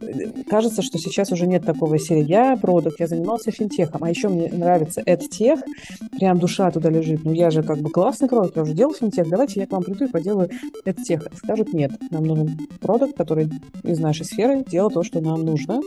э, 0.00 0.42
кажется, 0.48 0.82
что 0.82 0.98
сейчас 0.98 1.32
уже 1.32 1.46
нет 1.46 1.64
такого 1.64 1.98
серии. 1.98 2.24
Я 2.24 2.56
продукт, 2.56 3.00
я 3.00 3.06
занимался 3.06 3.50
финтехом, 3.50 4.04
а 4.04 4.10
еще 4.10 4.28
мне 4.28 4.50
нравится 4.52 5.00
EdTech, 5.00 5.60
прям 6.18 6.38
душа 6.38 6.70
туда 6.70 6.90
лежит. 6.90 7.24
Ну, 7.24 7.32
я 7.32 7.50
же 7.50 7.62
как 7.62 7.78
бы 7.78 7.90
классный 7.90 8.28
продукт, 8.28 8.56
я 8.56 8.62
уже 8.62 8.74
делал 8.74 8.94
финтех, 8.94 9.28
давайте 9.28 9.60
я 9.60 9.66
к 9.66 9.72
вам 9.72 9.82
приду 9.82 10.06
и 10.06 10.08
поделаю 10.08 10.50
EdTech. 10.84 11.36
Скажут, 11.36 11.72
нет, 11.72 11.92
нам 12.10 12.24
нужен 12.24 12.58
продукт, 12.80 13.16
который 13.16 13.50
из 13.82 13.98
нашей 13.98 14.24
сферы 14.24 14.64
делает 14.64 14.94
то, 14.94 15.02
что 15.02 15.20
нам 15.20 15.44
нужно, 15.44 15.80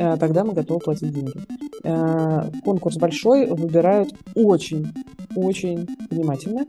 Э, 0.00 0.16
тогда 0.16 0.44
мы 0.44 0.52
готовы 0.52 0.80
платить 0.80 1.12
деньги. 1.12 1.32
Конкурс 2.62 2.96
большой, 2.96 3.46
выбирают 3.46 4.14
очень 4.34 4.88
очень 5.36 5.86
внимательно. 6.10 6.66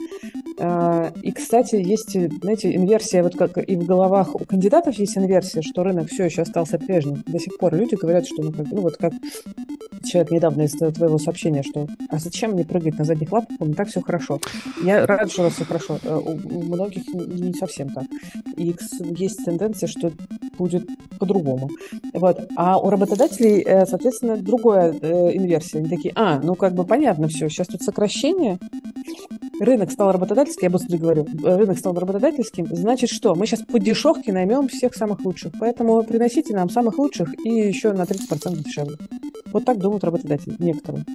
И, 1.22 1.32
кстати, 1.32 1.76
есть, 1.76 2.16
знаете, 2.42 2.76
инверсия, 2.76 3.24
вот 3.24 3.36
как 3.36 3.58
и 3.58 3.76
в 3.76 3.86
головах 3.86 4.36
у 4.36 4.40
кандидатов 4.46 4.96
есть 4.96 5.18
инверсия, 5.18 5.62
что 5.62 5.84
рынок 5.84 6.10
все 6.10 6.26
еще 6.26 6.44
остался 6.44 6.78
прежним. 6.78 7.24
До 7.28 7.40
сих 7.40 7.58
пор 7.58 7.76
люди 7.76 7.96
говорят, 7.96 8.26
что, 8.26 8.42
ну, 8.42 8.52
как, 8.52 8.68
ну 8.72 8.82
вот 8.82 8.98
как 8.98 9.14
человек 10.04 10.32
недавно 10.32 10.64
из 10.64 10.72
твоего 10.72 11.18
сообщения, 11.18 11.64
что 11.64 11.88
а 12.10 12.18
зачем 12.18 12.52
мне 12.52 12.66
прыгать 12.66 12.98
на 12.98 13.06
задних 13.06 13.32
лапах, 13.32 13.50
у 13.60 13.66
меня 13.66 13.76
так 13.76 13.88
все 13.88 14.02
хорошо. 14.02 14.40
Я 14.84 15.06
рад, 15.06 15.32
что 15.32 15.42
у 15.42 15.46
вас 15.46 15.54
все 15.54 15.66
хорошо. 15.66 16.00
Э, 16.04 16.18
У 16.18 16.64
многих 16.64 17.08
не 17.14 17.54
совсем 17.54 17.90
так. 17.90 18.06
И 18.58 18.76
есть 19.16 19.46
тенденция, 19.46 19.88
что 19.88 20.12
будет 20.58 20.88
по-другому. 21.20 21.70
Вот. 22.14 22.50
А 22.56 22.80
у 22.80 22.90
работодателей, 22.90 23.62
э, 23.62 23.86
соответственно, 23.86 24.38
другая 24.38 24.94
э, 24.94 25.36
инверсия. 25.36 25.80
Они 25.80 25.90
такие, 25.90 26.14
а, 26.16 26.40
ну 26.40 26.56
как 26.56 26.74
бы 26.74 26.84
понятно 26.86 27.28
все, 27.28 27.50
сейчас 27.50 27.68
тут 27.68 27.82
сокращение, 27.82 28.60
рынок 29.62 29.92
стал 29.92 30.12
работодательским, 30.12 30.64
я 30.64 30.70
быстро 30.70 30.98
говорю, 30.98 31.26
э, 31.26 31.56
рынок 31.56 31.78
стал 31.78 31.94
работодательским, 31.94 32.68
значит 32.72 33.10
что? 33.10 33.36
Мы 33.36 33.46
сейчас 33.46 33.62
по 33.62 33.80
дешевке 33.80 34.34
наймем 34.34 34.68
всех 34.68 34.96
самых 34.96 35.24
лучших, 35.24 35.54
поэтому 35.60 36.04
приносите 36.04 36.56
нам 36.56 36.70
самых 36.70 36.98
лучших 36.98 37.34
и 37.46 37.50
еще 37.50 37.94
на 37.94 38.04
30% 38.04 38.64
дешевле. 38.64 38.98
Вот 39.54 39.66
так 39.66 39.78
думают 39.78 40.04
работодатели, 40.04 40.56
некоторые. 40.60 41.06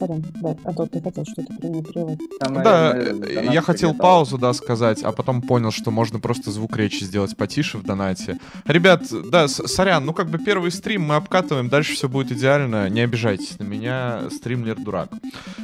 Сорян, 0.00 0.24
да, 0.40 0.56
а 0.64 0.72
то 0.72 0.86
ты 0.86 1.02
хотел 1.02 1.24
что-то 1.26 1.52
прервать. 1.54 2.18
Там, 2.40 2.54
Да, 2.54 2.96
я 2.96 3.60
хотел 3.60 3.94
паузу, 3.94 4.38
да, 4.38 4.52
сказать, 4.54 5.02
а 5.02 5.12
потом 5.12 5.42
понял, 5.42 5.70
что 5.70 5.90
можно 5.90 6.18
просто 6.18 6.50
звук 6.50 6.76
речи 6.76 7.04
сделать 7.04 7.36
потише 7.36 7.76
в 7.76 7.82
донате. 7.82 8.38
Ребят, 8.64 9.04
да, 9.30 9.46
сорян, 9.46 10.06
ну 10.06 10.14
как 10.14 10.30
бы 10.30 10.38
первый 10.38 10.70
стрим 10.70 11.02
мы 11.02 11.16
обкатываем, 11.16 11.68
дальше 11.68 11.94
все 11.94 12.08
будет 12.08 12.32
идеально, 12.32 12.88
не 12.88 13.02
обижайтесь 13.02 13.58
на 13.58 13.64
меня, 13.64 14.22
стримлер 14.30 14.76
дурак, 14.76 15.10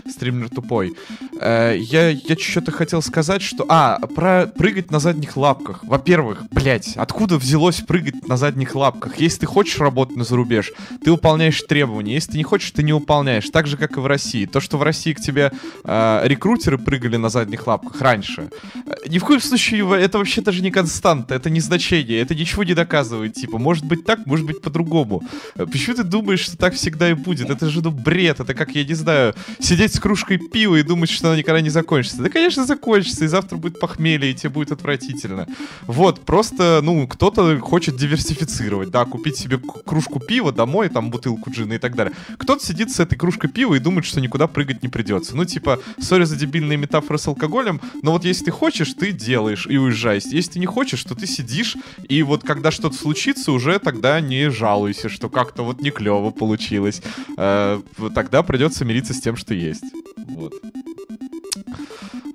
стримлер 0.07 0.51
тупой. 0.51 0.95
Э, 1.41 1.75
я, 1.79 2.11
я 2.11 2.37
что-то 2.37 2.73
хотел 2.73 3.01
сказать, 3.03 3.43
что... 3.43 3.65
А, 3.69 3.99
про 4.15 4.47
прыгать 4.47 4.91
на 4.91 4.99
задних 4.99 5.37
лапках. 5.37 5.83
Во-первых, 5.85 6.45
блять, 6.51 6.97
откуда 6.97 7.37
взялось 7.37 7.81
прыгать 7.81 8.29
на 8.29 8.37
задних 8.37 8.75
лапках? 8.75 9.19
Если 9.19 9.41
ты 9.41 9.47
хочешь 9.47 9.79
работать 9.79 10.17
на 10.17 10.25
зарубеж, 10.25 10.73
ты 11.05 11.11
выполняешь 11.11 11.63
требования. 11.63 12.15
Если 12.15 12.33
ты 12.33 12.39
не 12.39 12.45
хочешь, 12.45 12.71
ты 12.71 12.83
не 12.83 12.93
выполняешь. 12.93 13.49
Так 13.51 13.67
же, 13.67 13.77
как 13.77 13.97
и 13.97 14.01
в 14.01 14.07
России. 14.07 14.26
То, 14.35 14.61
что 14.61 14.79
в 14.79 14.83
России 14.83 15.13
к 15.13 15.21
тебе 15.21 15.53
э, 15.85 16.21
рекрутеры 16.25 16.79
прыгали 16.79 17.17
на 17.17 17.29
задних 17.29 17.67
лапках 17.67 18.01
раньше, 18.01 18.51
э, 18.75 19.09
ни 19.09 19.19
в 19.19 19.25
коем 19.25 19.41
случае 19.41 20.01
это 20.01 20.19
вообще 20.19 20.41
даже 20.41 20.63
не 20.63 20.71
константа, 20.71 21.35
это 21.35 21.51
не 21.51 21.61
значение, 21.61 22.21
это 22.21 22.35
ничего 22.35 22.65
не 22.65 22.75
доказывает. 22.75 23.35
Типа, 23.35 23.59
может 23.59 23.85
быть 23.85 24.05
так, 24.05 24.27
может 24.27 24.47
быть 24.47 24.61
по-другому. 24.63 25.23
Э, 25.55 25.67
Почему 25.67 25.97
ты 25.97 26.03
думаешь, 26.05 26.41
что 26.41 26.57
так 26.57 26.75
всегда 26.75 27.11
и 27.11 27.15
будет? 27.15 27.51
Это 27.51 27.69
же, 27.69 27.83
ну, 27.83 27.91
бред. 27.91 28.41
Это 28.41 28.55
как, 28.55 28.75
я 28.75 28.85
не 28.85 28.95
знаю, 28.95 29.35
сидеть 29.61 29.95
с 29.95 30.01
кружкой 30.01 30.39
пива 30.39 30.77
и 30.77 30.83
думать, 30.83 31.11
что 31.11 31.29
она 31.29 31.37
никогда 31.37 31.61
не 31.61 31.71
закончится. 31.71 32.23
Да, 32.23 32.29
конечно, 32.29 32.65
закончится, 32.67 33.25
и 33.25 33.29
завтра 33.29 33.57
будет 33.57 33.79
похмелье, 33.79 34.31
и 34.31 34.35
тебе 34.35 34.51
будет 34.51 34.73
отвратительно. 34.73 35.47
Вот, 35.87 36.21
просто, 36.25 36.81
ну, 36.83 37.07
кто-то 37.07 37.59
хочет 37.61 37.97
диверсифицировать, 37.97 38.91
да, 38.91 39.05
купить 39.05 39.37
себе 39.37 39.59
кружку 39.85 40.21
пива 40.21 40.53
домой, 40.53 40.89
там, 40.89 41.11
бутылку 41.11 41.51
джина 41.51 41.75
и 41.75 41.79
так 41.79 41.95
далее. 41.95 42.15
Кто-то 42.39 42.65
сидит 42.65 42.91
с 42.91 43.01
этой 43.01 43.17
кружкой 43.17 43.51
пива 43.51 43.75
и 43.75 43.79
думает, 43.79 44.05
что 44.05 44.16
никуда 44.21 44.47
прыгать 44.47 44.83
не 44.83 44.89
придется. 44.89 45.37
Ну, 45.37 45.45
типа, 45.45 45.81
сори 46.01 46.25
за 46.25 46.37
дебильные 46.37 46.79
метафоры 46.79 47.19
с 47.19 47.27
алкоголем, 47.27 47.81
но 48.03 48.13
вот 48.13 48.25
если 48.25 48.47
ты 48.47 48.51
хочешь, 48.51 48.95
ты 48.95 49.13
делаешь 49.13 49.67
и 49.69 49.79
уезжаешь. 49.79 50.25
Если 50.25 50.53
ты 50.53 50.59
не 50.59 50.67
хочешь, 50.67 51.03
то 51.05 51.15
ты 51.15 51.27
сидишь, 51.27 51.77
и 52.09 52.23
вот 52.23 52.43
когда 52.45 52.71
что-то 52.71 52.97
случится, 52.97 53.53
уже 53.53 53.79
тогда 53.79 54.21
не 54.21 54.51
жалуйся, 54.51 55.09
что 55.09 55.29
как-то 55.29 55.63
вот 55.63 55.81
не 55.81 55.91
клево 55.91 56.31
получилось. 56.31 57.03
Э, 57.37 57.81
тогда 58.15 58.43
придется 58.43 58.85
мириться 58.85 59.15
с 59.15 59.21
тем, 59.21 59.37
что 59.37 59.55
есть. 59.55 59.85
Вот. 60.17 60.55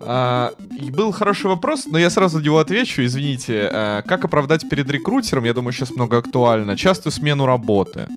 А, 0.03 0.53
был 0.89 1.11
хороший 1.11 1.47
вопрос, 1.47 1.85
но 1.85 1.97
я 1.99 2.09
сразу 2.09 2.39
на 2.39 2.43
него 2.43 2.59
отвечу, 2.59 3.03
извините. 3.03 3.69
А, 3.71 4.01
как 4.01 4.25
оправдать 4.25 4.67
перед 4.69 4.89
рекрутером, 4.89 5.43
я 5.43 5.53
думаю, 5.53 5.73
сейчас 5.73 5.91
много 5.91 6.17
актуально, 6.17 6.77
частую 6.77 7.13
смену 7.13 7.45
работы. 7.45 8.07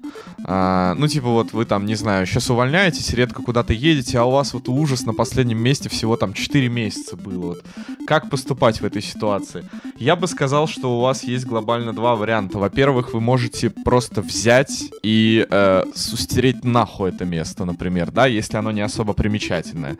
А, 0.44 0.94
ну, 0.94 1.08
типа 1.08 1.28
вот 1.28 1.52
вы 1.52 1.64
там, 1.64 1.86
не 1.86 1.94
знаю, 1.94 2.26
сейчас 2.26 2.50
увольняетесь, 2.50 3.12
редко 3.14 3.42
куда-то 3.42 3.72
едете, 3.72 4.18
а 4.18 4.24
у 4.24 4.30
вас 4.30 4.54
вот 4.54 4.68
ужас 4.68 5.04
на 5.06 5.14
последнем 5.14 5.58
месте 5.58 5.88
всего 5.88 6.16
там 6.16 6.32
4 6.32 6.68
месяца 6.68 7.16
было. 7.16 7.44
Вот. 7.44 7.64
Как 8.06 8.30
поступать 8.30 8.80
в 8.80 8.84
этой 8.84 9.02
ситуации? 9.02 9.64
Я 9.96 10.16
бы 10.16 10.26
сказал, 10.26 10.66
что 10.66 10.98
у 10.98 11.00
вас 11.00 11.24
есть 11.24 11.46
глобально 11.46 11.92
два 11.92 12.16
варианта. 12.16 12.58
Во-первых, 12.58 13.14
вы 13.14 13.20
можете 13.20 13.70
просто 13.70 14.22
взять 14.22 14.84
и 15.02 15.46
э, 15.48 15.84
стереть 15.94 16.64
нахуй 16.64 17.10
это 17.10 17.24
место, 17.24 17.64
например, 17.64 18.10
да, 18.10 18.26
если 18.26 18.56
оно 18.56 18.72
не 18.72 18.80
особо 18.80 19.12
примечательное. 19.12 19.96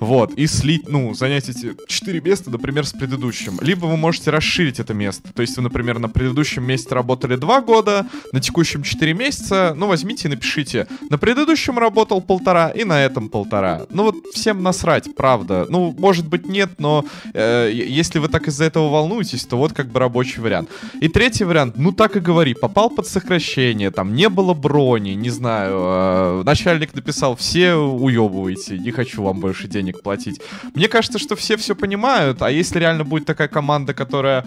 Вот, 0.00 0.32
и 0.34 0.46
слить, 0.46 0.88
ну, 0.88 1.14
занять 1.14 1.48
эти 1.48 1.76
четыре 2.02 2.20
места, 2.20 2.50
например, 2.50 2.84
с 2.84 2.92
предыдущим. 2.92 3.58
Либо 3.60 3.86
вы 3.86 3.96
можете 3.96 4.30
расширить 4.30 4.80
это 4.80 4.92
место. 4.92 5.32
То 5.32 5.42
есть 5.42 5.56
вы, 5.56 5.62
например, 5.62 6.00
на 6.00 6.08
предыдущем 6.08 6.64
месте 6.64 6.92
работали 6.94 7.36
два 7.36 7.60
года, 7.60 8.06
на 8.32 8.40
текущем 8.40 8.82
4 8.82 9.12
месяца. 9.14 9.72
Ну, 9.76 9.86
возьмите 9.86 10.26
и 10.26 10.30
напишите. 10.30 10.88
На 11.10 11.18
предыдущем 11.18 11.78
работал 11.78 12.20
полтора, 12.20 12.70
и 12.70 12.82
на 12.82 13.04
этом 13.04 13.28
полтора. 13.28 13.82
Ну, 13.90 14.02
вот 14.02 14.16
всем 14.34 14.64
насрать, 14.64 15.14
правда. 15.14 15.66
Ну, 15.68 15.94
может 15.96 16.26
быть, 16.26 16.48
нет, 16.48 16.70
но 16.78 17.04
э, 17.34 17.70
если 17.72 18.18
вы 18.18 18.26
так 18.26 18.48
из-за 18.48 18.64
этого 18.64 18.88
волнуетесь, 18.88 19.44
то 19.44 19.56
вот 19.56 19.72
как 19.72 19.86
бы 19.86 20.00
рабочий 20.00 20.40
вариант. 20.40 20.70
И 21.00 21.06
третий 21.06 21.44
вариант, 21.44 21.74
ну 21.76 21.92
так 21.92 22.16
и 22.16 22.20
говори, 22.20 22.54
попал 22.54 22.90
под 22.90 23.06
сокращение, 23.06 23.92
там 23.92 24.14
не 24.14 24.28
было 24.28 24.54
брони, 24.54 25.10
не 25.10 25.30
знаю, 25.30 25.74
э, 25.76 26.42
начальник 26.44 26.94
написал, 26.94 27.36
все 27.36 27.74
уебываете, 27.74 28.76
не 28.76 28.90
хочу 28.90 29.22
вам 29.22 29.38
больше 29.38 29.68
денег 29.68 30.02
платить. 30.02 30.40
Мне 30.74 30.88
кажется, 30.88 31.20
что 31.20 31.36
все 31.36 31.56
все 31.56 31.76
понимают, 31.76 31.91
а 32.40 32.50
если 32.50 32.78
реально 32.78 33.04
будет 33.04 33.26
такая 33.26 33.48
команда, 33.48 33.94
которая, 33.94 34.44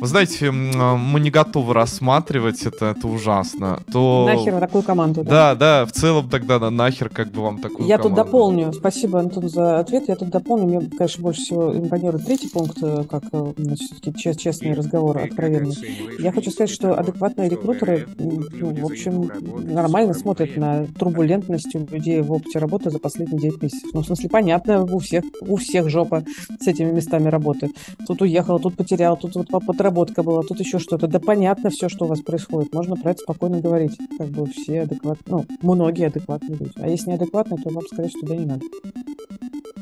вы 0.00 0.06
знаете, 0.06 0.46
э, 0.46 0.50
мы 0.52 1.20
не 1.20 1.30
готовы 1.30 1.74
рассматривать 1.74 2.62
это, 2.64 2.86
это 2.86 3.08
ужасно, 3.08 3.80
то... 3.92 4.24
Нахер 4.26 4.58
такую 4.60 4.82
команду, 4.82 5.22
да? 5.24 5.30
Да, 5.30 5.54
да, 5.54 5.86
в 5.86 5.92
целом 5.92 6.28
тогда 6.28 6.58
на 6.58 6.70
нахер 6.70 7.08
как 7.08 7.30
бы 7.32 7.42
вам 7.42 7.58
такую 7.58 7.88
Я 7.88 7.96
тут 7.98 8.10
команду. 8.12 8.24
дополню. 8.24 8.72
Спасибо, 8.72 9.20
Антон, 9.20 9.48
за 9.48 9.78
ответ. 9.78 10.04
Я 10.08 10.16
тут 10.16 10.30
дополню. 10.30 10.66
Мне, 10.66 10.90
конечно, 10.96 11.22
больше 11.22 11.42
всего 11.42 11.76
импонирует 11.76 12.24
третий 12.26 12.48
пункт, 12.48 12.78
э, 12.82 13.04
как 13.10 13.24
э, 13.32 13.52
значит, 13.56 13.90
все-таки 13.90 14.12
чест- 14.18 14.40
честные 14.40 14.74
разговоры, 14.74 15.20
откровенные. 15.22 15.74
Я 16.18 16.32
хочу 16.32 16.50
сказать, 16.50 16.70
что 16.70 16.94
адекватные 16.98 17.48
рекрутеры, 17.48 18.06
м, 18.18 18.46
ну, 18.52 18.74
в 18.74 18.84
общем, 18.86 19.30
нормально 19.64 20.14
смотрят 20.14 20.56
на 20.56 20.86
турбулентность 20.98 21.74
у 21.74 21.80
людей 21.90 22.20
в 22.22 22.32
опыте 22.32 22.58
работы 22.58 22.90
за 22.90 22.98
последние 22.98 23.40
9 23.40 23.62
месяцев. 23.62 23.90
Ну, 23.92 24.02
в 24.02 24.06
смысле, 24.06 24.28
понятно, 24.28 24.84
у 24.84 24.98
всех, 24.98 25.24
у 25.40 25.56
всех 25.56 25.88
жопа 25.90 26.22
с 26.60 26.66
этими 26.76 26.92
местами 26.92 27.28
работы. 27.28 27.70
Тут 28.06 28.22
уехал, 28.22 28.58
тут 28.60 28.76
потерял, 28.76 29.16
тут 29.16 29.34
вот 29.34 29.48
подработка 29.48 30.22
была, 30.22 30.42
тут 30.42 30.60
еще 30.60 30.78
что-то. 30.78 31.06
Да 31.06 31.18
понятно 31.18 31.70
все, 31.70 31.88
что 31.88 32.04
у 32.04 32.08
вас 32.08 32.20
происходит. 32.20 32.72
Можно 32.74 32.96
про 32.96 33.12
это 33.12 33.20
спокойно 33.20 33.60
говорить. 33.60 33.96
Как 34.18 34.28
бы 34.28 34.46
все 34.46 34.82
адекватные, 34.82 35.16
ну, 35.26 35.44
многие 35.62 36.06
адекватные 36.06 36.56
люди. 36.58 36.72
А 36.76 36.88
если 36.88 37.10
неадекватные, 37.10 37.60
то 37.62 37.70
вам, 37.70 37.84
скорее 37.86 38.08
всего, 38.08 38.20
туда 38.20 38.36
не 38.36 38.46
надо. 38.46 38.64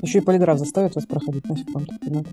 Еще 0.02 0.18
и 0.18 0.22
полиграф 0.22 0.58
заставит 0.58 0.94
вас 0.94 1.06
проходить, 1.06 1.48
нафиг 1.48 1.72
вам 1.74 1.86
так 1.86 2.02
не 2.02 2.10
надо. 2.10 2.28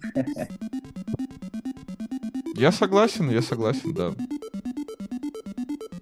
Я 2.55 2.72
согласен, 2.72 3.30
я 3.30 3.41
согласен, 3.41 3.93
да. 3.93 4.14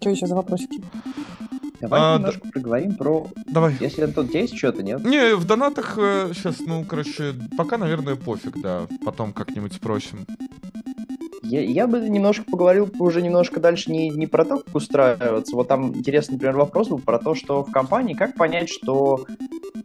Что 0.01 0.09
еще 0.09 0.27
за 0.27 0.35
вопросики? 0.35 0.81
Давай 1.81 1.99
А, 2.01 2.17
немножко 2.17 2.47
проговорим 2.49 2.95
про... 2.95 3.27
Давай. 3.47 3.75
Если 3.79 4.05
тут 4.07 4.33
есть 4.33 4.57
что-то, 4.57 4.83
нет? 4.83 5.03
Не, 5.03 5.35
в 5.35 5.45
донатах 5.45 5.95
сейчас, 5.95 6.59
ну, 6.59 6.83
короче, 6.83 7.33
пока, 7.57 7.77
наверное, 7.77 8.15
пофиг, 8.15 8.61
да. 8.61 8.87
Потом 9.05 9.33
как-нибудь 9.33 9.73
спросим. 9.73 10.25
Я, 11.49 11.61
я 11.61 11.87
бы 11.87 11.99
немножко 11.99 12.43
поговорил 12.43 12.91
уже 12.99 13.21
немножко 13.23 13.59
дальше 13.59 13.91
не, 13.91 14.09
не 14.09 14.27
про 14.27 14.45
то, 14.45 14.59
как 14.59 14.75
устраиваться. 14.75 15.55
Вот 15.55 15.67
там 15.67 15.95
интересный, 15.95 16.33
например, 16.33 16.57
вопрос 16.57 16.89
был 16.89 16.99
про 16.99 17.17
то, 17.17 17.33
что 17.33 17.63
в 17.63 17.71
компании, 17.71 18.13
как 18.13 18.35
понять, 18.35 18.69
что 18.69 19.25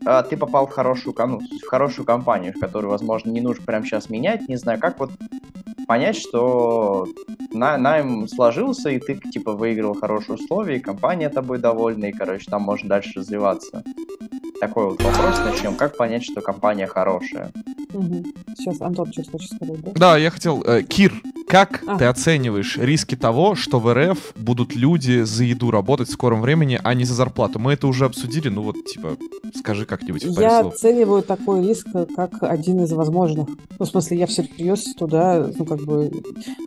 а, 0.04 0.22
ты 0.22 0.36
попал 0.36 0.66
в 0.66 0.72
хорошую, 0.72 1.14
ну, 1.18 1.40
в 1.40 1.66
хорошую 1.66 2.04
компанию, 2.04 2.52
в 2.52 2.60
которую, 2.60 2.90
возможно, 2.90 3.30
не 3.30 3.40
нужно 3.40 3.64
прямо 3.64 3.86
сейчас 3.86 4.10
менять, 4.10 4.46
не 4.48 4.56
знаю, 4.56 4.78
как 4.78 4.98
вот 4.98 5.12
понять, 5.86 6.16
что 6.16 7.06
на, 7.52 7.76
найм 7.76 8.28
сложился, 8.28 8.90
и 8.90 8.98
ты, 8.98 9.16
типа, 9.16 9.52
выиграл 9.52 9.94
хорошие 9.94 10.36
условия, 10.36 10.76
и 10.76 10.80
компания 10.80 11.28
тобой 11.28 11.58
довольна, 11.58 12.06
и, 12.06 12.12
короче, 12.12 12.46
там 12.50 12.62
можно 12.62 12.88
дальше 12.88 13.20
развиваться. 13.20 13.82
Такой 14.60 14.90
вот 14.90 15.02
вопрос 15.02 15.40
начнем. 15.44 15.74
Как 15.74 15.96
понять, 15.96 16.24
что 16.24 16.40
компания 16.40 16.86
хорошая? 16.86 17.52
Мгм. 17.92 18.24
Сейчас 18.56 18.80
Антон 18.80 19.12
что-то 19.12 19.32
хочет 19.32 19.52
сказать, 19.52 19.80
да? 19.82 19.90
Да, 19.94 20.16
я 20.16 20.30
хотел... 20.30 20.62
э, 20.62 20.82
Кир, 20.82 21.12
как 21.46 21.82
А. 21.86 21.98
ты 21.98 22.04
оцениваешь 22.06 22.76
риски 22.78 23.14
того, 23.16 23.54
что 23.54 23.78
в 23.78 23.92
РФ 23.92 24.32
будут 24.36 24.74
люди 24.74 25.22
за 25.22 25.44
еду 25.44 25.70
работать 25.70 26.08
в 26.08 26.12
скором 26.12 26.40
времени, 26.42 26.80
а 26.82 26.94
не 26.94 27.04
за 27.04 27.14
зарплату? 27.14 27.58
Мы 27.58 27.72
это 27.74 27.86
уже 27.86 28.06
обсудили, 28.06 28.48
ну 28.48 28.62
вот, 28.62 28.76
типа, 28.84 29.16
скажи 29.56 29.84
как-нибудь 29.86 30.24
Я 30.24 30.60
слов. 30.62 30.74
оцениваю 30.74 31.22
такой 31.22 31.66
риск 31.66 31.86
как 32.16 32.42
один 32.42 32.82
из 32.82 32.92
возможных. 32.92 33.48
Ну, 33.78 33.84
в 33.84 33.88
смысле, 33.88 34.18
я 34.18 34.26
всерьез 34.26 34.84
туда, 34.94 35.50
ну, 35.56 35.64
как 35.64 35.80
бы, 35.82 36.10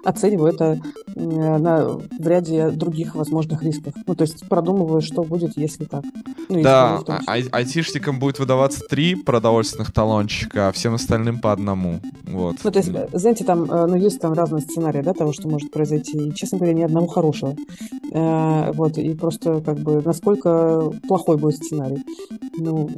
оцениваю 0.06 0.54
это 0.54 0.80
э, 1.16 1.20
на, 1.58 1.88
в 1.88 2.28
ряде 2.28 2.70
других 2.72 3.16
возможных 3.16 3.64
рисков. 3.64 3.94
Ну, 4.06 4.16
то 4.16 4.24
есть 4.24 4.48
продумываю, 4.48 5.02
что 5.02 5.24
будет, 5.24 5.58
если 5.58 5.86
так. 5.86 6.04
Ну, 6.50 6.62
Да, 6.62 7.00
числе. 7.02 7.16
а- 7.28 7.32
ай- 7.32 7.48
айтишникам 7.52 8.20
будет 8.20 8.40
выдаваться 8.40 8.82
три 8.90 9.16
продовольственных 9.16 9.92
талончика, 9.92 10.70
а 10.70 10.72
всем 10.72 10.94
остальным 10.94 11.40
по 11.40 11.52
одному. 11.52 12.00
Вот. 12.26 12.56
Ну, 12.64 12.72
то 12.72 12.80
есть, 12.80 12.90
э, 12.94 13.08
знаете, 13.14 13.44
там, 13.44 13.64
э, 13.70 13.86
ну, 13.88 13.96
есть 13.96 14.20
там 14.20 14.34
разные 14.34 14.62
сценарии, 14.70 15.02
да, 15.02 15.14
того, 15.14 15.34
что 15.34 15.48
может 15.48 15.72
произойти. 15.72 16.18
И, 16.18 16.34
честно 16.34 16.58
говоря, 16.58 16.74
ни 16.74 16.84
одного 16.84 17.08
хорошего. 17.08 17.56
Э, 18.12 18.72
Вот, 18.74 18.98
и 18.98 19.14
просто, 19.14 19.62
как 19.62 19.80
бы, 19.80 20.02
насколько 20.04 20.92
плохой 21.08 21.38
будет 21.38 21.58
сценарий. 21.58 22.04
Ну, 22.58 22.90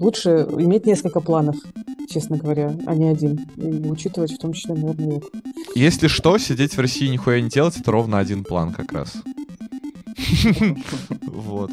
лучше 0.00 0.46
иметь 0.58 0.86
несколько 0.86 1.20
планов, 1.20 1.56
честно 2.08 2.36
говоря, 2.36 2.76
а 2.86 2.94
не 2.94 3.08
один. 3.08 3.46
И 3.56 3.88
учитывать 3.88 4.32
в 4.32 4.38
том 4.38 4.52
числе, 4.52 4.74
наверное, 4.74 5.18
это. 5.18 5.26
Если 5.74 6.08
что, 6.08 6.38
сидеть 6.38 6.76
в 6.76 6.80
России 6.80 7.08
нихуя 7.08 7.40
не 7.40 7.48
делать, 7.48 7.76
это 7.76 7.90
ровно 7.90 8.18
один 8.18 8.44
план 8.44 8.72
как 8.72 8.92
раз. 8.92 9.14
Вот. 11.26 11.70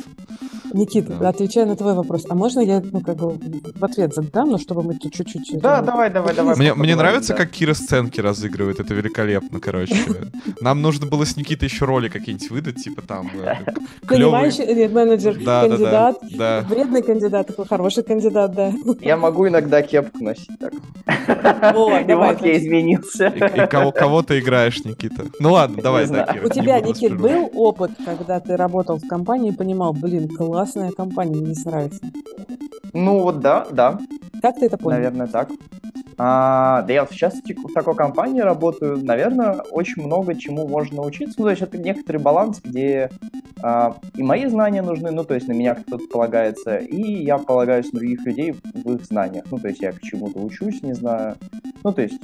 Никит, 0.73 1.05
Да. 1.19 1.29
отвечая 1.29 1.65
на 1.65 1.75
твой 1.75 1.93
вопрос, 1.93 2.25
а 2.29 2.35
можно 2.35 2.61
я, 2.61 2.81
ну, 2.81 3.01
как 3.01 3.17
бы, 3.17 3.37
в 3.75 3.83
ответ 3.83 4.13
задам, 4.13 4.49
но 4.51 4.57
чтобы 4.57 4.83
мы 4.83 4.95
тут 4.95 5.13
чуть-чуть... 5.13 5.59
Да, 5.59 5.77
это, 5.77 5.87
давай, 5.87 6.09
давай, 6.09 6.33
давай. 6.33 6.55
Мне, 6.55 6.73
мне 6.73 6.95
нравится, 6.95 7.33
да. 7.33 7.39
как 7.39 7.51
Кира 7.51 7.73
сценки 7.73 8.21
разыгрывает, 8.21 8.79
это 8.79 8.93
великолепно, 8.93 9.59
короче. 9.59 9.95
Нам 10.61 10.81
нужно 10.81 11.07
было 11.07 11.25
с 11.25 11.35
Никитой 11.35 11.67
еще 11.67 11.85
роли 11.85 12.07
какие-нибудь 12.07 12.49
выдать, 12.49 12.83
типа 12.83 13.01
там 13.01 13.29
э. 13.33 13.55
Понимающий 14.07 14.65
нет, 14.73 14.91
менеджер, 14.93 15.35
Да, 15.43 15.43
да, 15.43 15.61
да, 15.61 15.67
кандидат, 15.67 16.17
да. 16.37 16.65
вредный 16.69 17.03
кандидат, 17.03 17.47
такой 17.47 17.65
хороший 17.65 18.03
кандидат, 18.03 18.53
да. 18.53 18.71
Я 19.01 19.17
могу 19.17 19.47
иногда 19.47 19.81
кепку 19.81 20.23
носить 20.23 20.57
так. 20.59 20.73
О, 21.75 21.97
И 21.99 22.03
давай, 22.05 22.33
вот 22.33 22.45
я 22.45 22.57
изменился. 22.57 23.27
И, 23.27 23.67
кого, 23.67 23.91
кого 23.91 24.21
ты 24.21 24.39
играешь, 24.39 24.83
Никита? 24.85 25.25
Ну 25.39 25.53
ладно, 25.53 25.81
давай, 25.81 26.07
да. 26.07 26.35
У 26.43 26.49
тебя, 26.49 26.79
Никит, 26.79 27.17
был 27.17 27.49
опыт, 27.53 27.91
когда 28.05 28.30
ты 28.39 28.55
работал 28.55 28.97
в 28.97 29.07
компании 29.07 29.51
понимал, 29.51 29.93
блин, 29.93 30.27
классная 30.29 30.91
компания, 30.91 31.35
мне 31.37 31.53
здесь 31.53 31.65
нравится. 31.65 31.99
Ну 32.93 33.21
вот 33.21 33.39
да, 33.39 33.67
да, 33.71 33.99
Как 34.41 34.55
ты 34.55 34.65
это 34.65 34.77
понял? 34.77 34.97
наверное, 34.97 35.27
так. 35.27 35.49
А, 36.17 36.83
да 36.83 36.93
я 36.93 37.07
сейчас 37.09 37.35
в 37.35 37.73
такой 37.73 37.95
компании 37.95 38.41
работаю, 38.41 39.03
наверное, 39.03 39.61
очень 39.71 40.03
много 40.03 40.35
чему 40.35 40.67
можно 40.67 40.97
научиться. 40.97 41.35
Ну, 41.39 41.45
то 41.45 41.49
есть 41.49 41.63
это 41.63 41.77
некоторый 41.79 42.17
баланс, 42.17 42.61
где 42.63 43.09
а, 43.63 43.97
и 44.15 44.21
мои 44.21 44.45
знания 44.45 44.81
нужны, 44.81 45.09
ну, 45.11 45.23
то 45.23 45.33
есть 45.33 45.47
на 45.47 45.53
меня 45.53 45.73
кто-то 45.73 46.03
полагается, 46.11 46.77
и 46.77 47.23
я 47.23 47.37
полагаюсь 47.37 47.91
на 47.91 47.99
других 47.99 48.23
людей 48.25 48.53
в 48.53 48.93
их 48.93 49.05
знаниях. 49.05 49.45
Ну, 49.49 49.57
то 49.57 49.67
есть 49.67 49.81
я 49.81 49.93
к 49.93 50.01
чему-то 50.01 50.39
учусь, 50.39 50.83
не 50.83 50.93
знаю. 50.93 51.37
Ну, 51.83 51.91
то 51.91 52.01
есть 52.03 52.19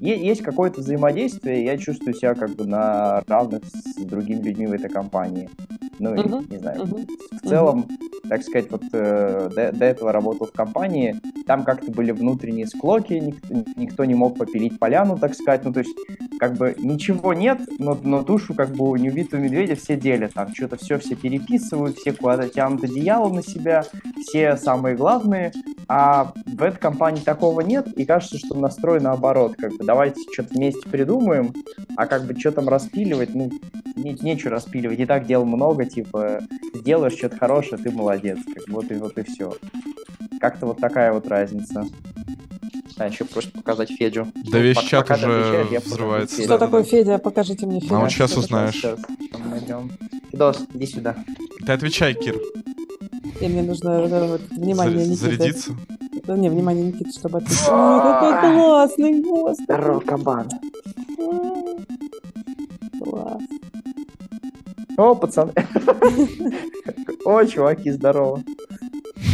есть 0.00 0.42
какое-то 0.42 0.80
взаимодействие, 0.80 1.62
и 1.62 1.64
я 1.66 1.78
чувствую 1.78 2.14
себя 2.14 2.34
как 2.34 2.50
бы 2.50 2.66
на 2.66 3.22
равных 3.26 3.62
с 3.64 3.94
другими 4.04 4.42
людьми 4.42 4.66
в 4.66 4.72
этой 4.72 4.90
компании. 4.90 5.45
Ну, 5.98 6.14
и, 6.14 6.18
Мгм, 6.18 6.46
не 6.50 6.58
знаю, 6.58 6.82
мгм, 6.82 7.06
в 7.42 7.48
целом, 7.48 7.86
так 8.28 8.42
сказать, 8.42 8.70
вот 8.70 8.82
э, 8.92 9.50
до, 9.54 9.72
до 9.72 9.84
этого 9.84 10.12
работал 10.12 10.46
в 10.46 10.52
компании, 10.52 11.18
там 11.46 11.64
как-то 11.64 11.90
были 11.90 12.10
внутренние 12.10 12.66
склоки, 12.66 13.14
ник- 13.14 13.76
никто 13.76 14.04
не 14.04 14.14
мог 14.14 14.36
попилить 14.36 14.78
поляну, 14.78 15.16
так 15.18 15.34
сказать, 15.34 15.64
ну, 15.64 15.72
то 15.72 15.80
есть, 15.80 15.96
как 16.38 16.54
бы 16.56 16.74
ничего 16.78 17.32
нет, 17.32 17.60
но, 17.78 17.98
но 18.02 18.22
душу, 18.22 18.52
как 18.54 18.70
бы, 18.70 18.90
у 18.90 18.96
неубитого 18.96 19.40
медведя 19.40 19.74
все 19.74 19.96
делят, 19.96 20.34
там, 20.34 20.52
что-то 20.54 20.76
все 20.76 20.98
все 20.98 21.14
переписывают, 21.14 21.96
все 21.96 22.12
куда-то 22.12 22.48
тянут 22.50 22.84
одеяло 22.84 23.32
на 23.32 23.42
себя, 23.42 23.84
все 24.20 24.56
самые 24.58 24.96
главные, 24.96 25.52
а 25.88 26.32
в 26.46 26.62
этой 26.62 26.78
компании 26.78 27.20
такого 27.22 27.62
нет, 27.62 27.88
и 27.96 28.04
кажется, 28.04 28.38
что 28.38 28.54
настрой 28.54 29.00
наоборот, 29.00 29.54
как 29.56 29.70
бы, 29.76 29.84
давайте 29.84 30.20
что-то 30.32 30.52
вместе 30.54 30.86
придумаем, 30.90 31.54
а 31.96 32.06
как 32.06 32.24
бы, 32.26 32.38
что 32.38 32.52
там 32.52 32.68
распиливать, 32.68 33.34
ну, 33.34 33.50
не- 33.94 34.16
нечего 34.20 34.50
распиливать, 34.50 34.98
и 35.00 35.06
так 35.06 35.26
дел 35.36 35.44
много, 35.44 35.84
типа, 35.84 36.40
сделаешь 36.72 37.12
что-то 37.14 37.36
хорошее, 37.36 37.76
ты 37.82 37.90
молодец, 37.90 38.38
как 38.54 38.68
вот 38.68 38.90
и 38.90 38.94
вот 38.94 39.18
и 39.18 39.22
все. 39.22 39.54
Как-то 40.40 40.66
вот 40.66 40.78
такая 40.78 41.12
вот 41.12 41.28
разница. 41.28 41.84
А, 42.98 43.06
еще 43.08 43.26
просто 43.26 43.50
показать 43.50 43.90
Федю. 43.90 44.28
Да 44.50 44.58
весь 44.58 44.76
Пока- 44.76 44.88
чат 44.88 45.06
пока 45.08 45.14
уже 45.26 45.60
отвечаешь, 45.60 45.84
взрывается. 45.84 46.36
Что 46.38 46.48
Да, 46.48 46.58
такое 46.58 46.82
да. 46.82 46.88
Федя? 46.88 47.18
Покажите 47.18 47.66
мне 47.66 47.80
Федя. 47.80 47.96
А 47.96 48.00
вот 48.00 48.10
сейчас 48.10 48.30
Сейчас, 48.30 48.44
узнаешь. 48.44 48.74
сейчас, 48.74 48.98
сейчас 49.20 49.40
найдем. 49.50 49.90
Фидос, 50.32 50.66
иди 50.72 50.86
сюда. 50.86 51.16
Ты 51.66 51.72
отвечай, 51.72 52.14
Кир. 52.14 52.36
И 53.42 53.48
мне 53.48 53.62
нужно 53.62 53.90
э, 53.90 54.28
вот, 54.28 54.40
внимание 54.50 54.96
Заря- 54.96 55.08
Никиты. 55.10 55.16
Зарядиться. 55.36 55.72
Да, 56.24 56.36
Не, 56.38 56.48
внимание 56.48 56.86
Никиты, 56.86 57.10
чтобы 57.12 57.38
ответить. 57.38 57.68
Ой, 57.68 58.00
какой 58.00 58.40
классный, 58.54 59.20
господи. 59.20 59.62
Здорово, 59.64 60.00
кабан. 60.00 60.48
Класс. 63.04 63.42
О, 64.96 65.14
пацаны. 65.14 65.52
О, 67.24 67.44
чуваки, 67.44 67.90
здорово. 67.90 68.42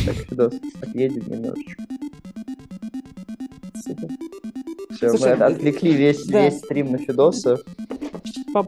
Так, 0.04 0.14
Фидос, 0.14 0.54
отъедем 0.80 1.28
немножечко. 1.28 1.82
Все, 4.90 5.12
мы 5.12 5.30
отвлекли 5.32 5.92
весь, 5.92 6.26
весь 6.26 6.58
стрим 6.58 6.92
на 6.92 6.98
Фидоса. 6.98 7.58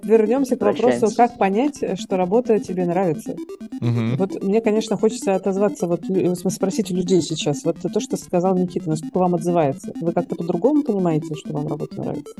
Вернемся 0.02 0.56
к 0.56 0.60
вопросу, 0.62 1.14
как 1.16 1.38
понять, 1.38 1.82
что 1.98 2.16
работа 2.16 2.58
тебе 2.58 2.86
нравится. 2.86 3.36
Мгм. 3.80 4.16
Вот 4.16 4.42
мне, 4.42 4.60
конечно, 4.60 4.96
хочется 4.96 5.34
отозваться, 5.34 5.86
вот, 5.86 6.04
смысле, 6.04 6.50
спросить 6.50 6.90
у 6.90 6.94
людей 6.94 7.20
сейчас. 7.22 7.64
Вот 7.64 7.76
то, 7.80 8.00
что 8.00 8.16
сказал 8.16 8.56
Никита, 8.56 8.88
насколько 8.88 9.18
вам 9.18 9.34
отзывается. 9.34 9.92
Вы 10.00 10.12
как-то 10.12 10.36
по-другому 10.36 10.82
понимаете, 10.82 11.34
что 11.34 11.52
вам 11.52 11.66
работа 11.66 12.00
нравится? 12.00 12.32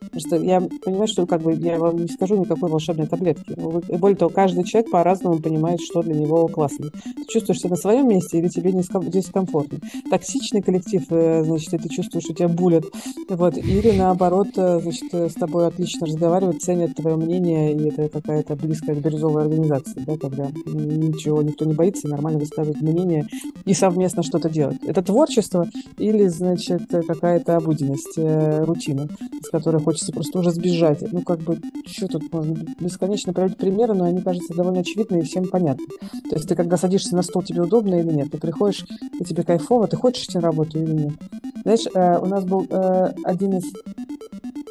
Потому 0.00 0.20
что 0.20 0.36
я 0.36 0.60
понимаю, 0.84 1.08
что 1.08 1.26
как 1.26 1.40
бы 1.42 1.54
я 1.54 1.78
вам 1.78 1.96
не 1.96 2.08
скажу 2.08 2.36
никакой 2.36 2.68
волшебной 2.68 3.06
таблетки. 3.06 3.54
Вы- 3.56 3.80
Более 3.98 4.16
того, 4.16 4.30
каждый 4.30 4.64
человек 4.64 4.90
по-разному 4.90 5.38
понимает, 5.38 5.80
что 5.80 6.02
для 6.02 6.14
него 6.14 6.46
классно. 6.48 6.90
Ты 6.90 7.24
чувствуешь 7.28 7.60
себя 7.60 7.70
на 7.70 7.76
своем 7.76 8.08
месте 8.08 8.38
или 8.38 8.48
тебе 8.48 8.72
здесь 8.72 9.26
комфортно? 9.26 9.78
Токсичный 10.10 10.60
коллектив, 10.60 11.02
э, 11.10 11.44
значит, 11.44 11.70
ты 11.82 11.88
чувствуешь, 11.88 12.24
что 12.24 12.34
тебя 12.34 12.48
булят. 12.48 12.84
Вот. 13.30 13.56
Или 13.56 13.92
наоборот, 13.92 14.48
э, 14.56 14.80
значит, 14.80 15.04
э, 15.12 15.28
с 15.30 15.34
тобой 15.34 15.66
отлично 15.66 16.06
разговаривают, 16.06 16.61
ценят 16.62 16.94
твое 16.94 17.16
мнение, 17.16 17.74
и 17.74 17.88
это 17.88 18.08
какая-то 18.08 18.54
близкая 18.56 18.96
к 18.96 19.00
бирюзовой 19.00 19.42
организации, 19.42 20.00
да, 20.06 20.16
когда 20.16 20.50
ничего 20.66 21.42
никто 21.42 21.64
не 21.64 21.74
боится, 21.74 22.08
нормально 22.08 22.38
высказывать 22.38 22.80
мнение 22.80 23.26
и 23.64 23.74
совместно 23.74 24.22
что-то 24.22 24.48
делать. 24.48 24.78
Это 24.86 25.02
творчество 25.02 25.68
или, 25.98 26.28
значит, 26.28 26.82
какая-то 26.88 27.56
обыденность, 27.56 28.16
э, 28.16 28.64
рутина, 28.64 29.08
с 29.42 29.50
которой 29.50 29.82
хочется 29.82 30.12
просто 30.12 30.38
уже 30.38 30.52
сбежать. 30.52 31.02
Ну, 31.12 31.22
как 31.22 31.40
бы, 31.40 31.58
что 31.86 32.08
тут 32.08 32.32
можно 32.32 32.56
бесконечно 32.80 33.32
приводить 33.32 33.58
примеры, 33.58 33.94
но 33.94 34.04
они, 34.04 34.20
кажется, 34.20 34.54
довольно 34.54 34.80
очевидны 34.80 35.20
и 35.20 35.22
всем 35.22 35.48
понятны. 35.48 35.86
То 36.30 36.36
есть 36.36 36.48
ты 36.48 36.54
когда 36.54 36.76
садишься 36.76 37.16
на 37.16 37.22
стол, 37.22 37.42
тебе 37.42 37.62
удобно 37.62 37.96
или 37.96 38.12
нет? 38.12 38.30
Ты 38.30 38.38
приходишь, 38.38 38.84
и 39.18 39.24
тебе 39.24 39.42
кайфово, 39.42 39.88
ты 39.88 39.96
хочешь 39.96 40.24
идти 40.24 40.38
на 40.38 40.42
работу 40.42 40.78
или 40.78 40.92
нет? 40.92 41.14
Знаешь, 41.64 41.86
э, 41.92 42.18
у 42.18 42.26
нас 42.26 42.44
был 42.44 42.66
э, 42.68 43.12
один 43.24 43.58
из 43.58 43.64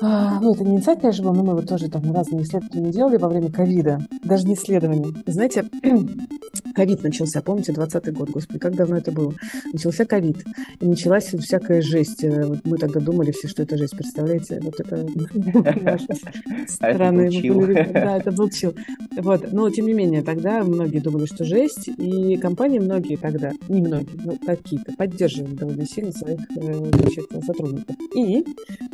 ну, 0.01 0.53
это 0.53 0.63
не 0.63 0.77
инсайт, 0.77 1.01
конечно, 1.01 1.23
был, 1.23 1.33
но 1.33 1.43
мы 1.43 1.55
вот 1.55 1.67
тоже 1.67 1.89
там 1.89 2.11
разные 2.11 2.43
исследования 2.43 2.91
делали 2.91 3.17
во 3.17 3.29
время 3.29 3.51
ковида. 3.51 4.07
Даже 4.23 4.47
не 4.47 4.55
исследования. 4.55 5.13
Знаете, 5.25 5.65
ковид 6.75 7.03
начался, 7.03 7.41
помните, 7.41 7.73
20 7.73 8.13
год, 8.13 8.29
господи, 8.29 8.59
как 8.59 8.75
давно 8.75 8.97
это 8.97 9.11
было? 9.11 9.33
Начался 9.71 10.05
ковид, 10.05 10.43
и 10.79 10.85
началась 10.85 11.25
всякая 11.25 11.81
жесть. 11.81 12.23
Э, 12.23 12.45
вот 12.45 12.59
мы 12.65 12.77
тогда 12.77 12.99
думали 12.99 13.31
все, 13.31 13.47
что 13.47 13.63
это 13.63 13.77
жесть, 13.77 13.95
представляете? 13.95 14.59
Вот 14.61 14.79
это 14.79 15.07
странно. 16.67 17.29
Да, 17.91 18.17
это 18.17 18.31
был 18.31 18.49
чил. 18.49 18.73
Вот, 19.17 19.51
но 19.51 19.69
тем 19.69 19.85
не 19.85 19.93
менее, 19.93 20.23
тогда 20.23 20.63
многие 20.63 20.99
думали, 20.99 21.25
что 21.25 21.43
жесть, 21.45 21.87
и 21.87 22.37
компании 22.37 22.79
многие 22.79 23.17
тогда, 23.17 23.51
не 23.67 23.81
многие, 23.81 24.19
но 24.23 24.33
какие-то, 24.45 24.93
поддерживали 24.93 25.55
довольно 25.55 25.85
сильно 25.85 26.11
своих 26.11 26.39
э, 26.55 27.41
сотрудников. 27.45 27.95
И 28.15 28.45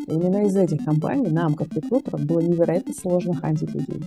именно 0.08 0.46
из 0.46 0.56
этих 0.56 0.77
компаний 0.78 1.08
компании, 1.08 1.30
нам, 1.30 1.54
как 1.56 1.74
рекрутерам, 1.74 2.26
было 2.26 2.40
невероятно 2.40 2.94
сложно 2.94 3.36
хантить 3.36 3.74
людей. 3.74 4.04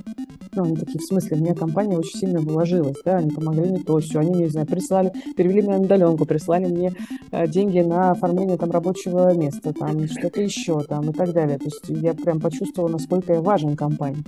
Ну, 0.53 0.65
они 0.65 0.77
такие, 0.77 0.99
в 0.99 1.05
смысле, 1.05 1.39
меня 1.39 1.55
компания 1.55 1.97
очень 1.97 2.19
сильно 2.19 2.41
вложилась, 2.41 2.97
да, 3.05 3.19
они 3.19 3.31
помогли 3.31 3.71
мне 3.71 3.79
то, 3.79 3.99
все, 4.01 4.19
они, 4.19 4.31
не 4.31 4.49
знаю, 4.49 4.67
прислали, 4.67 5.13
перевели 5.37 5.63
меня 5.63 5.79
на 5.79 5.85
удаленку, 5.85 6.25
прислали 6.25 6.67
мне 6.67 6.93
э, 7.31 7.47
деньги 7.47 7.79
на 7.79 8.11
оформление 8.11 8.57
там 8.57 8.71
рабочего 8.71 9.33
места, 9.35 9.73
там, 9.73 10.07
что-то 10.09 10.43
еще, 10.43 10.81
там, 10.81 11.11
и 11.11 11.13
так 11.13 11.33
далее. 11.33 11.59
То 11.59 11.67
есть 11.67 11.89
я 11.89 12.15
прям 12.15 12.41
почувствовала, 12.41 12.91
насколько 12.91 13.33
я 13.33 13.41
важен 13.41 13.77
компании. 13.77 14.25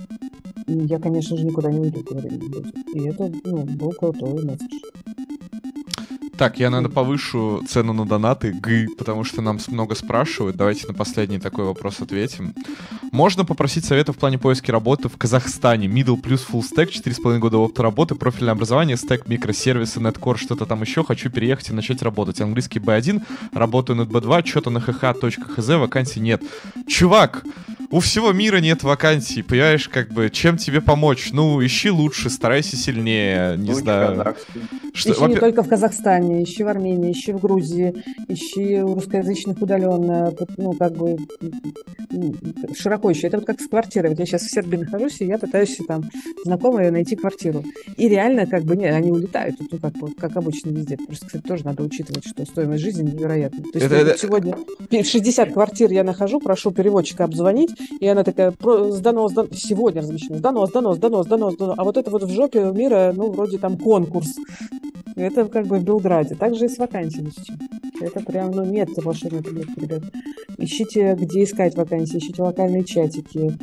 И 0.67 0.73
я, 0.73 0.97
конечно 0.99 1.37
же, 1.37 1.45
никуда 1.45 1.71
не 1.71 1.79
уйду, 1.79 2.03
говорили 2.09 2.37
люди. 2.37 2.71
И 2.93 3.07
это, 3.07 3.29
ну, 3.43 3.63
был 3.63 3.91
крутой 3.91 4.45
месседж. 4.45 4.79
Так, 6.37 6.59
я, 6.59 6.69
наверное, 6.71 6.93
повышу 6.93 7.63
цену 7.67 7.93
на 7.93 8.05
донаты, 8.05 8.51
г, 8.53 8.87
потому 8.97 9.23
что 9.23 9.41
нам 9.41 9.59
много 9.67 9.93
спрашивают. 9.95 10.55
Давайте 10.55 10.87
на 10.87 10.93
последний 10.93 11.39
такой 11.39 11.65
вопрос 11.65 12.01
ответим. 12.01 12.53
Можно 13.11 13.45
попросить 13.45 13.85
совета 13.85 14.13
в 14.13 14.17
плане 14.17 14.39
поиска 14.39 14.71
работы 14.71 15.09
в 15.09 15.17
Казахстане? 15.17 15.87
Middle 15.87 16.19
плюс 16.19 16.45
full 16.51 16.61
stack, 16.61 16.89
4,5 16.89 17.37
года 17.37 17.57
опыта 17.57 17.83
работы, 17.83 18.15
профильное 18.15 18.53
образование, 18.53 18.97
стек, 18.97 19.27
микросервисы, 19.27 19.99
неткор, 19.99 20.39
что-то 20.39 20.65
там 20.65 20.81
еще. 20.81 21.03
Хочу 21.03 21.29
переехать 21.29 21.69
и 21.69 21.73
начать 21.73 22.01
работать. 22.01 22.41
Английский 22.41 22.79
B1, 22.79 23.21
работаю 23.53 23.97
над 23.97 24.09
B2, 24.09 24.45
что-то 24.45 24.71
на 24.71 24.79
hh.hz, 24.79 25.77
вакансий 25.77 26.19
нет. 26.19 26.41
Чувак, 26.87 27.43
у 27.93 27.99
всего 27.99 28.31
мира 28.31 28.57
нет 28.57 28.81
вакансий, 28.81 29.43
понимаешь, 29.43 29.87
как 29.87 30.09
бы, 30.09 30.31
чем 30.31 30.57
тебе 30.57 30.81
помочь? 30.81 31.29
Ну, 31.31 31.63
ищи 31.63 31.91
лучше, 31.91 32.31
старайся 32.31 32.75
сильнее, 32.75 33.55
не 33.55 33.69
Будь 33.69 33.83
знаю. 33.83 34.35
Что, 34.95 35.11
ищи 35.11 35.25
не 35.25 35.35
только 35.35 35.61
в 35.61 35.69
Казахстане, 35.69 36.22
ищи 36.43 36.63
в 36.63 36.67
Армении, 36.67 37.11
ищи 37.11 37.33
в 37.33 37.39
Грузии, 37.39 38.03
ищи 38.27 38.81
у 38.81 38.95
русскоязычных 38.95 39.61
удаленно, 39.61 40.33
ну, 40.57 40.73
как 40.73 40.93
бы, 40.93 41.17
широко 42.75 43.11
ищи. 43.11 43.27
Это 43.27 43.37
вот 43.37 43.45
как 43.45 43.61
с 43.61 43.67
квартирой. 43.67 44.09
Вот 44.09 44.19
я 44.19 44.25
сейчас 44.25 44.43
в 44.43 44.51
Сербии 44.51 44.77
нахожусь, 44.77 45.21
и 45.21 45.25
я 45.25 45.37
пытаюсь 45.37 45.77
там 45.87 46.03
знакомые 46.43 46.91
найти 46.91 47.15
квартиру. 47.15 47.63
И 47.97 48.07
реально, 48.07 48.45
как 48.45 48.63
бы, 48.63 48.75
нет, 48.75 48.93
они 48.93 49.11
улетают, 49.11 49.55
ну, 49.71 49.77
как, 49.79 49.93
как 50.17 50.37
обычно 50.37 50.69
везде. 50.69 50.97
Просто, 50.97 51.25
кстати, 51.27 51.43
тоже 51.43 51.65
надо 51.65 51.83
учитывать, 51.83 52.25
что 52.25 52.45
стоимость 52.45 52.83
жизни 52.83 53.09
невероятная. 53.09 53.63
То 53.63 53.79
есть 53.79 53.85
это, 53.85 53.95
это... 53.95 54.17
сегодня 54.17 54.55
60 54.91 55.53
квартир 55.53 55.91
я 55.91 56.03
нахожу, 56.03 56.39
прошу 56.39 56.71
переводчика 56.71 57.23
обзвонить, 57.23 57.71
и 57.99 58.07
она 58.07 58.23
такая, 58.23 58.51
сдано, 58.51 59.27
сдано, 59.27 59.49
сегодня 59.53 60.01
размещено, 60.01 60.37
сдано, 60.37 60.65
сдано, 60.65 60.93
сдано, 60.93 61.23
сдано, 61.23 61.51
сдано. 61.51 61.73
А 61.77 61.83
вот 61.83 61.97
это 61.97 62.11
вот 62.11 62.23
в 62.23 62.29
жопе 62.29 62.71
мира, 62.71 63.13
ну, 63.15 63.31
вроде 63.31 63.57
там 63.57 63.77
конкурс. 63.77 64.29
Это 65.15 65.47
как 65.47 65.67
бы 65.67 65.77
в 65.77 65.83
Белграде. 65.83 66.35
Также 66.35 66.65
и 66.65 66.69
с 66.69 66.77
вакансиями. 66.77 67.31
Это 68.01 68.19
прям, 68.21 68.51
ну, 68.51 68.65
нет 68.65 68.89
волшебных 68.95 69.45
ребят. 69.77 70.03
Ищите, 70.57 71.15
где 71.15 71.43
искать 71.43 71.75
вакансии, 71.75 72.17
ищите 72.17 72.41
локальные 72.41 72.83
чатики, 72.83 73.57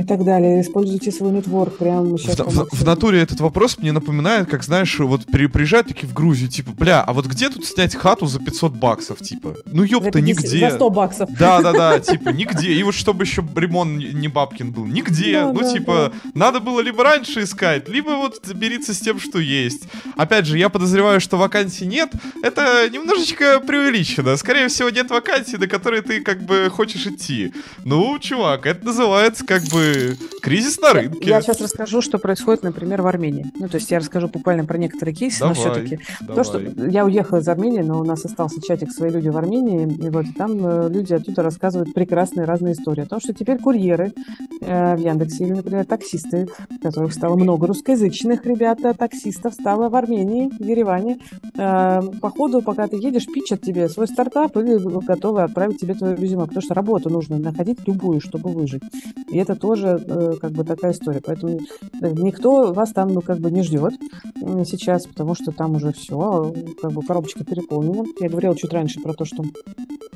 и 0.00 0.04
так 0.04 0.24
далее. 0.24 0.60
Используйте 0.60 1.12
свой 1.12 1.32
нетворк 1.32 1.76
прямо 1.78 2.18
сейчас. 2.18 2.38
В, 2.38 2.66
в, 2.66 2.68
в 2.72 2.84
натуре 2.84 3.20
этот 3.20 3.40
вопрос 3.40 3.78
мне 3.78 3.92
напоминает, 3.92 4.48
как, 4.48 4.62
знаешь, 4.62 4.98
вот 4.98 5.26
при, 5.26 5.46
приезжают 5.46 5.88
такие 5.88 6.08
в 6.08 6.14
Грузию, 6.14 6.48
типа, 6.48 6.72
бля, 6.72 7.02
а 7.02 7.12
вот 7.12 7.26
где 7.26 7.48
тут 7.48 7.64
снять 7.64 7.94
хату 7.94 8.26
за 8.26 8.40
500 8.40 8.72
баксов, 8.72 9.18
типа? 9.18 9.56
Ну, 9.66 9.84
ёпта, 9.84 10.20
нигде. 10.20 10.70
За 10.70 10.76
100 10.76 10.90
баксов. 10.90 11.30
Да-да-да, 11.38 12.00
типа, 12.00 12.30
нигде. 12.30 12.72
И 12.72 12.82
вот 12.82 12.94
чтобы 12.94 13.24
еще 13.24 13.46
ремонт 13.54 13.98
не 14.14 14.28
бабкин 14.28 14.72
был, 14.72 14.86
нигде. 14.86 15.44
ну, 15.44 15.70
типа, 15.70 16.12
надо 16.34 16.60
было 16.60 16.80
либо 16.80 17.04
раньше 17.04 17.42
искать, 17.42 17.88
либо 17.88 18.10
вот 18.10 18.40
мириться 18.54 18.94
с 18.94 18.98
тем, 18.98 19.20
что 19.20 19.38
есть. 19.38 19.84
Опять 20.16 20.46
же, 20.46 20.58
я 20.58 20.68
подозреваю, 20.68 21.20
что 21.20 21.36
вакансий 21.36 21.86
нет. 21.86 22.10
Это 22.42 22.88
немножечко 22.90 23.60
преувеличено. 23.60 24.36
Скорее 24.36 24.68
всего, 24.68 24.90
нет 24.90 25.10
вакансий, 25.10 25.56
на 25.56 25.66
которые 25.66 26.02
ты 26.02 26.20
как 26.20 26.42
бы 26.42 26.68
хочешь 26.70 27.06
идти. 27.06 27.52
Ну, 27.84 28.18
чувак, 28.18 28.66
это 28.66 28.84
называется 28.84 29.19
называется 29.20 29.44
как 29.44 29.62
бы 29.64 30.16
кризис 30.40 30.80
на 30.80 30.92
рынке. 30.92 31.28
Я 31.28 31.42
сейчас 31.42 31.60
расскажу, 31.60 32.00
что 32.00 32.18
происходит, 32.18 32.62
например, 32.62 33.02
в 33.02 33.06
Армении. 33.06 33.46
Ну, 33.58 33.68
то 33.68 33.76
есть 33.76 33.90
я 33.90 33.98
расскажу 33.98 34.28
буквально 34.28 34.64
про 34.64 34.78
некоторые 34.78 35.14
кейсы, 35.14 35.40
давай, 35.40 35.54
но 35.54 35.60
все-таки 35.60 36.00
то, 36.26 36.44
что 36.44 36.58
я 36.58 37.04
уехала 37.04 37.38
из 37.38 37.48
Армении, 37.48 37.80
но 37.80 38.00
у 38.00 38.04
нас 38.04 38.24
остался 38.24 38.62
чатик 38.62 38.90
«Свои 38.92 39.10
люди 39.10 39.28
в 39.28 39.36
Армении», 39.36 40.06
и 40.06 40.10
вот 40.10 40.26
там 40.36 40.66
э, 40.66 40.88
люди 40.88 41.12
оттуда 41.12 41.42
рассказывают 41.42 41.92
прекрасные 41.92 42.46
разные 42.46 42.72
истории 42.72 43.02
о 43.02 43.06
том, 43.06 43.20
что 43.20 43.34
теперь 43.34 43.58
курьеры 43.58 44.12
э, 44.60 44.96
в 44.96 44.98
Яндексе 44.98 45.44
или, 45.44 45.52
например, 45.52 45.84
таксисты, 45.84 46.48
которых 46.82 47.12
стало 47.12 47.36
много 47.36 47.66
русскоязычных 47.66 48.44
ребят, 48.46 48.80
э, 48.84 48.94
таксистов 48.94 49.54
стало 49.54 49.88
в 49.88 49.96
Армении, 49.96 50.50
в 50.58 50.64
Ереване. 50.64 51.18
Э, 51.56 52.00
по 52.20 52.30
ходу, 52.30 52.62
пока 52.62 52.88
ты 52.88 52.96
едешь, 52.96 53.26
пичат 53.26 53.60
тебе 53.60 53.88
свой 53.88 54.08
стартап 54.08 54.56
или 54.56 54.78
готовы 55.04 55.42
отправить 55.42 55.80
тебе 55.80 55.94
твое 55.94 56.16
резюме, 56.16 56.46
потому 56.46 56.62
что 56.62 56.74
работу 56.74 57.10
нужно 57.10 57.38
находить 57.38 57.86
любую, 57.86 58.20
чтобы 58.20 58.50
выжить. 58.50 58.82
И 59.30 59.38
это 59.38 59.54
тоже 59.54 60.02
э, 60.04 60.34
как 60.40 60.52
бы 60.52 60.64
такая 60.64 60.92
история. 60.92 61.20
Поэтому 61.24 61.58
э, 62.00 62.10
никто 62.12 62.72
вас 62.72 62.92
там 62.92 63.08
ну, 63.08 63.20
как 63.20 63.38
бы 63.38 63.50
не 63.50 63.62
ждет 63.62 63.94
сейчас, 64.64 65.06
потому 65.06 65.34
что 65.34 65.52
там 65.52 65.76
уже 65.76 65.92
все, 65.92 66.54
как 66.80 66.92
бы 66.92 67.02
коробочка 67.02 67.44
переполнена. 67.44 68.04
Я 68.18 68.28
говорила 68.28 68.56
чуть 68.56 68.72
раньше 68.72 69.00
про 69.00 69.12
то, 69.12 69.24
что 69.24 69.44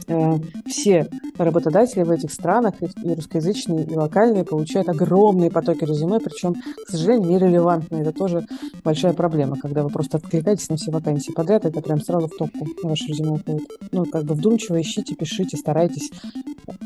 э, 0.09 0.39
все 0.67 1.09
работодатели 1.37 2.03
в 2.03 2.11
этих 2.11 2.33
странах, 2.33 2.75
и 2.81 3.15
русскоязычные, 3.15 3.85
и 3.87 3.95
локальные, 3.95 4.45
получают 4.45 4.89
огромные 4.89 5.51
потоки 5.51 5.85
резюме, 5.85 6.21
причем, 6.21 6.55
к 6.87 6.91
сожалению, 6.91 7.31
нерелевантные. 7.31 8.03
Это 8.03 8.13
тоже 8.13 8.47
большая 8.83 9.13
проблема, 9.13 9.57
когда 9.57 9.83
вы 9.83 9.91
просто 9.91 10.19
откликаетесь 10.19 10.69
на 10.69 10.77
все 10.77 10.91
вакансии 10.91 11.33
подряд, 11.33 11.65
это 11.65 11.81
прям 11.81 12.01
сразу 12.01 12.29
в 12.29 12.37
топку 12.37 12.67
ваше 12.83 13.07
резюме 13.07 13.33
уходит. 13.33 13.69
Ну, 13.93 14.05
как 14.07 14.25
бы 14.25 14.35
вдумчиво 14.35 14.81
ищите, 14.81 15.15
пишите, 15.15 15.57
старайтесь 15.57 16.11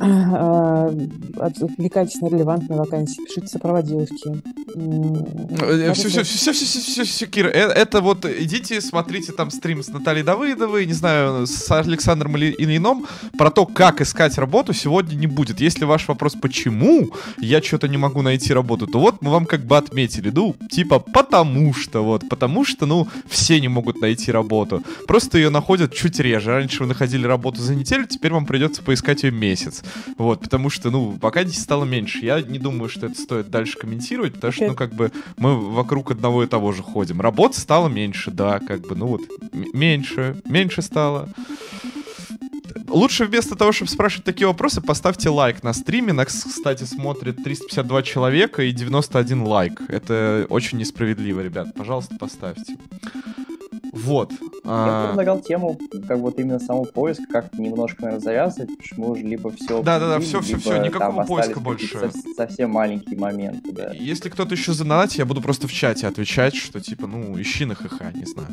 отвлекайтесь 1.89 2.21
на 2.21 2.29
релевантные 2.29 2.79
вакансии, 2.79 3.23
пишите 3.25 3.47
сопроводиловки. 3.47 4.43
Все, 5.95 6.09
все, 6.09 6.23
все, 6.23 6.53
все, 6.53 6.53
все, 6.53 6.81
все, 6.81 7.05
все, 7.05 7.27
Кира, 7.27 7.49
это 7.49 8.01
вот 8.01 8.25
идите, 8.25 8.81
смотрите 8.81 9.33
там 9.33 9.51
стрим 9.51 9.83
с 9.83 9.89
Натальей 9.89 10.23
Давыдовой, 10.23 10.87
не 10.87 10.93
знаю, 10.93 11.47
с 11.47 11.71
Александром 11.71 12.37
или 12.37 12.77
Ином, 12.77 13.07
про 13.39 13.51
то, 13.51 13.67
как 13.67 14.01
искать 14.01 14.37
работу, 14.39 14.73
сегодня 14.73 15.15
не 15.15 15.27
будет. 15.27 15.61
Если 15.61 15.85
ваш 15.85 16.09
вопрос, 16.09 16.35
почему 16.41 17.11
я 17.39 17.63
что-то 17.63 17.89
не 17.89 17.97
могу 17.97 18.23
найти 18.23 18.53
работу, 18.53 18.87
то 18.87 19.01
вот 19.01 19.23
мы 19.23 19.31
вам 19.31 19.47
как 19.47 19.65
бы 19.65 19.77
отметили, 19.77 20.31
ну, 20.31 20.55
типа, 20.71 20.99
потому 20.99 21.73
что, 21.75 22.05
вот, 22.05 22.29
потому 22.29 22.65
что, 22.65 22.87
ну, 22.87 23.09
все 23.27 23.61
не 23.61 23.69
могут 23.69 24.01
найти 24.01 24.31
работу. 24.31 24.83
Просто 25.07 25.39
ее 25.39 25.51
находят 25.51 25.95
чуть 25.95 26.21
реже. 26.21 26.51
Раньше 26.51 26.83
вы 26.83 26.89
находили 26.89 27.27
работу 27.27 27.61
за 27.61 27.75
неделю, 27.75 28.07
теперь 28.07 28.33
вам 28.33 28.47
придется 28.47 28.83
поискать 28.83 29.23
ее 29.23 29.31
месяц. 29.31 29.83
Вот, 30.19 30.41
потому 30.41 30.71
что, 30.71 30.91
ну, 30.91 31.17
вакансий 31.21 31.59
стало 31.59 31.78
меньше. 31.85 32.19
Я 32.25 32.41
не 32.43 32.59
думаю, 32.59 32.89
что 32.89 33.07
это 33.07 33.21
стоит 33.21 33.51
дальше 33.51 33.79
комментировать, 33.79 34.35
потому 34.35 34.53
что, 34.53 34.67
ну, 34.67 34.75
как 34.75 34.95
бы, 34.95 35.13
мы 35.37 35.57
вокруг 35.57 36.11
одного 36.11 36.45
и 36.45 36.47
того 36.47 36.73
же 36.73 36.83
ходим. 36.83 37.21
Работы 37.21 37.59
стало 37.61 37.89
меньше, 37.89 38.31
да, 38.31 38.59
как 38.61 38.83
бы, 38.83 38.95
ну 38.95 39.07
вот, 39.07 39.23
меньше, 39.53 40.41
меньше 40.45 40.83
стало. 40.83 41.29
Лучше 42.89 43.27
вместо 43.27 43.55
того, 43.55 43.73
чтобы 43.73 43.91
спрашивать 43.91 44.25
такие 44.25 44.47
вопросы, 44.47 44.81
поставьте 44.81 45.29
лайк 45.29 45.63
на 45.63 45.73
стриме. 45.73 46.13
Нас, 46.13 46.45
кстати, 46.49 46.85
смотрит 46.85 47.43
352 47.43 48.03
человека 48.03 48.63
и 48.63 48.73
91 48.73 49.43
лайк. 49.43 49.83
Это 49.89 50.47
очень 50.49 50.79
несправедливо, 50.79 51.41
ребят. 51.41 51.75
Пожалуйста, 51.75 52.17
поставьте. 52.19 52.77
Вот. 54.05 54.33
Я 54.33 54.39
а... 54.65 55.07
предлагал 55.09 55.41
тему, 55.41 55.79
как 56.07 56.19
вот 56.19 56.39
именно 56.39 56.59
самого 56.59 56.85
поиска, 56.85 57.25
как 57.31 57.59
немножко, 57.59 58.03
наверное, 58.03 58.23
завязывать, 58.23 58.71
мы 58.97 59.11
уже 59.11 59.23
либо 59.23 59.51
все... 59.51 59.83
Да-да-да, 59.83 60.21
все-все-все, 60.21 60.79
никакого 60.79 61.25
поиска 61.25 61.61
больше. 61.61 62.11
Совсем 62.37 62.71
маленькие 62.71 63.19
моменты, 63.19 63.73
да. 63.73 63.93
Если 63.93 64.29
кто-то 64.29 64.55
еще 64.55 64.73
занадать, 64.73 65.17
я 65.17 65.25
буду 65.25 65.41
просто 65.41 65.67
в 65.69 65.73
чате 65.73 66.07
отвечать, 66.07 66.55
что 66.55 66.81
типа, 66.81 67.07
ну, 67.07 67.41
ищи 67.41 67.65
на 67.65 67.75
ХХ, 67.75 68.15
не 68.15 68.25
знаю. 68.25 68.49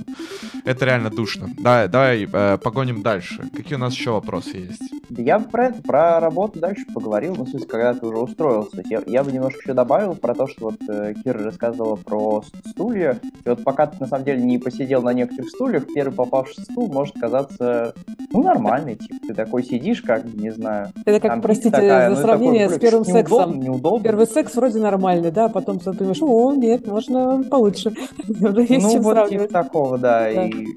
Это 0.64 0.86
реально 0.86 1.10
душно. 1.10 1.50
Да, 1.60 1.88
давай 1.88 2.28
э, 2.32 2.58
погоним 2.58 3.02
дальше. 3.04 3.50
Какие 3.56 3.76
у 3.76 3.80
нас 3.80 3.94
еще 3.94 4.12
вопросы 4.12 4.58
есть? 4.58 4.82
Да 5.10 5.22
я 5.22 5.40
про 5.40 5.68
это, 5.68 5.82
про 5.84 6.20
работу 6.20 6.60
дальше 6.60 6.86
поговорил, 6.94 7.36
ну, 7.36 7.46
в 7.46 7.50
смысле, 7.50 7.68
когда 7.68 7.94
ты 7.94 8.06
уже 8.06 8.18
устроился. 8.18 8.82
Я, 8.86 9.02
я 9.06 9.24
бы 9.24 9.32
немножко 9.32 9.60
еще 9.62 9.74
добавил 9.74 10.16
про 10.16 10.34
то, 10.34 10.48
что 10.48 10.66
вот 10.66 10.82
э, 10.90 11.14
Кира 11.24 11.44
рассказывала 11.44 11.96
про 11.96 12.44
стулья. 12.70 13.20
И 13.46 13.50
вот 13.50 13.64
пока 13.64 13.88
ты, 13.88 13.98
на 14.00 14.08
самом 14.08 14.26
деле, 14.26 14.42
не 14.42 14.58
посидел 14.58 15.02
на 15.02 15.14
некоторых 15.14 15.35
стульях, 15.44 15.86
первый 15.94 16.14
попавший 16.14 16.64
стул 16.64 16.92
может 16.92 17.16
казаться, 17.20 17.94
ну, 18.32 18.44
нормальный, 18.44 18.96
типа, 18.96 19.16
ты 19.28 19.34
такой 19.34 19.64
сидишь, 19.64 20.02
как, 20.02 20.26
не 20.26 20.52
знаю. 20.52 20.92
Это 21.06 21.20
как, 21.20 21.42
простите 21.42 21.72
такая, 21.72 22.10
за 22.10 22.16
ну, 22.16 22.22
сравнение 22.22 22.68
такой, 22.68 22.78
с 22.78 22.82
первым 22.82 23.04
неудобно, 23.04 23.22
сексом. 23.22 23.60
Неудобно. 23.60 24.04
Первый 24.04 24.28
секс 24.28 24.56
вроде 24.56 24.80
нормальный, 24.80 25.32
да, 25.32 25.46
а 25.46 25.50
потом 25.50 25.80
ты 25.80 25.94
понимаешь, 25.94 26.22
о, 26.22 26.54
нет, 26.54 26.88
можно 26.88 27.44
получше. 27.44 27.94
ну, 28.28 29.00
вот 29.00 29.30
типа 29.30 29.48
такого, 29.48 29.98
да, 29.98 30.30
и 30.30 30.68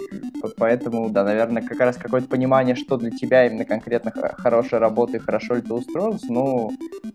поэтому, 0.57 1.11
да, 1.11 1.25
наверное, 1.25 1.63
как 1.63 1.81
раз 1.81 1.97
какое-то 1.97 2.29
понимание, 2.29 2.75
что 2.75 2.97
для 2.97 3.11
тебя 3.11 3.47
именно 3.47 3.65
конкретно 3.65 4.13
хорошая 4.13 4.81
работа 4.81 5.17
и 5.17 5.21
хорошо 5.21 5.55
ли 5.55 5.63
ты 5.63 5.73
устроился, 5.73 6.27
ну, 6.31 6.73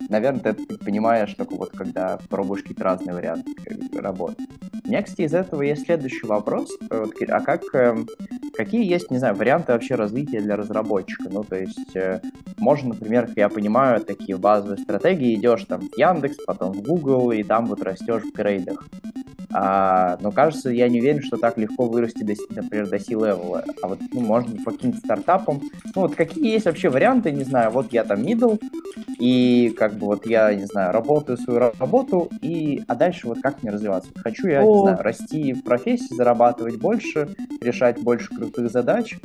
наверное, 0.09 0.53
ты 0.53 0.77
понимаешь 0.77 1.33
только 1.33 1.55
вот 1.55 1.71
когда 1.71 2.19
пробуешь 2.29 2.61
какие-то 2.61 2.83
разные 2.83 3.15
варианты 3.15 3.51
работы. 3.99 4.35
У 4.85 4.89
меня, 4.89 5.01
кстати, 5.01 5.21
из 5.21 5.33
этого 5.33 5.61
есть 5.61 5.85
следующий 5.85 6.25
вопрос. 6.25 6.69
Вот, 6.89 7.13
а 7.29 7.41
как, 7.41 7.63
эм, 7.73 8.07
какие 8.55 8.85
есть, 8.85 9.11
не 9.11 9.17
знаю, 9.17 9.35
варианты 9.35 9.73
вообще 9.73 9.95
развития 9.95 10.41
для 10.41 10.55
разработчика? 10.55 11.29
Ну, 11.29 11.43
то 11.43 11.55
есть, 11.55 11.95
э, 11.95 12.21
можно, 12.57 12.89
например, 12.89 13.27
как 13.27 13.37
я 13.37 13.49
понимаю, 13.49 14.01
такие 14.01 14.37
базовые 14.37 14.77
стратегии, 14.77 15.35
идешь 15.35 15.65
там 15.65 15.81
в 15.81 15.97
Яндекс, 15.97 16.37
потом 16.45 16.73
в 16.73 16.81
Google, 16.81 17.31
и 17.31 17.43
там 17.43 17.67
вот 17.67 17.81
растешь 17.81 18.23
в 18.23 18.35
грейдах. 18.35 18.87
А, 19.55 20.17
но 20.19 20.31
кажется, 20.31 20.71
я 20.71 20.89
не 20.89 20.99
уверен, 20.99 21.21
что 21.21 21.37
так 21.37 21.57
легко 21.57 21.85
вырасти, 21.85 22.23
до, 22.23 22.33
например, 22.49 22.89
до 22.89 22.97
C-level. 22.97 23.63
А 23.81 23.87
вот, 23.87 23.99
ну, 24.11 24.21
можно 24.21 24.55
по 24.63 24.71
каким-то 24.71 24.97
стартапам. 24.97 25.61
Ну, 25.95 26.01
вот 26.01 26.15
какие 26.15 26.53
есть 26.53 26.65
вообще 26.65 26.89
варианты, 26.89 27.31
не 27.31 27.43
знаю, 27.43 27.69
вот 27.69 27.93
я 27.93 28.03
там 28.03 28.21
middle, 28.21 28.59
и 29.19 29.73
как 29.77 29.93
бы 29.93 30.07
вот 30.07 30.25
я, 30.25 30.53
не 30.55 30.65
знаю, 30.65 30.91
работаю 30.91 31.37
свою 31.37 31.59
работу, 31.59 32.29
и, 32.41 32.83
а 32.87 32.95
дальше 32.95 33.27
вот 33.27 33.39
как 33.41 33.61
мне 33.61 33.71
развиваться? 33.71 34.09
Хочу 34.15 34.47
я, 34.47 34.63
О. 34.63 34.65
не 34.65 34.79
знаю, 34.79 34.97
расти 35.01 35.53
в 35.53 35.63
профессии, 35.63 36.15
зарабатывать 36.15 36.77
больше, 36.77 37.12
решать 37.61 38.01
больше 38.01 38.27
крутых 38.29 38.69
задач, 38.71 39.15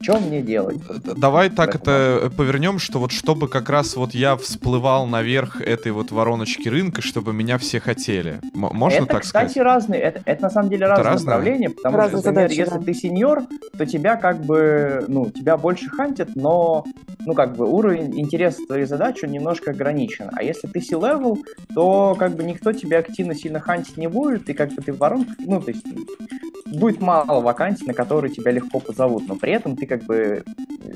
что 0.00 0.18
мне 0.18 0.42
делать? 0.42 0.78
Давай 1.16 1.50
так 1.50 1.74
это 1.74 2.30
повернем, 2.36 2.78
что 2.78 2.98
вот 2.98 3.12
чтобы 3.12 3.48
как 3.48 3.68
раз 3.70 3.96
вот 3.96 4.14
я 4.14 4.36
всплывал 4.36 5.06
наверх 5.06 5.60
этой 5.60 5.92
вот 5.92 6.10
вороночки 6.10 6.68
рынка, 6.68 7.02
чтобы 7.02 7.32
меня 7.32 7.58
все 7.58 7.80
хотели. 7.80 8.40
М- 8.54 8.70
можно 8.72 9.04
это, 9.04 9.06
так 9.06 9.24
сказать? 9.24 9.44
Это, 9.44 9.48
кстати, 9.48 9.58
разные. 9.58 10.00
Это, 10.00 10.22
это 10.24 10.42
на 10.42 10.50
самом 10.50 10.70
деле 10.70 10.86
разные, 10.86 11.04
разные? 11.04 11.26
направления, 11.26 11.70
потому 11.70 11.96
разные 11.96 12.20
что, 12.20 12.28
например, 12.28 12.48
задачи, 12.50 12.60
если 12.60 12.78
да. 12.78 12.84
ты 12.84 12.94
сеньор, 12.94 13.42
то 13.76 13.86
тебя 13.86 14.16
как 14.16 14.44
бы, 14.44 15.04
ну, 15.08 15.30
тебя 15.30 15.56
больше 15.56 15.88
хантят, 15.90 16.30
но, 16.34 16.84
ну, 17.26 17.34
как 17.34 17.56
бы 17.56 17.66
уровень 17.70 18.18
интереса 18.18 18.64
твоей 18.66 18.86
задачи 18.86 19.24
немножко 19.26 19.70
ограничен. 19.70 20.30
А 20.32 20.42
если 20.42 20.66
ты 20.68 20.80
C-level, 20.80 21.38
то 21.74 22.14
как 22.18 22.36
бы 22.36 22.44
никто 22.44 22.72
тебя 22.72 22.98
активно 22.98 23.34
сильно 23.34 23.60
хантить 23.60 23.96
не 23.96 24.08
будет, 24.08 24.48
и 24.48 24.54
как 24.54 24.72
бы 24.72 24.82
ты 24.82 24.92
в 24.92 24.98
воронках, 24.98 25.36
ну, 25.38 25.60
то 25.60 25.70
есть 25.70 25.84
будет 26.66 27.00
мало 27.00 27.40
вакансий, 27.40 27.86
на 27.86 27.94
которые 27.94 28.32
тебя 28.32 28.50
легко 28.50 28.80
позовут, 28.80 29.28
но 29.28 29.36
при 29.36 29.52
этом 29.52 29.76
ты 29.76 29.83
как 29.86 30.04
бы 30.04 30.42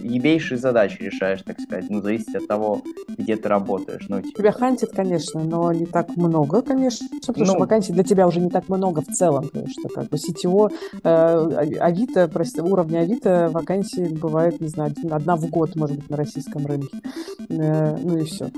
ебейшие 0.01 0.59
задачи 0.59 1.01
решаешь, 1.01 1.43
так 1.43 1.61
сказать, 1.61 1.87
ну, 1.89 2.01
зависит 2.01 2.35
от 2.35 2.47
того, 2.47 2.83
где 3.17 3.37
ты 3.37 3.49
работаешь. 3.49 4.07
Ну, 4.09 4.21
типа... 4.21 4.39
Тебя 4.39 4.53
хантит, 4.53 4.91
конечно, 4.91 5.43
но 5.43 5.73
не 5.73 5.87
так 5.87 6.17
много, 6.17 6.63
конечно, 6.63 7.07
потому 7.27 7.47
ну, 7.47 7.53
что 7.53 7.59
вакансий 7.59 7.93
для 7.93 8.05
тебя 8.05 8.27
уже 8.27 8.41
не 8.41 8.51
так 8.51 8.69
много 8.69 9.03
в 9.03 9.07
целом, 9.07 9.49
потому 9.49 9.69
что 9.69 9.89
как 9.89 10.09
бы 10.09 10.17
CTO, 10.17 10.71
э, 11.03 11.79
Авито, 11.81 12.29
прости, 12.29 12.61
уровня 12.61 13.01
Авито 13.01 13.49
вакансий 13.53 14.09
бывает, 14.09 14.61
не 14.61 14.69
знаю, 14.69 14.95
одна 15.11 15.37
в 15.37 15.47
год, 15.49 15.77
может 15.77 15.97
быть, 15.97 16.11
на 16.11 16.17
российском 16.17 16.67
рынке. 16.67 16.99
Э, 17.49 17.97
ну 17.97 18.19
и 18.19 18.25
все. 18.25 18.51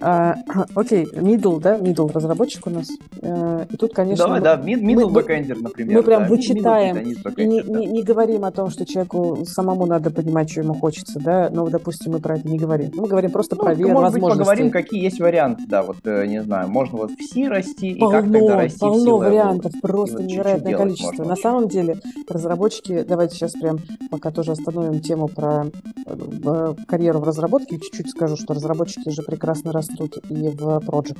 А, 0.00 0.34
окей, 0.74 1.04
middle, 1.04 1.60
да, 1.60 1.78
middle 1.78 2.12
разработчик 2.12 2.66
у 2.66 2.70
нас. 2.70 2.88
Э, 3.20 3.66
и 3.70 3.76
тут, 3.76 3.94
конечно... 3.94 4.24
Давай, 4.24 4.40
да, 4.40 4.56
middle 4.56 5.12
backender, 5.12 5.60
например. 5.60 5.96
Мы 5.96 6.02
прям 6.02 6.22
да, 6.22 6.28
вычитаем 6.28 6.96
и 7.36 7.46
не, 7.46 7.62
не, 7.62 7.86
не 7.86 8.02
говорим 8.02 8.44
о 8.44 8.50
том, 8.50 8.70
что 8.70 8.86
человеку 8.86 9.44
самому 9.44 9.77
надо 9.86 10.10
понимать, 10.10 10.50
что 10.50 10.62
ему 10.62 10.74
хочется, 10.74 11.20
да, 11.20 11.50
но, 11.50 11.68
допустим, 11.68 12.12
мы 12.12 12.20
про 12.20 12.36
это 12.36 12.48
не 12.48 12.58
говорим. 12.58 12.90
Мы 12.94 13.06
говорим 13.06 13.30
просто 13.30 13.56
ну, 13.56 13.62
про 13.62 13.74
может 13.74 13.84
возможности. 13.84 14.20
Быть, 14.20 14.38
поговорим, 14.38 14.70
какие 14.70 15.02
есть 15.02 15.20
варианты, 15.20 15.64
да, 15.66 15.82
вот, 15.82 15.98
э, 16.04 16.26
не 16.26 16.42
знаю, 16.42 16.68
можно 16.68 16.98
вот 16.98 17.10
в 17.10 17.22
C 17.22 17.48
расти, 17.48 17.94
полно, 17.94 18.18
и 18.18 18.22
как 18.22 18.32
тогда 18.32 18.56
расти 18.56 18.78
Полно 18.80 19.18
вариантов, 19.18 19.72
просто 19.82 20.18
вот 20.18 20.26
невероятное 20.26 20.76
количество. 20.76 21.18
Можно. 21.18 21.24
На 21.24 21.36
самом 21.36 21.68
деле, 21.68 22.00
разработчики, 22.28 23.04
давайте 23.06 23.34
сейчас 23.34 23.52
прям 23.52 23.78
пока 24.10 24.30
тоже 24.30 24.52
остановим 24.52 25.00
тему 25.00 25.28
про 25.28 25.66
э, 26.06 26.74
карьеру 26.86 27.20
в 27.20 27.24
разработке, 27.24 27.78
чуть-чуть 27.78 28.10
скажу, 28.10 28.36
что 28.36 28.54
разработчики 28.54 29.10
же 29.10 29.22
прекрасно 29.22 29.72
растут 29.72 30.18
и 30.30 30.48
в 30.48 30.78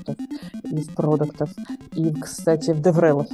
проектах, 0.08 0.16
и 0.70 0.80
в 0.80 0.94
продуктах, 0.94 1.50
и, 1.94 2.12
кстати, 2.14 2.72
в 2.72 2.80
деврелах. 2.80 3.26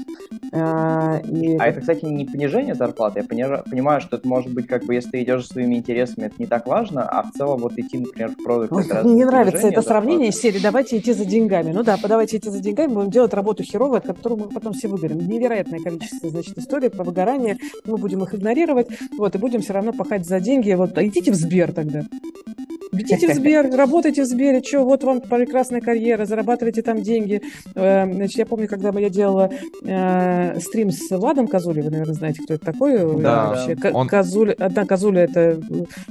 А, 0.53 1.19
и... 1.19 1.57
а 1.57 1.67
это, 1.67 1.81
кстати, 1.81 2.05
не 2.05 2.25
понижение 2.25 2.75
зарплаты. 2.75 3.21
Я 3.21 3.63
понимаю, 3.63 4.01
что 4.01 4.17
это 4.17 4.29
может 4.29 4.53
быть, 4.53 4.67
как 4.67 4.85
бы, 4.85 4.95
если 4.95 5.14
ты 5.15 5.23
идешь 5.23 5.47
своими 5.47 5.77
интересами, 5.77 6.27
это 6.27 6.35
не 6.41 6.47
так 6.47 6.67
важно, 6.67 7.09
а 7.09 7.23
в 7.23 7.31
целом 7.31 7.61
вот 7.61 7.79
идти, 7.79 7.99
например, 7.99 8.31
в 8.31 8.43
продукт... 8.43 8.73
Ой, 8.73 9.05
мне 9.05 9.15
не 9.15 9.25
нравится 9.25 9.69
это 9.69 9.81
сравнение 9.81 10.31
из 10.31 10.41
серии 10.41 10.59
«давайте 10.59 10.99
идти 10.99 11.13
за 11.13 11.25
деньгами». 11.25 11.71
Ну 11.71 11.85
да, 11.85 11.97
давайте 12.03 12.39
идти 12.39 12.51
за 12.51 12.59
деньгами, 12.59 12.95
будем 12.95 13.11
делать 13.11 13.33
работу 13.33 13.63
херовую, 13.63 13.99
от 13.99 14.07
которой 14.07 14.41
мы 14.41 14.49
потом 14.49 14.73
все 14.73 14.89
выгорим. 14.89 15.19
Невероятное 15.19 15.79
количество, 15.79 16.31
значит, 16.31 16.59
историй 16.59 16.91
про 16.91 17.05
выгорание, 17.05 17.59
мы 17.85 17.97
будем 17.97 18.25
их 18.25 18.35
игнорировать, 18.35 18.89
вот, 19.17 19.33
и 19.37 19.39
будем 19.39 19.61
все 19.61 19.75
равно 19.75 19.93
пахать 19.93 20.27
за 20.27 20.41
деньги. 20.41 20.73
Вот, 20.73 20.99
а 20.99 21.07
идите 21.07 21.31
в 21.31 21.37
Сбер 21.37 21.73
тогда. 21.73 22.03
Идите 23.01 23.33
в 23.33 23.35
Сбер, 23.35 23.71
работайте 23.71 24.23
в 24.23 24.27
Сбере, 24.27 24.63
что, 24.63 24.85
вот 24.85 25.05
вам 25.05 25.21
прекрасная 25.21 25.81
карьера, 25.81 26.25
зарабатывайте 26.25 26.83
там 26.83 27.03
деньги. 27.03 27.43
Э, 27.75 28.05
значит, 28.11 28.39
я 28.39 28.47
помню, 28.47 28.69
когда 28.69 28.91
я 28.99 29.11
делала 29.11 29.51
э, 29.83 30.61
стрим 30.61 30.91
с 30.91 31.11
Владом 31.11 31.49
Козулей, 31.49 31.83
вы, 31.83 31.91
наверное, 31.91 32.15
знаете, 32.15 32.43
кто 32.43 32.55
это 32.55 32.65
такой. 32.65 32.99
Да, 33.21 33.49
вообще. 33.49 33.77
Он... 33.93 34.09
Козуль, 34.09 34.53
одна 34.53 34.85
Козуля– 34.85 35.23
это 35.25 35.61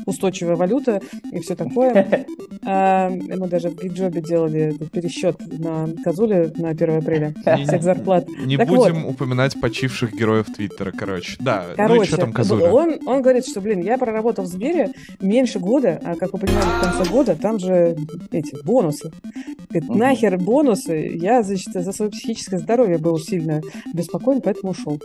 устойчивая 0.06 0.56
валюта 0.56 1.02
и 1.32 1.40
все 1.40 1.56
такое. 1.56 2.26
А, 2.66 3.10
мы 3.10 3.48
даже 3.50 3.70
в 3.70 3.76
Гиджобе 3.76 4.22
делали 4.22 4.74
пересчет 4.94 5.36
на 5.60 5.90
Козуле 6.02 6.54
на 6.56 6.70
1 6.70 6.98
апреля 6.98 7.34
всех 7.66 7.84
зарплат. 7.84 8.26
Не 8.46 8.56
будем 8.56 9.06
упоминать 9.06 9.60
почивших 9.60 10.14
героев 10.14 10.46
Твиттера, 10.46 10.92
короче. 10.92 11.36
Да, 11.42 11.66
ну 11.78 12.02
и 12.02 12.06
что 12.06 12.18
там 12.18 12.32
Козуля? 12.32 12.72
Он, 12.72 13.00
он 13.06 13.22
говорит, 13.22 13.46
что, 13.46 13.60
блин, 13.60 13.82
я 13.82 13.98
проработал 13.98 14.46
в 14.46 14.48
Сбере 14.48 14.92
меньше 15.20 15.60
года, 15.60 16.00
а, 16.06 16.16
как 16.16 16.32
вы 16.32 16.40
понимаете, 16.40 16.70
в 16.78 16.82
конце 16.82 17.12
года, 17.12 17.36
там 17.36 17.60
же 17.60 17.95
эти 18.32 18.56
бонусы. 18.64 19.12
Говорит, 19.70 19.90
нахер 19.90 20.38
бонусы, 20.38 21.12
я, 21.16 21.41
значит, 21.41 21.74
за 21.74 21.91
свое 21.91 22.12
психическое 22.12 22.60
здоровье 22.60 22.98
был 22.98 23.18
сильно 23.18 23.62
беспокоен, 23.94 24.41
поэтому 24.41 24.72
ушел. 24.72 25.00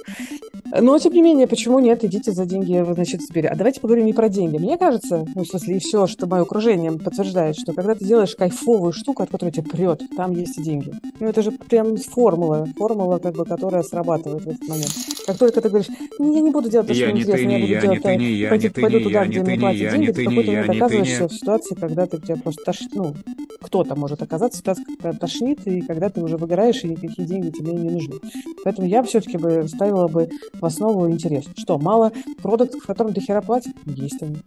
Но, 0.78 0.98
тем 0.98 1.12
не 1.14 1.22
менее, 1.22 1.46
почему 1.46 1.78
нет, 1.78 2.04
идите 2.04 2.32
за 2.32 2.44
деньги, 2.44 2.84
значит, 2.92 3.22
в 3.22 3.36
А 3.36 3.54
давайте 3.54 3.80
поговорим 3.80 4.06
не 4.06 4.12
про 4.12 4.28
деньги. 4.28 4.58
Мне 4.58 4.76
кажется, 4.76 5.26
ну, 5.34 5.44
в 5.44 5.46
смысле, 5.46 5.76
и 5.76 5.78
все, 5.78 6.06
что 6.06 6.26
мое 6.26 6.42
окружение 6.42 6.92
подтверждает, 6.92 7.56
что 7.56 7.72
когда 7.72 7.94
ты 7.94 8.04
делаешь 8.04 8.36
кайфовую 8.36 8.92
штуку, 8.92 9.22
от 9.22 9.30
которой 9.30 9.50
тебе 9.50 9.64
прет, 9.64 10.02
там 10.16 10.32
есть 10.32 10.58
и 10.58 10.62
деньги. 10.62 10.92
Ну, 11.20 11.28
это 11.28 11.42
же 11.42 11.52
прям 11.52 11.96
формула, 11.96 12.68
формула, 12.76 13.18
как 13.18 13.34
бы, 13.34 13.44
которая 13.44 13.82
срабатывает 13.82 14.44
в 14.44 14.48
этот 14.48 14.68
момент. 14.68 14.92
Как 15.26 15.38
только 15.38 15.60
ты 15.60 15.68
говоришь, 15.68 15.88
не, 16.18 16.34
я 16.34 16.40
не 16.40 16.50
буду 16.50 16.68
делать 16.68 16.88
то, 16.88 16.94
что 16.94 17.06
мне 17.06 17.22
интересно, 17.22 17.50
я 17.50 17.58
буду 17.58 17.80
делать, 17.80 18.02
пойду, 18.50 18.80
пойду 18.80 19.00
туда, 19.00 19.26
где 19.26 19.42
мне 19.42 19.58
платят 19.58 19.92
деньги, 19.92 20.12
ты 20.12 20.22
в 20.22 20.28
какой-то 20.28 20.50
момент 20.50 20.70
оказываешься 20.70 21.28
в 21.28 21.32
ситуации, 21.32 21.57
когда 21.78 22.06
ты 22.06 22.18
тебя 22.18 22.36
просто 22.36 22.64
тошнит, 22.64 22.94
ну, 22.94 23.14
кто-то 23.60 23.96
может 23.96 24.22
оказаться 24.22 24.58
в 24.58 24.60
ситуации, 24.60 24.84
когда 25.00 25.18
тошнит, 25.18 25.66
и 25.66 25.80
когда 25.82 26.08
ты 26.10 26.22
уже 26.22 26.36
выгораешь, 26.36 26.84
и 26.84 26.88
никакие 26.88 27.26
деньги 27.26 27.50
тебе 27.50 27.72
не 27.72 27.90
нужны. 27.90 28.16
Поэтому 28.64 28.86
я 28.86 29.02
все-таки 29.02 29.38
бы 29.38 29.66
ставила 29.68 30.08
бы 30.08 30.28
в 30.54 30.64
основу 30.64 31.08
интерес. 31.10 31.44
Что, 31.56 31.78
мало 31.78 32.12
продуктов, 32.42 32.84
которым 32.86 33.14
ты 33.14 33.20
хера 33.20 33.40
платят? 33.42 33.74
Есть 33.86 34.22
они. 34.22 34.38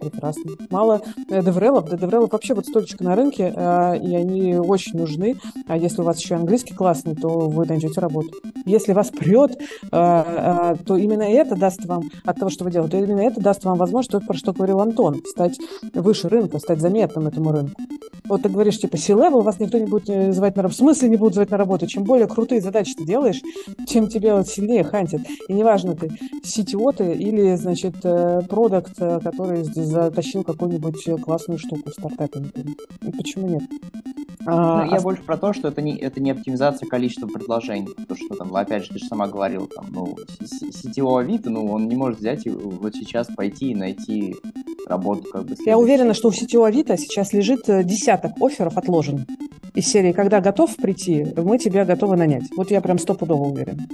Прекрасно. 0.00 0.52
Мало 0.70 1.02
э, 1.28 1.42
деврелов. 1.42 1.88
Да, 1.88 1.96
деврелов 1.96 2.32
вообще 2.32 2.54
вот 2.54 2.66
столечко 2.66 3.02
на 3.02 3.16
рынке, 3.16 3.52
э, 3.54 3.98
и 3.98 4.14
они 4.14 4.56
очень 4.56 4.98
нужны. 4.98 5.36
А 5.66 5.76
если 5.76 6.02
у 6.02 6.04
вас 6.04 6.20
еще 6.20 6.34
английский 6.34 6.74
классный, 6.74 7.14
то 7.14 7.28
вы 7.28 7.64
найдете 7.66 8.00
работу. 8.00 8.28
Если 8.66 8.92
вас 8.92 9.10
прет, 9.10 9.58
э, 9.58 10.76
то 10.84 10.96
именно 10.96 11.22
это 11.22 11.56
даст 11.56 11.84
вам, 11.86 12.10
от 12.24 12.38
того, 12.38 12.50
что 12.50 12.64
вы 12.64 12.70
делаете, 12.70 13.00
именно 13.02 13.20
это 13.20 13.40
даст 13.40 13.64
вам 13.64 13.78
возможность, 13.78 14.10
то, 14.10 14.20
про 14.20 14.36
что 14.36 14.52
говорил 14.52 14.80
Антон, 14.80 15.22
стать 15.26 15.58
выше 15.94 16.28
рынка, 16.36 16.58
стать 16.58 16.80
заметным 16.80 17.26
этому 17.26 17.52
рынку. 17.52 17.80
Вот 18.28 18.42
ты 18.42 18.48
говоришь, 18.48 18.78
типа, 18.78 18.96
C-level, 18.96 19.42
вас 19.42 19.60
никто 19.60 19.78
не 19.78 19.86
будет 19.86 20.08
э, 20.10 20.32
звать 20.32 20.56
на 20.56 20.62
работу. 20.62 20.76
В 20.76 20.78
смысле 20.78 21.08
не 21.08 21.16
будут 21.16 21.34
звать 21.34 21.50
на 21.50 21.56
работу? 21.56 21.86
Чем 21.86 22.04
более 22.04 22.26
крутые 22.26 22.60
задачи 22.60 22.94
ты 22.94 23.04
делаешь, 23.04 23.40
тем 23.86 24.08
тебе 24.08 24.34
вот 24.34 24.48
сильнее 24.48 24.84
хантят. 24.84 25.22
И 25.48 25.52
неважно, 25.52 25.94
ты 25.94 26.10
CTO 26.44 26.92
ты 26.96 27.12
или, 27.14 27.54
значит, 27.54 27.94
э, 28.02 28.42
продукт, 28.48 28.94
э, 28.98 29.20
который 29.22 29.62
затащил 29.62 30.42
какую-нибудь 30.42 31.22
классную 31.22 31.58
штуку 31.58 31.90
в 31.90 31.92
стартапе, 31.92 32.40
например. 32.40 32.76
И 33.02 33.12
почему 33.12 33.48
нет? 33.48 33.62
А, 34.46 34.84
ну, 34.84 34.90
я 34.92 34.98
а... 34.98 35.00
больше 35.00 35.22
про 35.22 35.36
то, 35.36 35.52
что 35.52 35.68
это 35.68 35.82
не, 35.82 35.96
это 35.96 36.20
не 36.20 36.30
оптимизация 36.30 36.88
количества 36.88 37.26
предложений. 37.26 37.88
Потому 37.96 38.16
что, 38.16 38.36
там, 38.36 38.56
опять 38.56 38.84
же, 38.84 38.92
ты 38.92 38.98
же 39.00 39.06
сама 39.06 39.26
говорила, 39.26 39.66
там, 39.66 39.86
ну, 39.90 40.16
CTO 40.40 41.20
Авито, 41.20 41.50
ну, 41.50 41.66
он 41.66 41.88
не 41.88 41.96
может 41.96 42.20
взять 42.20 42.46
и 42.46 42.50
вот 42.50 42.94
сейчас 42.94 43.26
пойти 43.36 43.72
и 43.72 43.74
найти 43.74 44.36
работу 44.86 45.24
как 45.30 45.46
бы... 45.46 45.56
Я 45.64 45.78
уверена, 45.78 46.14
что 46.14 46.25
у 46.26 46.32
сетевого 46.32 46.68
Авито 46.68 46.96
сейчас 46.96 47.32
лежит 47.32 47.68
э, 47.68 47.84
десяток 47.84 48.32
офферов 48.40 48.76
отложен. 48.76 49.26
Из 49.74 49.86
серии 49.86 50.12
«Когда 50.12 50.40
готов 50.40 50.74
прийти, 50.76 51.26
мы 51.36 51.58
тебя 51.58 51.84
готовы 51.84 52.16
нанять». 52.16 52.44
Вот 52.56 52.70
я 52.70 52.80
прям 52.80 52.98
стопудово 52.98 53.48
уверен. 53.48 53.88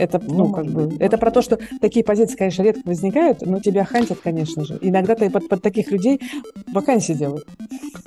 Это, 0.00 0.18
ну, 0.18 0.46
Ну, 0.46 0.52
как 0.52 0.66
бы, 0.66 0.86
быть, 0.86 1.00
это 1.00 1.18
про 1.18 1.30
то, 1.30 1.42
что 1.42 1.58
такие 1.80 2.02
позиции, 2.04 2.36
конечно, 2.36 2.62
редко 2.62 2.80
возникают, 2.86 3.42
но 3.42 3.60
тебя 3.60 3.84
хантят, 3.84 4.18
конечно 4.20 4.64
же. 4.64 4.78
Иногда 4.80 5.14
ты 5.14 5.28
под, 5.28 5.48
под 5.48 5.62
таких 5.62 5.90
людей 5.90 6.20
вакансии 6.72 7.12
делают. 7.12 7.46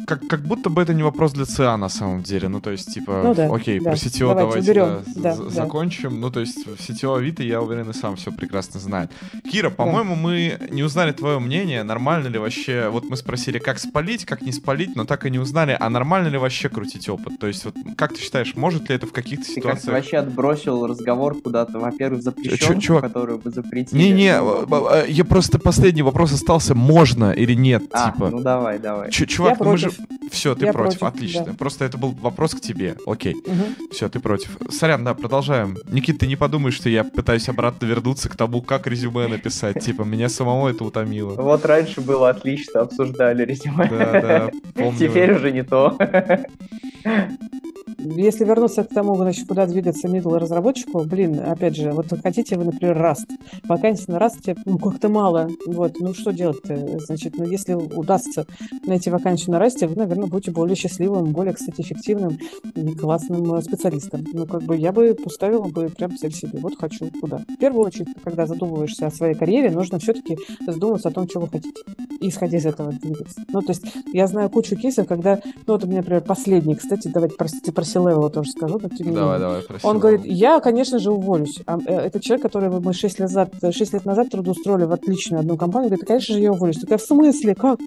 Как, 0.07 0.27
как 0.27 0.41
будто 0.41 0.69
бы 0.69 0.81
это 0.81 0.93
не 0.93 1.03
вопрос 1.03 1.33
для 1.33 1.45
ЦА 1.45 1.77
на 1.77 1.89
самом 1.89 2.23
деле. 2.23 2.47
Ну, 2.47 2.59
то 2.61 2.71
есть, 2.71 2.93
типа, 2.93 3.21
Ну 3.23 3.35
да, 3.35 3.53
окей, 3.53 3.79
да. 3.79 3.91
про 3.91 3.97
сетево 3.97 4.33
Давайте 4.33 4.73
давайте, 4.73 5.05
да, 5.15 5.35
Да, 5.35 5.43
да. 5.43 5.49
закончим. 5.49 6.19
Ну, 6.19 6.31
то 6.31 6.39
есть, 6.39 6.65
в 6.65 6.81
сетево 6.81 7.17
Авито, 7.17 7.43
я 7.43 7.61
уверен, 7.61 7.89
и 7.89 7.93
сам 7.93 8.15
все 8.15 8.31
прекрасно 8.31 8.79
знает. 8.79 9.11
Кира, 9.49 9.69
по-моему, 9.69 10.15
мы 10.15 10.57
не 10.71 10.83
узнали 10.83 11.11
твое 11.11 11.39
мнение, 11.39 11.83
нормально 11.83 12.27
ли 12.27 12.39
вообще... 12.39 12.89
Вот 12.89 13.05
мы 13.09 13.17
спросили, 13.17 13.59
как 13.59 13.79
спалить, 13.79 14.25
как 14.25 14.41
не 14.41 14.51
спалить, 14.51 14.95
но 14.95 15.05
так 15.05 15.25
и 15.25 15.29
не 15.29 15.39
узнали, 15.39 15.77
а 15.79 15.89
нормально 15.89 16.27
ли 16.27 16.37
вообще 16.37 16.69
крутить 16.69 17.07
опыт? 17.07 17.39
То 17.39 17.47
есть, 17.47 17.65
вот, 17.65 17.75
как 17.95 18.13
ты 18.13 18.19
считаешь, 18.19 18.55
может 18.55 18.89
ли 18.89 18.95
это 18.95 19.05
в 19.05 19.13
каких-то 19.13 19.45
Ты 19.45 19.61
как-то 19.61 19.79
ситуациях... 19.79 19.93
вообще 19.95 20.17
отбросил 20.17 20.87
разговор 20.87 21.39
куда-то, 21.41 21.79
во-первых, 21.83 22.21
запрещенку, 22.23 22.81
чувак, 22.81 23.03
которую 23.03 23.37
бы 23.39 23.51
запретили. 23.51 23.99
Не-не, 23.99 24.39
Ну, 24.41 24.87
э, 24.91 25.05
я 25.09 25.23
просто 25.25 25.59
последний 25.59 26.01
вопрос 26.03 26.33
остался, 26.33 26.75
можно 26.75 27.31
или 27.31 27.53
нет, 27.53 27.83
А, 27.91 28.11
типа. 28.11 28.29
ну 28.29 28.39
давай, 28.41 28.79
давай. 28.79 29.11
Чё, 29.11 29.25
чувак, 29.25 29.57
Я 29.59 29.65
ну 29.65 29.71
мы 29.71 29.77
же... 29.77 29.91
Все, 30.31 30.55
ты 30.55 30.65
Я 30.65 30.73
против, 30.73 30.99
против, 30.99 31.15
отлично. 31.15 31.45
да. 31.45 31.53
Просто 31.53 31.85
это 31.85 31.97
был 31.97 32.11
вопрос 32.21 32.55
к 32.55 32.59
тебе, 32.61 32.95
окей. 33.05 33.35
Мгм. 33.35 33.89
Все, 33.91 34.09
ты 34.09 34.19
против. 34.19 34.57
Сорян, 34.69 35.03
да, 35.03 35.13
продолжаем. 35.13 35.77
Никит, 35.91 36.17
ты 36.17 36.27
не 36.27 36.35
подумай, 36.35 36.71
что 36.71 36.89
я 36.89 37.03
пытаюсь 37.03 37.47
обратно 37.49 37.85
вернуться 37.85 38.29
к 38.29 38.35
тому, 38.35 38.61
как 38.61 38.87
резюме 38.87 39.27
написать. 39.27 39.79
Типа, 39.85 40.03
меня 40.03 40.29
самого 40.29 40.69
это 40.69 40.83
утомило. 40.83 41.35
Вот 41.35 41.65
раньше 41.65 42.01
было 42.01 42.29
отлично, 42.29 42.81
обсуждали 42.81 43.45
резюме. 43.45 43.87
Да, 43.89 44.51
да. 44.75 44.91
Теперь 44.99 45.33
уже 45.33 45.51
не 45.51 45.63
то. 45.63 45.97
Если 47.97 48.45
вернуться 48.45 48.83
к 48.83 48.89
тому, 48.89 49.15
значит, 49.15 49.47
куда 49.47 49.65
двигаться 49.65 50.07
middle 50.07 50.37
разработчику, 50.37 51.03
блин, 51.03 51.39
опять 51.39 51.75
же, 51.75 51.91
вот 51.91 52.07
хотите 52.21 52.57
вы, 52.57 52.65
например, 52.65 52.97
Rust. 52.97 53.27
Вакансий 53.63 54.05
на 54.07 54.17
Rust 54.17 54.57
ну, 54.65 54.77
как-то 54.77 55.09
мало. 55.09 55.49
Вот, 55.65 55.99
ну 55.99 56.13
что 56.13 56.31
делать-то? 56.31 56.99
Значит, 56.99 57.37
ну 57.37 57.45
если 57.45 57.73
удастся 57.73 58.45
найти 58.85 59.09
вакансию 59.09 59.51
на 59.51 59.63
Rust, 59.63 59.87
вы, 59.87 59.95
наверное, 59.95 60.27
будете 60.27 60.51
более 60.51 60.75
счастливым, 60.75 61.31
более, 61.31 61.53
кстати, 61.53 61.81
эффективным 61.81 62.37
и 62.75 62.95
классным 62.95 63.53
э, 63.55 63.61
специалистом. 63.61 64.25
Ну, 64.33 64.45
как 64.45 64.63
бы 64.63 64.75
я 64.75 64.91
бы 64.91 65.13
поставила 65.15 65.67
бы 65.67 65.89
прям 65.89 66.15
цель 66.17 66.33
себе. 66.33 66.59
Вот 66.59 66.77
хочу 66.77 67.09
куда. 67.21 67.39
В 67.39 67.57
первую 67.57 67.85
очередь, 67.85 68.07
когда 68.23 68.45
задумываешься 68.47 69.07
о 69.07 69.11
своей 69.11 69.35
карьере, 69.35 69.71
нужно 69.71 69.99
все-таки 69.99 70.37
задуматься 70.65 71.09
о 71.09 71.11
том, 71.11 71.27
чего 71.27 71.43
вы 71.43 71.49
хотите. 71.49 71.81
И 72.19 72.29
исходя 72.29 72.57
из 72.57 72.65
этого 72.65 72.91
двигаться. 72.91 73.41
Ну, 73.49 73.61
то 73.61 73.71
есть 73.71 73.83
я 74.13 74.27
знаю 74.27 74.49
кучу 74.49 74.75
кейсов, 74.75 75.07
когда, 75.07 75.39
ну, 75.67 75.73
вот 75.73 75.83
у 75.83 75.87
меня, 75.87 75.97
например, 75.97 76.21
последний, 76.21 76.75
кстати, 76.75 77.07
давайте, 77.07 77.35
простите, 77.35 77.71
про 77.83 77.89
C-Level 77.89 78.29
тоже 78.29 78.51
скажу, 78.51 78.79
но 78.81 78.89
тем 78.89 79.07
не 79.09 79.15
Давай, 79.15 79.39
давай, 79.39 79.61
просил. 79.61 79.89
Он 79.89 79.99
говорит, 79.99 80.25
я, 80.25 80.59
конечно 80.59 80.99
же, 80.99 81.11
уволюсь. 81.11 81.59
А, 81.65 81.77
э, 81.85 81.93
это 81.93 82.19
человек, 82.19 82.43
которого 82.43 82.79
мы 82.79 82.93
6 82.93 83.19
лет, 83.19 83.29
назад, 83.29 83.53
6 83.61 83.93
лет 83.93 84.05
назад 84.05 84.29
трудоустроили 84.29 84.85
в 84.85 84.91
отличную 84.91 85.41
одну 85.41 85.57
компанию. 85.57 85.89
Говорит, 85.89 86.07
конечно 86.07 86.35
же, 86.35 86.41
я 86.41 86.51
уволюсь. 86.51 86.79
Такая, 86.79 86.97
в 86.97 87.01
смысле? 87.01 87.55
Как? 87.55 87.79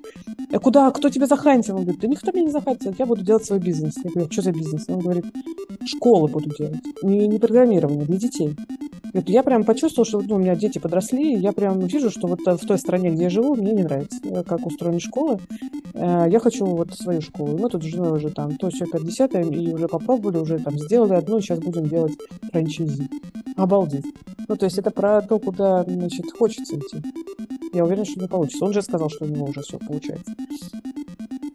А 0.53 0.59
куда? 0.59 0.91
Кто 0.91 1.09
тебя 1.09 1.27
захантил? 1.27 1.77
Он 1.77 1.83
говорит, 1.83 2.01
да 2.01 2.09
никто 2.09 2.33
меня 2.33 2.45
не 2.45 2.53
захантил. 2.53 2.95
Я 2.99 3.07
буду 3.07 3.23
делать 3.23 3.45
свой 3.45 3.59
бизнес. 3.59 3.95
Я 4.03 4.11
говорю, 4.11 4.31
что 4.31 4.43
за 4.43 4.53
бизнес? 4.53 4.85
Он 4.89 5.01
говорит, 5.01 5.25
школы 5.87 6.29
буду 6.29 6.51
делать. 6.57 6.81
Не, 7.03 7.27
не 7.27 7.39
программирование, 7.39 8.05
для 8.05 8.17
детей. 8.17 8.57
Говорит, 9.05 9.31
я 9.31 9.43
прям 9.43 9.65
почувствовал, 9.65 10.07
что 10.07 10.21
ну, 10.21 10.35
у 10.35 10.39
меня 10.39 10.57
дети 10.57 10.79
подросли, 10.79 11.35
и 11.35 11.39
я 11.39 11.53
прям 11.53 11.81
вижу, 11.81 12.11
что 12.11 12.27
вот 12.27 12.41
в 12.41 12.67
той 12.67 12.79
стране, 12.79 13.11
где 13.11 13.25
я 13.25 13.31
живу, 13.31 13.55
мне 13.55 13.73
не 13.73 13.83
нравится, 13.83 14.19
э, 14.25 14.43
как 14.43 14.67
устроены 14.67 15.01
школы. 15.01 15.39
Э, 15.95 16.27
Я 16.29 16.39
хочу 16.39 16.67
вот 16.67 16.93
свою 16.95 17.23
школу. 17.23 17.57
И 17.57 17.61
Мы 17.61 17.71
тут 17.71 17.83
с 17.83 17.87
женой 17.87 18.19
уже 18.19 18.31
там 18.31 18.57
то 18.57 18.69
все 18.69 18.85
50 18.85 19.35
и 19.35 19.73
уже 19.73 19.86
попробовали, 19.89 20.39
уже 20.39 20.59
там 20.59 20.79
сделали 20.79 21.15
одну, 21.15 21.41
сейчас 21.41 21.59
будем 21.59 21.89
делать 21.89 22.15
франчайзи. 22.51 23.09
Обалдеть. 23.57 24.05
Ну, 24.49 24.57
то 24.57 24.67
есть 24.67 24.79
это 24.79 24.91
про 24.91 25.23
то, 25.23 25.39
куда, 25.39 25.83
значит, 25.85 26.27
хочется 26.39 26.77
идти. 26.77 27.03
Я 27.73 27.85
уверен, 27.85 28.05
что 28.05 28.21
не 28.21 28.29
получится. 28.29 28.65
Он 28.65 28.73
же 28.73 28.83
сказал, 28.83 29.11
что 29.11 29.25
у 29.25 29.29
него 29.29 29.47
уже 29.47 29.63
все 29.63 29.79
получается. 29.79 30.33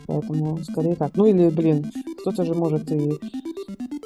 Поэтому 0.08 0.64
скорее 0.64 0.95
так. 0.95 1.16
Ну 1.16 1.26
или, 1.26 1.49
блин, 1.49 1.91
кто-то 2.20 2.44
же 2.44 2.53
может 2.53 2.91
и 2.91 3.12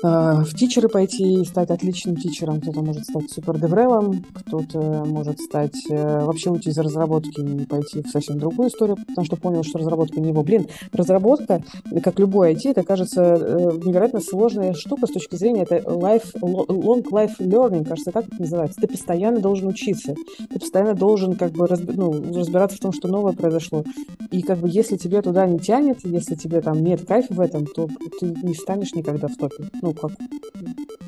в 0.01 0.53
тичеры 0.55 0.89
пойти 0.89 1.41
и 1.41 1.45
стать 1.45 1.69
отличным 1.69 2.15
тичером, 2.17 2.61
кто-то 2.61 2.81
может 2.81 3.05
стать 3.05 3.31
супер 3.31 3.59
деврелом, 3.59 4.23
кто-то 4.33 5.05
может 5.05 5.39
стать 5.39 5.75
э, 5.89 6.25
вообще 6.25 6.51
уйти 6.51 6.69
из 6.69 6.77
разработки 6.77 7.39
и 7.39 7.65
пойти 7.65 8.01
в 8.03 8.09
совсем 8.09 8.37
другую 8.37 8.69
историю, 8.69 8.97
потому 9.07 9.25
что 9.25 9.35
понял, 9.37 9.63
что 9.63 9.79
разработка 9.79 10.19
не 10.19 10.29
его. 10.29 10.43
Блин, 10.43 10.67
разработка, 10.91 11.63
как 12.03 12.19
любой 12.19 12.53
IT, 12.53 12.71
это 12.71 12.83
кажется 12.83 13.21
э, 13.23 13.71
невероятно 13.83 14.19
сложная 14.19 14.73
штука 14.73 15.07
с 15.07 15.11
точки 15.11 15.35
зрения 15.35 15.63
это 15.63 15.77
life, 15.77 16.33
lo- 16.41 16.67
long 16.67 17.03
life 17.09 17.37
learning, 17.39 17.85
кажется, 17.85 18.11
так 18.11 18.27
это 18.27 18.41
называется. 18.41 18.79
Ты 18.81 18.87
постоянно 18.87 19.39
должен 19.39 19.67
учиться, 19.67 20.15
ты 20.49 20.59
постоянно 20.59 20.93
должен 20.93 21.35
как 21.35 21.51
бы 21.51 21.65
разби- 21.65 21.93
ну, 21.95 22.11
разбираться 22.37 22.77
в 22.77 22.81
том, 22.81 22.91
что 22.93 23.07
новое 23.07 23.33
произошло. 23.33 23.83
И 24.31 24.41
как 24.41 24.59
бы 24.59 24.69
если 24.69 24.97
тебе 24.97 25.21
туда 25.21 25.45
не 25.45 25.59
тянет, 25.59 25.99
если 26.03 26.35
тебе 26.35 26.61
там 26.61 26.83
нет 26.83 27.05
кайфа 27.05 27.33
в 27.33 27.39
этом, 27.39 27.65
то 27.65 27.87
ты 28.19 28.25
не 28.43 28.53
станешь 28.53 28.93
никогда 28.93 29.27
в 29.27 29.35
топе. 29.35 29.69
Ну, 29.85 29.93
как 29.93 30.13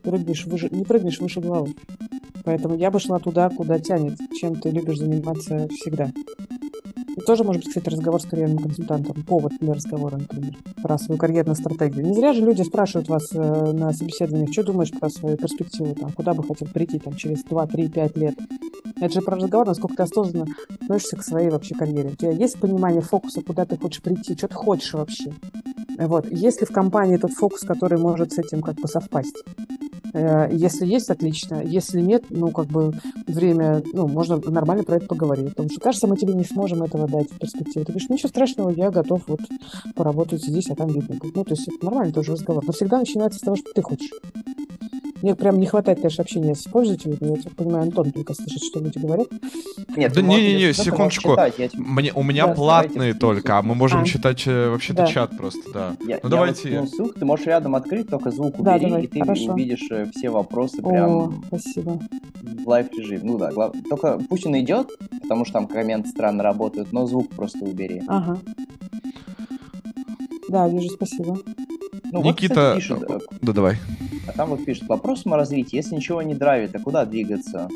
прыгнешь 0.03 0.45
выше, 0.45 0.69
не 0.69 0.83
прыгнешь 0.83 1.19
выше 1.19 1.41
головы. 1.41 1.73
Поэтому 2.43 2.75
я 2.77 2.91
бы 2.91 2.99
шла 2.99 3.17
туда, 3.17 3.49
куда 3.49 3.79
тянет, 3.79 4.19
чем 4.39 4.61
ты 4.61 4.69
любишь 4.69 4.99
заниматься 4.99 5.67
всегда. 5.69 6.11
Тоже 7.26 7.44
может 7.44 7.64
быть, 7.64 7.69
кстати, 7.69 7.89
разговор 7.89 8.22
с 8.22 8.26
карьерным 8.26 8.60
консультантом, 8.60 9.23
повод 9.23 9.53
для 9.60 9.73
разговора, 9.73 10.18
например, 10.18 10.56
про 10.81 10.98
свою 10.98 11.19
карьерную 11.19 11.56
стратегию. 11.56 12.06
Не 12.06 12.14
зря 12.14 12.34
же 12.34 12.41
люди 12.41 12.61
спрашивают 12.61 13.10
вас 13.10 13.30
э, 13.34 13.72
на 13.72 13.91
собеседованиях, 13.91 14.52
что 14.52 14.64
думаешь 14.64 14.91
про 14.91 15.10
свою 15.10 15.35
перспективу, 15.38 15.95
там, 15.95 16.11
куда 16.11 16.34
бы 16.34 16.44
хотел 16.44 16.68
прийти 16.68 16.99
там, 16.99 17.15
через 17.15 17.44
2, 17.44 17.68
3, 17.68 17.89
5 17.89 18.18
лет. 18.18 18.35
Это 18.99 19.14
же 19.14 19.22
про 19.22 19.35
разговор, 19.35 19.68
насколько 19.68 19.95
ты 19.95 20.03
осознанно 20.03 20.48
относишься 20.81 21.18
к 21.18 21.23
своей 21.23 21.49
вообще 21.49 21.76
карьере. 21.76 22.10
У 22.10 22.15
тебя 22.15 22.31
есть 22.31 22.60
понимание 22.60 23.02
фокуса, 23.02 23.41
куда 23.41 23.65
ты 23.65 23.77
хочешь 23.77 24.02
прийти, 24.02 24.35
что 24.35 24.48
ты 24.48 24.56
хочешь 24.56 24.94
вообще. 24.94 25.34
Вот. 25.98 26.31
Есть 26.31 26.61
ли 26.61 26.68
в 26.68 26.72
компании 26.72 27.18
тот 27.18 27.31
фокус, 27.31 27.61
который 27.61 27.99
может 27.99 28.31
с 28.34 28.38
этим 28.38 28.61
как 28.61 28.76
бы 28.76 28.88
совпасть? 28.88 29.44
Э, 30.18 30.49
Если 30.52 30.85
есть, 30.85 31.10
отлично. 31.10 31.61
Если 31.64 32.02
нет, 32.02 32.26
ну, 32.30 32.49
как 32.52 32.65
бы 32.68 32.94
время, 33.27 33.84
ну, 33.94 34.07
можно 34.07 34.38
нормально 34.38 34.84
про 34.84 34.95
это 34.98 35.06
поговорить. 35.06 35.49
Потому 35.49 35.69
что, 35.69 35.80
кажется, 35.80 36.07
мы 36.07 36.18
тебе 36.18 36.34
не 36.34 36.44
сможем 36.44 36.84
этого 36.84 37.07
дать 37.07 37.31
в 37.31 37.38
перспективе. 37.38 37.85
Ты 37.85 37.91
говоришь, 37.91 38.10
ничего 38.10 38.30
страшного, 38.30 38.69
я 38.72 38.89
готов 38.89 39.22
вот 39.27 39.39
поработать 39.95 40.44
здесь, 40.44 40.69
а 40.69 40.76
там 40.76 40.88
видно. 40.88 41.15
будет». 41.15 41.35
Ну, 41.35 41.44
то 41.44 41.53
есть 41.53 41.68
это 41.68 41.85
нормальный 41.85 42.14
тоже 42.14 42.31
разговор. 42.31 42.64
Но 42.65 42.73
всегда 42.73 42.98
начинается 42.98 43.39
с 43.39 43.44
того, 43.44 43.56
что 43.56 43.72
ты 43.73 43.81
хочешь. 43.81 44.10
Мне 45.22 45.35
прям 45.35 45.60
не 45.60 45.65
хватает, 45.65 45.99
конечно, 45.99 46.22
общения 46.23 46.53
с 46.56 46.64
пользователями. 46.64 47.18
Я 47.38 47.41
так 47.41 47.53
понимаю, 47.56 47.84
Антон 47.84 48.11
только 48.11 48.34
слышит, 48.34 48.64
что 48.64 48.80
люди 48.80 48.98
говорят. 48.99 49.27
Нет, 49.95 50.14
Да 50.14 50.22
не-не-не, 50.22 50.73
секундочку. 50.73 51.31
читать, 51.31 51.56
я 51.57 51.68
тебе- 51.69 51.84
Мне, 51.84 52.11
у 52.14 52.23
меня 52.23 52.48
Да, 52.48 52.53
платные 52.53 53.14
только, 53.14 53.57
а 53.57 53.61
мы 53.61 53.73
можем 53.76 54.02
А. 54.02 54.06
читать 54.06 54.44
э, 54.45 54.69
вообще-то 54.69 55.03
Да. 55.03 55.07
чат 55.07 55.38
просто, 55.38 55.61
да. 55.73 55.95
Я, 56.02 56.19
ну 56.22 56.22
я 56.23 56.30
давайте... 56.30 56.80
вот 56.81 56.89
ссылку, 56.89 57.19
ты 57.19 57.26
можешь 57.26 57.45
рядом 57.48 57.76
открыть, 57.76 58.10
только 58.10 58.30
звук 58.31 58.56
Да, 58.61 58.76
убери, 58.76 58.85
давай, 58.89 59.03
и 59.03 59.07
ты 59.07 59.19
хорошо. 59.19 59.53
увидишь 59.53 59.88
э, 59.91 60.07
все 60.15 60.30
вопросы 60.30 60.80
О, 60.84 60.89
прям 60.89 61.44
спасибо. 61.48 61.99
в 62.41 62.68
live 62.67 62.88
режим. 62.98 63.22
Ну 63.23 63.38
да, 63.38 63.52
глав- 63.52 63.73
только 63.89 64.19
пусть 64.30 64.45
он 64.45 64.60
идет, 64.60 64.89
потому 65.23 65.45
что 65.45 65.53
там 65.53 65.68
комменты 65.68 66.10
странно 66.10 66.44
работают, 66.44 66.91
но 66.94 67.07
звук 67.07 67.30
просто 67.30 67.60
убери. 67.65 68.03
Ага. 68.07 68.38
Да, 70.49 70.67
вижу, 70.67 70.89
спасибо. 70.89 71.39
Ну, 72.11 72.21
вот, 72.21 72.35
Никита... 72.35 72.77
кстати, 72.79 72.79
пишет, 72.79 73.03
э, 73.09 73.19
Да 73.41 73.53
давай. 73.53 73.77
а 74.27 74.31
там 74.31 74.49
вот 74.49 74.63
пишет, 74.63 74.87
вопрос 74.87 75.25
о 75.25 75.35
развитии, 75.35 75.75
если 75.75 75.95
ничего 75.95 76.21
не 76.21 76.35
драйвит, 76.35 76.75
а 76.75 76.79
куда 76.79 77.05
двигаться? 77.05 77.69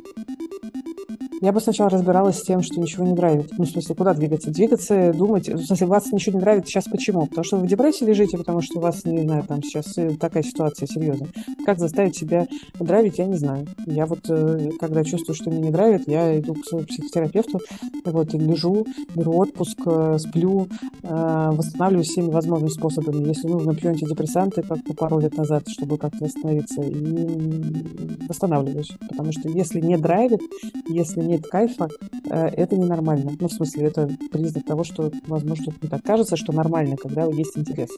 Я 1.41 1.51
бы 1.51 1.59
сначала 1.59 1.89
разбиралась 1.89 2.37
с 2.37 2.43
тем, 2.43 2.61
что 2.61 2.79
ничего 2.79 3.03
не 3.03 3.13
нравится. 3.13 3.55
Ну, 3.57 3.65
в 3.65 3.67
смысле, 3.67 3.95
куда 3.95 4.13
двигаться? 4.13 4.51
Двигаться, 4.51 5.11
думать. 5.11 5.49
В 5.49 5.65
смысле, 5.65 5.87
вас 5.87 6.11
ничего 6.11 6.37
не 6.37 6.41
нравится 6.41 6.69
сейчас 6.69 6.85
почему? 6.85 7.25
Потому 7.25 7.43
что 7.43 7.57
вы 7.57 7.65
в 7.65 7.67
депрессии 7.67 8.03
лежите, 8.05 8.37
потому 8.37 8.61
что 8.61 8.77
у 8.77 8.81
вас, 8.81 9.03
не 9.05 9.23
знаю, 9.23 9.43
там 9.47 9.63
сейчас 9.63 9.97
э, 9.97 10.15
такая 10.17 10.43
ситуация 10.43 10.85
серьезная. 10.85 11.29
Как 11.65 11.79
заставить 11.79 12.15
себя 12.15 12.45
драйвить, 12.79 13.17
я 13.17 13.25
не 13.25 13.37
знаю. 13.37 13.65
Я 13.87 14.05
вот, 14.05 14.19
э, 14.29 14.69
когда 14.79 15.03
чувствую, 15.03 15.35
что 15.35 15.49
мне 15.49 15.61
не 15.61 15.71
драйвит, 15.71 16.07
я 16.07 16.39
иду 16.39 16.53
к 16.53 16.63
своему 16.63 16.85
психотерапевту, 16.85 17.59
вот, 18.05 18.33
лежу, 18.35 18.85
беру 19.15 19.37
отпуск, 19.37 19.79
э, 19.83 20.17
сплю, 20.19 20.67
восстанавливаюсь 21.01 22.09
всеми 22.09 22.29
возможными 22.29 22.69
способами. 22.69 23.27
Если 23.27 23.47
нужно, 23.47 23.73
пью 23.73 23.89
антидепрессанты, 23.89 24.61
как 24.61 24.77
пару 24.95 25.17
лет 25.17 25.35
назад, 25.35 25.63
чтобы 25.67 25.97
как-то 25.97 26.23
восстановиться, 26.25 26.83
и 26.83 28.27
восстанавливаюсь. 28.27 28.91
Потому 29.09 29.31
что 29.31 29.49
если 29.49 29.81
не 29.81 29.97
драйвит, 29.97 30.41
если 30.87 31.30
нет 31.31 31.47
кайфа, 31.47 31.89
э, 32.29 32.47
это 32.47 32.77
ненормально. 32.77 33.31
Ну, 33.39 33.47
в 33.47 33.53
смысле, 33.53 33.87
это 33.87 34.09
признак 34.31 34.65
того, 34.65 34.83
что, 34.83 35.11
возможно, 35.27 35.55
что-то 35.55 35.77
не 35.81 35.89
так. 35.89 36.03
Кажется, 36.03 36.35
что 36.35 36.53
нормально, 36.53 36.97
когда 36.97 37.25
есть 37.25 37.57
интерес 37.57 37.89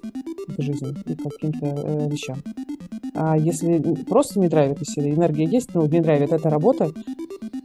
к 0.48 0.62
жизни 0.62 0.96
и 1.06 1.16
к 1.16 1.24
каким-то 1.24 1.66
э, 1.66 2.10
вещам. 2.10 2.42
А 3.16 3.38
если 3.38 3.80
просто 4.06 4.40
не 4.40 4.48
драйвит, 4.48 4.80
если 4.80 5.14
энергия 5.14 5.46
есть, 5.46 5.74
ну, 5.74 5.86
не 5.88 6.02
драйвит, 6.02 6.32
это 6.32 6.50
работа, 6.50 6.92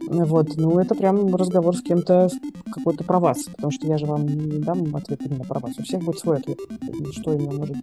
Вот, 0.09 0.57
ну, 0.57 0.79
это 0.79 0.95
прям 0.95 1.35
разговор 1.35 1.77
с 1.77 1.83
кем-то 1.83 2.29
какой-то 2.71 3.03
про 3.03 3.19
вас, 3.19 3.43
потому 3.43 3.71
что 3.71 3.85
я 3.85 3.99
же 3.99 4.07
вам 4.07 4.25
не 4.25 4.57
дам 4.57 4.95
ответ 4.95 5.21
именно 5.23 5.43
про 5.43 5.59
вас. 5.59 5.77
У 5.77 5.83
всех 5.83 6.03
будет 6.03 6.17
свой 6.17 6.37
ответ, 6.37 6.57
что 7.11 7.33
именно 7.33 7.53
может 7.53 7.77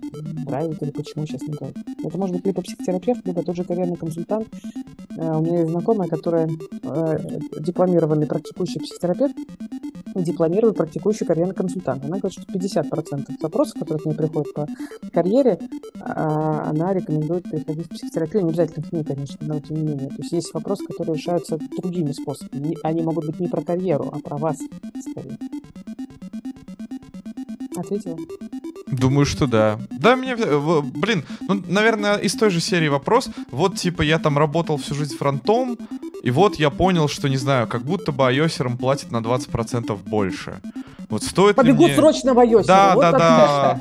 нравится 0.44 0.84
или 0.84 0.90
почему 0.90 1.24
сейчас 1.24 1.42
не 1.42 1.54
нравится. 1.54 1.84
Это 2.04 2.18
может 2.18 2.34
быть 2.34 2.46
либо 2.46 2.62
психотерапевт, 2.62 3.24
либо 3.24 3.44
тот 3.44 3.54
же 3.54 3.62
карьерный 3.62 3.96
консультант. 3.96 4.48
Э, 5.16 5.36
у 5.36 5.40
меня 5.40 5.60
есть 5.60 5.70
знакомая, 5.70 6.08
которая 6.08 6.48
э, 6.48 7.38
дипломированный 7.60 8.26
практикующий 8.26 8.80
психотерапевт, 8.80 9.36
дипломированный 10.22 10.74
практикующий 10.74 11.26
карьерный 11.26 11.54
консультант. 11.54 12.04
Она 12.04 12.18
говорит, 12.18 12.38
что 12.38 12.52
50% 12.52 13.40
запросов, 13.40 13.78
которые 13.78 14.02
к 14.02 14.06
ней 14.06 14.14
приходят 14.14 14.52
по 14.54 14.66
карьере, 15.12 15.58
а, 16.00 16.70
она 16.70 16.92
рекомендует 16.92 17.44
переходить 17.44 17.86
в 17.86 17.90
психотерапию. 17.90 18.44
Не 18.44 18.50
обязательно 18.50 18.86
к 18.86 18.92
ней, 18.92 19.04
конечно, 19.04 19.36
но 19.40 19.60
тем 19.60 19.76
не 19.76 19.82
менее. 19.82 20.08
То 20.08 20.16
есть 20.18 20.32
есть 20.32 20.54
вопросы, 20.54 20.84
которые 20.86 21.16
решаются 21.16 21.58
другими 21.78 22.12
способами. 22.16 22.76
Они 22.82 23.02
могут 23.02 23.26
быть 23.26 23.40
не 23.40 23.48
про 23.48 23.62
карьеру, 23.62 24.10
а 24.12 24.18
про 24.18 24.36
вас 24.36 24.58
скорее. 25.10 25.38
Ответила? 27.76 28.18
Думаю, 28.86 29.26
что 29.26 29.46
да. 29.46 29.78
Да, 29.90 30.16
мне, 30.16 30.34
э, 30.38 30.80
блин, 30.80 31.24
ну, 31.48 31.62
наверное, 31.68 32.16
из 32.16 32.34
той 32.34 32.50
же 32.50 32.60
серии 32.60 32.88
вопрос. 32.88 33.28
Вот, 33.50 33.76
типа, 33.76 34.02
я 34.02 34.18
там 34.18 34.38
работал 34.38 34.76
всю 34.76 34.94
жизнь 34.94 35.16
фронтом, 35.16 35.76
и 36.22 36.30
вот 36.30 36.56
я 36.56 36.70
понял, 36.70 37.08
что, 37.08 37.28
не 37.28 37.36
знаю, 37.36 37.66
как 37.66 37.82
будто 37.82 38.12
бы 38.12 38.26
айосерам 38.26 38.78
платят 38.78 39.10
на 39.10 39.18
20% 39.18 39.98
больше. 40.08 40.60
Вот 41.08 41.22
стоит 41.22 41.56
Побегу 41.56 41.84
мне... 41.84 41.94
срочно 41.94 42.34
в 42.34 42.38
iOS. 42.38 42.64
Да, 42.64 42.94
вот 42.94 43.00
да, 43.00 43.12
да. 43.12 43.80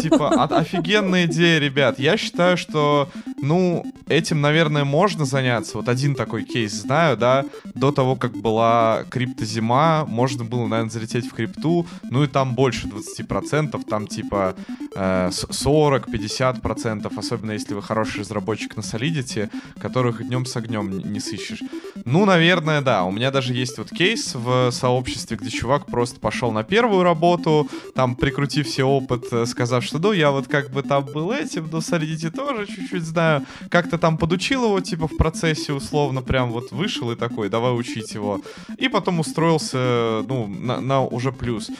Типа, 0.00 0.44
офигенная 0.44 1.26
идея, 1.26 1.58
ребят. 1.58 1.98
Я 1.98 2.16
считаю, 2.16 2.56
что, 2.56 3.08
ну, 3.40 3.84
этим, 4.08 4.40
наверное, 4.40 4.84
можно 4.84 5.24
заняться. 5.24 5.78
Вот 5.78 5.88
один 5.88 6.14
такой 6.14 6.44
кейс 6.44 6.72
знаю, 6.72 7.16
да. 7.16 7.44
До 7.74 7.92
того, 7.92 8.16
как 8.16 8.32
была 8.36 9.04
криптозима, 9.10 10.04
можно 10.06 10.44
было, 10.44 10.66
наверное, 10.66 10.90
залететь 10.90 11.26
в 11.26 11.34
крипту. 11.34 11.86
Ну 12.10 12.24
и 12.24 12.26
там 12.26 12.54
больше 12.54 12.88
20%. 12.88 13.82
Там 13.88 14.06
типа 14.06 14.54
э, 14.94 15.30
40-50%. 15.30 17.18
Особенно 17.18 17.52
если 17.52 17.74
вы 17.74 17.82
хороший 17.82 18.20
разработчик 18.20 18.76
на 18.76 18.80
Solidity, 18.80 19.50
которых 19.78 20.26
днем 20.26 20.46
с 20.46 20.56
огнем 20.56 20.98
не 20.98 21.20
сыщешь. 21.20 21.62
Ну, 22.04 22.24
наверное, 22.24 22.80
да. 22.80 23.04
У 23.04 23.10
меня 23.10 23.30
даже 23.30 23.54
есть 23.54 23.78
вот 23.78 23.90
кейс 23.90 24.34
в 24.34 24.70
сообществе, 24.70 25.36
где 25.36 25.50
чувак 25.50 25.86
просто 25.86 26.20
пошел 26.20 26.52
на 26.52 26.62
первую 26.68 27.02
работу, 27.02 27.68
там, 27.94 28.16
прикрутив 28.16 28.66
все 28.66 28.84
опыт, 28.84 29.32
э, 29.32 29.46
сказав, 29.46 29.84
что, 29.84 29.98
ну, 29.98 30.12
я 30.12 30.30
вот 30.30 30.48
как 30.48 30.70
бы 30.70 30.82
там 30.82 31.04
был 31.04 31.32
этим, 31.32 31.68
но 31.72 31.78
Solidity 31.78 32.30
тоже 32.30 32.66
чуть-чуть 32.66 33.02
знаю, 33.02 33.42
как-то 33.70 33.98
там 33.98 34.18
подучил 34.18 34.64
его, 34.64 34.80
типа, 34.80 35.06
в 35.08 35.16
процессе, 35.16 35.72
условно, 35.72 36.22
прям 36.22 36.52
вот 36.52 36.72
вышел 36.72 37.10
и 37.10 37.16
такой, 37.16 37.48
давай 37.48 37.72
учить 37.72 38.14
его. 38.14 38.40
И 38.78 38.88
потом 38.88 39.20
устроился, 39.20 40.24
ну, 40.28 40.46
на, 40.46 40.80
на 40.80 41.04
уже 41.04 41.32
плюс. 41.32 41.70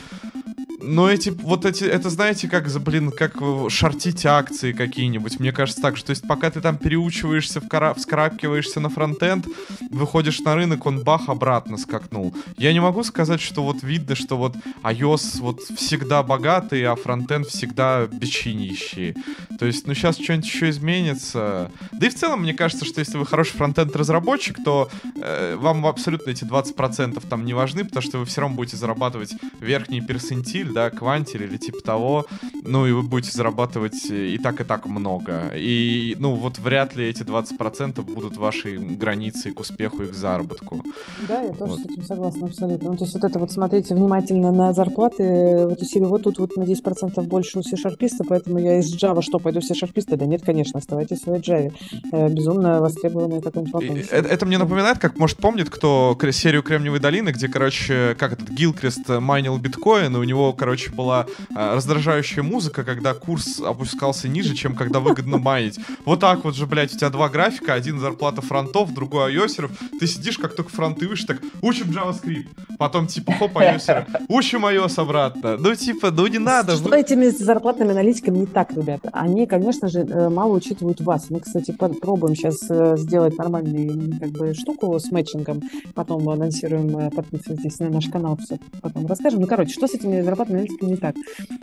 Но 0.86 1.10
эти, 1.10 1.30
вот 1.30 1.64
эти, 1.64 1.84
это 1.84 2.10
знаете, 2.10 2.48
как, 2.48 2.68
блин, 2.82 3.10
как 3.10 3.36
шортить 3.68 4.24
акции 4.24 4.72
какие-нибудь. 4.72 5.40
Мне 5.40 5.52
кажется 5.52 5.82
так, 5.82 5.96
что 5.96 6.06
то 6.06 6.10
есть 6.10 6.26
пока 6.26 6.50
ты 6.50 6.60
там 6.60 6.78
переучиваешься, 6.78 7.60
вкара... 7.60 7.92
вскарабкиваешься 7.94 8.78
на 8.78 8.88
фронтенд, 8.88 9.46
выходишь 9.90 10.40
на 10.40 10.54
рынок, 10.54 10.86
он 10.86 11.02
бах, 11.02 11.28
обратно 11.28 11.76
скакнул. 11.76 12.34
Я 12.56 12.72
не 12.72 12.80
могу 12.80 13.02
сказать, 13.02 13.40
что 13.40 13.64
вот 13.64 13.82
видно, 13.82 14.14
что 14.14 14.36
вот 14.36 14.54
iOS 14.84 15.40
вот 15.40 15.60
всегда 15.76 16.22
богатый, 16.22 16.84
а 16.84 16.94
фронтенд 16.94 17.48
всегда 17.48 18.06
бечинищий. 18.06 19.14
То 19.58 19.66
есть, 19.66 19.86
ну 19.88 19.94
сейчас 19.94 20.16
что-нибудь 20.16 20.46
еще 20.46 20.70
изменится. 20.70 21.72
Да 21.92 22.06
и 22.06 22.10
в 22.10 22.14
целом, 22.14 22.42
мне 22.42 22.54
кажется, 22.54 22.84
что 22.84 23.00
если 23.00 23.18
вы 23.18 23.26
хороший 23.26 23.56
фронтенд-разработчик, 23.56 24.62
то 24.64 24.88
э, 25.20 25.56
вам 25.56 25.84
абсолютно 25.86 26.30
эти 26.30 26.44
20% 26.44 27.26
там 27.28 27.44
не 27.44 27.54
важны, 27.54 27.84
потому 27.84 28.02
что 28.02 28.18
вы 28.18 28.26
все 28.26 28.42
равно 28.42 28.56
будете 28.56 28.76
зарабатывать 28.76 29.34
верхний 29.58 30.00
персентиль, 30.00 30.75
да, 30.76 30.90
квантиль 30.90 31.44
или 31.44 31.56
типа 31.56 31.80
того, 31.80 32.26
ну 32.62 32.86
и 32.86 32.92
вы 32.92 33.02
будете 33.02 33.32
зарабатывать 33.32 34.10
и 34.10 34.36
так, 34.36 34.60
и 34.60 34.64
так 34.64 34.84
много. 34.84 35.50
И, 35.54 36.14
ну, 36.18 36.34
вот 36.34 36.58
вряд 36.58 36.94
ли 36.94 37.06
эти 37.06 37.22
20% 37.22 38.02
будут 38.02 38.36
вашей 38.36 38.76
границей 38.76 39.52
к 39.52 39.60
успеху 39.60 40.02
и 40.02 40.08
к 40.08 40.14
заработку. 40.14 40.84
Да, 41.28 41.40
я 41.40 41.54
тоже 41.54 41.72
вот. 41.72 41.80
с 41.80 41.84
этим 41.86 42.02
согласна 42.02 42.46
абсолютно. 42.48 42.90
Ну, 42.90 42.96
то 42.98 43.04
есть 43.04 43.14
вот 43.14 43.24
это 43.24 43.38
вот 43.38 43.52
смотрите 43.52 43.94
внимательно 43.94 44.52
на 44.52 44.74
зарплаты, 44.74 45.66
вот 45.66 45.80
если 45.80 46.00
вот 46.00 46.24
тут 46.24 46.38
вот 46.38 46.56
на 46.58 46.64
10% 46.64 47.22
больше 47.22 47.60
у 47.60 47.62
C-шарписта, 47.62 48.24
поэтому 48.28 48.58
я 48.58 48.78
из 48.78 48.94
Java 48.94 49.22
что, 49.22 49.38
пойду 49.38 49.62
C-шарписта? 49.62 50.18
Да 50.18 50.26
нет, 50.26 50.42
конечно, 50.44 50.78
оставайтесь 50.78 51.20
в 51.20 51.22
своей 51.22 51.40
Java. 51.40 51.72
Э, 52.12 52.28
безумно 52.28 52.82
востребованная 52.82 53.40
какая-нибудь. 53.40 54.08
Это, 54.10 54.28
это 54.28 54.44
мне 54.44 54.58
напоминает, 54.58 54.98
как, 54.98 55.18
может, 55.18 55.38
помнит, 55.38 55.70
кто 55.70 56.18
серию 56.32 56.62
Кремниевой 56.62 57.00
долины, 57.00 57.30
где, 57.30 57.48
короче, 57.48 58.14
как 58.18 58.34
этот 58.34 58.50
Гилкрест 58.50 59.08
майнил 59.08 59.56
биткоин, 59.56 60.14
и 60.14 60.18
у 60.18 60.24
него 60.24 60.52
короче, 60.52 60.65
была 60.94 61.26
э, 61.50 61.74
раздражающая 61.74 62.42
музыка, 62.42 62.84
когда 62.84 63.14
курс 63.14 63.60
опускался 63.60 64.28
ниже, 64.28 64.54
чем 64.54 64.74
когда 64.74 65.00
выгодно 65.00 65.38
майнить. 65.38 65.78
Вот 66.04 66.20
так 66.20 66.44
вот 66.44 66.54
же, 66.54 66.66
блядь, 66.66 66.94
у 66.94 66.98
тебя 66.98 67.10
два 67.10 67.28
графика, 67.28 67.74
один 67.74 68.00
зарплата 68.00 68.42
фронтов, 68.42 68.92
другой 68.92 69.26
айосеров. 69.30 69.70
Ты 69.98 70.06
сидишь, 70.06 70.38
как 70.38 70.54
только 70.54 70.70
фронты 70.70 71.08
выше, 71.08 71.26
так, 71.26 71.40
учим 71.62 71.90
JavaScript. 71.90 72.48
Потом, 72.78 73.06
типа, 73.06 73.32
хоп, 73.32 73.56
айосеры. 73.58 74.06
Учим 74.28 74.66
iOS 74.66 75.00
обратно. 75.00 75.56
Ну, 75.56 75.74
типа, 75.74 76.10
ну 76.10 76.26
не 76.26 76.38
надо. 76.38 76.76
Что 76.76 76.88
вы... 76.88 77.00
этими 77.00 77.26
зарплатными 77.28 77.92
аналитиками 77.92 78.38
не 78.38 78.46
так, 78.46 78.72
ребята? 78.72 79.10
Они, 79.12 79.46
конечно 79.46 79.88
же, 79.88 80.00
э, 80.00 80.28
мало 80.28 80.54
учитывают 80.56 81.00
вас. 81.00 81.30
Мы, 81.30 81.40
кстати, 81.40 81.72
пробуем 81.72 82.34
сейчас 82.34 82.58
э, 82.68 82.96
сделать 82.96 83.38
нормальную 83.38 84.18
как 84.18 84.30
бы, 84.30 84.54
штуку 84.54 84.98
с 84.98 85.10
мэтчингом. 85.10 85.62
Потом 85.94 86.28
анонсируем, 86.28 87.10
подписывайтесь 87.10 87.78
на 87.78 87.88
наш 87.90 88.08
канал, 88.08 88.36
все 88.36 88.58
потом 88.80 89.06
расскажем. 89.06 89.40
Ну, 89.40 89.46
короче, 89.46 89.72
что 89.72 89.86
с 89.86 89.94
этими 89.94 90.20
зарплатами 90.20 90.45
зарплатной 90.46 90.56
аналитики 90.56 90.84
не 90.84 90.96
так. 90.96 91.14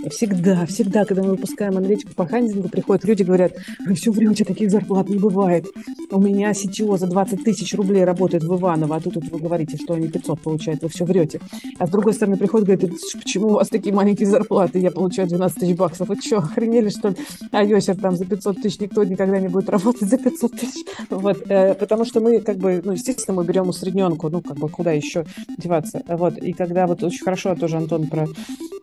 Всегда, 0.09 0.65
всегда, 0.65 1.05
когда 1.05 1.23
мы 1.23 1.31
выпускаем 1.31 1.77
аналитику 1.77 2.13
по 2.15 2.25
хандингу, 2.25 2.69
приходят 2.69 3.03
люди, 3.05 3.23
говорят, 3.23 3.53
вы 3.85 3.95
все 3.95 4.11
врете, 4.11 4.45
таких 4.45 4.69
зарплат 4.69 5.09
не 5.09 5.17
бывает. 5.17 5.65
У 6.11 6.19
меня 6.19 6.51
CTO 6.51 6.97
за 6.97 7.07
20 7.07 7.43
тысяч 7.43 7.73
рублей 7.73 8.03
работает 8.03 8.43
в 8.43 8.55
Иваново, 8.55 8.95
а 8.95 8.99
тут 8.99 9.15
вот 9.15 9.25
вы 9.25 9.39
говорите, 9.39 9.77
что 9.77 9.93
они 9.93 10.07
500 10.07 10.41
получают, 10.41 10.81
вы 10.83 10.89
все 10.89 11.05
врете. 11.05 11.39
А 11.79 11.87
с 11.87 11.89
другой 11.89 12.13
стороны 12.13 12.37
приходят, 12.37 12.67
говорят, 12.67 12.91
почему 13.13 13.47
у 13.47 13.53
вас 13.53 13.69
такие 13.69 13.93
маленькие 13.95 14.27
зарплаты, 14.27 14.79
я 14.79 14.91
получаю 14.91 15.27
12 15.27 15.59
тысяч 15.59 15.75
баксов. 15.75 16.09
Вы 16.09 16.17
что, 16.21 16.37
охренели, 16.37 16.89
что 16.89 17.09
ли? 17.09 17.15
А 17.51 17.63
Йосер 17.63 17.95
там 17.95 18.15
за 18.15 18.25
500 18.25 18.61
тысяч, 18.61 18.79
никто 18.79 19.03
никогда 19.03 19.39
не 19.39 19.47
будет 19.47 19.69
работать 19.69 20.09
за 20.09 20.17
500 20.17 20.51
тысяч. 20.51 20.85
Вот, 21.09 21.43
э, 21.49 21.73
потому 21.75 22.05
что 22.05 22.19
мы, 22.19 22.41
как 22.41 22.57
бы, 22.57 22.81
ну, 22.83 22.93
естественно, 22.93 23.37
мы 23.37 23.45
берем 23.45 23.69
усредненку, 23.69 24.29
ну, 24.29 24.41
как 24.41 24.57
бы, 24.57 24.69
куда 24.69 24.91
еще 24.91 25.25
деваться. 25.57 26.01
Вот, 26.07 26.37
и 26.37 26.53
когда 26.53 26.87
вот 26.87 27.03
очень 27.03 27.23
хорошо 27.23 27.55
тоже 27.55 27.77
Антон 27.77 28.07
про 28.07 28.27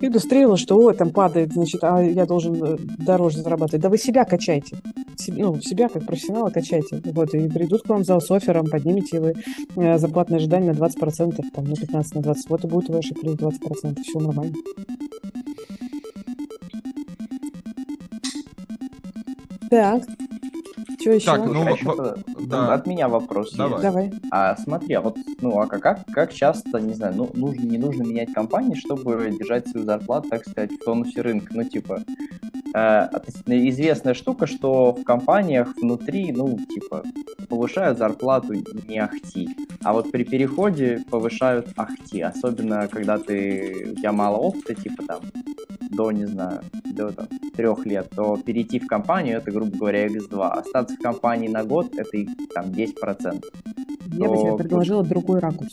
индустрию, 0.01 0.56
что 0.56 0.77
о, 0.77 0.93
там 0.93 1.10
падает, 1.10 1.52
значит, 1.52 1.82
а 1.85 2.02
я 2.02 2.27
должен 2.27 2.55
э, 2.62 2.77
дороже 2.98 3.39
зарабатывать. 3.39 3.82
Да 3.82 3.89
вы 3.89 3.98
себя 3.98 4.24
качайте. 4.24 4.77
ну, 5.28 5.60
себя 5.60 5.89
как 5.89 6.06
профессионала 6.06 6.51
качайте. 6.51 7.02
Вот, 7.05 7.35
и 7.35 7.48
придут 7.48 7.82
к 7.82 7.89
вам 7.89 8.05
за 8.05 8.16
оффером, 8.16 8.66
поднимите 8.66 9.20
вы 9.20 9.35
э, 9.77 9.98
зарплатное 9.98 10.39
ожидание 10.39 10.72
на 10.72 10.78
20%, 10.78 11.43
там, 11.52 11.64
на 11.64 11.77
15, 11.77 12.14
на 12.14 12.22
20. 12.22 12.51
Вот 12.51 12.64
и 12.64 12.68
будет 12.68 12.89
ваши 12.89 13.14
плюс 13.14 13.36
20%. 13.36 14.02
Все 14.02 14.18
нормально. 14.18 14.55
Так, 19.70 20.02
что 21.01 21.12
еще? 21.12 21.27
Так, 21.27 21.47
ну, 21.47 21.68
еще 21.68 22.14
да. 22.47 22.74
от 22.74 22.86
меня 22.86 23.09
вопрос 23.09 23.52
Давай. 23.52 23.72
есть. 23.72 23.82
Давай. 23.82 24.12
А 24.31 24.56
смотри, 24.56 24.94
а 24.94 25.01
вот, 25.01 25.16
ну, 25.40 25.59
а 25.59 25.66
как, 25.66 26.05
как 26.12 26.32
часто, 26.32 26.78
не 26.78 26.94
знаю, 26.94 27.14
ну, 27.16 27.31
нужно, 27.35 27.62
не 27.62 27.78
нужно 27.78 28.02
менять 28.02 28.32
компании, 28.32 28.74
чтобы 28.74 29.35
держать 29.39 29.68
свою 29.68 29.86
зарплату, 29.86 30.28
так 30.31 30.47
сказать, 30.47 30.72
в 30.72 30.85
тонусе 30.85 31.20
рынка? 31.20 31.52
Ну, 31.55 31.64
типа, 31.64 32.02
э, 32.02 32.60
известная 32.72 34.14
штука, 34.14 34.47
что 34.47 34.92
в 34.92 35.05
компаниях 35.05 35.74
внутри, 35.76 36.32
ну, 36.32 36.59
типа, 36.59 37.02
повышают 37.48 37.98
зарплату 37.98 38.55
не 38.88 38.98
ахти, 38.98 39.48
а 39.82 39.92
вот 39.92 40.10
при 40.10 40.24
переходе 40.24 41.05
повышают 41.10 41.68
ахти, 41.76 42.20
особенно 42.20 42.88
когда 42.88 43.18
ты, 43.18 43.92
у 43.92 43.94
тебя 43.97 44.12
мало 44.12 44.36
опыта, 44.36 44.74
типа, 44.74 45.02
там, 45.06 45.20
до, 45.90 46.12
не 46.12 46.26
знаю, 46.26 46.60
до 46.92 47.12
там, 47.12 47.26
трех 47.56 47.84
лет, 47.86 48.10
то 48.14 48.36
перейти 48.36 48.78
в 48.78 48.86
компанию 48.86 49.38
это, 49.38 49.51
грубо 49.51 49.76
говоря, 49.76 50.06
X2. 50.06 50.48
Остаться 50.51 50.97
в 50.97 51.01
компании 51.01 51.48
на 51.48 51.64
год 51.64 51.92
это 51.97 52.10
там 52.55 52.66
10%. 52.66 53.44
Я 54.12 54.26
то... 54.26 54.30
бы 54.30 54.38
тебе 54.38 54.56
предложила 54.56 55.05
другой 55.05 55.40
ракурс. 55.40 55.72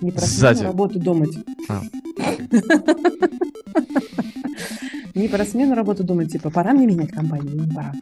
Не 0.00 0.12
про 0.12 0.26
Сзади. 0.26 0.62
работу 0.62 0.98
думать. 0.98 1.36
А, 1.68 1.82
не 5.14 5.28
про 5.28 5.44
смену 5.44 5.74
работы 5.74 6.02
думать, 6.02 6.32
типа, 6.32 6.48
пора 6.50 6.72
мне 6.72 6.86
менять 6.86 7.10
компанию, 7.10 7.54
не 7.54 7.70
пора. 7.70 7.92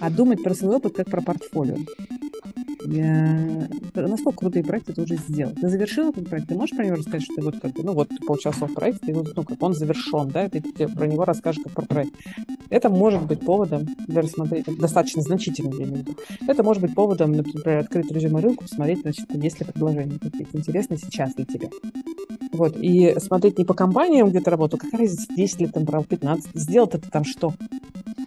А 0.00 0.10
думать 0.10 0.42
про 0.42 0.54
свой 0.54 0.76
опыт 0.76 0.96
как 0.96 1.08
про 1.10 1.22
портфолио. 1.22 1.76
Насколько 2.84 4.38
крутые 4.38 4.64
проекты 4.64 4.92
ты 4.92 5.02
уже 5.02 5.16
сделал? 5.16 5.52
Ты 5.54 5.68
завершил 5.68 6.10
этот 6.10 6.28
проект? 6.28 6.48
Ты 6.48 6.54
можешь 6.54 6.76
про 6.76 6.84
него 6.84 6.96
рассказать, 6.96 7.22
что 7.22 7.34
ты 7.34 7.42
вот 7.42 7.60
как 7.60 7.72
бы, 7.72 7.82
ну 7.82 7.92
вот 7.92 8.08
ты 8.08 8.16
поучаствовал 8.24 8.72
в 8.72 8.74
проекте, 8.74 9.12
ты, 9.12 9.12
ну 9.12 9.44
как 9.44 9.62
он 9.62 9.74
завершен, 9.74 10.28
да, 10.28 10.48
ты, 10.48 10.60
ты 10.60 10.88
про 10.88 11.06
него 11.06 11.24
расскажешь 11.24 11.62
как 11.62 11.72
про 11.72 11.86
проект. 11.86 12.14
Это 12.70 12.88
может 12.88 13.26
быть 13.26 13.40
поводом 13.40 13.86
для 14.06 14.22
рассмотрения, 14.22 14.64
достаточно 14.78 15.22
значительным, 15.22 15.78
я. 15.78 16.04
Это 16.46 16.62
может 16.62 16.82
быть 16.82 16.94
поводом, 16.94 17.32
например, 17.32 17.78
открыть 17.78 18.10
резюме 18.10 18.40
рынку, 18.40 18.64
посмотреть, 18.64 19.02
значит, 19.02 19.26
есть 19.34 19.60
ли 19.60 19.66
предложения 19.66 20.18
какие-то 20.18 20.56
интересные 20.56 20.98
сейчас 20.98 21.34
для 21.34 21.44
тебя. 21.44 21.68
Вот, 22.52 22.76
и 22.76 23.14
смотреть 23.18 23.58
не 23.58 23.64
по 23.64 23.74
компаниям, 23.74 24.30
где 24.30 24.40
ты 24.40 24.50
работал, 24.50 24.78
какая 24.78 24.98
разница, 25.02 25.26
10 25.34 25.60
лет, 25.60 25.72
там, 25.72 25.86
право, 25.86 26.04
15, 26.04 26.50
сделал-то 26.54 26.98
ты 26.98 27.10
там 27.10 27.24
что? 27.24 27.54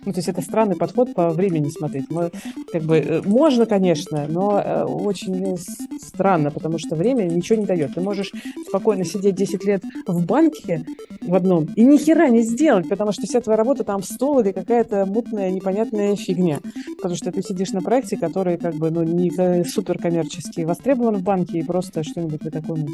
Ну, 0.05 0.11
то 0.11 0.19
есть 0.19 0.27
это 0.27 0.41
странный 0.41 0.75
подход 0.75 1.13
по 1.13 1.29
времени 1.29 1.69
смотреть. 1.69 2.09
Мы, 2.09 2.31
как 2.71 2.83
бы, 2.83 2.97
э, 2.97 3.21
можно, 3.23 3.65
конечно, 3.65 4.25
но 4.27 4.42
э, 4.51 4.83
очень 4.83 5.57
странно, 6.01 6.51
потому 6.51 6.77
что 6.77 6.95
время 6.95 7.23
ничего 7.23 7.59
не 7.59 7.65
дает. 7.65 7.93
Ты 7.95 8.01
можешь 8.01 8.31
спокойно 8.67 9.05
сидеть 9.05 9.35
10 9.35 9.65
лет 9.65 9.83
в 10.07 10.25
банке 10.25 10.85
в 11.21 11.33
одном 11.35 11.65
и 11.75 11.83
ни 11.83 11.97
хера 11.97 12.29
не 12.29 12.41
сделать, 12.41 12.87
потому 12.89 13.11
что 13.11 13.23
вся 13.23 13.41
твоя 13.41 13.57
работа 13.57 13.83
там 13.83 14.01
в 14.01 14.05
стол 14.05 14.39
или 14.39 14.51
какая-то 14.51 15.05
мутная, 15.05 15.51
непонятная 15.51 16.15
фигня. 16.15 16.59
Потому 16.97 17.15
что 17.15 17.31
ты 17.31 17.41
сидишь 17.41 17.71
на 17.71 17.81
проекте, 17.81 18.17
который 18.17 18.57
как 18.57 18.75
бы 18.75 18.91
ну, 18.91 19.03
не 19.03 19.63
супер 19.63 19.97
коммерчески 19.97 20.61
востребован 20.61 21.17
в 21.17 21.23
банке 21.23 21.59
и 21.59 21.63
просто 21.63 22.03
что-нибудь 22.03 22.41
такое 22.51 22.85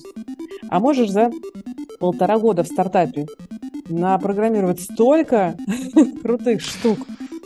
А 0.70 0.80
можешь 0.80 1.10
за 1.10 1.32
полтора 2.00 2.40
года 2.40 2.64
в 2.64 2.68
стартапе 2.68 3.28
напрограммировать 3.90 4.82
столько 4.82 5.56
крутых 6.22 6.62
штук. 6.62 7.00
Э, 7.00 7.39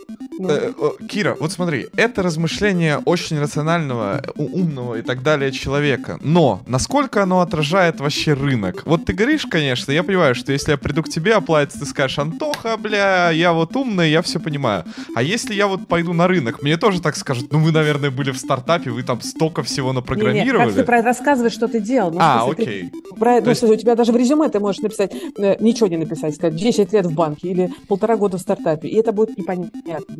Кира, 1.07 1.35
вот 1.39 1.51
смотри, 1.51 1.87
это 1.95 2.23
размышление 2.23 2.97
очень 3.05 3.39
рационального, 3.39 4.21
умного 4.35 4.95
и 4.95 5.01
так 5.01 5.23
далее 5.23 5.51
человека. 5.51 6.19
Но 6.21 6.61
насколько 6.67 7.23
оно 7.23 7.41
отражает 7.41 7.99
вообще 7.99 8.33
рынок? 8.33 8.83
Вот 8.85 9.05
ты 9.05 9.13
говоришь, 9.13 9.45
конечно, 9.45 9.91
я 9.91 10.03
понимаю, 10.03 10.35
что 10.35 10.51
если 10.51 10.71
я 10.71 10.77
приду 10.77 11.03
к 11.03 11.09
тебе 11.09 11.35
оплатить, 11.35 11.79
ты 11.79 11.85
скажешь, 11.85 12.19
Антоха, 12.19 12.77
бля, 12.77 13.29
я 13.31 13.53
вот 13.53 13.75
умный, 13.75 14.11
я 14.11 14.21
все 14.21 14.39
понимаю. 14.39 14.83
А 15.15 15.23
если 15.23 15.53
я 15.53 15.67
вот 15.67 15.87
пойду 15.87 16.13
на 16.13 16.27
рынок, 16.27 16.61
мне 16.61 16.77
тоже 16.77 17.01
так 17.01 17.15
скажут, 17.15 17.51
ну 17.51 17.59
вы, 17.59 17.71
наверное, 17.71 18.11
были 18.11 18.31
в 18.31 18.37
стартапе, 18.37 18.91
вы 18.91 19.03
там 19.03 19.21
столько 19.21 19.63
всего 19.63 19.93
напрограммировали. 19.93 20.45
Не, 20.45 20.51
не, 20.51 20.65
как 20.65 20.73
ты 20.73 20.83
про 20.83 20.97
это 20.97 21.07
рассказываешь, 21.07 21.53
что 21.53 21.67
ты 21.67 21.79
делал. 21.79 22.11
Ну, 22.11 22.17
а, 22.19 22.49
окей. 22.49 22.89
Ты, 22.89 23.15
про, 23.15 23.41
ну, 23.41 23.49
есть... 23.49 23.63
у 23.63 23.75
тебя 23.75 23.95
даже 23.95 24.11
в 24.11 24.15
резюме 24.15 24.49
ты 24.49 24.59
можешь 24.59 24.81
написать, 24.81 25.13
э, 25.37 25.55
ничего 25.59 25.87
не 25.87 25.97
написать, 25.97 26.35
сказать, 26.35 26.55
10 26.55 26.93
лет 26.93 27.05
в 27.05 27.13
банке 27.13 27.49
или 27.49 27.71
полтора 27.87 28.17
года 28.17 28.37
в 28.37 28.41
стартапе, 28.41 28.87
и 28.87 28.95
это 28.95 29.11
будет 29.11 29.37
непонятно. 29.37 29.73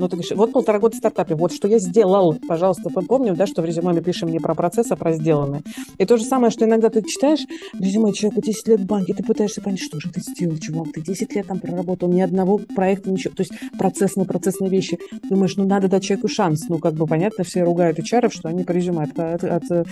Но 0.04 0.10
ты 0.10 0.18
говоришь, 0.18 0.36
вот 0.36 0.52
полтора 0.52 0.80
года 0.80 0.96
в 0.96 0.98
стартапе, 0.98 1.34
вот 1.34 1.54
что 1.54 1.70
я 1.70 1.80
сделал, 1.80 2.36
пожалуйста, 2.46 2.90
помню, 2.90 3.38
да, 3.38 3.48
что 3.48 3.62
в 3.62 3.66
резюме 3.66 3.94
мы 3.94 4.02
пишем 4.02 4.28
не 4.28 4.40
про 4.40 4.54
процесс, 4.54 4.92
а 4.92 4.98
про 4.98 5.14
сделанное. 5.14 5.62
И 5.98 6.04
то 6.04 6.18
же 6.18 6.26
самое, 6.26 6.52
что 6.52 6.66
иногда 6.66 6.90
ты 6.90 7.02
читаешь 7.04 7.40
резюме 7.80 8.12
человека 8.12 8.42
10 8.42 8.68
лет 8.68 8.80
в 8.82 8.86
банке, 8.86 9.14
ты 9.14 9.24
пытаешься 9.24 9.62
понять, 9.62 9.80
что 9.80 10.02
же 10.02 10.12
ты 10.12 10.20
сделал, 10.20 10.58
чувак, 10.58 10.92
ты 10.92 11.00
10 11.00 11.34
лет 11.34 11.48
там 11.48 11.62
проработал, 11.62 12.10
ни 12.10 12.20
одного 12.20 12.58
проекта, 12.58 13.12
ничего, 13.12 13.34
то 13.34 13.44
есть 13.44 13.54
процессные, 13.80 14.26
процессные 14.26 14.70
вещи. 14.70 15.00
Думаешь, 15.30 15.56
ну 15.56 15.66
надо 15.66 15.88
дать 15.88 16.04
человеку 16.04 16.28
шанс, 16.28 16.68
ну 16.68 16.80
как 16.80 16.96
бы 16.96 17.08
понятно, 17.08 17.46
все 17.46 17.64
ругают 17.64 17.98
HR, 17.98 18.30
что 18.30 18.50
они 18.50 18.66
по 18.66 18.74
резюме 18.74 19.04
от, 19.04 19.18
от, 19.18 19.46
от, 19.46 19.88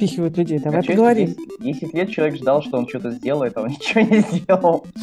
отпихивают 0.00 0.38
людей. 0.38 0.58
Давай 0.58 0.80
а 0.80 0.82
поговорим. 0.82 1.34
10, 1.60 1.80
10 1.80 1.94
лет 1.94 2.10
человек 2.10 2.36
ждал, 2.36 2.62
что 2.62 2.78
он 2.78 2.88
что-то 2.88 3.10
сделает, 3.10 3.56
а 3.56 3.62
он 3.62 3.68
ничего 3.72 4.00
не 4.00 4.20
сделал. 4.20 4.86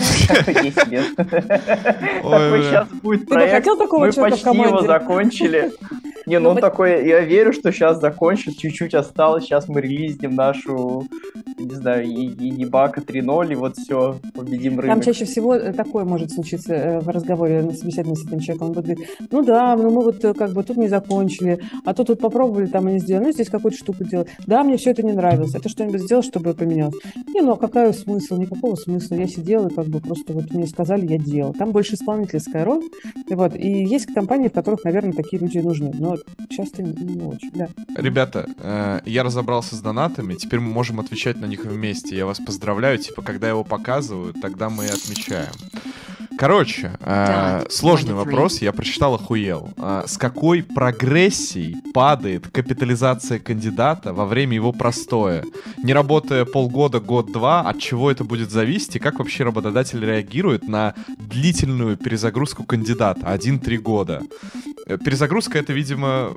10 0.47 0.87
лет. 0.87 1.15
Такой 1.15 2.63
сейчас 2.63 2.87
будет 3.03 3.27
проект, 3.27 3.67
мы 3.67 4.11
почти 4.11 4.46
его 4.53 4.81
закончили. 4.81 5.71
Не, 6.27 6.39
ну 6.39 6.49
он 6.49 6.57
такой, 6.57 7.07
я 7.07 7.21
верю, 7.21 7.53
что 7.53 7.71
сейчас 7.71 8.01
закончит, 8.01 8.57
чуть-чуть 8.57 8.93
осталось, 8.93 9.45
сейчас 9.45 9.69
мы 9.69 9.79
релизнем 9.79 10.35
нашу, 10.35 11.07
не 11.57 11.73
знаю, 11.73 12.05
ебака 12.05 12.99
3.0, 12.99 13.53
и 13.53 13.55
вот 13.55 13.77
все, 13.77 14.19
победим 14.35 14.77
рынок. 14.77 14.95
Там 14.95 15.01
чаще 15.01 15.23
всего 15.23 15.55
э, 15.55 15.71
такое 15.71 16.03
может 16.03 16.33
случиться 16.33 16.73
э, 16.73 16.99
в 16.99 17.07
разговоре 17.07 17.61
на 17.61 17.71
собеседовании 17.71 18.21
с 18.21 18.27
этим 18.27 18.41
человеком. 18.41 18.67
Он 18.67 18.73
будет 18.73 18.85
говорить, 18.87 19.07
ну 19.31 19.41
да, 19.41 19.77
ну 19.77 19.89
мы 19.89 20.03
вот 20.03 20.23
э, 20.25 20.33
как 20.33 20.51
бы 20.51 20.63
тут 20.63 20.75
не 20.75 20.89
закончили, 20.89 21.61
а 21.85 21.93
то 21.93 22.03
тут 22.03 22.19
попробовали, 22.19 22.65
там 22.65 22.89
и 22.89 22.93
не 22.93 22.99
сделали, 22.99 23.27
ну 23.27 23.31
здесь 23.31 23.49
какую-то 23.49 23.77
штуку 23.77 24.03
делать. 24.03 24.27
Да, 24.45 24.65
мне 24.65 24.75
все 24.75 24.91
это 24.91 25.03
не 25.03 25.13
нравилось, 25.13 25.55
это 25.55 25.69
что-нибудь 25.69 26.01
сделал, 26.01 26.23
чтобы 26.23 26.53
поменялось. 26.53 26.95
Не, 27.33 27.39
ну 27.39 27.53
а 27.53 27.57
какой 27.57 27.93
смысл? 27.93 28.35
Никакого 28.35 28.75
смысла. 28.75 29.15
Я 29.15 29.27
сидела 29.27 29.69
и 29.69 29.73
как 29.73 29.85
бы 29.85 30.01
просто 30.01 30.33
вот 30.33 30.51
мне 30.51 30.67
сказали, 30.67 31.07
я 31.07 31.17
делал. 31.17 31.53
Там 31.53 31.71
больше 31.71 31.95
исполнительская 31.95 32.65
роль. 32.65 32.83
И 33.29 33.33
вот, 33.33 33.55
и 33.55 33.85
есть 33.85 34.07
компании, 34.37 34.49
в 34.49 34.53
которых, 34.53 34.83
наверное, 34.83 35.13
такие 35.13 35.41
люди 35.41 35.57
нужны. 35.59 35.91
Но 35.93 36.17
часто 36.49 36.83
не 36.83 37.23
очень, 37.23 37.51
да. 37.51 37.69
Ребята, 37.95 38.47
э, 38.57 38.99
я 39.05 39.23
разобрался 39.23 39.75
с 39.75 39.81
донатами, 39.81 40.35
теперь 40.35 40.59
мы 40.59 40.71
можем 40.71 40.99
отвечать 40.99 41.37
на 41.37 41.45
них 41.45 41.65
вместе. 41.65 42.15
Я 42.15 42.25
вас 42.25 42.39
поздравляю, 42.39 42.97
типа, 42.97 43.21
когда 43.21 43.49
его 43.49 43.63
показывают, 43.63 44.39
тогда 44.41 44.69
мы 44.69 44.85
и 44.85 44.89
отмечаем. 44.89 45.53
Короче, 46.37 46.91
э, 46.99 47.65
сложный 47.69 48.13
вопрос, 48.13 48.61
я 48.61 48.71
прочитал, 48.71 49.15
охуел. 49.15 49.71
Э, 49.77 50.03
с 50.05 50.17
какой 50.17 50.61
прогрессией 50.61 51.75
падает 51.93 52.47
капитализация 52.49 53.39
кандидата 53.39 54.13
во 54.13 54.25
время 54.25 54.53
его 54.53 54.71
простоя? 54.71 55.43
Не 55.83 55.93
работая 55.93 56.45
полгода, 56.45 56.99
год-два, 56.99 57.61
от 57.61 57.79
чего 57.79 58.11
это 58.11 58.23
будет 58.23 58.51
зависеть 58.51 58.97
и 58.97 58.99
как 58.99 59.17
вообще 59.19 59.45
работодатель 59.45 60.03
реагирует 60.05 60.67
на 60.67 60.93
длительную 61.17 61.97
перезагрузку 61.97 62.63
кандидата, 62.63 63.25
1-3 63.25 63.77
года? 63.77 64.21
Э, 64.85 64.97
перезагрузка 64.97 65.57
это, 65.57 65.73
видимо, 65.73 66.35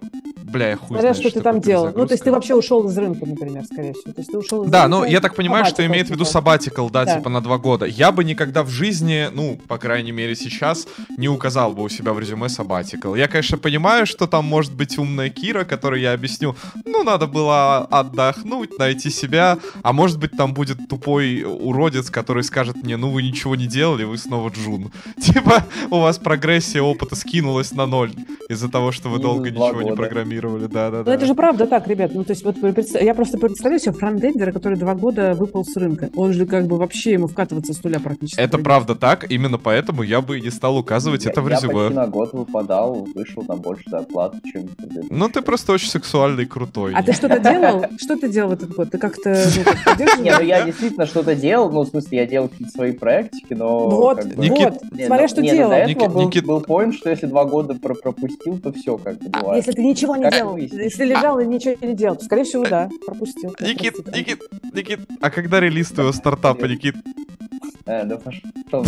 бля, 0.51 0.71
я 0.71 0.77
хуй 0.77 0.89
Смотря, 0.89 1.15
что, 1.15 1.23
что 1.23 1.39
ты 1.39 1.41
там 1.41 1.61
делал. 1.61 1.93
Ну, 1.95 2.07
то 2.07 2.15
есть 2.15 2.25
ты 2.25 2.31
вообще 2.31 2.55
ушел 2.55 2.89
из 2.89 2.97
рынка, 2.97 3.27
например, 3.27 3.65
скорее 3.65 3.95
всего. 3.95 4.13
То 4.13 4.21
есть 4.21 4.31
ты 4.31 4.39
ушел 4.39 4.65
из 4.65 4.71
да, 4.71 4.85
рынка, 4.85 4.99
ну, 4.99 5.05
я 5.05 5.21
так 5.21 5.35
понимаю, 5.35 5.65
что 5.65 5.85
имеет 5.87 6.09
в 6.09 6.11
виду 6.11 6.25
сабатикл, 6.25 6.89
да, 6.89 7.05
да, 7.05 7.17
типа 7.17 7.31
на 7.31 7.41
два 7.41 7.59
года. 7.59 7.87
Я 7.87 8.13
бы 8.13 8.25
никогда 8.25 8.63
в 8.63 8.69
жизни, 8.69 9.29
ну, 9.33 9.59
по 9.69 9.79
крайней 9.79 10.13
мере 10.13 10.35
сейчас, 10.35 10.87
не 11.17 11.29
указал 11.29 11.73
бы 11.73 11.83
у 11.83 11.89
себя 11.89 12.13
в 12.13 12.19
резюме 12.19 12.49
сабатикл. 12.49 13.15
Я, 13.15 13.29
конечно, 13.29 13.59
понимаю, 13.59 14.07
что 14.07 14.27
там 14.27 14.45
может 14.45 14.75
быть 14.75 14.99
умная 14.99 15.31
Кира, 15.31 15.65
которой 15.65 16.01
я 16.01 16.13
объясню, 16.13 16.57
ну, 16.85 17.03
надо 17.03 17.27
было 17.27 17.79
отдохнуть, 17.79 18.79
найти 18.79 19.11
себя, 19.11 19.59
а 19.83 19.93
может 19.93 20.19
быть 20.19 20.33
там 20.37 20.55
будет 20.55 20.89
тупой 20.89 21.45
уродец, 21.45 22.11
который 22.11 22.45
скажет 22.45 22.83
мне, 22.83 22.97
ну, 22.97 23.11
вы 23.11 23.23
ничего 23.23 23.57
не 23.57 23.67
делали, 23.67 24.05
вы 24.05 24.19
снова 24.19 24.51
Джун. 24.51 24.91
Типа, 25.21 25.65
у 25.91 26.01
вас 26.01 26.19
прогрессия 26.19 26.83
опыта 26.83 27.17
скинулась 27.17 27.73
на 27.73 27.87
ноль 27.87 28.13
из-за 28.49 28.69
того, 28.69 28.93
что 28.93 29.09
вы 29.09 29.19
долго 29.19 29.51
ничего 29.51 29.73
года. 29.73 29.85
не 29.85 29.97
программировали, 29.97 30.40
да, 30.41 30.91
да, 30.91 30.99
Но 30.99 31.05
да. 31.05 31.15
это 31.15 31.27
же 31.27 31.35
правда 31.35 31.67
так, 31.67 31.87
ребят. 31.89 32.13
Ну, 32.15 32.25
то 32.25 32.33
есть, 32.33 32.45
вот 32.45 32.57
я 33.01 33.15
просто 33.15 33.39
представляю 33.39 33.81
себе 33.81 33.93
фронтендера, 33.93 34.53
который 34.53 34.79
два 34.79 34.95
года 34.95 35.35
выпал 35.35 35.65
с 35.65 35.77
рынка. 35.77 36.11
Он 36.17 36.33
же 36.33 36.47
как 36.47 36.67
бы 36.67 36.77
вообще 36.77 37.13
ему 37.13 37.27
вкатываться 37.27 37.73
с 37.73 37.83
нуля 37.83 38.01
практически. 38.01 38.41
Это 38.41 38.59
правда 38.59 38.95
так, 38.95 39.31
именно 39.31 39.59
поэтому 39.59 40.03
я 40.03 40.21
бы 40.21 40.41
не 40.41 40.51
стал 40.51 40.77
указывать 40.77 41.25
я, 41.25 41.31
это 41.31 41.43
в 41.43 41.49
резюме. 41.49 41.85
Я 41.85 41.91
на 41.91 42.07
год 42.07 42.33
выпадал, 42.33 43.07
вышел 43.15 43.43
на 43.47 43.57
больше 43.57 43.85
зарплаты, 43.89 44.39
чем... 44.51 44.69
Ну, 45.11 45.29
ты 45.29 45.43
просто 45.43 45.73
очень 45.73 45.89
сексуальный 45.89 46.45
и 46.45 46.47
крутой. 46.47 46.93
А 46.95 47.03
ты 47.03 47.13
что-то 47.13 47.39
делал? 47.39 47.85
Что 47.99 48.17
ты 48.17 48.29
делал 48.29 48.51
в 48.51 48.53
этот 48.55 48.75
год? 48.75 48.91
Ты 48.91 48.99
как-то... 48.99 49.31
Ну, 49.99 50.23
не, 50.23 50.31
ну 50.31 50.41
я 50.43 50.65
действительно 50.65 51.07
что-то 51.07 51.35
делал, 51.35 51.71
ну, 51.71 51.83
в 51.83 51.89
смысле, 51.89 52.19
я 52.19 52.27
делал 52.27 52.49
какие-то 52.49 52.73
свои 52.73 52.93
проектики, 52.93 53.55
но... 53.55 53.89
Вот, 53.89 54.25
вот, 54.25 54.81
смотря 55.07 55.29
что 55.29 55.43
делал. 55.43 55.71
До 55.71 55.77
этого 55.77 56.09
был 56.09 56.61
point, 56.61 56.93
что 56.93 57.11
если 57.11 57.27
два 57.27 57.45
года 57.45 57.75
пропустил, 57.75 58.59
то 58.59 58.73
все 58.73 58.97
как 58.99 59.19
бы 59.19 59.31
а 59.33 59.41
бывает. 59.41 59.67
Если 59.67 59.73
ты 59.73 59.83
ничего 59.83 60.17
не 60.17 60.25
делал, 60.31 60.57
если 60.57 61.05
лежал 61.05 61.41
и 61.41 61.47
ничего 61.47 61.77
не 61.81 61.95
делал, 61.95 62.17
то, 62.17 62.25
скорее 62.25 62.45
всего, 62.45 62.65
да, 62.65 62.89
пропустил. 63.07 63.55
Никит, 63.61 63.95
Никит, 64.15 64.43
Никит, 64.73 65.01
а 65.21 65.31
когда 65.31 65.61
релиз 65.61 65.89
твоего 65.89 66.13
стартапа, 66.13 66.67
Никит? 66.67 66.97
Э, 67.91 68.05
да 68.05 68.17
пошел. 68.19 68.85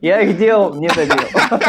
Я 0.00 0.20
их 0.20 0.38
делал, 0.38 0.74
не 0.74 0.86
доделал. 0.86 1.60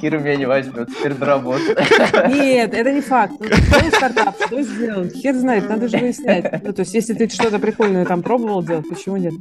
Кира 0.00 0.18
меня 0.18 0.36
не 0.36 0.46
возьмет, 0.46 0.88
теперь 0.88 1.12
доработает. 1.14 1.78
Нет, 2.28 2.72
это 2.72 2.92
не 2.92 3.02
факт. 3.02 3.34
Ну, 3.38 3.46
стартап, 3.90 4.36
что 4.46 4.62
сделал? 4.62 5.08
Хер 5.08 5.34
знает, 5.34 5.68
надо 5.68 5.88
же 5.88 5.98
выяснять. 5.98 6.62
Ну, 6.62 6.72
то 6.72 6.80
есть, 6.80 6.94
если 6.94 7.12
ты 7.14 7.28
что-то 7.28 7.58
прикольное 7.58 8.06
там 8.06 8.22
пробовал 8.22 8.62
делать, 8.62 8.88
почему 8.88 9.18
нет? 9.18 9.34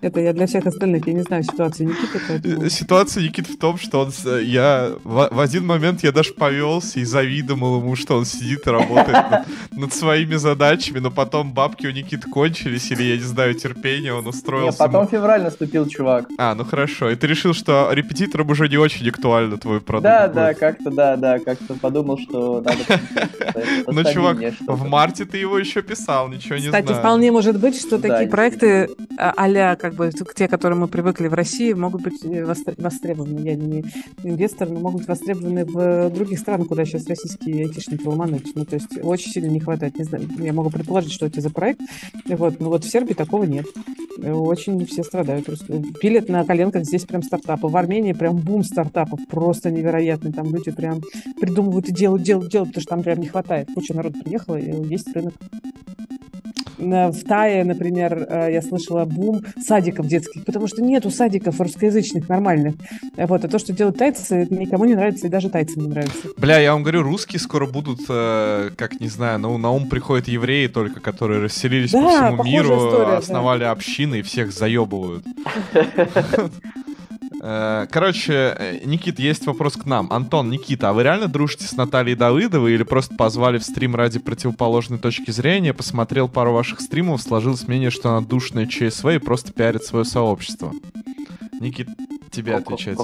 Это 0.00 0.20
я 0.20 0.32
для 0.32 0.46
всех 0.46 0.66
остальных, 0.66 1.06
я 1.06 1.12
не 1.12 1.22
знаю 1.22 1.42
ситуацию 1.42 1.88
Никиты, 1.88 2.20
поэтому... 2.26 2.64
Э, 2.64 2.70
ситуация 2.70 3.22
Никиты 3.22 3.52
в 3.52 3.58
том, 3.58 3.76
что 3.76 4.00
он, 4.00 4.12
я 4.40 4.92
в, 5.04 5.28
в 5.30 5.40
один 5.40 5.66
момент 5.66 6.02
я 6.02 6.10
даже 6.10 6.32
повелся 6.32 7.00
и 7.00 7.04
завидовал 7.04 7.80
ему, 7.80 7.96
что 7.96 8.16
он 8.16 8.24
сидит 8.24 8.66
и 8.66 8.70
работает 8.70 9.30
над, 9.30 9.46
над 9.72 9.92
своими 9.92 10.36
задачами, 10.36 11.00
но 11.00 11.10
потом 11.10 11.49
бабки 11.52 11.86
у 11.86 11.90
Никиты 11.90 12.28
кончились, 12.28 12.90
или, 12.90 13.02
я 13.02 13.16
не 13.16 13.22
знаю, 13.22 13.54
терпение, 13.54 14.14
он 14.14 14.26
устроился... 14.26 14.82
Нет, 14.82 14.92
потом 14.92 15.08
февраль 15.08 15.42
наступил, 15.42 15.86
чувак. 15.88 16.28
А, 16.38 16.54
ну 16.54 16.64
хорошо. 16.64 17.10
И 17.10 17.16
ты 17.16 17.26
решил, 17.26 17.54
что 17.54 17.88
репетиторам 17.92 18.48
уже 18.50 18.68
не 18.68 18.76
очень 18.76 19.08
актуально 19.08 19.56
твой 19.58 19.80
продукт 19.80 20.04
Да, 20.04 20.22
будет. 20.26 20.34
да, 20.34 20.54
как-то, 20.54 20.90
да, 20.90 21.16
да, 21.16 21.38
как-то 21.38 21.74
подумал, 21.74 22.18
что 22.18 22.60
надо... 22.60 22.78
Ну, 23.86 24.04
чувак, 24.04 24.38
в 24.66 24.86
марте 24.86 25.24
ты 25.24 25.38
его 25.38 25.58
еще 25.58 25.82
писал, 25.82 26.28
ничего 26.28 26.56
не 26.56 26.68
знаю. 26.68 26.84
Кстати, 26.84 26.98
вполне 26.98 27.32
может 27.32 27.58
быть, 27.60 27.78
что 27.80 27.98
такие 27.98 28.28
проекты 28.28 28.88
а-ля 29.16 29.76
как 29.76 29.94
бы 29.94 30.10
те, 30.10 30.46
к 30.46 30.50
которым 30.50 30.80
мы 30.80 30.88
привыкли 30.88 31.28
в 31.28 31.34
России, 31.34 31.72
могут 31.72 32.02
быть 32.02 32.24
э, 32.24 32.44
востр- 32.44 32.74
востребованы. 32.78 33.40
Я 33.40 33.54
не 33.56 33.84
инвестор, 34.22 34.68
но 34.68 34.80
могут 34.80 35.00
быть 35.00 35.08
востребованы 35.08 35.64
в 35.64 36.10
других 36.10 36.38
странах, 36.38 36.68
куда 36.68 36.84
сейчас 36.84 37.06
российские 37.08 37.66
айтишники 37.66 38.06
ломануть. 38.06 38.54
Ну, 38.54 38.64
то 38.64 38.76
есть 38.76 38.98
очень 39.02 39.30
сильно 39.30 39.48
не 39.48 39.60
хватает. 39.60 39.98
Не 39.98 40.04
знаю, 40.04 40.28
я 40.38 40.52
могу 40.52 40.70
предположить, 40.70 41.12
что 41.12 41.26
это 41.40 41.48
за 41.48 41.54
проект. 41.54 41.80
Вот, 42.26 42.60
но 42.60 42.68
вот 42.68 42.84
в 42.84 42.90
Сербии 42.90 43.14
такого 43.14 43.44
нет. 43.44 43.66
Очень 44.18 44.84
все 44.86 45.02
страдают. 45.02 45.46
Пилят 46.00 46.28
на 46.28 46.44
коленках 46.44 46.84
здесь 46.84 47.04
прям 47.04 47.22
стартапы. 47.22 47.66
В 47.66 47.76
Армении 47.76 48.12
прям 48.12 48.36
бум 48.36 48.62
стартапов. 48.62 49.20
Просто 49.28 49.70
невероятный. 49.70 50.32
Там 50.32 50.54
люди 50.54 50.70
прям 50.70 51.00
придумывают 51.40 51.88
и 51.88 51.92
делают, 51.92 52.22
делают, 52.22 52.50
делают, 52.50 52.70
потому 52.70 52.82
что 52.82 52.90
там 52.90 53.02
прям 53.02 53.20
не 53.20 53.26
хватает. 53.26 53.68
Куча 53.74 53.94
народу 53.94 54.20
приехала, 54.22 54.56
и 54.56 54.88
есть 54.88 55.12
рынок. 55.14 55.34
В 56.80 57.24
Тае, 57.24 57.64
например, 57.64 58.26
э, 58.28 58.52
я 58.52 58.62
слышала 58.62 59.04
бум 59.04 59.42
садиков 59.62 60.06
детских, 60.06 60.44
потому 60.44 60.66
что 60.66 60.82
нету 60.82 61.10
садиков 61.10 61.60
русскоязычных 61.60 62.28
нормальных. 62.28 62.74
Вот, 63.16 63.44
а 63.44 63.48
то, 63.48 63.58
что 63.58 63.72
делают 63.72 63.98
тайцы, 63.98 64.46
никому 64.50 64.84
не 64.86 64.94
нравится, 64.94 65.26
и 65.26 65.30
даже 65.30 65.50
тайцам 65.50 65.82
не 65.82 65.88
нравится. 65.88 66.28
Бля, 66.36 66.58
я 66.58 66.72
вам 66.72 66.82
говорю, 66.82 67.02
русские 67.02 67.40
скоро 67.40 67.66
будут, 67.66 68.00
э, 68.08 68.70
как 68.76 69.00
не 69.00 69.08
знаю, 69.08 69.38
ну, 69.38 69.58
на 69.58 69.70
ум 69.70 69.88
приходят 69.88 70.28
евреи 70.28 70.66
только, 70.68 71.00
которые 71.00 71.40
расселились 71.42 71.92
Да, 71.92 72.00
по 72.02 72.08
всему 72.08 72.44
миру, 72.44 72.76
история, 72.76 73.06
да. 73.06 73.18
основали 73.18 73.64
общины 73.64 74.20
и 74.20 74.22
всех 74.22 74.52
заебывают. 74.52 75.24
Э, 77.42 77.86
Короче, 77.90 78.54
э, 78.58 78.80
Никит, 78.84 79.18
есть 79.18 79.46
вопрос 79.46 79.74
к 79.74 79.86
нам. 79.86 80.12
Антон, 80.12 80.50
Никита, 80.50 80.90
а 80.90 80.92
вы 80.92 81.02
реально 81.02 81.26
дружите 81.26 81.64
с 81.64 81.72
Натальей 81.72 82.14
Давыдовой 82.14 82.74
или 82.74 82.82
просто 82.82 83.14
позвали 83.14 83.58
в 83.58 83.64
стрим 83.64 83.96
ради 83.96 84.18
противоположной 84.18 84.98
точки 84.98 85.30
зрения, 85.30 85.72
посмотрел 85.72 86.28
пару 86.28 86.52
ваших 86.52 86.80
стримов, 86.80 87.22
сложилось 87.22 87.66
мнение, 87.66 87.90
что 87.90 88.10
она 88.10 88.26
душная 88.26 88.66
ЧСВ 88.66 89.06
и 89.06 89.18
просто 89.18 89.52
пиарит 89.52 89.84
свое 89.84 90.04
сообщество? 90.04 90.72
Никит, 91.60 91.88
тебе 92.30 92.56
отвечать. 92.56 92.98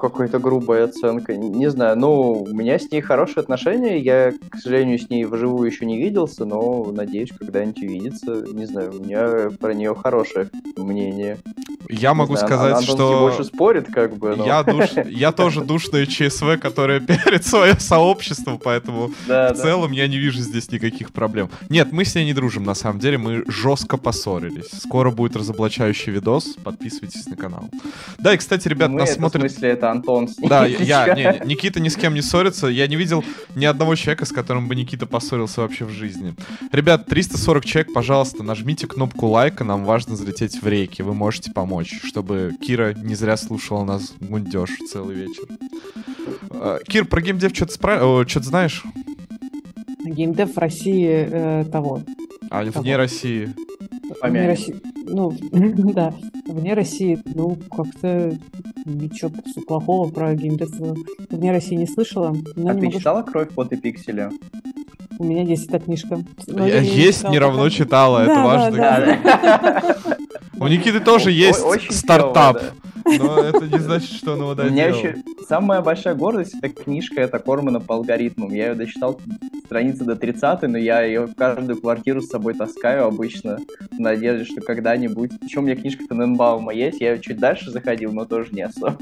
Ко- 0.00 0.10
Какая-то 0.10 0.38
грубая 0.38 0.84
оценка. 0.84 1.34
Не 1.36 1.70
знаю, 1.70 1.96
ну, 1.96 2.42
у 2.42 2.54
меня 2.54 2.78
с 2.78 2.90
ней 2.90 3.00
хорошие 3.00 3.40
отношения. 3.40 3.98
Я, 3.98 4.32
к 4.50 4.56
сожалению, 4.56 4.98
с 4.98 5.08
ней 5.08 5.24
вживую 5.24 5.70
еще 5.70 5.86
не 5.86 5.98
виделся, 5.98 6.44
но 6.44 6.90
надеюсь, 6.92 7.30
когда-нибудь 7.38 7.82
увидеться. 7.82 8.44
Не 8.52 8.66
знаю, 8.66 8.90
у 8.90 9.02
меня 9.02 9.50
про 9.58 9.72
нее 9.72 9.94
хорошее 9.94 10.50
мнение. 10.76 11.38
Я 11.88 12.10
Не 12.10 12.14
могу 12.16 12.36
знаю, 12.36 12.46
сказать, 12.46 12.76
Антон 12.76 12.96
что... 12.96 13.20
больше 13.20 13.44
спорит, 13.44 13.86
как 13.92 14.16
бы, 14.16 14.36
но... 14.36 14.46
Я, 14.46 14.62
душ... 14.64 14.90
я 15.06 15.32
тоже 15.32 15.62
душная 15.64 16.06
ЧСВ, 16.06 16.58
которая 16.60 17.00
пиарит 17.06 17.44
свое 17.44 17.74
сообщество, 17.80 18.60
поэтому 18.62 19.10
Да, 19.26 19.52
в 19.52 19.56
да. 19.56 19.62
целом 19.62 19.90
я 19.92 20.06
не 20.06 20.18
вижу 20.18 20.38
здесь 20.40 20.70
никаких 20.70 21.12
проблем. 21.12 21.50
Нет, 21.68 21.92
мы 21.92 22.04
с 22.04 22.14
ней 22.14 22.24
не 22.24 22.32
дружим, 22.34 22.62
на 22.64 22.74
самом 22.74 23.00
деле, 23.00 23.18
мы 23.18 23.44
жестко 23.48 23.96
поссорились. 23.96 24.70
Скоро 24.82 25.10
будет 25.10 25.34
разоблачающий 25.36 26.12
видос, 26.12 26.56
подписывайтесь 26.62 27.26
на 27.26 27.36
канал. 27.36 27.64
Да, 28.18 28.34
и, 28.34 28.36
кстати, 28.36 28.68
ребят, 28.68 28.90
Мы, 28.90 29.00
нас 29.00 29.14
смотрят... 29.14 29.42
в 29.42 29.50
смысле, 29.50 29.70
это 29.70 29.89
Антон. 29.90 30.28
Да, 30.38 30.66
я, 30.66 31.14
не, 31.14 31.46
Никита 31.46 31.80
ни 31.80 31.88
с 31.88 31.96
кем 31.96 32.14
не 32.14 32.22
ссорится. 32.22 32.66
Я 32.68 32.86
не 32.86 32.96
видел 32.96 33.24
ни 33.54 33.64
одного 33.64 33.94
человека, 33.94 34.24
с 34.24 34.32
которым 34.32 34.68
бы 34.68 34.74
Никита 34.74 35.06
поссорился 35.06 35.60
вообще 35.60 35.84
в 35.84 35.90
жизни. 35.90 36.34
Ребят, 36.72 37.06
340 37.06 37.64
человек, 37.64 37.92
пожалуйста, 37.92 38.42
нажмите 38.42 38.86
кнопку 38.86 39.26
лайка, 39.26 39.64
нам 39.64 39.84
важно 39.84 40.16
залететь 40.16 40.62
в 40.62 40.66
рейки. 40.66 41.02
Вы 41.02 41.14
можете 41.14 41.52
помочь, 41.52 42.00
чтобы 42.04 42.52
Кира 42.60 42.94
не 42.94 43.14
зря 43.14 43.36
слушала 43.36 43.84
нас 43.84 44.14
гундеж 44.20 44.70
целый 44.90 45.16
вечер. 45.16 45.44
Э, 46.50 46.78
Кир, 46.86 47.04
про 47.04 47.20
геймдев 47.20 47.54
что-то 47.54 47.72
спра... 47.72 48.24
что 48.26 48.42
знаешь? 48.42 48.82
Геймдев 50.04 50.54
в 50.54 50.58
России 50.58 51.28
э, 51.30 51.64
того. 51.70 52.02
А 52.50 52.62
вне 52.62 52.72
Кого? 52.72 52.94
Вне. 54.22 54.46
России, 54.46 54.76
ну, 55.06 55.32
да, 55.52 56.14
вне 56.46 56.74
России, 56.74 57.18
ну, 57.34 57.56
как-то 57.70 58.36
ничего 58.84 59.30
плохого 59.66 60.10
про 60.10 60.34
геймдев 60.34 60.70
вне 61.30 61.52
России 61.52 61.76
не 61.76 61.86
слышала. 61.86 62.28
А 62.30 62.32
не 62.32 62.42
ты 62.80 62.86
могу 62.86 62.92
читала 62.92 63.22
«Кровь, 63.22 63.48
пот 63.54 63.72
и 63.72 63.76
пиксели»? 63.76 64.30
У 65.18 65.24
меня 65.24 65.42
есть 65.42 65.68
эта 65.68 65.80
книжка. 65.80 66.18
Но 66.46 66.66
Я 66.66 66.76
я 66.76 66.80
её 66.80 66.94
Есть 67.06 67.28
не 67.28 67.38
равно 67.38 67.68
читала, 67.68 68.20
это 68.20 68.34
Да, 68.34 68.44
важно. 68.44 68.76
да, 68.78 69.96
У 70.60 70.68
Никиты 70.68 71.00
тоже 71.00 71.30
О- 71.30 71.32
есть 71.32 71.64
очень 71.64 71.92
стартап, 71.92 72.62
но 73.06 73.38
это 73.42 73.66
не 73.66 73.78
значит, 73.78 74.10
что 74.10 74.32
он 74.32 74.40
его 74.40 74.50
У 74.50 74.54
меня 74.54 74.90
доделал. 74.90 74.98
еще 74.98 75.16
самая 75.48 75.80
большая 75.80 76.14
гордость 76.14 76.54
это 76.60 76.68
книжка 76.68 77.22
это 77.22 77.38
Кормана 77.38 77.80
по 77.80 77.94
алгоритмам. 77.94 78.52
Я 78.52 78.68
ее 78.68 78.74
дочитал 78.74 79.18
страницы 79.64 80.04
до 80.04 80.16
30 80.16 80.62
но 80.62 80.76
я 80.76 81.02
ее 81.02 81.26
в 81.26 81.34
каждую 81.34 81.80
квартиру 81.80 82.20
с 82.20 82.28
собой 82.28 82.52
таскаю 82.54 83.06
обычно 83.06 83.58
в 83.90 83.98
надежде, 83.98 84.44
что 84.44 84.60
когда-нибудь... 84.60 85.30
Еще 85.42 85.60
у 85.60 85.62
меня 85.62 85.76
книжка 85.76 86.04
Тененбаума 86.06 86.74
есть, 86.74 87.00
я 87.00 87.16
чуть 87.18 87.38
дальше 87.38 87.70
заходил, 87.70 88.12
но 88.12 88.26
тоже 88.26 88.50
не 88.52 88.62
особо. 88.62 88.98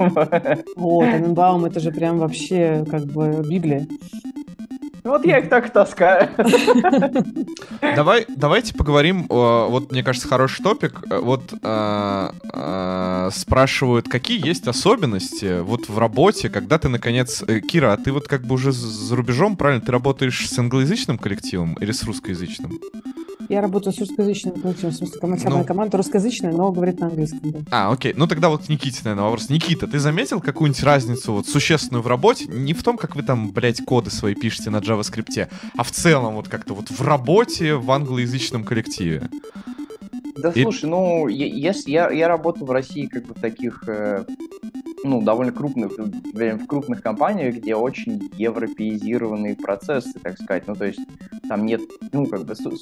Вот, 0.77 1.05
Тененбаум, 1.07 1.65
это 1.65 1.81
же 1.81 1.91
прям 1.91 2.19
вообще 2.19 2.85
как 2.89 3.05
бы 3.05 3.45
Библия. 3.49 3.87
Вот 5.09 5.25
я 5.25 5.39
их 5.39 5.49
так 5.49 5.69
и 5.69 5.71
таскаю. 5.71 6.29
Давай, 7.97 8.27
давайте 8.29 8.75
поговорим. 8.75 9.27
о, 9.29 9.69
вот, 9.69 9.91
мне 9.91 10.03
кажется, 10.03 10.29
хороший 10.29 10.63
топик. 10.63 11.01
Э, 11.11 11.19
Вот 11.19 11.53
э, 11.63 12.31
э, 12.53 13.31
спрашивают, 13.33 14.09
какие 14.09 14.45
есть 14.47 14.69
особенности 14.69 15.61
вот 15.61 15.89
в 15.89 15.99
работе, 15.99 16.49
когда 16.49 16.79
ты 16.79 16.89
наконец. 16.89 17.43
э, 17.47 17.61
Кира, 17.61 17.93
а 17.93 17.97
ты 17.97 18.13
вот 18.13 18.29
как 18.29 18.43
бы 18.43 18.55
уже 18.55 18.73
за 18.73 19.17
рубежом, 19.17 19.57
правильно? 19.57 19.85
Ты 19.85 19.93
работаешь 19.93 20.49
с 20.49 20.59
англоязычным 20.59 21.19
коллективом 21.19 21.75
или 21.81 21.93
с 21.93 22.05
русскоязычным? 22.05 22.79
Я 23.49 23.63
работаю 23.63 23.95
с 23.95 23.99
русскоязычным 23.99 24.61
коллективом, 24.61 24.93
в 24.93 24.97
смысле, 24.97 25.37
вся 25.37 25.49
Ну. 25.49 25.55
моя 25.57 25.65
команда 25.65 25.97
русскоязычная, 25.97 26.53
но 26.53 26.71
говорит 26.71 27.01
на 27.01 27.07
английском, 27.07 27.41
да. 27.51 27.59
А, 27.71 27.91
окей. 27.93 28.13
Ну 28.15 28.27
тогда 28.27 28.51
вот 28.51 28.69
Никите, 28.69 29.01
наверное, 29.05 29.25
вопрос. 29.25 29.49
Никита, 29.49 29.87
ты 29.87 29.99
заметил 29.99 30.41
какую-нибудь 30.41 30.83
разницу 30.83 31.33
вот 31.33 31.47
существенную 31.47 32.03
в 32.03 32.07
работе? 32.09 32.45
Не 32.47 32.75
в 32.75 32.83
том, 32.83 32.99
как 32.99 33.17
вы 33.17 33.23
там, 33.23 33.51
блядь, 33.51 33.83
коды 33.85 34.11
свои 34.11 34.35
пишете 34.35 34.69
на 34.71 34.79
JavaScript, 34.79 35.49
а 35.77 35.83
в 35.83 35.91
целом 35.91 36.35
вот 36.35 36.49
как-то 36.49 36.75
вот 36.75 36.91
в 36.91 37.01
работе 37.03 37.75
в 37.75 37.91
англоязычном 37.91 38.65
коллективе. 38.65 39.29
Да 40.37 40.51
И- 40.51 40.63
слушай, 40.63 40.85
ну, 40.89 41.27
я, 41.29 41.47
если 41.47 41.91
я, 41.91 42.11
я 42.11 42.29
работаю 42.29 42.67
в 42.67 42.71
России 42.71 43.07
как 43.07 43.25
бы 43.27 43.35
в 43.35 43.41
таких, 43.41 43.83
э, 43.89 44.25
ну, 45.05 45.23
довольно 45.23 45.53
крупных, 45.53 45.93
в 45.99 46.67
крупных 46.67 47.03
компаниях, 47.03 47.57
где 47.57 47.75
очень 47.75 48.31
европеизированные 48.37 49.57
процессы, 49.57 50.19
так 50.21 50.39
сказать. 50.41 50.67
Ну, 50.67 50.75
то 50.75 50.87
есть 50.87 51.01
там 51.49 51.67
нет, 51.67 51.81
ну, 52.13 52.27
как 52.27 52.45
бы, 52.45 52.55
су- 52.55 52.77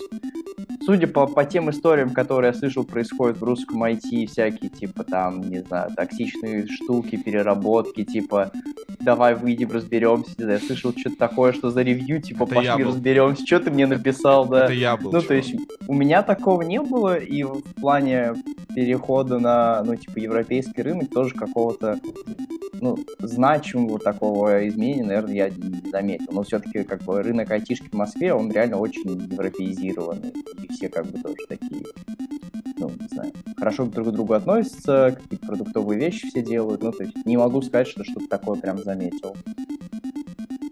судя 0.85 1.07
по, 1.07 1.27
по 1.27 1.45
тем 1.45 1.71
историям, 1.71 2.11
которые 2.11 2.53
я 2.53 2.59
слышал, 2.59 2.85
происходят 2.85 3.39
в 3.39 3.45
русском 3.45 3.83
IT, 3.83 4.27
всякие, 4.27 4.71
типа, 4.71 5.05
там, 5.05 5.41
не 5.41 5.61
знаю, 5.63 5.91
токсичные 5.95 6.67
штуки, 6.69 7.17
переработки, 7.17 8.05
типа, 8.05 8.53
давай 9.01 9.35
выйдем, 9.35 9.71
разберемся. 9.71 10.33
Я 10.39 10.59
слышал 10.59 10.93
что-то 10.97 11.17
такое, 11.17 11.53
что 11.53 11.71
за 11.71 11.83
ревью, 11.83 12.21
типа, 12.21 12.45
Это 12.45 12.55
пошли 12.55 12.85
разберемся, 12.85 13.47
что 13.47 13.61
ты 13.61 13.71
мне 13.71 13.87
написал, 13.87 14.47
да. 14.47 14.65
Это 14.65 14.73
я 14.73 14.97
был. 14.97 15.13
Ну, 15.13 15.21
то 15.21 15.29
чувак. 15.29 15.45
есть 15.45 15.55
у 15.87 15.95
меня 15.95 16.23
такого 16.23 16.63
не 16.63 16.81
было, 16.81 17.17
и 17.17 17.43
в 17.43 17.63
плане 17.81 18.35
перехода 18.75 19.39
на, 19.39 19.83
ну, 19.85 19.97
типа, 19.97 20.19
европейский 20.19 20.83
рынок 20.83 21.11
тоже 21.11 21.35
какого-то, 21.35 21.99
ну, 22.81 22.99
значимого 23.19 23.99
такого 23.99 24.69
изменения, 24.69 25.05
наверное, 25.05 25.35
я 25.35 25.49
не 25.49 25.91
заметил. 25.91 26.27
Но 26.31 26.43
все-таки, 26.43 26.85
как 26.85 27.03
бы, 27.03 27.23
рынок 27.23 27.51
айтишки 27.51 27.89
в 27.89 27.95
Москве, 27.95 28.33
он 28.33 28.51
реально 28.51 28.79
очень 28.79 29.11
европеизированный, 29.11 30.33
и 30.63 30.73
все, 30.73 30.89
как 30.89 31.07
бы, 31.07 31.19
тоже 31.19 31.37
такие, 31.49 31.85
ну, 32.79 32.91
не 32.91 33.09
знаю, 33.09 33.33
хорошо 33.57 33.87
друг 33.87 34.09
к 34.09 34.11
другу 34.13 34.35
относятся, 34.35 35.17
какие-то 35.19 35.47
продуктовые 35.47 35.99
вещи 35.99 36.29
все 36.29 36.43
делают, 36.43 36.83
ну, 36.83 36.93
то 36.93 37.05
есть 37.05 37.25
не 37.25 37.37
могу 37.37 37.63
сказать, 37.63 37.89
что 37.89 38.05
что-то 38.05 38.29
такое 38.29 38.61
прям 38.61 38.79
заметил. 38.79 39.37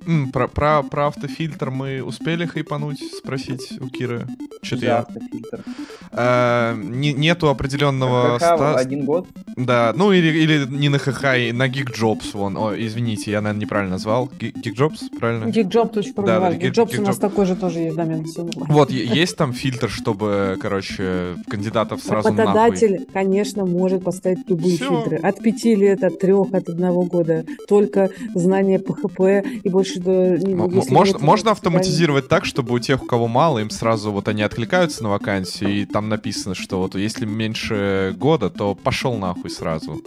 М, 0.06 0.30
Про, 0.32 0.48
про, 0.48 0.82
про 0.82 1.06
автофильтр 1.08 1.70
мы 1.70 2.02
успели 2.02 2.46
хайпануть, 2.46 2.98
спросить 3.18 3.78
у 3.80 3.88
Киры? 3.88 4.26
Что-то 4.62 4.84
я... 4.84 4.98
автофильтр. 4.98 5.64
Э, 6.12 6.74
не- 6.76 7.12
нету 7.12 7.48
определенного... 7.48 8.38
ХХ 8.38 8.44
ста- 8.44 8.74
один 8.76 9.04
год, 9.04 9.26
Да, 9.56 9.92
ну 9.96 10.12
или, 10.12 10.28
или 10.28 10.66
не 10.68 10.88
на 10.88 10.98
ХХ, 10.98 11.24
и 11.38 11.52
на 11.52 11.68
GeekJobs, 11.68 12.30
вон. 12.34 12.56
О, 12.56 12.72
извините, 12.76 13.30
я, 13.30 13.40
наверное, 13.40 13.62
неправильно 13.62 13.92
назвал. 13.92 14.30
Ge- 14.38 14.52
GeekJobs, 14.52 15.18
правильно? 15.18 15.44
Geekjob.ru, 15.50 16.02
Да, 16.16 16.22
да, 16.22 16.40
да, 16.40 16.52
Geek- 16.56 16.72
Geekjobs 16.72 16.98
у 16.98 17.02
нас 17.02 17.18
такой 17.18 17.46
же 17.46 17.56
тоже 17.56 17.80
есть 17.80 17.96
домен. 17.96 18.24
Вот, 18.68 18.90
есть 18.90 19.36
там 19.36 19.52
фильтр, 19.52 19.88
чтобы, 19.88 20.56
короче, 20.60 21.36
кандидатов 21.48 22.02
сразу 22.02 22.32
нахуй. 22.32 22.44
Работодатель, 22.44 23.06
конечно, 23.12 23.64
может 23.64 24.04
поставить 24.04 24.48
любые 24.48 24.76
Всё. 24.76 24.88
фильтры. 25.02 25.16
От 25.18 25.38
пяти 25.40 25.74
лет, 25.74 26.04
от 26.04 26.18
трех, 26.18 26.52
от 26.52 26.68
одного 26.68 27.02
года. 27.02 27.44
Только 27.68 28.10
знание 28.34 28.78
PHP 28.78 29.60
и 29.64 29.68
больше... 29.68 29.93
если 29.96 30.92
Можно, 30.92 31.18
можно 31.18 31.50
автоматизировать 31.50 32.28
так, 32.28 32.44
чтобы 32.44 32.74
у 32.74 32.78
тех, 32.78 33.02
у 33.02 33.06
кого 33.06 33.28
мало, 33.28 33.58
им 33.58 33.70
сразу 33.70 34.12
вот 34.12 34.28
они 34.28 34.42
откликаются 34.42 35.02
на 35.02 35.10
вакансию, 35.10 35.70
и 35.70 35.84
там 35.84 36.08
написано, 36.08 36.54
что 36.54 36.78
вот 36.78 36.94
если 36.94 37.24
меньше 37.24 38.14
года, 38.16 38.50
то 38.50 38.74
пошел 38.74 39.16
нахуй 39.16 39.50
сразу. 39.50 40.00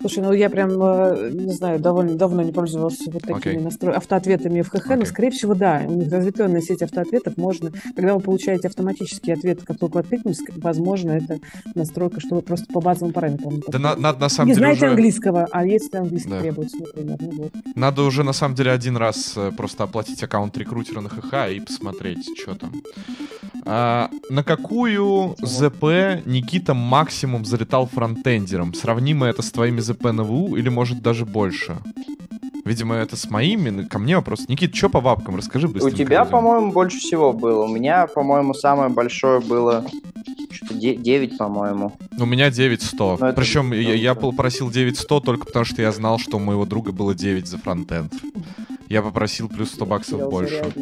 Слушай, 0.00 0.22
ну 0.22 0.32
я 0.32 0.48
прям, 0.48 0.70
э, 0.82 1.30
не 1.32 1.52
знаю, 1.52 1.78
довольно 1.78 2.14
давно 2.14 2.42
не 2.42 2.52
пользовался 2.52 3.10
вот 3.10 3.20
такими 3.22 3.36
Окей. 3.38 3.58
настро... 3.58 3.92
автоответами 3.92 4.62
в 4.62 4.70
ХХ, 4.70 4.86
но, 4.88 4.94
Окей. 4.94 5.06
скорее 5.06 5.30
всего, 5.30 5.54
да, 5.54 5.82
у 5.86 5.92
них 5.92 6.10
разветвленная 6.10 6.62
сеть 6.62 6.80
автоответов, 6.82 7.36
можно, 7.36 7.70
когда 7.94 8.14
вы 8.14 8.20
получаете 8.20 8.68
автоматический 8.68 9.32
ответ, 9.32 9.60
как 9.62 9.78
только 9.78 9.98
откликнулись, 9.98 10.40
возможно, 10.56 11.10
это 11.12 11.38
настройка, 11.74 12.20
что 12.20 12.36
вы 12.36 12.42
просто 12.42 12.66
по 12.72 12.80
базовым 12.80 13.12
параметрам. 13.12 13.60
Да 13.68 13.78
на- 13.78 13.96
надо 13.96 14.20
на 14.20 14.28
самом 14.30 14.48
не 14.48 14.54
деле 14.54 14.64
знаете 14.64 14.84
уже... 14.86 14.90
английского, 14.94 15.48
а 15.50 15.66
если 15.66 15.96
английский 15.98 16.30
Да. 16.30 16.40
требуется, 16.40 16.76
например, 16.78 17.18
ну 17.20 17.30
вот. 17.32 17.52
Надо 17.74 18.02
уже 18.02 18.24
на 18.24 18.32
самом 18.32 18.54
деле 18.54 18.70
один 18.70 18.96
раз 18.96 19.34
э, 19.36 19.52
просто 19.54 19.84
оплатить 19.84 20.22
аккаунт 20.22 20.56
рекрутера 20.56 21.00
на 21.02 21.10
ХХ 21.10 21.50
и 21.54 21.60
посмотреть, 21.60 22.26
что 22.40 22.54
там. 22.54 22.72
А, 23.66 24.08
на 24.30 24.42
какую 24.42 25.36
ЗП 25.42 25.84
Никита 26.24 26.72
максимум 26.72 27.44
залетал 27.44 27.86
фронтендером? 27.86 28.72
Сравнимо 28.72 29.26
это 29.26 29.42
с 29.42 29.50
твоими 29.50 29.80
ЗП 29.92 30.12
на 30.12 30.22
ВУ 30.24 30.56
или 30.56 30.68
может 30.68 31.02
даже 31.02 31.24
больше? 31.26 31.76
Видимо, 32.64 32.94
это 32.94 33.16
с 33.16 33.28
моими. 33.30 33.70
ну, 33.70 33.88
Ко 33.88 33.98
мне 33.98 34.16
вопрос. 34.16 34.48
Никит, 34.48 34.74
что 34.74 34.88
по 34.88 35.00
бабкам? 35.00 35.36
Расскажи 35.36 35.66
У 35.66 35.70
быстренько. 35.70 35.96
тебя, 35.98 36.24
по-моему, 36.24 36.72
больше 36.72 36.98
всего 36.98 37.32
было. 37.32 37.64
У 37.64 37.68
меня, 37.68 38.06
по-моему, 38.06 38.54
самое 38.54 38.90
большое 38.90 39.40
было 39.40 39.84
что-то 40.52 40.74
9, 40.74 41.38
по-моему. 41.38 41.94
У 42.18 42.26
меня 42.26 42.50
9100. 42.50 43.16
Ну, 43.18 43.26
это- 43.26 43.36
Причем 43.36 43.72
я, 43.72 43.94
я 43.94 44.14
попросил 44.14 44.70
9100 44.70 45.20
только 45.20 45.46
потому, 45.46 45.64
что 45.64 45.80
я 45.82 45.90
знал, 45.90 46.18
что 46.18 46.36
у 46.36 46.40
моего 46.40 46.64
друга 46.66 46.92
было 46.92 47.14
9 47.14 47.46
за 47.48 47.58
фронтенд. 47.58 48.12
Я 48.90 49.02
попросил 49.02 49.48
плюс 49.48 49.70
100 49.70 49.86
баксов 49.86 50.28
больше. 50.28 50.74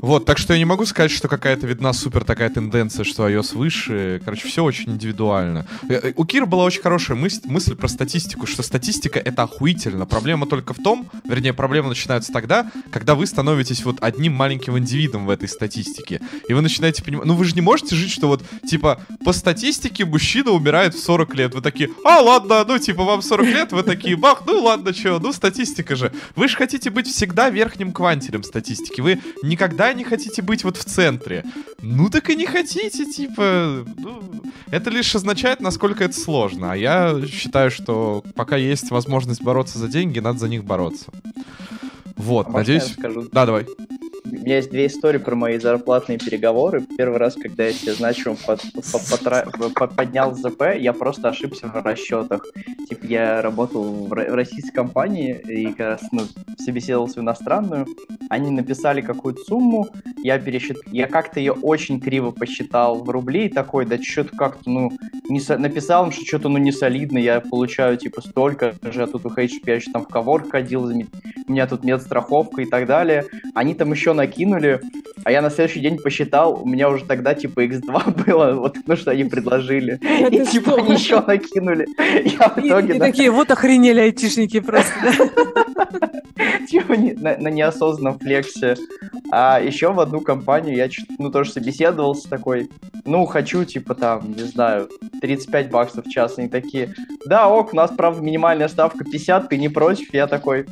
Вот, 0.00 0.24
так 0.24 0.38
что 0.38 0.52
я 0.52 0.58
не 0.58 0.64
могу 0.64 0.84
сказать, 0.86 1.10
что 1.10 1.26
какая-то 1.26 1.66
видна 1.66 1.92
супер 1.92 2.24
такая 2.24 2.50
тенденция, 2.50 3.04
что 3.04 3.28
iOS 3.28 3.56
выше. 3.56 4.22
Короче, 4.24 4.46
все 4.46 4.62
очень 4.62 4.92
индивидуально. 4.92 5.66
Э, 5.88 5.94
э, 5.94 6.12
У 6.16 6.24
Кира 6.24 6.46
была 6.46 6.64
очень 6.64 6.82
хорошая 6.82 7.16
мысль, 7.16 7.40
мысль 7.44 7.74
про 7.74 7.88
статистику, 7.88 8.46
что 8.46 8.62
статистика 8.62 9.18
это 9.18 9.42
охуительно. 9.42 10.06
Проблема 10.06 10.46
только 10.46 10.74
в 10.74 10.82
том, 10.82 11.08
вернее, 11.24 11.52
проблема 11.52 11.88
начинается 11.88 12.32
тогда, 12.32 12.70
когда 12.92 13.14
вы 13.14 13.26
становитесь 13.26 13.84
вот 13.84 13.96
одним 14.00 14.34
маленьким 14.34 14.78
индивидом 14.78 15.26
в 15.26 15.30
этой 15.30 15.48
статистике. 15.48 16.20
И 16.48 16.52
вы 16.52 16.60
начинаете 16.60 17.02
понимать, 17.02 17.26
ну 17.26 17.34
вы 17.34 17.44
же 17.44 17.54
не 17.54 17.62
можете 17.62 17.96
жить, 17.96 18.12
что 18.12 18.28
вот, 18.28 18.44
типа, 18.68 19.00
по 19.24 19.32
статистике 19.32 20.04
мужчина 20.04 20.50
умирает 20.50 20.94
в 20.94 21.02
40 21.02 21.34
лет. 21.34 21.54
Вы 21.54 21.62
такие, 21.62 21.90
а, 22.04 22.20
ладно, 22.20 22.64
ну, 22.68 22.78
типа, 22.78 23.02
вам 23.02 23.22
40 23.22 23.46
лет, 23.46 23.72
вы 23.72 23.82
такие, 23.82 24.16
бах, 24.16 24.42
ну, 24.46 24.62
ладно, 24.62 24.92
что, 24.92 25.18
ну, 25.18 25.32
статистика 25.32 25.96
же. 25.96 26.12
Вы 26.36 26.48
же 26.48 26.56
хотите 26.56 26.90
быть 26.90 27.08
всегда 27.16 27.48
верхним 27.48 27.92
квантилем 27.92 28.42
статистики. 28.42 29.00
Вы 29.00 29.20
никогда 29.42 29.92
не 29.94 30.04
хотите 30.04 30.42
быть 30.42 30.64
вот 30.64 30.76
в 30.76 30.84
центре. 30.84 31.44
Ну, 31.80 32.10
так 32.10 32.28
и 32.28 32.36
не 32.36 32.44
хотите, 32.44 33.06
типа, 33.06 33.86
ну, 33.96 34.22
это 34.70 34.90
лишь 34.90 35.14
означает, 35.14 35.60
насколько 35.60 36.04
это 36.04 36.12
сложно. 36.12 36.72
А 36.72 36.76
я 36.76 37.18
считаю, 37.26 37.70
что 37.70 38.22
пока 38.34 38.56
есть 38.58 38.90
возможность 38.90 39.42
бороться 39.42 39.78
за 39.78 39.88
деньги, 39.88 40.18
надо 40.18 40.40
за 40.40 40.48
них 40.48 40.64
бороться. 40.64 41.06
Вот, 42.16 42.48
А 42.48 42.50
надеюсь... 42.50 42.94
Да, 43.32 43.46
давай. 43.46 43.66
Меня 44.46 44.58
есть 44.58 44.70
две 44.70 44.86
истории 44.86 45.18
про 45.18 45.34
мои 45.34 45.58
зарплатные 45.58 46.18
переговоры. 46.18 46.80
Первый 46.96 47.18
раз, 47.18 47.34
когда 47.34 47.64
я 47.64 47.72
себе 47.72 47.94
значимо 47.94 48.36
под- 48.46 49.96
поднял 49.96 50.36
ЗП, 50.36 50.76
я 50.78 50.92
просто 50.92 51.30
ошибся 51.30 51.66
в 51.66 51.74
расчетах. 51.84 52.46
Типа 52.88 53.06
я 53.06 53.42
работал 53.42 53.82
в 54.06 54.12
ро- 54.12 54.30
в 54.30 54.34
российской 54.36 54.72
компании 54.72 55.36
и 55.48 55.66
как 55.72 55.78
раз 55.78 56.02
ну, 56.12 56.20
собеседовался 56.58 57.18
в 57.18 57.24
иностранную. 57.24 57.88
Они 58.30 58.52
написали 58.52 59.00
какую-то 59.00 59.40
сумму, 59.42 59.88
я 60.22 60.38
пересчит... 60.38 60.76
я 60.92 61.08
как-то 61.08 61.40
ее 61.40 61.50
очень 61.52 62.00
криво 62.00 62.30
посчитал 62.30 63.02
в 63.02 63.10
рубли 63.10 63.46
и 63.46 63.48
такой, 63.48 63.84
да 63.84 64.00
что-то 64.00 64.36
как-то, 64.36 64.70
ну, 64.70 64.92
не 65.28 65.40
со- 65.40 65.58
написал 65.58 66.06
им, 66.06 66.12
что 66.12 66.24
что-то, 66.24 66.48
ну, 66.48 66.58
не 66.58 66.70
солидно, 66.70 67.18
я 67.18 67.40
получаю, 67.40 67.96
типа, 67.96 68.20
столько 68.20 68.76
же, 68.92 69.02
а 69.02 69.06
тут 69.08 69.26
у 69.26 69.28
HP 69.28 69.50
я 69.66 69.74
еще 69.74 69.90
там 69.90 70.04
в 70.04 70.08
коворк 70.08 70.52
ходил, 70.52 70.84
у 70.84 71.52
меня 71.52 71.66
тут 71.66 71.82
медстраховка 71.84 72.62
и 72.62 72.66
так 72.66 72.86
далее. 72.86 73.24
Они 73.54 73.74
там 73.74 73.90
еще 73.92 74.12
накинули, 74.12 74.35
а 75.24 75.32
я 75.32 75.42
на 75.42 75.50
следующий 75.50 75.80
день 75.80 75.98
посчитал, 75.98 76.62
у 76.62 76.66
меня 76.66 76.88
уже 76.88 77.04
тогда 77.04 77.34
типа 77.34 77.64
X2 77.64 78.24
было, 78.26 78.52
вот 78.52 78.76
ну 78.86 78.96
что 78.96 79.10
они 79.10 79.24
предложили. 79.24 79.98
И 80.30 80.44
типа 80.44 80.78
еще 80.88 81.20
накинули. 81.20 81.86
Я 81.98 82.48
в 82.48 82.58
итоге 82.58 82.96
и 82.96 82.98
такие, 82.98 83.30
вот 83.30 83.50
охренели 83.50 84.00
айтишники 84.00 84.60
просто. 84.60 84.92
типа 86.68 86.94
на, 86.96 87.36
на 87.38 87.48
неосознанном 87.48 88.18
флексе. 88.18 88.76
А 89.32 89.60
еще 89.60 89.92
в 89.92 90.00
одну 90.00 90.20
компанию 90.20 90.76
я 90.76 90.88
ну 91.18 91.30
тоже 91.30 91.50
собеседовался 91.52 92.28
такой, 92.28 92.70
ну 93.04 93.26
хочу 93.26 93.64
типа 93.64 93.94
там, 93.94 94.32
не 94.32 94.44
знаю, 94.44 94.88
35 95.20 95.70
баксов 95.70 96.06
в 96.06 96.10
час. 96.10 96.38
Они 96.38 96.48
такие, 96.48 96.94
да, 97.26 97.48
ок, 97.48 97.72
у 97.72 97.76
нас 97.76 97.90
правда 97.90 98.22
минимальная 98.22 98.68
ставка 98.68 99.04
50, 99.04 99.48
ты 99.48 99.58
не 99.58 99.68
против? 99.68 100.12
Я 100.12 100.26
такой, 100.26 100.66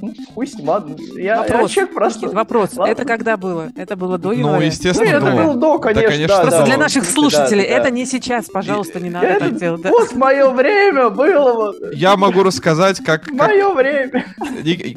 «Ну, 0.00 0.14
хуй 0.34 0.46
с 0.46 0.54
ним, 0.54 0.68
ладно. 0.68 0.96
Я, 1.16 1.22
я 1.22 1.42
Вопрос, 1.42 1.70
человек 1.72 1.94
просто... 1.94 2.20
Никит, 2.20 2.34
вопрос. 2.34 2.76
Ладно. 2.76 2.92
Это 2.92 3.04
когда 3.08 3.36
было? 3.36 3.70
Это 3.74 3.96
было 3.96 4.18
до 4.18 4.28
Ну, 4.28 4.34
января? 4.34 4.58
Ну, 4.58 4.62
естественно, 4.66 5.08
это 5.08 5.20
до. 5.26 5.32
было 5.32 5.54
до, 5.56 5.78
конечно, 5.78 6.08
конечно, 6.10 6.28
да, 6.36 6.40
Просто 6.42 6.58
да, 6.60 6.64
для 6.66 6.74
вот. 6.76 6.82
наших 6.82 7.04
слушателей 7.04 7.62
да, 7.64 7.68
да. 7.70 7.74
это 7.80 7.90
не 7.90 8.06
сейчас, 8.06 8.46
пожалуйста, 8.46 9.00
не 9.00 9.10
надо 9.10 9.26
Это 9.26 9.40
так 9.46 9.58
делать. 9.58 9.82
да. 9.82 9.90
Вот 9.90 10.14
мое 10.14 10.50
время 10.50 11.10
было, 11.10 11.54
вот, 11.54 11.76
Я 11.94 12.16
могу 12.16 12.42
рассказать, 12.42 12.98
как, 13.02 13.24
как, 13.24 13.32
мое 13.34 13.72
время. 13.74 14.26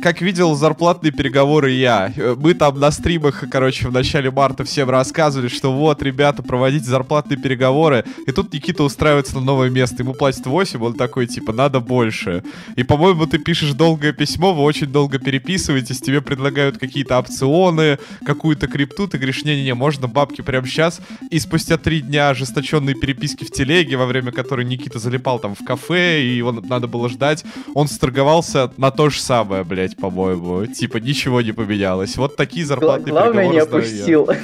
Как 0.02 0.22
видел 0.22 0.54
зарплатные 0.56 1.12
переговоры 1.12 1.72
я. 1.72 2.12
Э, 2.16 2.36
Мы 2.38 2.54
там 2.54 2.80
на 2.80 2.92
стримах, 2.92 3.44
короче, 3.50 3.88
в 3.88 3.92
начале 3.92 4.30
марта 4.30 4.64
всем 4.64 4.90
рассказывали, 4.90 5.48
что 5.48 5.72
вот, 5.72 6.04
ребята, 6.04 6.44
проводите 6.44 6.86
зарплатные 6.86 7.38
переговоры. 7.38 8.04
И 8.28 8.32
тут 8.32 8.54
Никита 8.54 8.84
устраивается 8.84 9.36
на 9.36 9.42
новое 9.42 9.70
место. 9.70 10.04
Ему 10.04 10.14
платят 10.14 10.46
8, 10.46 10.82
он 10.84 10.94
такой, 10.96 11.28
типа, 11.28 11.54
надо 11.54 11.80
больше. 11.80 12.44
И, 12.76 12.84
по-моему, 12.84 13.26
ты 13.26 13.38
пишешь 13.38 13.72
долгое 13.74 14.12
письмо, 14.14 14.54
вы 14.54 14.64
очень 14.64 14.88
долго 14.88 15.18
переписываетесь, 15.20 16.02
тебе 16.02 16.22
предлагают 16.22 16.78
какие-то 16.78 17.18
опционы, 17.20 17.98
какую-то 18.26 18.68
крипту, 18.68 19.08
ты 19.08 19.18
говоришь, 19.18 19.44
не-не-не, 19.44 19.74
можно 19.74 20.08
бабки 20.08 20.42
прямо 20.42 20.68
сейчас. 20.68 21.02
И 21.30 21.40
спустя 21.40 21.78
три 21.78 22.02
дня 22.02 22.30
ожесточенные 22.30 22.96
переписки 22.96 23.44
в 23.44 23.52
телеге, 23.52 23.98
во 23.98 24.06
время 24.06 24.32
которой 24.32 24.66
Никита 24.66 25.00
залипал 25.00 25.40
там 25.40 25.56
в 25.56 25.64
кафе, 25.66 26.22
и 26.24 26.36
его 26.36 26.52
надо 26.52 26.88
было 26.88 27.10
ждать, 27.10 27.44
он 27.74 27.88
сторговался 27.88 28.72
на 28.78 28.92
то 28.92 29.10
же 29.10 29.20
самое, 29.20 29.64
блядь, 29.64 29.98
по-моему. 29.98 30.66
Типа, 30.66 30.98
ничего 30.98 31.42
не 31.42 31.52
поменялось. 31.52 32.18
Вот 32.18 32.36
такие 32.36 32.66
зарплатные 32.66 33.12
Главное, 33.12 33.48
не 33.48 33.60
опустил. 33.60 34.28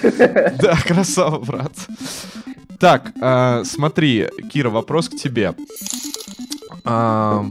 Да, 0.62 0.78
красава, 0.86 1.40
брат. 1.40 1.74
Так, 2.80 3.12
а, 3.22 3.64
смотри, 3.64 4.28
Кира, 4.52 4.70
вопрос 4.70 5.10
к 5.10 5.16
тебе. 5.16 5.54
А, 6.84 7.46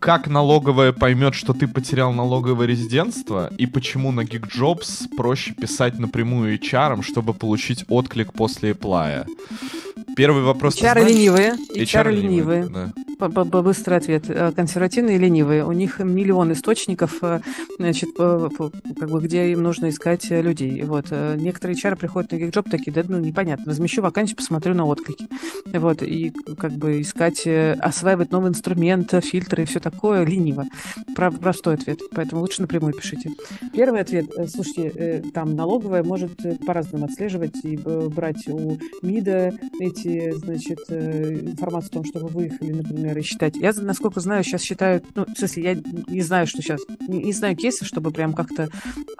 как 0.00 0.28
налоговая 0.28 0.92
поймет, 0.92 1.34
что 1.34 1.52
ты 1.52 1.68
потерял 1.68 2.12
налоговое 2.12 2.66
резидентство, 2.66 3.50
и 3.58 3.66
почему 3.66 4.10
на 4.12 4.22
GeekJobs 4.22 5.14
проще 5.14 5.52
писать 5.52 5.98
напрямую 5.98 6.58
HR, 6.58 7.02
чтобы 7.02 7.34
получить 7.34 7.84
отклик 7.88 8.32
после 8.32 8.70
эплая? 8.70 9.26
Первый 10.16 10.42
вопрос. 10.42 10.76
HR 10.76 10.92
знаешь? 10.92 11.08
ленивые. 11.10 11.54
HR 11.74 12.10
ленивые. 12.10 12.66
да. 12.68 12.92
Быстрый 13.62 13.98
ответ. 13.98 14.24
Э, 14.28 14.52
Консервативные 14.54 15.16
и 15.16 15.18
ленивые. 15.18 15.64
У 15.66 15.72
них 15.72 15.98
миллион 15.98 16.52
источников, 16.52 17.18
э, 17.22 17.40
значит, 17.78 18.10
как 18.16 19.10
бы, 19.10 19.20
где 19.20 19.52
им 19.52 19.62
нужно 19.62 19.90
искать 19.90 20.30
э, 20.30 20.40
людей. 20.40 20.82
Вот. 20.84 21.10
Некоторые 21.10 21.76
HR 21.76 21.96
приходят 21.96 22.32
на 22.32 22.36
GeekJob 22.36 22.70
такие, 22.70 22.92
да, 22.92 23.02
ну, 23.06 23.18
непонятно. 23.18 23.66
Размещу 23.66 24.00
вакансию, 24.02 24.36
посмотрю 24.36 24.74
на 24.74 24.86
отклики. 24.86 25.26
Вот. 25.66 26.02
И 26.02 26.32
как 26.58 26.72
бы 26.72 27.00
искать, 27.02 27.46
осваивать 27.46 28.30
новый 28.32 28.50
инструмент, 28.50 29.12
фильтры 29.22 29.64
и 29.64 29.66
все 29.66 29.80
такое 29.80 30.24
лениво. 30.24 30.64
Про- 31.14 31.30
Простой 31.30 31.74
ответ. 31.74 32.00
Поэтому 32.14 32.40
лучше 32.40 32.62
напрямую 32.62 32.94
пишите. 32.94 33.30
Первый 33.74 34.00
ответ. 34.00 34.26
Слушайте, 34.48 35.22
там 35.34 35.54
налоговая 35.54 36.02
может 36.02 36.32
по-разному 36.66 37.04
отслеживать 37.06 37.64
и 37.64 37.76
брать 37.76 38.48
у 38.48 38.78
МИДа 39.02 39.52
эти, 39.80 39.99
значит, 40.02 40.78
э, 40.88 41.40
информацию 41.40 41.90
о 41.90 41.94
том, 41.94 42.04
что 42.04 42.20
вы 42.20 42.28
выехали, 42.28 42.72
например, 42.72 43.18
и 43.18 43.22
считать. 43.22 43.56
Я, 43.56 43.72
насколько 43.76 44.20
знаю, 44.20 44.44
сейчас 44.44 44.62
считают, 44.62 45.04
ну, 45.14 45.24
в 45.24 45.38
смысле, 45.38 45.62
я 45.62 45.74
не 46.08 46.22
знаю, 46.22 46.46
что 46.46 46.62
сейчас, 46.62 46.80
не, 47.08 47.22
не 47.22 47.32
знаю 47.32 47.56
кейсов, 47.56 47.86
чтобы 47.86 48.10
прям 48.10 48.32
как-то 48.32 48.68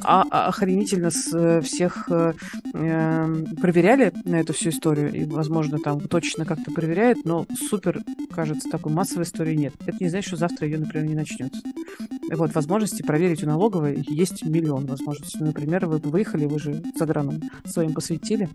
а- 0.02 0.24
а- 0.31 0.48
охренительно 0.48 1.11
с 1.11 1.32
э, 1.32 1.61
всех 1.61 2.09
э, 2.11 2.32
эм, 2.74 3.47
проверяли 3.57 4.12
на 4.24 4.40
эту 4.40 4.52
всю 4.52 4.70
историю, 4.70 5.12
и, 5.12 5.24
возможно, 5.24 5.78
там 5.78 6.01
точно 6.01 6.44
как-то 6.44 6.70
проверяют, 6.70 7.24
но 7.24 7.47
супер, 7.69 8.02
кажется, 8.31 8.69
такой 8.70 8.93
массовой 8.93 9.24
истории 9.24 9.55
нет. 9.55 9.74
Это 9.86 9.97
не 10.01 10.09
значит, 10.09 10.28
что 10.28 10.36
завтра 10.36 10.66
ее, 10.66 10.78
например, 10.78 11.07
не 11.07 11.15
начнется. 11.15 11.61
Вот, 12.32 12.55
возможности 12.55 13.02
проверить 13.02 13.43
у 13.43 13.47
налоговой 13.47 14.05
есть 14.09 14.44
миллион 14.44 14.86
возможностей. 14.86 15.39
Ну, 15.40 15.47
Например, 15.47 15.86
вы 15.86 15.98
выехали, 15.98 16.47
вы 16.47 16.59
же 16.61 16.82
заграном 16.97 17.43
своим 17.65 17.93
посвятили. 17.93 18.48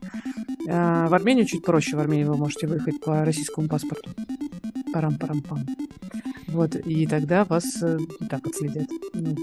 А, 0.69 1.07
В 1.07 1.13
Армению 1.13 1.45
чуть 1.45 1.63
проще. 1.63 1.97
В 1.97 1.99
Армению 2.15 2.31
вы 2.31 2.37
можете 2.37 2.67
выехать 2.67 3.01
по 3.01 3.25
российскому 3.25 3.67
паспорту. 3.67 4.09
Парам-парам-пам. 4.93 5.65
Вот, 6.47 6.73
и 6.75 7.05
тогда 7.05 7.43
вас 7.43 7.65
э, 7.81 7.97
так 8.29 8.47
отследят. 8.47 8.87
Ну, 9.13 9.35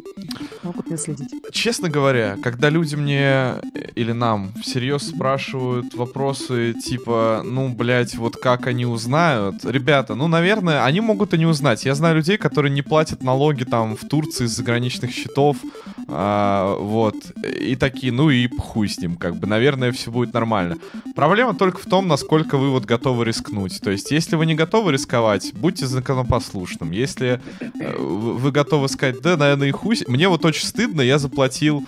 могут 0.63 0.89
не 0.91 0.97
следить. 0.97 1.29
Честно 1.51 1.91
говоря, 1.91 2.39
когда 2.43 2.71
люди 2.71 2.95
мне 2.95 3.21
э, 3.21 3.59
или 3.95 4.13
нам 4.13 4.55
всерьез 4.63 5.09
спрашивают 5.09 5.95
вопросы 5.95 6.73
типа, 6.73 7.43
ну, 7.45 7.69
блядь, 7.69 8.15
вот 8.15 8.37
как 8.37 8.67
они 8.67 8.87
узнают? 8.87 9.63
Ребята, 9.65 10.15
ну, 10.15 10.27
наверное, 10.27 10.85
они 10.85 11.03
могут 11.03 11.35
и 11.35 11.39
не 11.39 11.45
узнать. 11.45 11.85
Я 11.85 11.95
знаю 11.95 12.17
людей, 12.17 12.39
которые 12.39 12.73
не 12.73 12.81
платят 12.81 13.23
налоги 13.23 13.65
там 13.65 13.95
в 13.95 14.09
Турции 14.09 14.47
с 14.47 14.57
заграничных 14.57 15.11
счетов, 15.11 15.59
а, 16.09 16.77
вот, 16.79 17.15
и 17.43 17.77
такие, 17.77 18.13
ну 18.13 18.31
и 18.31 18.49
хуй 18.59 18.89
с 18.89 18.99
ним, 18.99 19.17
как 19.17 19.37
бы, 19.37 19.47
наверное, 19.47 19.93
все 19.93 20.11
будет 20.11 20.33
нормально. 20.33 20.77
Проблема 21.15 21.55
только 21.55 21.79
в 21.79 21.87
том, 21.87 22.09
насколько 22.09 22.57
вы 22.63 22.71
вот 22.71 22.85
готовы 22.85 23.25
рискнуть. 23.25 23.81
То 23.81 23.91
есть, 23.91 24.13
если 24.13 24.37
вы 24.37 24.47
не 24.47 24.55
готовы 24.55 24.93
рисковать, 24.93 25.53
будьте 25.53 25.87
законопослушным. 25.87 26.93
Если 26.93 27.41
э, 27.61 27.97
вы 27.99 28.53
готовы 28.53 28.89
сказать, 28.89 29.21
да, 29.21 29.37
наверное, 29.37 29.69
и 29.69 29.73
хуй... 29.73 29.99
Мне 30.07 30.29
вот 30.29 30.45
очень 30.45 30.67
стыдно, 30.67 31.01
я 31.01 31.19
заплатил 31.19 31.85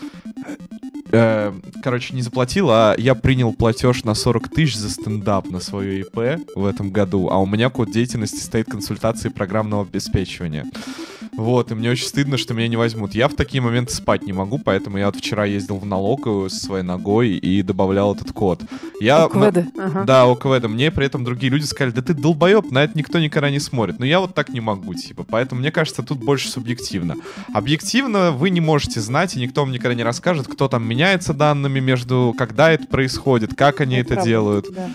э, 1.15 1.53
короче, 1.83 2.15
не 2.15 2.23
заплатил, 2.23 2.71
а 2.71 2.95
я 2.99 3.15
принял 3.15 3.53
платеж 3.53 4.05
на 4.05 4.15
40 4.15 4.49
тысяч 4.49 4.77
за 4.77 4.91
стендап 4.91 5.49
на 5.51 5.61
свое 5.61 6.01
ИП 6.01 6.41
в 6.55 6.67
этом 6.67 6.91
году, 6.91 7.29
а 7.31 7.39
у 7.39 7.47
меня 7.47 7.71
код 7.71 7.91
деятельности 7.91 8.41
стоит 8.41 8.67
консультации 8.67 9.29
программного 9.29 9.83
обеспечивания. 9.83 10.67
Вот, 11.37 11.73
и 11.73 11.75
мне 11.75 11.91
очень 11.91 12.07
стыдно, 12.07 12.37
что 12.37 12.55
меня 12.55 12.69
не 12.69 12.77
возьмут. 12.77 13.15
Я 13.15 13.29
в 13.29 13.35
такие 13.35 13.61
моменты 13.61 13.93
спать 13.93 14.23
не 14.25 14.33
могу, 14.33 14.59
поэтому 14.59 14.99
я 14.99 15.07
вот 15.07 15.17
вчера 15.17 15.45
ездил 15.45 15.79
в 15.79 15.87
налоговую 15.87 16.49
со 16.49 16.65
своей 16.65 16.85
ногой 16.85 17.31
и 17.31 17.63
добавлял 17.63 18.15
этот 18.15 18.33
код. 18.33 18.63
Я, 19.01 19.25
ОКВД, 19.25 19.65
ага. 19.77 20.05
Да, 20.05 20.25
ОКВД. 20.25 20.69
Мне 20.69 20.91
при 20.91 21.07
этом 21.07 21.25
другие 21.25 21.51
люди 21.51 21.65
сказали, 21.65 21.93
да 21.93 22.03
ты 22.03 22.15
долбоеб, 22.15 22.71
на 22.71 22.85
это 22.85 22.97
никто 22.97 23.19
никогда 23.19 23.51
не 23.51 23.59
смотрит. 23.59 23.99
Но 23.99 24.07
я 24.07 24.21
вот 24.21 24.35
так 24.35 24.51
не 24.51 24.61
могу, 24.61 24.95
типа. 24.95 25.25
Поэтому 25.29 25.61
мне 25.61 25.73
кажется, 25.73 26.03
тут 26.03 26.19
больше 26.19 26.49
субъективно. 26.49 27.17
Объективно 27.53 28.31
вы 28.31 28.51
не 28.51 28.61
можете 28.61 29.01
знать, 29.01 29.37
и 29.37 29.41
никто 29.41 29.63
вам 29.63 29.73
никогда 29.73 29.95
не 29.95 30.05
расскажет, 30.05 30.47
кто 30.47 30.69
там 30.69 30.87
меняется 31.05 31.35
данными 31.35 31.81
между, 31.81 32.35
когда 32.37 32.71
это 32.71 32.87
происходит, 32.87 33.55
как 33.55 33.81
они 33.81 33.97
это, 33.97 34.15
это 34.15 34.25
делают. 34.25 34.67
Да. 34.75 34.89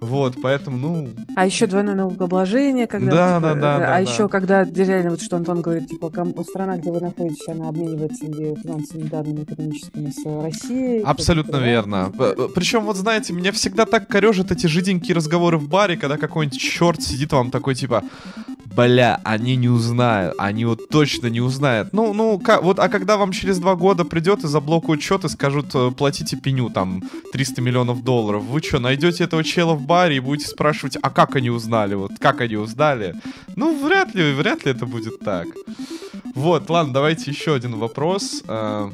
Вот, 0.00 0.36
поэтому, 0.40 0.78
ну... 0.78 1.08
А 1.36 1.44
еще 1.44 1.66
двойное 1.66 1.94
налогообложение, 1.94 2.86
когда... 2.86 3.10
Да, 3.10 3.36
типа, 3.36 3.54
да, 3.54 3.60
да, 3.60 3.74
а 3.74 3.78
да. 3.78 3.98
еще, 3.98 4.22
да. 4.22 4.28
когда 4.28 4.64
реально, 4.64 5.10
вот 5.10 5.20
что 5.20 5.36
Антон 5.36 5.60
говорит, 5.60 5.88
типа, 5.88 6.10
страна, 6.48 6.78
где 6.78 6.90
вы 6.90 7.00
находитесь, 7.00 7.46
она 7.48 7.68
обменивается 7.68 8.24
финансовыми 8.24 9.08
данными 9.08 9.42
экономическими 9.42 10.10
с 10.10 10.42
Россией. 10.42 11.02
Абсолютно 11.02 11.58
типа, 11.58 11.64
верно. 11.64 12.12
Да? 12.16 12.32
Причем, 12.54 12.84
вот 12.84 12.96
знаете, 12.96 13.34
меня 13.34 13.52
всегда 13.52 13.84
так 13.84 14.08
корежат 14.08 14.52
эти 14.52 14.68
жиденькие 14.68 15.14
разговоры 15.14 15.58
в 15.58 15.68
баре, 15.68 15.98
когда 15.98 16.16
какой-нибудь 16.16 16.58
черт 16.58 17.02
сидит 17.02 17.32
вам 17.32 17.50
такой, 17.50 17.74
типа, 17.74 18.02
бля, 18.80 19.20
они 19.24 19.56
не 19.56 19.68
узнают, 19.68 20.34
они 20.38 20.64
вот 20.64 20.88
точно 20.88 21.26
не 21.26 21.40
узнают. 21.40 21.92
Ну, 21.92 22.14
ну, 22.14 22.38
как, 22.38 22.62
вот, 22.62 22.78
а 22.78 22.88
когда 22.88 23.16
вам 23.16 23.32
через 23.32 23.58
два 23.58 23.74
года 23.74 24.04
придет 24.04 24.44
и 24.44 24.48
заблокуют 24.48 25.02
счет 25.02 25.24
и 25.24 25.28
скажут, 25.28 25.74
э, 25.74 25.90
платите 25.90 26.36
пеню 26.36 26.70
там 26.70 27.02
300 27.32 27.60
миллионов 27.60 28.02
долларов, 28.02 28.42
вы 28.44 28.62
что, 28.62 28.78
найдете 28.78 29.24
этого 29.24 29.44
чела 29.44 29.74
в 29.74 29.82
баре 29.82 30.16
и 30.16 30.20
будете 30.20 30.48
спрашивать, 30.48 30.96
а 31.02 31.10
как 31.10 31.36
они 31.36 31.50
узнали, 31.50 31.94
вот, 31.94 32.12
как 32.18 32.40
они 32.40 32.56
узнали? 32.56 33.14
Ну, 33.54 33.84
вряд 33.84 34.14
ли, 34.14 34.32
вряд 34.32 34.64
ли 34.64 34.72
это 34.72 34.86
будет 34.86 35.20
так. 35.20 35.46
Вот, 36.34 36.70
ладно, 36.70 36.94
давайте 36.94 37.30
еще 37.30 37.54
один 37.54 37.76
вопрос. 37.76 38.42
Э, 38.48 38.90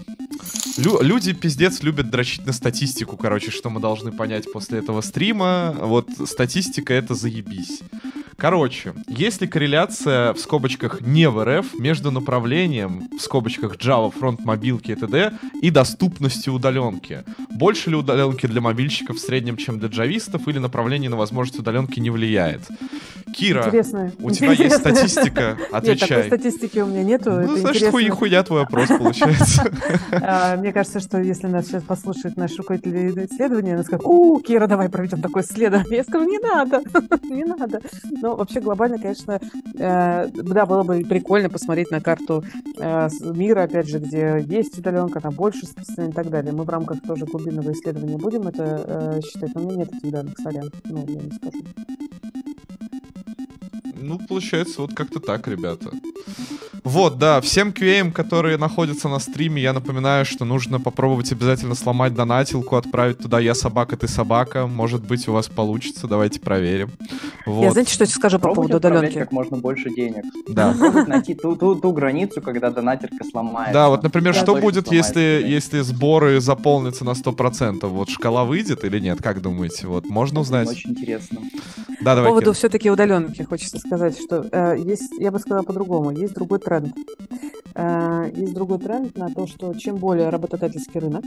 лю 0.79 1.01
люди 1.01 1.33
пиздец 1.33 1.83
любят 1.83 2.11
дрочить 2.11 2.47
на 2.47 2.53
статистику, 2.53 3.17
короче, 3.17 3.51
что 3.51 3.71
мы 3.71 3.81
должны 3.81 4.11
понять 4.11 4.51
после 4.53 4.79
этого 4.79 5.01
стрима. 5.01 5.77
Вот 5.79 6.09
статистика 6.25 6.93
это 6.95 7.15
заебись. 7.15 7.83
Короче, 8.37 8.93
есть 9.09 9.41
ли 9.41 9.47
корреляция 9.47 10.35
в 10.35 10.39
скобочках 10.39 11.01
не 11.01 11.29
в 11.29 11.43
РФ 11.43 11.79
между 11.79 12.11
направлением 12.11 13.09
в 13.17 13.21
скобочках 13.21 13.77
Java, 13.77 14.11
фронт 14.11 14.45
мобилки 14.45 14.91
и 14.91 14.95
т.д. 14.95 15.33
и 15.63 15.71
доступностью 15.71 16.53
удаленки? 16.53 17.25
Больше 17.51 17.91
ли 17.91 17.97
удаленки 17.97 18.47
для 18.47 18.61
мобильщиков 18.61 19.17
в 19.17 19.21
среднем, 19.21 19.57
чем 19.57 19.79
для 19.79 19.89
джавистов, 19.89 20.47
или 20.49 20.59
направление 20.59 21.09
на 21.09 21.17
возможность 21.17 21.59
удаленки 21.59 21.99
не 21.99 22.11
влияет? 22.11 22.61
Кира, 23.35 23.65
Интересно. 23.67 24.13
у 24.21 24.31
тебя 24.31 24.53
Интересно. 24.53 24.63
есть 24.65 24.77
статистика? 24.77 25.59
Отвечай. 25.73 26.09
Нет, 26.09 26.09
такой 26.09 26.39
статистики 26.39 26.79
у 26.79 26.87
меня 26.87 27.03
нету. 27.03 27.31
Ну, 27.31 27.41
Это 27.41 27.57
значит, 27.57 27.91
хуй, 27.91 28.09
хуя 28.09 28.43
твой 28.43 28.61
вопрос 28.61 28.89
получается. 28.89 29.65
А, 30.11 30.57
мне 30.57 30.73
кажется, 30.73 31.01
что 31.01 31.19
если 31.21 31.47
нас 31.47 31.67
сейчас 31.67 31.83
послушает 31.83 32.37
наш 32.37 32.57
руководитель 32.57 33.27
исследования, 33.27 33.75
она 33.75 33.85
скажет, 33.85 34.05
у, 34.05 34.39
Кира, 34.41 34.67
давай 34.67 34.89
проведем 34.89 35.21
такое 35.21 35.43
исследование. 35.43 35.99
Я 35.99 36.05
скажу, 36.05 36.25
не 36.29 36.39
надо, 36.39 36.83
не 37.25 37.45
надо. 37.45 37.81
Но 38.27 38.35
вообще 38.35 38.59
глобально, 38.59 38.99
конечно, 38.99 39.39
э, 39.79 40.29
да, 40.33 40.67
было 40.67 40.83
бы 40.83 41.05
прикольно 41.09 41.49
посмотреть 41.49 41.93
на 41.93 42.01
карту 42.01 42.43
э, 42.77 43.09
мира, 43.21 43.63
опять 43.63 43.89
же, 43.89 44.01
где 44.01 44.45
есть 44.45 44.77
удаленка, 44.77 45.21
там 45.21 45.33
больше 45.33 45.61
и 45.65 46.11
так 46.11 46.29
далее. 46.29 46.53
Мы 46.53 46.65
в 46.65 46.69
рамках 46.69 47.03
тоже 47.03 47.25
глубинного 47.25 47.71
исследования 47.71 48.17
будем 48.17 48.49
это 48.49 48.65
э, 48.85 49.21
считать, 49.21 49.55
но 49.55 49.61
у 49.61 49.65
меня 49.65 49.77
нет 49.77 49.95
этих 49.95 50.11
данных, 50.11 50.35
сорян, 50.39 50.73
ну, 50.87 51.05
я 51.07 51.23
не 51.23 51.31
скажу. 51.31 51.59
Ну, 54.07 54.21
получается, 54.21 54.83
вот 54.83 54.95
как-то 54.95 55.19
так, 55.19 55.49
ребята. 55.49 55.91
Вот, 56.85 57.19
да, 57.19 57.41
всем 57.41 57.71
QA, 57.71 58.13
которые 58.13 58.57
находятся 58.57 59.09
на 59.09 59.19
стриме, 59.19 59.61
я 59.61 59.73
напоминаю, 59.73 60.25
что 60.25 60.45
нужно 60.45 60.79
попробовать 60.79 61.33
обязательно 61.33 61.75
сломать 61.75 62.15
донатилку, 62.15 62.77
отправить 62.77 63.19
туда 63.19 63.41
«Я 63.41 63.57
собака, 63.57 63.97
ты 63.97 64.07
собака». 64.07 64.69
Может 64.69 65.05
быть, 65.05 65.27
у 65.27 65.33
вас 65.33 65.49
получится, 65.49 66.07
давайте 66.07 66.39
проверим. 66.39 66.93
Вот. 67.45 67.65
Я 67.65 67.73
знаете, 67.73 67.93
что 67.93 68.07
скажу 68.07 68.39
по 68.39 68.55
поводу 68.55 68.77
удаленки? 68.77 69.19
как 69.19 69.33
можно 69.33 69.57
больше 69.57 69.91
денег. 69.91 70.23
Да. 70.49 70.73
найти 71.09 71.35
ту, 71.35 71.57
ту, 71.57 71.75
ту 71.75 71.93
границу, 71.93 72.41
когда 72.41 72.71
донатерка 72.71 73.25
сломается. 73.29 73.73
Да, 73.73 73.89
вот, 73.89 74.05
например, 74.05 74.33
что 74.33 74.55
будет, 74.55 74.93
если, 74.93 75.45
если 75.45 75.81
сборы 75.81 76.41
заполнятся 76.41 77.05
на 77.05 77.11
100%? 77.11 77.85
Вот 77.87 78.11
шкала 78.11 78.45
выйдет 78.45 78.85
или 78.85 79.01
нет? 79.01 79.21
Как 79.21 79.43
думаете? 79.43 79.89
Вот, 79.89 80.09
можно 80.09 80.39
узнать? 80.39 80.69
Очень 80.69 80.91
интересно. 80.91 81.41
Да, 82.01 82.15
давай, 82.15 82.25
По 82.25 82.29
поводу 82.29 82.53
все-таки 82.53 82.91
удаленки 82.91 83.43
хочется 83.43 83.79
сказать, 83.79 83.96
что 83.97 84.47
э, 84.51 84.77
есть, 84.79 85.13
я 85.19 85.31
бы 85.31 85.39
сказала 85.39 85.63
по-другому, 85.63 86.11
есть 86.11 86.35
другой 86.35 86.59
тренд. 86.59 86.95
Э, 87.75 88.31
есть 88.35 88.55
другой 88.55 88.79
тренд 88.79 89.17
на 89.19 89.29
то, 89.29 89.47
что 89.47 89.75
чем 89.75 89.97
более 89.97 90.31
работодательский 90.31 91.01
рынок, 91.01 91.25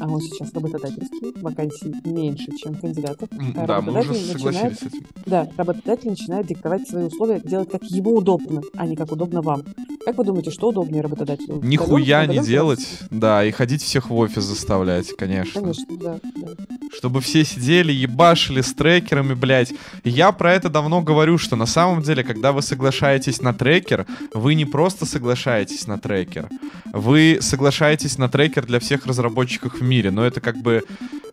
а 0.00 0.08
он 0.08 0.20
сейчас 0.20 0.52
работодательский, 0.54 1.32
вакансий 1.40 1.94
меньше, 2.04 2.50
чем 2.56 2.74
кандидатов. 2.74 3.28
А 3.56 3.66
да, 3.66 3.80
мы 3.80 4.00
уже 4.00 4.14
согласились 4.14 4.78
с 4.78 4.82
этим. 4.82 5.06
Да, 5.26 5.48
работодатель 5.56 6.10
начинает 6.10 6.46
диктовать 6.46 6.88
свои 6.88 7.04
условия, 7.04 7.40
делать 7.40 7.70
как 7.70 7.82
ему 7.84 8.16
удобно, 8.16 8.62
а 8.74 8.86
не 8.86 8.96
как 8.96 9.12
удобно 9.12 9.42
вам. 9.42 9.62
Как 10.04 10.16
вы 10.16 10.24
думаете, 10.24 10.50
что 10.50 10.68
удобнее 10.68 11.02
работодателю? 11.02 11.60
Нихуя 11.62 12.26
не 12.26 12.38
делать, 12.38 12.86
да, 13.10 13.44
и 13.44 13.50
ходить 13.50 13.82
всех 13.82 14.10
в 14.10 14.14
офис 14.14 14.42
заставлять, 14.42 15.14
конечно. 15.16 15.60
Конечно, 15.60 15.96
да, 15.98 16.18
да. 16.36 16.48
Чтобы 16.96 17.20
все 17.20 17.44
сидели, 17.44 17.92
ебашили 17.92 18.62
с 18.62 18.72
трекерами, 18.74 19.34
блядь. 19.34 19.72
я 20.04 20.32
про 20.32 20.54
это 20.54 20.68
давно 20.70 21.02
говорю, 21.02 21.38
что 21.38 21.56
на 21.56 21.66
самом 21.66 21.91
деле, 22.00 22.24
когда 22.24 22.52
вы 22.52 22.62
соглашаетесь 22.62 23.42
на 23.42 23.52
трекер, 23.52 24.06
вы 24.32 24.54
не 24.54 24.64
просто 24.64 25.04
соглашаетесь 25.04 25.86
на 25.86 25.98
трекер, 25.98 26.48
вы 26.92 27.38
соглашаетесь 27.40 28.16
на 28.18 28.28
трекер 28.28 28.64
для 28.64 28.78
всех 28.78 29.06
разработчиков 29.06 29.74
в 29.74 29.82
мире, 29.82 30.10
но 30.10 30.24
это 30.24 30.40
как 30.40 30.56
бы 30.56 30.84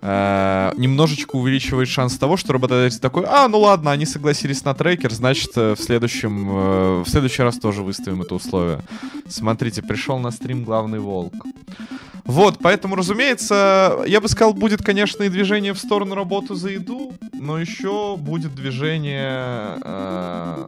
э, 0.02 0.72
немножечко 0.76 1.36
увеличивает 1.36 1.88
шанс 1.88 2.18
того, 2.18 2.36
что 2.36 2.54
работодатель 2.54 3.00
такой, 3.00 3.26
а, 3.28 3.48
ну 3.48 3.60
ладно, 3.60 3.92
они 3.92 4.06
согласились 4.06 4.66
на 4.66 4.74
трекер, 4.74 5.14
значит, 5.14 5.52
э, 5.56 5.76
в 5.76 5.80
следующем, 5.80 6.50
э, 6.50 7.04
в 7.06 7.10
следующий 7.10 7.44
раз 7.44 7.58
тоже 7.58 7.84
выставим 7.84 8.22
это 8.24 8.36
условие. 8.36 8.82
Смотрите, 9.28 9.82
пришел 9.82 10.20
на 10.20 10.32
стрим 10.32 10.64
главный 10.64 11.00
волк. 11.00 11.34
Вот, 12.30 12.60
поэтому, 12.62 12.96
разумеется, 12.96 14.04
я 14.06 14.22
бы 14.22 14.28
сказал, 14.28 14.54
будет, 14.54 14.84
конечно, 14.84 15.24
и 15.24 15.30
движение 15.30 15.74
в 15.74 15.80
сторону 15.80 16.14
работы 16.14 16.54
за 16.54 16.70
еду, 16.70 17.12
но 17.34 17.60
еще 17.60 18.18
будет 18.18 18.54
движение... 18.54 19.80
Э, 19.84 20.66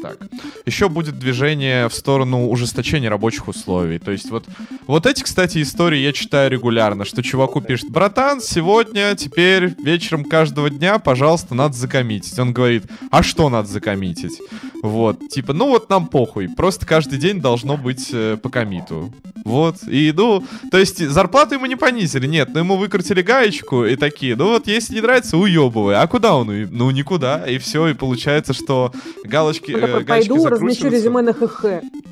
так. 0.00 0.18
Еще 0.66 0.88
будет 0.88 1.18
движение 1.18 1.88
в 1.88 1.94
сторону 1.94 2.48
ужесточения 2.48 3.10
рабочих 3.10 3.48
условий. 3.48 3.98
То 3.98 4.10
есть 4.10 4.30
вот, 4.30 4.44
вот 4.86 5.06
эти, 5.06 5.22
кстати, 5.22 5.62
истории 5.62 5.98
я 5.98 6.12
читаю 6.12 6.50
регулярно, 6.50 7.04
что 7.04 7.22
чуваку 7.22 7.60
пишет, 7.60 7.90
братан, 7.90 8.40
сегодня, 8.40 9.14
теперь, 9.14 9.74
вечером 9.82 10.24
каждого 10.24 10.70
дня, 10.70 10.98
пожалуйста, 10.98 11.54
надо 11.54 11.74
закоммитить. 11.74 12.38
Он 12.38 12.52
говорит, 12.52 12.84
а 13.10 13.22
что 13.22 13.48
надо 13.48 13.68
закоммитить? 13.68 14.40
Вот, 14.82 15.28
типа, 15.28 15.52
ну 15.52 15.68
вот 15.68 15.90
нам 15.90 16.06
похуй, 16.06 16.48
просто 16.48 16.86
каждый 16.86 17.18
день 17.18 17.40
должно 17.40 17.76
быть 17.76 18.08
э, 18.12 18.36
по 18.40 18.48
комиту. 18.48 19.12
Вот, 19.44 19.76
и, 19.88 20.12
ну, 20.14 20.44
то 20.70 20.78
есть 20.78 20.98
зарплату 20.98 21.54
ему 21.54 21.66
не 21.66 21.76
понизили, 21.76 22.26
нет, 22.26 22.50
но 22.52 22.60
ему 22.60 22.76
выкрутили 22.76 23.22
гаечку 23.22 23.84
и 23.84 23.96
такие, 23.96 24.36
ну 24.36 24.48
вот, 24.48 24.66
если 24.66 24.94
не 24.94 25.00
нравится, 25.00 25.38
уебывай. 25.38 25.96
А 25.96 26.06
куда 26.06 26.36
он? 26.36 26.48
Ну, 26.48 26.90
никуда, 26.90 27.44
и 27.48 27.58
все, 27.58 27.88
и 27.88 27.94
получается, 27.94 28.52
что 28.52 28.92
галочки, 29.24 29.72
такой, 29.92 30.02
э, 30.02 30.06
Пойду, 30.06 30.46
размещу 30.46 30.88
резюме 30.88 31.22
на 31.22 31.32
ХХ. 31.32 31.64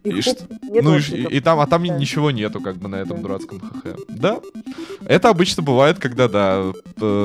И, 0.04 0.08
и, 0.10 0.20
хоп, 0.20 0.38
ну, 0.62 0.96
и, 0.96 1.36
и 1.36 1.40
там, 1.40 1.60
а 1.60 1.66
там 1.66 1.86
да. 1.86 1.96
ничего 1.96 2.30
нету, 2.30 2.60
как 2.60 2.76
бы, 2.76 2.88
на 2.88 2.96
этом 2.96 3.18
да. 3.18 3.22
дурацком 3.22 3.60
ХХ. 3.60 3.98
Да, 4.08 4.40
это 5.06 5.28
обычно 5.28 5.62
бывает, 5.62 5.98
когда, 5.98 6.28
да, 6.28 6.72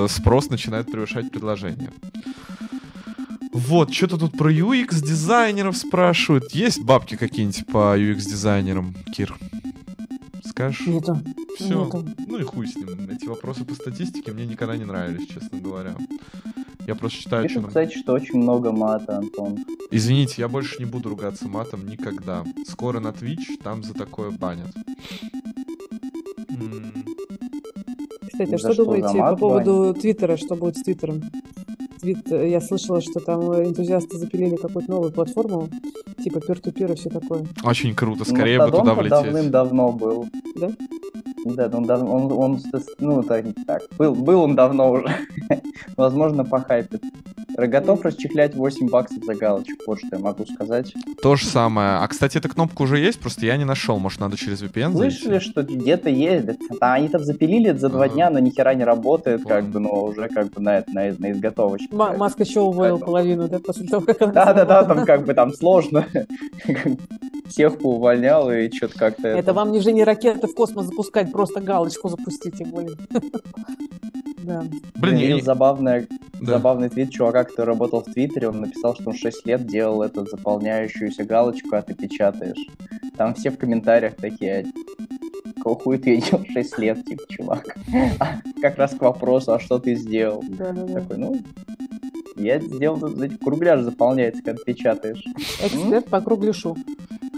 спрос 0.07 0.49
начинает 0.49 0.91
превышать 0.91 1.32
предложение. 1.32 1.91
Вот, 3.53 3.94
что-то 3.94 4.18
тут 4.18 4.38
про 4.38 4.52
UX 4.52 5.02
дизайнеров 5.02 5.76
спрашивают. 5.76 6.52
Есть 6.53 6.82
бабки 6.82 7.18
какие-нибудь 7.18 7.65
по 7.68 7.98
UX 7.98 8.19
дизайнерам, 8.19 8.95
Кир? 9.14 9.36
Скажешь? 10.45 10.88
Нету. 10.88 11.22
Все. 11.57 11.86
Нету. 11.86 12.06
Ну 12.28 12.38
и 12.38 12.44
хуй 12.44 12.68
с 12.68 12.76
ним. 12.76 13.10
Эти 13.10 13.26
вопросы 13.26 13.65
по 13.65 13.73
статистике 13.73 14.32
мне 14.32 14.45
никогда 14.45 14.78
не 14.78 14.86
нравились, 14.86 15.28
честно 15.28 15.60
говоря. 15.60 15.95
Я 16.91 16.95
просто 16.95 17.19
считаю, 17.19 17.47
что... 17.47 17.59
Пишут, 17.59 17.68
кстати, 17.69 17.97
что 17.97 18.11
очень 18.11 18.38
много 18.38 18.73
мата, 18.73 19.15
Антон. 19.19 19.59
Извините, 19.91 20.41
я 20.41 20.49
больше 20.49 20.77
не 20.80 20.84
буду 20.84 21.07
ругаться 21.07 21.47
матом 21.47 21.88
никогда. 21.88 22.43
Скоро 22.68 22.99
на 22.99 23.07
Twitch 23.07 23.63
там 23.63 23.81
за 23.81 23.93
такое 23.93 24.30
банят. 24.31 24.68
Кстати, 28.27 28.53
а 28.53 28.57
что 28.57 28.73
что, 28.73 28.84
думаете 28.84 29.18
по 29.19 29.38
поводу 29.38 29.93
Твиттера? 29.93 30.35
Что 30.35 30.55
будет 30.55 30.76
с 30.76 30.84
Твиттером? 30.84 31.22
Твит, 32.01 32.30
я 32.30 32.59
слышала, 32.59 32.99
что 32.99 33.22
там 33.22 33.39
энтузиасты 33.39 34.18
запилили 34.18 34.57
какую-то 34.57 34.91
новую 34.91 35.13
платформу, 35.13 35.69
типа 36.22 36.39
peer-to-peer 36.39 36.91
и 36.91 36.95
все 36.97 37.09
такое. 37.09 37.47
Очень 37.63 37.95
круто, 37.95 38.26
скорее 38.26 38.57
бы 38.57 38.65
Мастодон 38.65 38.81
туда 38.81 38.95
влететь. 38.95 39.23
давным-давно 39.31 39.91
был. 39.93 40.27
Да? 40.57 40.72
Да, 41.45 41.69
он, 41.73 41.85
дав- 41.85 42.03
он, 42.03 42.31
он, 42.31 42.59
с- 42.59 42.85
ну, 42.99 43.23
так, 43.23 43.45
так, 43.65 43.81
был, 43.97 44.13
был 44.15 44.41
он 44.43 44.55
давно 44.55 44.91
уже. 44.91 45.07
Возможно, 45.97 46.43
похайпит. 46.45 47.01
Готов 47.57 48.03
расчехлять 48.03 48.55
8 48.55 48.89
баксов 48.89 49.23
за 49.26 49.35
галочку, 49.35 49.73
вот 49.88 49.97
что 49.99 50.07
я 50.13 50.19
могу 50.19 50.45
сказать. 50.45 50.93
То 51.22 51.35
же 51.35 51.45
самое. 51.45 51.97
А, 51.97 52.07
кстати, 52.07 52.38
эта 52.38 52.47
кнопка 52.47 52.81
уже 52.84 52.97
есть, 52.97 53.19
просто 53.19 53.45
я 53.45 53.57
не 53.57 53.65
нашел. 53.65 53.99
Может, 53.99 54.19
надо 54.22 54.38
через 54.38 54.61
VPN 54.63 54.93
Слышали, 54.93 55.30
зайти? 55.31 55.45
что 55.49 55.63
где-то 55.63 56.09
есть? 56.09 56.47
Да, 56.80 56.93
они 56.93 57.09
там 57.09 57.23
запилили 57.23 57.72
за 57.77 57.89
два 57.89 58.07
дня, 58.07 58.30
но 58.30 58.39
ни 58.39 58.49
хера 58.51 58.73
не 58.73 58.84
работает, 58.85 59.43
как 59.43 59.65
бы, 59.65 59.80
но 59.80 60.03
уже 60.05 60.30
как 60.30 60.51
бы 60.51 60.61
на, 60.61 60.77
это- 60.77 60.91
на, 60.93 61.01
на 61.18 61.31
изготовочке. 61.31 61.93
Ма- 61.93 62.13
Маск 62.18 62.39
еще 62.39 62.61
уволил 62.61 62.99
половину, 62.99 63.49
да, 63.49 63.59
после 63.59 63.85
того, 63.88 64.05
как 64.05 64.22
она 64.22 64.31
Да-да-да, 64.31 64.84
там 64.85 65.05
как 65.05 65.26
бы 65.26 65.34
там 65.34 65.53
сложно. 65.53 66.05
Всех 67.52 67.78
поувольнял 67.80 68.49
и 68.52 68.72
что-то 68.72 68.98
как-то... 68.98 69.28
Это 69.28 69.53
вам 69.53 69.72
не 69.72 69.82
же 69.82 69.91
не 69.91 70.03
ракеты 70.03 70.48
в 70.48 70.53
космос 70.56 70.86
запускать, 70.86 71.32
просто 71.32 71.60
галочку 71.61 72.10
запустите, 72.10 72.65
блин. 72.65 72.98
Да. 74.44 74.64
Блин, 74.95 75.18
я 75.38 75.40
забавное, 75.44 76.07
Да. 76.40 76.53
забавный 76.53 76.90
твит 76.90 77.11
чувака, 77.11 77.44
который 77.44 77.68
работал 77.68 78.02
в 78.02 78.11
Твиттере, 78.11 78.49
он 78.49 78.61
написал, 78.61 78.95
что 78.95 79.10
он 79.11 79.15
6 79.15 79.45
лет 79.45 79.68
делал 79.68 80.02
эту 80.02 80.26
заполняющуюся 80.26 81.23
галочку, 81.26 81.76
а 81.76 81.84
ты 81.84 81.94
печатаешь. 81.94 82.57
Там 83.15 83.36
все 83.36 83.52
в 83.52 83.57
комментариях 83.60 84.15
такие, 84.15 84.65
какого 85.57 85.78
хуя 85.80 85.99
ты 85.99 86.18
делал 86.18 86.44
6 86.52 86.78
лет, 86.80 87.06
типа, 87.06 87.23
чувак. 87.30 87.65
А 88.19 88.38
как 88.61 88.78
раз 88.80 88.95
к 88.95 89.02
вопросу, 89.02 89.53
а 89.53 89.60
что 89.60 89.78
ты 89.78 89.94
сделал? 89.94 90.44
Да, 90.49 90.72
да, 90.72 90.86
да. 90.86 91.02
Такой, 91.02 91.18
ну, 91.18 91.40
я 92.36 92.60
сделал, 92.60 92.98
кругляш 93.44 93.82
заполняется, 93.82 94.41
когда 94.41 94.64
печатаешь. 94.64 95.23
Эксперт 95.64 96.06
по 96.07 96.19
кругляшу. 96.19 96.76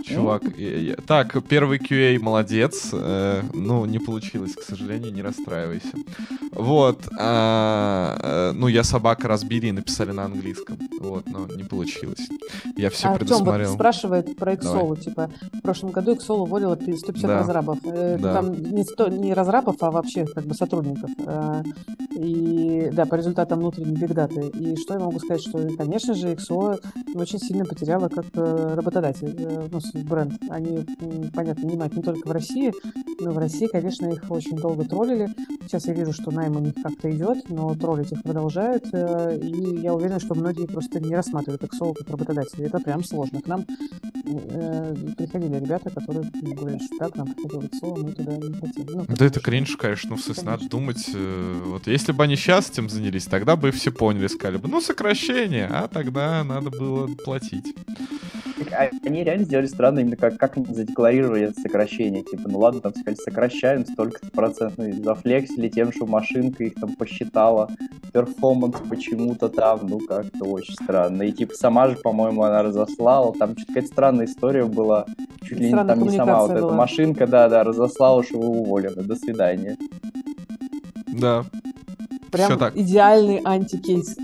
Чувак, 0.04 0.44
я- 0.58 0.78
я- 0.80 0.96
так, 0.96 1.36
первый 1.48 1.80
QA 1.80 2.20
молодец. 2.20 2.90
э, 2.94 3.42
ну, 3.54 3.86
не 3.86 4.00
получилось, 4.00 4.54
к 4.56 4.62
сожалению, 4.64 5.14
не 5.14 5.22
расстраивайся. 5.22 5.94
Вот. 6.52 7.00
а, 7.20 8.18
э, 8.22 8.52
ну, 8.54 8.68
я 8.68 8.84
собака 8.84 9.28
разбили 9.28 9.68
и 9.68 9.72
написали 9.72 10.12
на 10.12 10.26
английском. 10.26 10.78
Вот, 11.00 11.26
но 11.28 11.48
не 11.48 11.64
получилось. 11.64 12.28
Я 12.78 12.90
все 12.90 13.08
А 13.08 13.12
Артем 13.12 13.28
вот 13.28 13.38
предусмотрел. 13.38 13.74
спрашивает 13.74 14.36
про 14.36 14.54
Xolo, 14.54 15.00
типа, 15.00 15.30
в 15.54 15.62
прошлом 15.62 15.92
году 15.92 16.14
Xolo 16.16 16.42
уволила 16.44 16.76
150 16.76 17.28
Да. 17.28 17.40
разрабов. 17.40 17.78
Э, 17.86 18.18
Да. 18.20 18.34
Там 18.36 18.54
не, 18.54 18.84
сто- 18.84 19.08
не 19.08 19.34
разрабов, 19.34 19.78
а 19.82 19.92
вообще 19.92 20.26
как 20.26 20.46
бы 20.46 20.54
сотрудников. 20.54 21.10
Э, 21.26 21.64
И 22.16 22.90
да, 22.94 23.06
по 23.06 23.16
результатам 23.16 23.60
внутренней 23.60 23.96
бигдаты. 23.96 24.48
И 24.50 24.76
что 24.78 24.94
я 24.94 25.00
могу 25.00 25.18
сказать, 25.20 25.42
что, 25.42 25.68
конечно 25.76 26.14
же, 26.14 26.28
XO 26.36 26.80
очень 27.16 27.40
сильно 27.40 27.66
потеряла 27.66 28.08
как 28.10 28.26
э, 28.36 28.74
работодатель, 28.76 29.36
э, 29.38 29.68
ну, 29.72 29.80
бренд. 29.94 30.34
Они, 30.50 30.86
понятно, 31.34 31.68
нанимают 31.68 31.96
не 31.96 32.02
только 32.02 32.28
в 32.28 32.32
России, 32.32 32.74
но 33.20 33.32
в 33.32 33.38
России, 33.38 33.68
конечно, 33.68 34.08
их 34.08 34.30
очень 34.30 34.58
долго 34.58 34.84
троллили. 34.86 35.30
Сейчас 35.68 35.88
я 35.88 35.94
вижу, 35.94 36.14
что 36.14 36.32
найм 36.32 36.56
у 36.56 36.60
них 36.60 36.74
как-то 36.82 37.10
идет, 37.12 37.50
но 37.50 37.74
троллить 37.76 38.12
их 38.12 38.22
продолжают. 38.24 38.86
э, 38.94 39.40
И 39.42 39.80
я 39.82 39.94
уверена, 39.94 40.20
что 40.20 40.36
многие 40.36 40.66
просто 40.68 41.00
не 41.00 41.16
рассматривают 41.16 41.64
XO 41.64 41.94
как 41.94 42.10
работодателя. 42.10 42.68
Это 42.68 42.80
прям 42.80 43.04
сложно. 43.04 43.42
К 43.42 43.48
нам 43.48 43.66
э, 44.26 44.96
приходили 45.18 45.56
ребята, 45.60 45.90
которые 45.90 46.30
говорят, 46.42 46.82
что 46.82 46.98
так, 46.98 47.16
нам 47.16 47.34
приходил 47.34 47.62
XO, 47.62 48.04
мы 48.04 48.12
туда 48.14 48.38
не 48.38 48.54
хотим. 48.54 48.86
Ну, 48.88 49.06
Да 49.08 49.26
это 49.26 49.40
кринж, 49.40 49.76
конечно, 49.78 50.12
ну, 50.12 50.16
в 50.18 50.22
смысле, 50.22 50.44
надо 50.44 50.70
думать, 50.70 51.10
э, 51.14 51.62
вот 51.66 51.88
если 51.88 52.12
бы 52.12 52.24
они 52.24 52.36
сейчас 52.36 52.70
этим 52.70 52.90
занялись, 52.90 53.26
тогда 53.26 53.56
бы 53.56 53.72
все 53.72 53.92
поняли, 53.92 54.28
сказали 54.28 54.58
бы, 54.58 54.68
ну, 54.68 54.82
сокращение, 54.82 55.68
а 55.68 55.88
тогда 55.88 56.44
надо 56.44 56.70
было 56.70 57.08
платить. 57.24 57.74
Так, 58.60 58.72
а 58.74 58.90
Они 59.06 59.24
реально 59.24 59.46
сделали 59.46 59.66
странно, 59.84 60.00
именно 60.00 60.16
как, 60.16 60.38
как 60.38 60.56
задекларировали 60.70 61.48
это 61.48 61.60
сокращение. 61.60 62.24
Типа, 62.24 62.44
ну 62.48 62.60
ладно, 62.60 62.80
там 62.80 62.94
сказали, 62.94 63.16
сокращаем 63.16 63.86
столько-то 63.86 64.32
процентов. 64.32 64.88
И 64.88 64.94
зафлексили 64.94 65.68
тем, 65.68 65.92
что 65.92 66.06
машинка 66.06 66.64
их 66.64 66.76
там 66.76 66.96
посчитала. 66.96 67.70
Performance 68.14 68.78
почему-то 68.90 69.50
там, 69.50 69.82
ну 69.84 70.00
как-то 70.00 70.46
очень 70.46 70.74
странно. 70.76 71.24
И 71.24 71.34
типа 71.34 71.54
сама 71.56 71.90
же, 71.90 71.98
по-моему, 71.98 72.44
она 72.44 72.64
разослала. 72.64 73.34
Там 73.38 73.58
что-то 73.58 73.68
какая-то 73.68 73.88
странная 73.88 74.26
история 74.26 74.64
была. 74.64 75.06
Чуть 75.42 75.60
ли 75.60 75.66
не 75.66 75.72
Странная 75.72 75.96
там 75.96 76.04
не 76.04 76.10
сама 76.12 76.40
вот 76.40 76.48
коммуникация 76.48 76.56
эта 76.56 76.66
была. 76.68 76.76
машинка, 76.78 77.28
да-да, 77.28 77.64
разослала, 77.66 78.24
что 78.24 78.40
вы 78.40 78.48
уволены. 78.48 79.04
До 79.04 79.16
свидания. 79.18 79.78
Да. 81.08 81.44
Прям 82.34 82.52
идеальный 82.76 83.40
антикейс. 83.46 84.16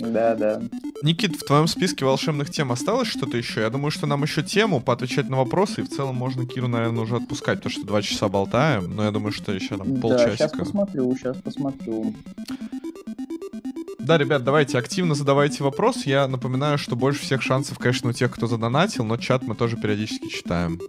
Да-да. 0.00 0.62
Никит, 1.02 1.36
в 1.36 1.44
твоем 1.44 1.66
списке 1.66 2.04
волшебных 2.04 2.50
тем 2.50 2.70
осталось 2.72 3.08
что-то 3.08 3.36
еще? 3.36 3.60
Я 3.60 3.70
думаю, 3.70 3.90
что 3.90 4.06
нам 4.06 4.22
еще 4.22 4.42
тему 4.42 4.80
поотвечать 4.80 5.28
на 5.28 5.36
вопросы, 5.38 5.80
и 5.80 5.84
в 5.84 5.88
целом 5.88 6.14
можно 6.16 6.46
Киру, 6.46 6.68
наверное, 6.68 7.02
уже 7.02 7.16
отпускать, 7.16 7.58
потому 7.58 7.72
что 7.72 7.84
два 7.86 8.02
часа 8.02 8.28
болтаем, 8.28 8.94
но 8.94 9.04
я 9.04 9.10
думаю, 9.10 9.32
что 9.32 9.52
еще 9.52 9.76
там 9.76 10.00
Да, 10.00 10.08
сейчас 10.18 10.26
полчасика. 10.26 10.58
посмотрю, 10.58 11.16
сейчас 11.16 11.36
посмотрю. 11.38 12.14
Да, 13.98 14.18
ребят, 14.18 14.42
давайте 14.42 14.78
активно 14.78 15.14
задавайте 15.14 15.62
вопрос. 15.62 16.04
Я 16.06 16.26
напоминаю, 16.26 16.78
что 16.78 16.96
больше 16.96 17.22
всех 17.22 17.42
шансов, 17.42 17.78
конечно, 17.78 18.10
у 18.10 18.12
тех, 18.12 18.32
кто 18.32 18.46
задонатил, 18.46 19.04
но 19.04 19.16
чат 19.16 19.42
мы 19.44 19.54
тоже 19.54 19.76
периодически 19.76 20.28
читаем. 20.28 20.80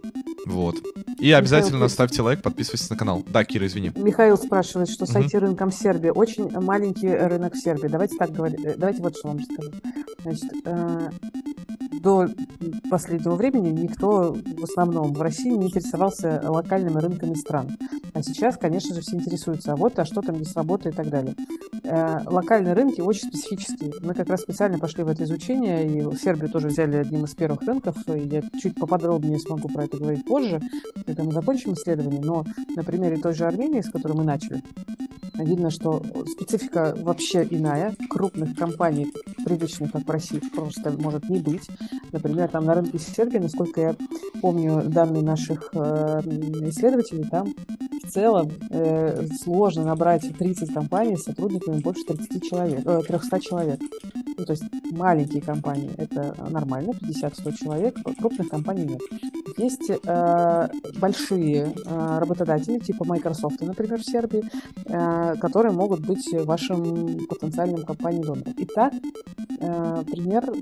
Вот. 0.46 0.76
И 1.18 1.32
обязательно 1.32 1.76
Михаил, 1.76 1.90
ставьте 1.90 2.22
лайк, 2.22 2.42
подписывайтесь 2.42 2.90
на 2.90 2.96
канал. 2.96 3.24
Да, 3.28 3.44
Кира, 3.44 3.66
извини. 3.66 3.92
Михаил 3.96 4.36
спрашивает, 4.36 4.88
что 4.90 5.06
с. 5.06 5.14
IT-рынком 5.14 5.70
Сербии. 5.72 6.10
Очень 6.10 6.50
маленький 6.50 7.08
рынок 7.08 7.56
Сербии. 7.56 7.88
Давайте 7.88 8.16
так 8.16 8.30
говорить. 8.30 8.60
э, 8.64 8.74
Давайте 8.76 9.02
вот 9.02 9.16
что 9.16 9.28
вам 9.28 9.40
скажу. 9.42 9.70
Значит, 10.22 10.50
э, 10.64 11.10
до 12.00 12.28
последнего 12.90 13.34
времени 13.34 13.70
никто 13.70 14.34
в 14.34 14.64
основном 14.64 15.12
в 15.12 15.20
России 15.20 15.50
не 15.50 15.66
интересовался 15.66 16.42
локальными 16.46 16.98
рынками 16.98 17.34
стран. 17.34 17.76
А 18.12 18.22
сейчас, 18.22 18.56
конечно 18.56 18.94
же, 18.94 19.00
все 19.00 19.16
интересуются, 19.16 19.72
а 19.72 19.76
вот, 19.76 19.98
а 19.98 20.04
что 20.04 20.20
там 20.20 20.38
не 20.38 20.44
сработает 20.44 20.94
и 20.94 20.96
так 20.96 21.08
далее. 21.08 21.34
Э, 21.84 22.20
Локальные 22.26 22.74
рынки 22.74 23.00
очень 23.00 23.28
специфические. 23.28 23.92
Мы 24.00 24.14
как 24.14 24.28
раз 24.28 24.42
специально 24.42 24.78
пошли 24.78 25.04
в 25.04 25.08
это 25.08 25.24
изучение, 25.24 25.86
и 25.86 26.16
Сербию 26.16 26.50
тоже 26.50 26.68
взяли 26.68 26.96
одним 26.96 27.24
из 27.24 27.34
первых 27.34 27.62
рынков. 27.62 27.96
И 28.08 28.20
я 28.20 28.42
чуть 28.60 28.74
поподробнее 28.76 29.38
смогу 29.38 29.68
про 29.68 29.84
это 29.84 29.98
говорить 29.98 30.24
позже, 30.24 30.60
когда 31.06 31.24
мы 31.24 31.32
закончим 31.32 31.74
исследование. 31.74 32.20
Но 32.20 32.44
на 32.76 32.84
примере 32.84 33.16
той 33.16 33.34
же 33.34 33.46
Армении, 33.46 33.80
с 33.80 33.90
которой 33.90 34.12
мы 34.12 34.24
начали, 34.24 34.62
видно, 35.34 35.70
что 35.70 36.02
специфика 36.26 36.96
вообще 37.00 37.46
иная. 37.50 37.94
Крупных 38.08 38.56
компаний, 38.56 39.12
привычных, 39.44 39.92
как 39.92 40.06
в 40.06 40.10
России, 40.10 40.40
просто 40.54 40.92
может 40.92 41.28
не 41.28 41.40
быть. 41.40 41.63
Например, 42.12 42.48
там 42.48 42.64
на 42.64 42.74
рынке 42.74 42.98
Сербии, 42.98 43.38
насколько 43.38 43.80
я 43.80 43.96
помню 44.40 44.82
данные 44.86 45.22
наших 45.22 45.70
э, 45.74 46.20
исследователей, 46.68 47.24
там 47.28 47.54
в 48.02 48.10
целом 48.10 48.52
э, 48.70 49.26
сложно 49.42 49.84
набрать 49.84 50.36
30 50.36 50.72
компаний 50.72 51.16
с 51.16 51.24
сотрудниками 51.24 51.80
больше 51.80 52.04
30 52.04 52.44
человек, 52.44 52.82
э, 52.84 53.02
300 53.06 53.40
человек. 53.40 53.80
Ну, 54.36 54.44
то 54.44 54.52
есть 54.52 54.64
маленькие 54.90 55.42
компании 55.42 55.90
это 55.96 56.34
нормально, 56.50 56.92
50-100 56.92 57.56
человек, 57.56 57.96
крупных 58.18 58.48
компаний 58.48 58.84
нет. 58.84 59.00
Есть 59.56 59.90
э, 59.90 60.68
большие 60.98 61.72
э, 61.74 62.18
работодатели, 62.18 62.78
типа 62.78 63.04
Microsoft, 63.04 63.60
например, 63.60 64.00
в 64.00 64.04
Сербии, 64.04 64.44
э, 64.86 65.36
которые 65.40 65.72
могут 65.72 66.00
быть 66.00 66.28
вашим 66.44 67.26
потенциальным 67.26 67.84
компанией 67.84 68.22
донором. 68.22 68.44
Итак, 68.56 68.92
э, 69.60 70.02
пример 70.10 70.52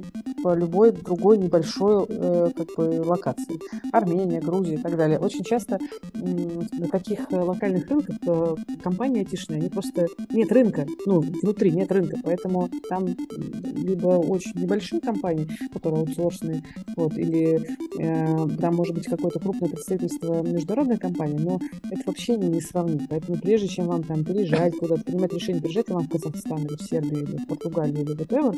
по 0.43 0.55
любой 0.55 0.93
другой 0.93 1.39
небольшой 1.39 2.07
э, 2.09 2.51
как 2.57 2.69
бы, 2.77 3.03
локации. 3.03 3.59
Армения, 3.93 4.41
Грузия 4.41 4.75
и 4.75 4.79
так 4.79 4.97
далее. 4.97 5.19
Очень 5.19 5.45
часто 5.45 5.79
м, 6.15 6.69
на 6.73 6.89
таких 6.89 7.21
э, 7.31 7.37
локальных 7.37 7.89
рынках 7.89 8.17
э, 8.27 8.57
компании 8.83 9.21
айтишные, 9.21 9.61
они 9.61 9.69
просто 9.69 10.07
нет 10.31 10.51
рынка, 10.53 10.87
ну, 11.07 11.21
внутри 11.21 11.71
нет 11.71 11.91
рынка, 11.93 12.17
поэтому 12.23 12.69
там 12.89 13.07
либо 13.07 14.12
очень 14.19 14.53
небольшие 14.55 15.01
компании, 15.01 15.49
которые 15.73 16.01
аутсорсные, 16.01 16.63
вот, 16.97 17.17
или 17.17 17.61
э, 17.99 18.57
там 18.59 18.75
может 18.75 18.95
быть 18.95 19.07
какое-то 19.07 19.41
крупное 19.41 19.71
представительство 19.71 20.43
международной 20.43 20.99
компании, 20.99 21.39
но 21.39 21.61
это 21.91 22.03
вообще 22.07 22.37
не, 22.37 22.49
не 22.49 22.61
сравнить. 22.61 23.09
Поэтому 23.09 23.39
прежде 23.39 23.69
чем 23.69 23.87
вам 23.87 24.03
там 24.05 24.25
переезжать 24.25 24.77
куда-то, 24.77 25.03
принимать 25.05 25.33
решение, 25.33 25.63
переезжать 25.63 25.89
вам 25.89 26.05
в 26.05 26.11
Казахстан 26.11 26.65
или 26.65 26.77
в 26.77 26.83
Сербию 26.83 27.23
или 27.23 27.37
в 27.37 27.47
Португалию 27.47 28.03
или 28.03 28.15
whatever, 28.15 28.55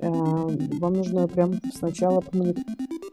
э, 0.00 0.78
вам 0.78 0.92
нужно 0.94 1.28
прям 1.28 1.60
сначала 1.74 2.20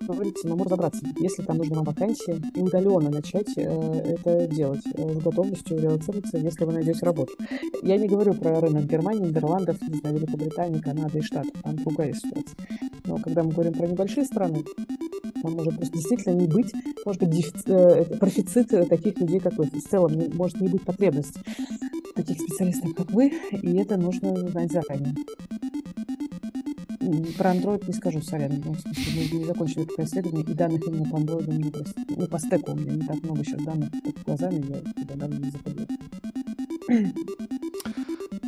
помониторить, 0.10 0.40
самому 0.40 0.64
разобраться, 0.64 1.06
если 1.20 1.44
там 1.44 1.58
нужна 1.58 1.84
вакансия, 1.84 2.42
и 2.56 2.62
удаленно 2.62 3.10
начать 3.10 3.50
э, 3.56 3.62
это 3.62 4.48
делать 4.48 4.82
э, 4.96 5.14
с 5.14 5.18
готовностью 5.18 5.80
релацироваться, 5.80 6.38
если 6.38 6.66
вы 6.66 6.74
найдете 6.74 7.06
работу. 7.06 7.34
Я 7.84 7.98
не 7.98 8.08
говорю 8.08 8.34
про 8.34 8.60
рынок 8.60 8.86
Германии, 8.86 9.28
Нидерландов, 9.28 9.78
не 9.88 10.00
знаю, 10.00 10.18
Великобритании, 10.18 10.80
Канады 10.80 11.20
и 11.20 11.22
Штатов, 11.22 11.54
там 11.64 11.76
другая 11.76 12.14
ситуация. 12.14 12.58
Но 13.06 13.18
когда 13.18 13.44
мы 13.44 13.52
говорим 13.52 13.74
про 13.74 13.88
небольшие 13.88 14.26
страны, 14.26 14.64
там 15.42 15.54
может 15.54 15.76
просто 15.76 15.94
действительно 15.94 16.34
не 16.34 16.48
быть, 16.48 16.74
может 17.06 17.22
быть, 17.22 17.30
дефицит, 17.30 17.70
э, 17.70 18.06
профицит 18.18 18.90
таких 18.90 19.18
людей, 19.20 19.40
как 19.40 19.58
вы. 19.58 19.66
В 19.66 19.90
целом 19.90 20.14
не, 20.14 20.28
может 20.30 20.60
не 20.60 20.68
быть 20.68 20.84
потребность 20.84 21.36
таких 22.16 22.40
специалистов, 22.40 22.96
как 22.96 23.12
вы, 23.12 23.32
и 23.52 23.78
это 23.78 23.96
нужно 23.98 24.36
знать 24.50 24.72
заранее. 24.72 25.16
Про 27.38 27.54
Android 27.54 27.88
не 27.88 27.94
скажу, 27.94 28.22
сорян. 28.22 28.52
В 28.52 28.80
смысле, 28.80 29.04
мы 29.16 29.40
не 29.40 29.46
закончили 29.46 29.86
пока 29.86 30.04
исследование, 30.04 30.44
и 30.44 30.54
данных 30.54 30.86
именно 30.86 31.10
по 31.10 31.16
Android 31.16 31.50
меня 31.50 31.72
просто... 31.72 31.94
Ну, 32.10 32.28
по 32.28 32.40
стеку 32.40 32.74
у 32.74 32.76
меня 32.76 32.94
не 32.94 33.06
так 33.06 33.24
много 33.24 33.44
сейчас 33.44 33.64
данных 33.64 33.90
под 34.04 34.24
глазами, 34.24 34.66
я 34.68 34.82
туда 34.94 35.16
давно 35.16 35.38
не 35.38 35.52
заходила. 35.52 35.88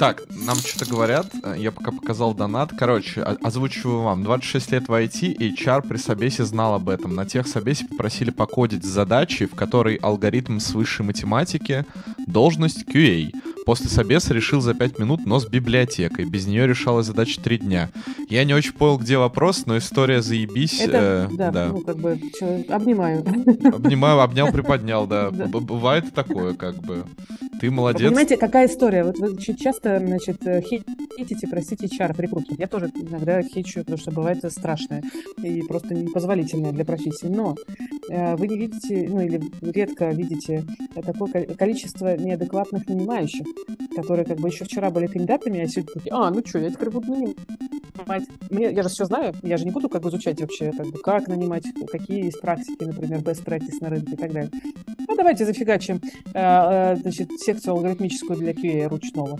Так, 0.01 0.23
нам 0.31 0.55
что-то 0.55 0.89
говорят, 0.89 1.27
э, 1.43 1.57
я 1.59 1.71
пока 1.71 1.91
показал 1.91 2.33
донат. 2.33 2.71
Короче, 2.75 3.21
озвучиваю 3.21 4.01
вам. 4.01 4.23
26 4.23 4.71
лет 4.71 4.87
в 4.87 4.91
IT, 4.91 5.37
HR 5.37 5.87
при 5.87 5.97
собесе 5.97 6.43
знал 6.43 6.73
об 6.73 6.89
этом. 6.89 7.13
На 7.13 7.27
тех 7.27 7.45
собесе 7.45 7.85
попросили 7.85 8.31
покодить 8.31 8.83
задачи, 8.83 9.45
в 9.45 9.53
которой 9.53 9.97
алгоритм 9.97 10.57
с 10.57 10.73
высшей 10.73 11.05
математики, 11.05 11.85
должность 12.25 12.83
QA. 12.87 13.29
После 13.67 13.89
собеса 13.89 14.33
решил 14.33 14.59
за 14.59 14.73
5 14.73 14.97
минут, 14.97 15.27
но 15.27 15.39
с 15.39 15.45
библиотекой. 15.45 16.25
Без 16.25 16.47
нее 16.47 16.65
решалась 16.65 17.05
задача 17.05 17.39
3 17.39 17.59
дня. 17.59 17.91
Я 18.27 18.43
не 18.43 18.55
очень 18.55 18.73
понял, 18.73 18.97
где 18.97 19.19
вопрос, 19.19 19.67
но 19.67 19.77
история 19.77 20.23
заебись. 20.23 20.81
Это, 20.81 21.29
э, 21.31 21.35
да, 21.35 21.51
да, 21.51 21.67
ну 21.67 21.81
как 21.81 21.97
бы, 21.97 22.19
чё, 22.39 22.63
обнимаю. 22.69 23.23
Обнимаю, 23.71 24.19
обнял, 24.19 24.51
приподнял, 24.51 25.05
да. 25.05 25.29
Бывает 25.31 26.11
такое, 26.11 26.55
как 26.55 26.77
бы. 26.77 27.05
Ты 27.61 27.69
молодец. 27.69 28.01
Вы 28.01 28.07
понимаете, 28.07 28.37
какая 28.37 28.65
история? 28.65 29.03
Вот 29.03 29.19
вы 29.19 29.37
часто, 29.37 29.90
значит, 29.99 30.45
э, 30.45 30.61
хейтите, 30.61 31.47
простите, 31.47 31.87
чар 31.87 32.15
рекрутинг. 32.17 32.59
Я 32.59 32.67
тоже 32.67 32.91
иногда 32.95 33.41
хейчу, 33.41 33.79
потому 33.81 33.97
что 33.97 34.11
бывает 34.11 34.39
страшное 34.51 35.03
и 35.43 35.61
просто 35.63 35.93
непозволительное 35.93 36.71
для 36.71 36.85
профессии. 36.85 37.27
Но 37.27 37.55
э, 38.09 38.35
вы 38.35 38.47
не 38.47 38.57
видите, 38.57 39.07
ну 39.09 39.21
или 39.21 39.41
редко 39.61 40.09
видите 40.09 40.65
такое 40.95 41.45
количество 41.45 42.15
неадекватных 42.17 42.87
нанимающих, 42.87 43.45
которые 43.95 44.25
как 44.25 44.39
бы 44.39 44.49
еще 44.49 44.65
вчера 44.65 44.89
были 44.89 45.07
кандидатами, 45.07 45.61
а 45.61 45.67
сегодня 45.67 45.93
такие, 45.93 46.13
а, 46.13 46.29
ну 46.29 46.41
что, 46.45 46.59
я 46.59 46.71
теперь 46.71 46.89
буду 46.89 47.11
нанимать. 47.11 48.27
Мне, 48.49 48.71
я 48.71 48.83
же 48.83 48.89
все 48.89 49.05
знаю, 49.05 49.33
я 49.43 49.57
же 49.57 49.65
не 49.65 49.71
буду 49.71 49.89
как 49.89 50.01
бы 50.01 50.09
изучать 50.09 50.39
вообще, 50.41 50.71
как, 50.71 50.87
бы, 50.87 50.99
как 50.99 51.27
нанимать, 51.27 51.63
какие 51.91 52.25
есть 52.25 52.41
практики, 52.41 52.83
например, 52.83 53.19
best 53.19 53.43
practice 53.43 53.77
на 53.81 53.89
рынке 53.89 54.13
и 54.13 54.17
так 54.17 54.31
далее. 54.31 54.51
Ну, 55.07 55.15
давайте 55.15 55.45
зафигачим, 55.45 55.99
э, 56.33 56.39
э, 56.39 56.95
значит, 56.97 57.31
секцию 57.39 57.75
алгоритмическую 57.75 58.39
для 58.39 58.53
QA 58.53 58.87
ручного. 58.87 59.39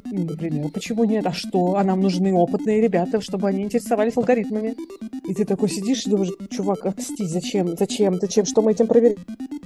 Например, 0.11 0.69
почему 0.69 1.05
нет? 1.05 1.25
А 1.25 1.31
что? 1.31 1.77
А 1.77 1.83
нам 1.83 2.01
нужны 2.01 2.33
опытные 2.33 2.81
ребята, 2.81 3.21
чтобы 3.21 3.47
они 3.47 3.63
интересовались 3.63 4.17
алгоритмами. 4.17 4.75
И 5.27 5.33
ты 5.33 5.45
такой 5.45 5.69
сидишь 5.69 6.05
и 6.05 6.09
думаешь, 6.09 6.31
чувак, 6.49 6.85
окстись, 6.85 7.29
зачем? 7.29 7.75
Зачем? 7.77 8.19
Зачем? 8.19 8.45
Что 8.45 8.61
мы 8.61 8.71
этим 8.71 8.87
проверяем? 8.87 9.17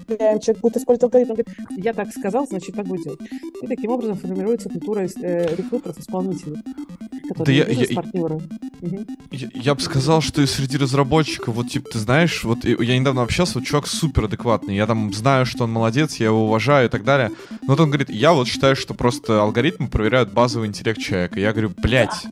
Человек 0.08 0.60
будет 0.62 0.78
использовать 0.78 1.04
алгоритм. 1.04 1.52
Я 1.78 1.94
так 1.94 2.12
сказал, 2.12 2.46
значит, 2.48 2.76
так 2.76 2.86
будет 2.86 3.04
делать. 3.04 3.20
И 3.62 3.68
таким 3.68 3.92
образом 3.92 4.18
формируется 4.18 4.70
культура 4.70 5.08
э, 5.22 5.56
рекрутеров-исполнителей 5.56 6.58
да 7.34 7.52
я, 7.52 7.66
я, 7.66 7.96
партнеры. 7.96 8.36
Угу. 8.82 9.06
Я, 9.32 9.50
я 9.54 9.76
бы 9.76 9.82
сказал, 9.82 10.22
что 10.22 10.42
и 10.42 10.46
среди 10.46 10.78
разработчиков, 10.78 11.56
вот, 11.56 11.70
типа, 11.70 11.90
ты 11.92 12.00
знаешь, 12.00 12.44
вот 12.44 12.64
я 12.66 12.98
недавно 12.98 13.24
общался, 13.24 13.60
вот 13.60 13.68
чувак 13.68 13.88
супер 13.88 14.26
адекватный, 14.26 14.76
я 14.76 14.86
там 14.86 15.14
знаю, 15.14 15.46
что 15.46 15.64
он 15.64 15.72
молодец, 15.72 16.16
я 16.16 16.28
его 16.28 16.46
уважаю 16.46 16.88
и 16.88 16.90
так 16.90 17.04
далее, 17.04 17.32
но 17.50 17.68
вот 17.68 17.80
он 17.80 17.90
говорит, 17.90 18.10
я 18.10 18.34
вот 18.34 18.48
считаю, 18.48 18.76
что 18.76 18.94
просто 18.94 19.42
алгоритмы 19.42 19.88
проверяют 19.88 20.32
базовый 20.36 20.68
интеллект 20.68 21.00
человека. 21.00 21.40
Я 21.40 21.52
говорю, 21.52 21.72
блядь, 21.76 22.28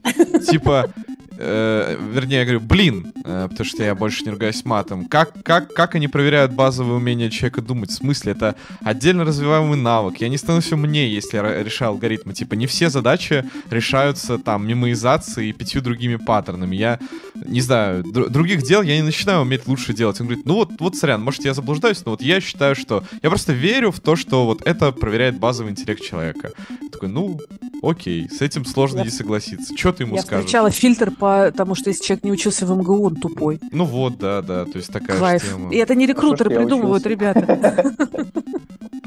типа, 0.48 0.92
э, 1.38 1.96
вернее, 2.12 2.38
я 2.38 2.44
говорю, 2.44 2.60
блин, 2.60 3.12
э, 3.24 3.48
потому 3.50 3.64
что 3.64 3.82
я 3.82 3.94
больше 3.94 4.24
не 4.24 4.30
ругаюсь 4.30 4.64
матом. 4.64 5.06
Как, 5.06 5.32
как, 5.42 5.72
как 5.74 5.94
они 5.94 6.08
проверяют 6.08 6.52
базовые 6.52 6.96
умения 6.96 7.30
человека 7.30 7.62
думать? 7.62 7.90
В 7.90 7.94
смысле, 7.94 8.32
это 8.32 8.56
отдельно 8.82 9.24
развиваемый 9.24 9.78
навык. 9.78 10.18
Я 10.18 10.28
не 10.28 10.38
становлюсь 10.38 10.72
умнее, 10.72 11.12
если 11.12 11.36
я 11.36 11.62
решаю 11.62 11.92
алгоритмы. 11.92 12.34
Типа, 12.34 12.54
не 12.54 12.66
все 12.66 12.90
задачи 12.90 13.44
решаются 13.70 14.38
там 14.38 14.66
мемоизацией 14.66 15.50
и 15.50 15.52
пятью 15.52 15.80
другими 15.80 16.16
паттернами. 16.16 16.76
Я, 16.76 16.98
не 17.34 17.60
знаю, 17.60 18.04
др- 18.04 18.28
других 18.28 18.62
дел 18.62 18.82
я 18.82 18.96
не 18.96 19.02
начинаю 19.02 19.40
уметь 19.42 19.66
лучше 19.66 19.92
делать. 19.92 20.20
Он 20.20 20.26
говорит, 20.26 20.46
ну 20.46 20.54
вот, 20.54 20.70
вот, 20.78 20.96
сорян, 20.96 21.22
может, 21.22 21.44
я 21.44 21.54
заблуждаюсь, 21.54 22.04
но 22.04 22.12
вот 22.12 22.22
я 22.22 22.40
считаю, 22.40 22.74
что... 22.74 23.04
Я 23.22 23.30
просто 23.30 23.52
верю 23.52 23.90
в 23.90 24.00
то, 24.00 24.16
что 24.16 24.46
вот 24.46 24.62
это 24.64 24.92
проверяет 24.92 25.38
базовый 25.38 25.72
интеллект 25.72 26.02
человека. 26.02 26.52
Я 26.80 26.88
такой, 26.90 27.08
ну, 27.08 27.40
окей, 27.82 28.28
с 28.28 28.40
этим 28.40 28.64
сложно 28.64 28.98
я... 28.98 29.04
не 29.04 29.10
согласиться. 29.10 29.76
Что 29.76 29.92
ты 29.92 30.04
ему 30.04 30.16
я 30.16 30.22
скажешь? 30.22 30.50
Я 30.50 30.68
фильтр 30.70 31.10
потому 31.24 31.74
что 31.74 31.90
если 31.90 32.04
человек 32.04 32.24
не 32.24 32.32
учился 32.32 32.66
в 32.66 32.76
МГУ, 32.76 33.06
он 33.06 33.16
тупой. 33.16 33.60
Ну 33.70 33.84
вот, 33.84 34.18
да, 34.18 34.42
да, 34.42 34.64
то 34.64 34.76
есть 34.76 34.92
такая 34.92 35.18
Кайф. 35.18 35.48
тема. 35.48 35.72
И 35.72 35.76
это 35.76 35.94
не 35.94 36.06
рекрутеры 36.06 36.50
придумывают, 36.50 37.06
ребята. 37.06 37.94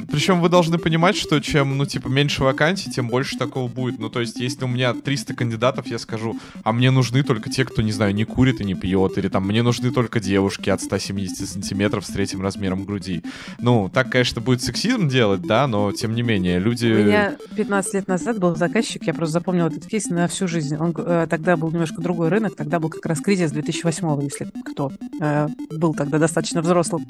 Причем 0.10 0.42
вы 0.42 0.50
должны 0.50 0.78
понимать, 0.78 1.16
что 1.16 1.40
чем, 1.40 1.78
ну, 1.78 1.86
типа, 1.86 2.08
меньше 2.08 2.44
вакансий, 2.44 2.90
тем 2.90 3.08
больше 3.08 3.38
такого 3.38 3.68
будет. 3.68 4.00
Ну, 4.00 4.10
то 4.10 4.20
есть, 4.20 4.40
если 4.40 4.66
у 4.66 4.68
меня 4.68 4.94
300 4.94 5.34
кандидатов, 5.34 5.88
я 5.88 6.00
скажу, 6.00 6.38
а 6.64 6.74
мне 6.74 6.92
нужны 6.92 7.24
только 7.24 7.50
те, 7.50 7.66
кто, 7.66 7.82
не 7.82 7.92
знаю, 7.92 8.14
не 8.14 8.24
курит 8.24 8.62
и 8.62 8.66
не 8.66 8.76
пьет, 8.76 9.18
или 9.18 9.28
там, 9.28 9.46
мне 9.46 9.64
нужны 9.64 9.92
только 9.92 10.20
девушки 10.20 10.70
от 10.70 10.82
170 10.82 11.48
сантиметров 11.48 12.06
с 12.06 12.10
третьим 12.10 12.42
размером 12.42 12.86
груди. 12.86 13.24
Ну, 13.60 13.90
так, 13.94 14.10
конечно, 14.10 14.42
будет 14.42 14.62
сексизм 14.62 15.08
делать, 15.08 15.42
да, 15.42 15.68
но, 15.68 15.92
тем 15.92 16.16
не 16.16 16.22
менее, 16.22 16.60
люди... 16.60 16.88
У 16.88 17.06
меня 17.06 17.36
15 17.56 17.94
лет 17.94 18.08
назад 18.08 18.40
был 18.40 18.56
заказчик, 18.56 19.04
я 19.06 19.14
просто 19.14 19.34
запомнила 19.34 19.68
этот 19.68 19.86
кейс 19.88 20.08
на 20.10 20.28
всю 20.28 20.48
жизнь. 20.48 20.76
Он 20.78 20.94
э, 20.98 21.28
тогда 21.30 21.58
был 21.58 21.72
немножко 21.72 22.02
другой 22.02 22.30
рынок, 22.30 22.56
тогда 22.56 22.80
был 22.80 22.90
как 22.90 23.06
раз 23.06 23.20
кризис 23.20 23.52
2008 23.52 24.08
если 24.22 24.52
кто 24.72 24.92
э, 25.20 25.48
был 25.72 25.94
тогда 25.94 26.18
достаточно 26.18 26.62
взрослым. 26.62 27.06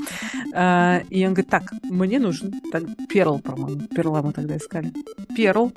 Э, 0.53 1.01
и 1.09 1.25
он 1.25 1.33
говорит, 1.33 1.49
так, 1.49 1.71
мне 1.83 2.19
нужен 2.19 2.53
так, 2.71 2.83
Перл, 3.09 3.39
по-моему, 3.39 3.87
Перла 3.87 4.21
мы 4.21 4.33
тогда 4.33 4.57
искали. 4.57 4.91
Перл, 5.35 5.71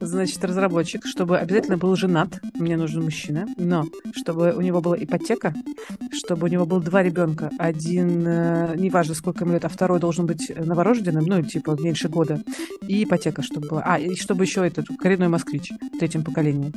значит, 0.00 0.44
разработчик, 0.44 1.06
чтобы 1.06 1.38
обязательно 1.38 1.78
был 1.78 1.96
женат, 1.96 2.40
мне 2.54 2.76
нужен 2.76 3.02
мужчина, 3.02 3.46
но 3.56 3.86
чтобы 4.14 4.52
у 4.52 4.60
него 4.60 4.80
была 4.80 4.96
ипотека, 4.98 5.54
чтобы 6.12 6.46
у 6.46 6.48
него 6.48 6.66
было 6.66 6.80
два 6.80 7.02
ребенка, 7.02 7.50
один, 7.58 8.26
э, 8.26 8.74
неважно 8.76 9.14
сколько 9.14 9.44
ему 9.44 9.54
лет, 9.54 9.64
а 9.64 9.68
второй 9.68 10.00
должен 10.00 10.26
быть 10.26 10.52
новорожденным, 10.56 11.24
ну, 11.24 11.42
типа, 11.42 11.76
меньше 11.80 12.08
года, 12.08 12.42
и 12.86 13.04
ипотека, 13.04 13.42
чтобы 13.42 13.68
была. 13.68 13.82
А, 13.84 13.98
и 13.98 14.14
чтобы 14.16 14.44
еще 14.44 14.66
этот 14.66 14.86
коренной 14.98 15.28
москвич 15.28 15.70
третьем 15.98 16.24
поколении. 16.24 16.72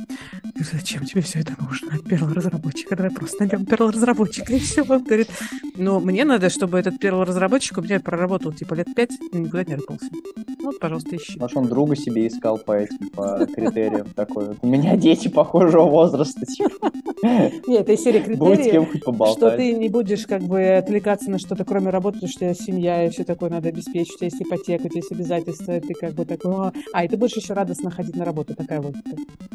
Зачем 0.72 1.04
тебе 1.04 1.22
все 1.22 1.40
это 1.40 1.54
нужно? 1.60 1.98
Перл 1.98 2.28
разработчика, 2.32 2.96
давай 2.96 3.10
просто 3.10 3.40
найдем 3.40 3.66
перл 3.66 3.90
разработчика, 3.90 4.52
и 4.52 4.58
все. 4.58 4.82
Он 4.82 5.02
говорит, 5.02 5.28
ну, 5.76 6.00
мне 6.00 6.24
надо, 6.24 6.50
чтобы 6.50 6.78
этот 6.78 6.98
перл 6.98 7.24
разработчик 7.24 7.78
у 7.78 7.82
меня 7.82 8.00
проработал, 8.00 8.52
типа, 8.52 8.74
лет 8.74 8.88
пять, 8.94 9.12
никуда 9.32 9.64
не 9.64 9.74
Ну, 9.88 10.66
вот, 10.66 10.78
пожалуйста, 10.78 11.16
ищи. 11.16 11.38
Может, 11.38 11.56
он 11.56 11.68
друга 11.68 11.96
себе 11.96 12.26
искал 12.26 12.58
по 12.58 12.72
этим, 12.72 13.08
по 13.10 13.46
критериям 13.46 14.08
такой. 14.14 14.56
У 14.60 14.66
меня 14.66 14.96
дети 14.96 15.28
похожего 15.28 15.84
возраста, 15.84 16.44
типа. 16.46 16.90
Нет, 17.22 17.82
это 17.82 17.92
из 17.92 18.02
серии 18.02 18.20
критериев, 18.20 18.88
что 19.32 19.56
ты 19.56 19.72
не 19.72 19.88
будешь 19.88 20.26
как 20.26 20.42
бы 20.42 20.76
отвлекаться 20.76 21.30
на 21.30 21.38
что-то, 21.38 21.64
кроме 21.64 21.90
работы, 21.90 22.16
потому 22.16 22.30
что 22.30 22.46
у 22.46 22.54
тебя 22.54 22.64
семья 22.64 23.04
и 23.04 23.10
все 23.10 23.24
такое 23.24 23.50
надо 23.50 23.68
обеспечить, 23.68 24.14
у 24.14 24.18
тебя 24.18 24.26
есть 24.26 24.42
ипотека, 24.42 24.86
у 24.86 24.88
тебя 24.88 24.98
есть 24.98 25.12
обязательства, 25.12 25.80
ты 25.80 25.94
как 25.94 26.14
бы 26.14 26.24
такой, 26.24 26.72
а, 26.92 27.04
и 27.04 27.08
ты 27.08 27.16
будешь 27.16 27.36
еще 27.36 27.54
радостно 27.54 27.90
ходить 27.90 28.16
на 28.16 28.24
работу, 28.24 28.54
такая 28.54 28.80
вот. 28.80 28.94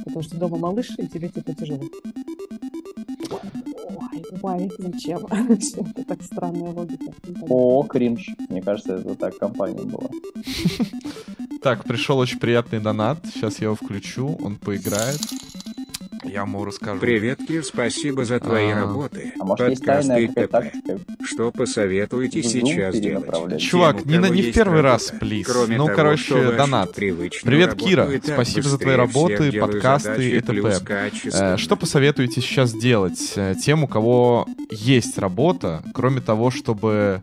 Потому 0.04 0.22
что 0.22 0.38
дома 0.38 0.58
малыш, 0.58 0.90
и 0.98 1.08
тебе 1.08 1.30
типа 1.30 1.54
тяжело. 1.54 1.84
Ой, 4.42 4.72
зачем? 4.78 5.26
это 5.30 6.04
так 6.06 6.24
странная 6.24 6.72
логика. 6.72 7.14
О, 7.50 7.84
кринж. 7.84 8.30
Мне 8.50 8.62
кажется, 8.62 8.96
это 8.98 9.16
так 9.16 9.38
компания 9.38 9.84
была. 9.84 10.10
Так, 11.62 11.84
пришел 11.84 12.20
очень 12.20 12.40
приятный 12.40 12.80
донат. 12.80 13.20
Сейчас 13.26 13.60
я 13.60 13.66
его 13.66 13.76
включу, 13.76 14.38
он 14.44 14.58
поиграет. 14.58 15.20
Я 16.28 16.42
ему 16.42 16.66
расскажу. 16.66 17.00
Привет, 17.00 17.40
Кир, 17.48 17.64
спасибо 17.64 18.26
за 18.26 18.40
твои 18.40 18.72
А. 18.72 18.82
работы. 18.82 19.34
А 19.40 19.46
может 19.46 19.80
Подкасты 19.80 20.28
т.п. 20.28 20.72
Что 21.24 21.52
посоветуете 21.52 22.40
Zoom 22.40 22.44
сейчас 22.44 22.96
делать? 23.00 23.62
Чувак, 23.62 24.06
не, 24.06 24.18
на, 24.18 24.28
не 24.28 24.42
в 24.42 24.54
первый 24.54 24.82
раз, 24.82 25.14
плиз. 25.20 25.48
Кроме 25.48 25.78
ну, 25.78 25.86
того, 25.86 25.96
короче, 25.96 26.52
донат. 26.52 26.94
Привет, 26.94 27.76
Кира. 27.76 28.10
Спасибо 28.24 28.68
за 28.68 28.78
твои 28.78 28.96
работы, 28.96 29.52
подкасты 29.52 30.32
и 30.32 30.42
т.п. 30.42 30.80
Э, 31.32 31.58
Что 31.58 31.76
посоветуете 31.76 32.42
сейчас 32.42 32.74
делать 32.74 33.34
э, 33.36 33.56
тем, 33.62 33.84
у 33.84 33.88
кого 33.88 34.48
есть 34.70 35.18
работа, 35.18 35.84
кроме 35.94 36.22
того, 36.22 36.52
чтобы 36.52 37.22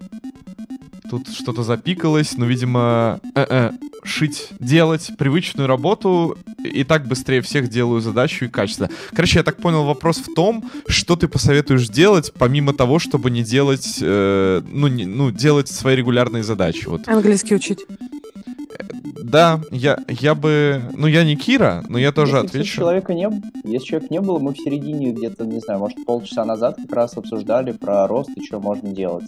тут 1.13 1.29
что-то 1.29 1.63
запикалось, 1.63 2.39
ну, 2.39 2.47
видимо, 2.47 3.21
э-э, 3.35 3.73
шить, 4.03 4.49
делать 4.61 5.11
привычную 5.19 5.69
работу, 5.69 6.39
и 6.65 6.85
так 6.85 7.07
быстрее 7.07 7.43
всех 7.43 7.69
делаю 7.69 8.01
задачу 8.01 8.47
и 8.47 8.49
качественно. 8.49 8.89
Короче, 9.15 9.39
я 9.41 9.43
так 9.43 9.59
понял, 9.59 9.85
вопрос 9.85 10.17
в 10.17 10.33
том, 10.35 10.65
что 10.89 11.17
ты 11.17 11.29
посоветуешь 11.29 11.89
делать, 11.89 12.33
помимо 12.39 12.73
того, 12.73 12.99
чтобы 12.99 13.31
не 13.31 13.43
делать, 13.43 13.99
э, 14.01 14.63
ну, 14.73 14.87
не- 14.89 15.05
ну, 15.05 15.31
делать 15.31 15.69
свои 15.69 15.97
регулярные 15.97 16.43
задачи. 16.43 16.87
Вот. 16.89 17.07
Английский 17.09 17.55
учить. 17.57 17.81
Да, 19.33 19.61
я, 19.71 19.99
я 20.09 20.35
бы, 20.35 20.83
ну, 20.93 21.07
я 21.07 21.25
не 21.25 21.37
Кира, 21.37 21.83
но 21.89 21.99
я 21.99 22.13
тоже 22.13 22.33
Если 22.33 22.47
кстати, 22.47 22.57
отвечу. 22.61 22.77
человека 22.77 23.15
не, 23.15 23.29
если 23.65 23.87
человека 23.87 24.13
не 24.13 24.21
было, 24.21 24.39
мы 24.39 24.53
в 24.53 24.59
середине 24.59 25.13
где-то, 25.13 25.45
не 25.47 25.59
знаю, 25.61 25.81
может, 25.81 26.05
полчаса 26.05 26.45
назад 26.45 26.77
как 26.77 26.93
раз 26.95 27.17
обсуждали 27.17 27.73
про 27.73 28.07
рост 28.07 28.31
и 28.37 28.45
что 28.45 28.61
можно 28.61 28.91
делать. 28.91 29.25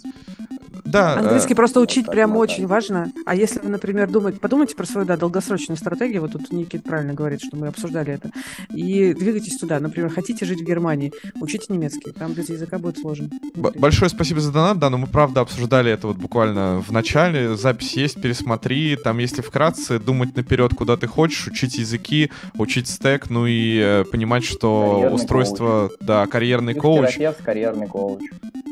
Да, 0.83 1.15
э, 1.15 1.19
Английский 1.19 1.55
просто 1.55 1.79
учить 1.79 2.05
так 2.05 2.13
прям 2.13 2.29
можно. 2.29 2.43
очень 2.43 2.67
важно. 2.67 3.11
А 3.25 3.35
если 3.35 3.59
вы, 3.59 3.69
например, 3.69 4.09
думаете, 4.09 4.39
подумайте 4.39 4.75
про 4.75 4.85
свою 4.85 5.07
да, 5.07 5.17
долгосрочную 5.17 5.77
стратегию, 5.77 6.21
вот 6.21 6.33
тут 6.33 6.51
Никит 6.51 6.83
правильно 6.83 7.13
говорит, 7.13 7.41
что 7.41 7.57
мы 7.57 7.67
обсуждали 7.67 8.13
это, 8.13 8.29
и 8.73 9.13
двигайтесь 9.13 9.57
туда. 9.57 9.79
Например, 9.79 10.09
хотите 10.11 10.45
жить 10.45 10.61
в 10.61 10.65
Германии, 10.65 11.11
учите 11.41 11.65
немецкий, 11.73 12.11
там 12.11 12.33
без 12.33 12.49
языка 12.49 12.77
будет 12.77 12.99
сложно. 12.99 13.29
Б- 13.55 13.71
Большое 13.75 14.09
спасибо 14.09 14.39
за 14.41 14.51
донат, 14.51 14.77
да, 14.77 14.89
но 14.89 14.97
мы 14.97 15.07
правда 15.07 15.41
обсуждали 15.41 15.91
это 15.91 16.07
вот 16.07 16.17
буквально 16.17 16.81
в 16.85 16.91
начале. 16.91 17.57
Запись 17.57 17.93
есть, 17.93 18.21
пересмотри. 18.21 18.95
Там, 18.95 19.17
если 19.17 19.41
вкратце, 19.41 19.94
думать 19.99 20.35
наперед, 20.35 20.73
куда 20.73 20.97
ты 20.97 21.07
хочешь, 21.07 21.47
учить 21.47 21.77
языки, 21.77 22.31
учить 22.57 22.87
стек, 22.87 23.29
ну 23.29 23.45
и 23.45 23.79
э, 23.79 24.03
понимать, 24.11 24.43
что 24.43 24.91
Карьерный 24.93 25.15
устройство, 25.15 25.91
да, 25.99 26.27
карьерный 26.27 26.73
коуч, 26.73 27.17
карьерный 27.43 27.87
коуч. 27.87 28.21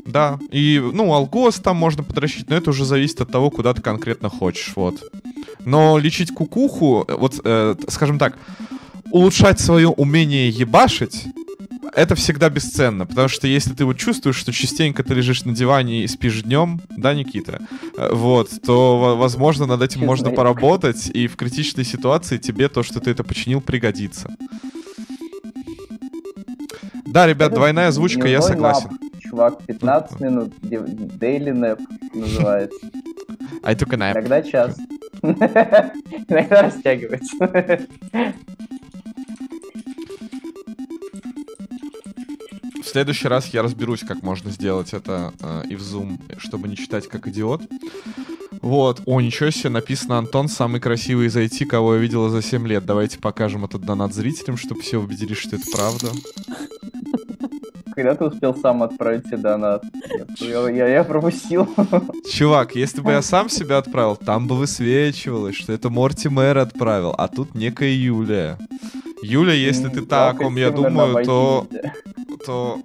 да. 0.05 0.39
И, 0.51 0.81
ну, 0.93 1.13
алгос 1.13 1.55
там 1.55 1.77
можно 1.77 2.03
подращить, 2.03 2.49
но 2.49 2.55
это 2.55 2.69
уже 2.69 2.85
зависит 2.85 3.21
от 3.21 3.31
того, 3.31 3.49
куда 3.49 3.73
ты 3.73 3.81
конкретно 3.81 4.29
хочешь, 4.29 4.73
вот. 4.75 5.03
Но 5.65 5.97
лечить 5.97 6.31
кукуху, 6.33 7.05
э, 7.07 7.15
вот, 7.15 7.39
э, 7.43 7.75
скажем 7.87 8.19
так, 8.19 8.37
улучшать 9.11 9.59
свое 9.59 9.89
умение 9.89 10.49
ебашить, 10.49 11.25
это 11.95 12.15
всегда 12.15 12.49
бесценно, 12.49 13.05
потому 13.05 13.27
что 13.27 13.47
если 13.47 13.73
ты 13.73 13.85
вот 13.85 13.97
чувствуешь, 13.97 14.35
что 14.35 14.51
частенько 14.51 15.03
ты 15.03 15.13
лежишь 15.13 15.43
на 15.45 15.53
диване 15.53 16.03
и 16.03 16.07
спишь 16.07 16.41
днем, 16.43 16.81
да, 16.97 17.13
Никита, 17.13 17.61
Э, 17.97 18.11
вот, 18.13 18.49
то, 18.65 18.97
во- 18.99 19.15
возможно, 19.15 19.65
над 19.67 19.81
этим 19.81 20.01
Честно, 20.01 20.05
можно 20.07 20.31
поработать, 20.31 21.09
и 21.13 21.27
в 21.27 21.35
критичной 21.35 21.83
ситуации 21.85 22.37
тебе 22.37 22.67
то, 22.69 22.81
что 22.83 22.99
ты 22.99 23.11
это 23.11 23.23
починил, 23.23 23.61
пригодится. 23.61 24.33
Да, 27.05 27.27
ребят, 27.27 27.53
двойная 27.53 27.89
озвучка, 27.89 28.27
я 28.27 28.41
согласен. 28.41 28.89
нап, 28.89 28.99
Чувак, 29.21 29.63
15 29.65 30.19
минут, 30.19 30.53
daily 30.61 31.51
nap 31.53 31.79
называется. 32.13 32.79
I 33.63 33.75
took 33.75 33.93
a 33.93 33.97
nap. 33.97 34.13
Иногда 34.13 34.41
час. 34.41 34.75
Иногда 35.21 36.61
растягивается. 36.63 37.85
В 42.83 42.87
следующий 42.87 43.29
раз 43.29 43.47
я 43.47 43.63
разберусь, 43.63 44.01
как 44.01 44.21
можно 44.23 44.51
сделать 44.51 44.93
это 44.93 45.33
э, 45.39 45.63
и 45.69 45.75
в 45.75 45.79
Zoom, 45.79 46.19
чтобы 46.37 46.67
не 46.67 46.75
читать 46.75 47.07
как 47.07 47.27
идиот. 47.27 47.61
Вот. 48.61 49.01
О, 49.05 49.21
ничего 49.21 49.51
себе, 49.51 49.69
написано 49.69 50.17
Антон, 50.17 50.49
самый 50.49 50.81
красивый 50.81 51.27
из 51.27 51.37
IT, 51.37 51.65
кого 51.65 51.95
я 51.95 52.01
видела 52.01 52.29
за 52.29 52.41
7 52.41 52.67
лет. 52.67 52.85
Давайте 52.85 53.19
покажем 53.19 53.63
этот 53.63 53.83
донат 53.83 54.13
зрителям, 54.13 54.57
чтобы 54.57 54.81
все 54.81 54.97
убедились, 54.97 55.37
что 55.37 55.55
это 55.55 55.65
правда. 55.71 56.09
Когда 57.95 58.15
ты 58.15 58.25
успел 58.25 58.53
сам 58.55 58.83
отправить 58.83 59.27
себе 59.27 59.37
донат? 59.37 59.83
Я, 60.39 60.69
я, 60.69 60.87
я 60.87 61.03
пропустил. 61.05 61.69
Чувак, 62.29 62.75
если 62.75 62.99
бы 62.99 63.11
я 63.11 63.21
сам 63.23 63.49
себя 63.49 63.77
отправил, 63.77 64.17
там 64.17 64.47
бы 64.47 64.57
высвечивалось, 64.57 65.55
что 65.55 65.71
это 65.71 65.89
Морти 65.89 66.27
Мэр 66.27 66.57
отправил, 66.57 67.15
а 67.17 67.29
тут 67.29 67.55
некая 67.55 67.93
Юлия. 67.93 68.57
Юля, 69.23 69.53
если 69.53 69.87
ты 69.87 70.01
та, 70.01 70.29
о 70.29 70.33
ком 70.33 70.57
я 70.57 70.69
думаю, 70.69 71.23
то, 71.25 71.67
то 72.45 72.81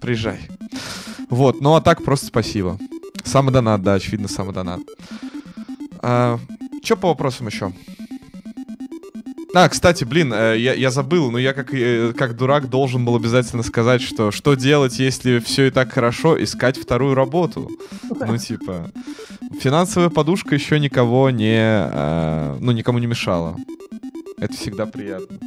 приезжай. 0.00 0.40
Вот, 1.28 1.60
ну 1.60 1.74
а 1.74 1.80
так 1.80 2.02
просто 2.02 2.26
спасибо. 2.26 2.78
Самый 3.24 3.52
донат, 3.52 3.82
да, 3.82 3.94
очевидно, 3.94 4.28
самый 4.28 4.54
донат. 4.54 4.80
А, 6.00 6.38
Че 6.82 6.96
по 6.96 7.08
вопросам 7.08 7.46
еще? 7.46 7.72
А, 9.54 9.68
кстати, 9.68 10.04
блин, 10.04 10.32
э, 10.32 10.56
я, 10.58 10.72
я 10.72 10.90
забыл, 10.90 11.30
но 11.30 11.38
я 11.38 11.52
как, 11.52 11.74
э, 11.74 12.14
как 12.16 12.34
дурак 12.36 12.70
должен 12.70 13.04
был 13.04 13.16
обязательно 13.16 13.62
сказать, 13.62 14.00
что 14.00 14.30
что 14.30 14.54
делать, 14.54 14.98
если 14.98 15.40
все 15.40 15.66
и 15.66 15.70
так 15.70 15.92
хорошо, 15.92 16.42
искать 16.42 16.78
вторую 16.78 17.14
работу. 17.14 17.70
Ну, 18.26 18.38
типа, 18.38 18.90
финансовая 19.60 20.08
подушка 20.08 20.54
еще 20.54 20.78
никого 20.80 21.28
не, 21.30 21.58
э, 21.58 22.56
ну, 22.60 22.72
никому 22.72 22.98
не 22.98 23.06
мешала. 23.06 23.56
Это 24.42 24.54
всегда 24.54 24.86
приятно. 24.86 25.38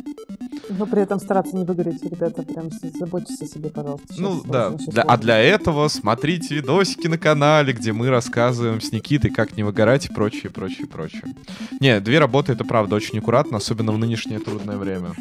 Но 0.69 0.85
при 0.85 1.01
этом 1.01 1.19
стараться 1.19 1.53
не 1.53 1.65
выгореть, 1.65 2.01
ребята, 2.03 2.43
прям 2.43 2.69
заботьтесь 2.97 3.41
о 3.41 3.45
себе, 3.45 3.69
пожалуйста. 3.69 4.07
Ну 4.17 4.37
Сейчас 4.39 4.45
да, 4.51 4.69
очень 4.69 4.85
для- 4.87 5.03
а 5.03 5.17
для 5.17 5.37
этого 5.37 5.89
смотрите 5.89 6.55
видосики 6.55 7.07
на 7.07 7.17
канале, 7.17 7.73
где 7.73 7.91
мы 7.91 8.09
рассказываем 8.09 8.79
с 8.79 8.93
Никитой, 8.93 9.31
как 9.31 9.57
не 9.57 9.63
выгорать 9.63 10.05
и 10.05 10.13
прочее, 10.13 10.49
прочее, 10.49 10.87
прочее. 10.87 11.23
Не, 11.81 11.99
две 11.99 12.19
работы 12.19 12.53
это 12.53 12.63
правда 12.63 12.95
очень 12.95 13.19
аккуратно, 13.19 13.57
особенно 13.57 13.91
в 13.91 13.97
нынешнее 13.97 14.39
трудное 14.39 14.77
время. 14.77 15.13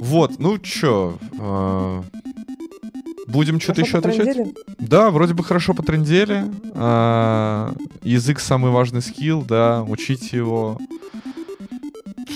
Вот, 0.00 0.38
ну 0.38 0.56
чё, 0.58 1.18
э, 1.36 2.02
будем 3.26 3.60
что-то 3.60 3.80
еще 3.80 3.98
отвечать? 3.98 4.38
Да, 4.78 5.10
вроде 5.10 5.34
бы 5.34 5.42
хорошо 5.42 5.74
потрендели. 5.74 6.44
А, 6.74 7.74
язык 8.02 8.38
самый 8.38 8.70
важный 8.70 9.02
скилл, 9.02 9.42
да, 9.42 9.82
учите 9.82 10.36
его. 10.36 10.78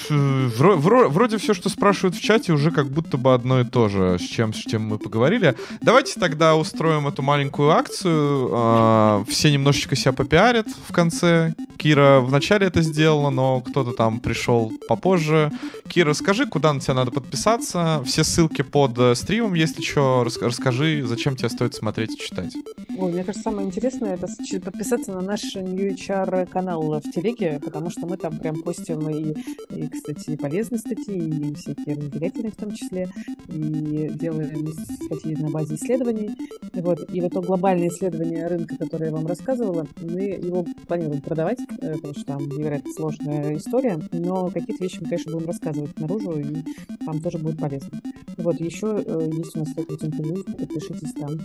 Вро- 0.09 0.79
вро- 0.79 1.09
вроде 1.09 1.39
все, 1.39 1.55
что 1.55 1.69
спрашивают 1.69 2.17
в 2.17 2.21
чате, 2.21 2.53
уже 2.53 2.71
как 2.71 2.89
будто 2.89 3.17
бы 3.17 3.35
одно 3.35 3.61
и 3.61 3.65
то 3.65 3.89
же, 3.89 4.19
с 4.19 4.23
чем, 4.23 4.53
с 4.53 4.59
чем 4.59 4.83
мы 4.83 4.99
поговорили. 4.99 5.55
Давайте 5.81 6.19
тогда 6.19 6.57
устроим 6.57 7.07
эту 7.07 7.23
маленькую 7.23 7.71
акцию. 7.71 8.51
А, 8.53 9.25
все 9.29 9.51
немножечко 9.53 9.97
себя 9.97 10.13
попиарят 10.13 10.67
в 10.89 10.93
конце. 10.93 11.55
Кира 11.77 12.21
вначале 12.21 12.67
это 12.67 12.83
сделала, 12.83 13.31
но 13.31 13.61
кто-то 13.61 13.93
там 13.93 14.21
пришел 14.21 14.73
попозже. 14.89 15.51
Кира, 15.89 16.13
скажи, 16.15 16.47
куда 16.47 16.73
на 16.73 16.81
тебя 16.81 16.95
надо 16.95 17.11
подписаться. 17.11 18.03
Все 18.05 18.25
ссылки 18.25 18.63
под 18.63 18.99
э, 18.99 19.15
стримом, 19.15 19.55
если 19.55 19.83
что. 19.83 20.25
Расскажи, 20.41 21.05
зачем 21.05 21.37
тебе 21.37 21.49
стоит 21.49 21.75
смотреть 21.75 22.15
и 22.15 22.19
читать. 22.19 22.55
Ой, 22.97 23.13
мне 23.13 23.25
кажется, 23.25 23.51
самое 23.51 23.67
интересное 23.67 24.15
это 24.15 24.29
подписаться 24.61 25.13
на 25.13 25.21
наш 25.21 25.43
New 25.55 25.95
HR 25.95 26.47
канал 26.47 27.01
в 27.01 27.11
Телеге, 27.11 27.61
потому 27.65 27.91
что 27.91 28.07
мы 28.07 28.17
там 28.17 28.39
прям 28.39 28.63
постим 28.63 29.09
и, 29.09 29.35
и, 29.83 29.89
кстати, 29.89 30.37
полезные 30.37 30.79
статьи, 30.79 31.17
и 31.17 31.55
всякие 31.55 31.97
развлекательные 31.97 32.53
в 32.53 32.57
том 32.57 32.73
числе, 32.73 33.09
и 33.49 34.11
делаем 34.15 34.67
статьи 35.07 35.37
на 35.37 35.51
базе 35.51 35.75
исследований. 35.75 36.31
Вот. 36.75 36.99
И 37.13 37.21
вот 37.21 37.33
то 37.33 37.41
глобальное 37.41 37.89
исследование 37.89 38.47
рынка, 38.47 38.77
которое 38.77 39.07
я 39.07 39.13
вам 39.13 39.27
рассказывала, 39.27 39.87
мы 40.01 40.21
его 40.21 40.65
планируем 40.87 41.21
продавать, 41.21 41.59
э, 41.81 41.95
потому 41.95 42.15
что 42.15 42.25
там 42.25 42.49
невероятно 42.49 42.91
сложная 42.93 43.57
история, 43.57 43.99
но 44.13 44.51
какие-то 44.51 44.85
вещи 44.85 44.99
мы, 45.01 45.09
конечно, 45.09 45.33
будем 45.33 45.47
рассказывать 45.47 45.99
наружу, 45.99 46.39
и 46.39 46.63
там 47.05 47.21
тоже 47.21 47.39
будет 47.39 47.59
полезно. 47.59 48.01
Вот, 48.39 48.61
еще 48.61 49.03
э, 49.05 49.31
есть 49.33 49.57
у 49.57 49.61
нас 49.61 49.77
рекрутинг 49.77 50.15
ревью, 50.17 50.45
подпишитесь 50.45 51.13
там. 51.15 51.39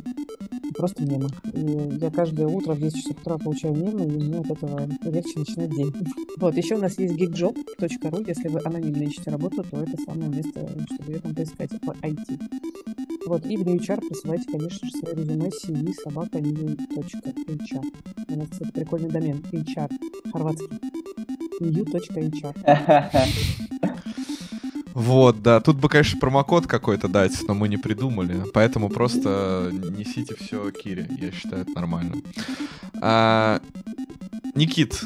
Просто 0.76 1.04
мемы. 1.04 1.30
И 1.54 1.98
я 2.00 2.12
каждое 2.12 2.48
утро 2.48 2.74
в 2.74 2.80
10 2.80 2.96
часов 2.96 3.20
утра 3.20 3.38
получаю 3.38 3.76
мемы, 3.76 4.06
и 4.06 4.08
мне 4.08 4.40
от 4.40 4.52
этого 4.52 4.88
легче 5.04 5.40
начинать 5.40 5.72
день. 5.72 5.94
Вот, 6.38 6.56
еще 6.56 6.76
у 6.76 6.80
нас 6.80 7.00
есть 7.00 7.16
geekjob.ru. 7.16 8.27
Если 8.28 8.50
вы 8.50 8.60
анонимно 8.66 9.04
ищете 9.04 9.32
работу, 9.32 9.64
то 9.64 9.82
это 9.82 9.96
самое 10.06 10.30
место, 10.30 10.68
чтобы 10.94 11.14
ее 11.14 11.20
там 11.20 11.34
поискать 11.34 11.70
по 11.80 11.92
IT. 11.92 12.40
Вот, 13.26 13.46
и 13.46 13.56
в 13.56 13.66
HR 13.66 14.06
присылайте, 14.06 14.52
конечно 14.52 14.86
же, 14.86 14.98
свое 14.98 15.16
резюме 15.16 15.50
CV 15.50 15.94
собака 16.04 16.40
new.hr. 16.40 17.84
У 18.28 18.36
нас, 18.38 18.50
кстати, 18.50 18.72
прикольный 18.72 19.10
домен. 19.10 19.44
HR. 19.52 19.90
Хорватский. 20.34 20.68
new.hr. 21.62 22.54
Вот, 24.94 25.42
да. 25.42 25.62
Тут 25.62 25.78
бы, 25.78 25.88
конечно, 25.88 26.20
промокод 26.20 26.68
какой-то 26.68 27.08
дать, 27.08 27.38
но 27.48 27.54
мы 27.54 27.70
не 27.70 27.78
придумали. 27.78 28.44
Поэтому 28.54 28.90
просто 28.90 29.72
несите 29.72 30.36
все 30.36 30.70
Кире. 30.72 31.08
Я 31.22 31.32
считаю, 31.32 31.62
это 31.62 31.72
нормально. 31.76 32.16
А, 33.00 33.62
Никит, 34.56 35.04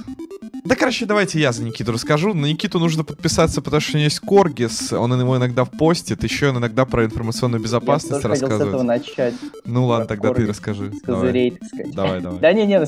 Да, 0.64 0.76
короче, 0.76 1.06
давайте 1.06 1.40
я 1.40 1.52
за 1.52 1.64
Никиту 1.64 1.92
расскажу. 1.92 2.34
На 2.34 2.46
Никиту 2.46 2.80
нужно 2.80 3.04
подписаться, 3.04 3.62
потому 3.62 3.82
что 3.82 3.94
у 3.94 3.96
него 3.98 4.06
есть 4.06 4.20
Коргис, 4.20 4.94
он 4.94 5.20
его 5.20 5.38
иногда 5.38 5.66
постит, 5.66 6.24
еще 6.24 6.50
он 6.50 6.58
иногда 6.58 6.86
про 6.86 7.06
информационную 7.06 7.62
безопасность 7.62 8.24
Я 8.24 8.30
тоже 8.30 8.42
хотел 8.42 8.48
с 8.50 8.62
этого 8.62 8.84
рассказывает. 8.84 8.88
начать. 8.88 9.34
Ну 9.66 9.86
ладно, 9.86 10.06
про 10.06 10.16
тогда 10.16 10.30
ты 10.30 10.36
Коргис. 10.36 10.50
расскажи. 10.50 10.92
С 10.94 11.02
Давай. 11.02 11.22
козырей, 11.22 11.52
так 11.52 11.68
сказать. 11.68 11.96
Давай, 11.96 12.22
давай. 12.22 12.40
Да 12.40 12.54
не, 12.54 12.66
не, 12.68 12.80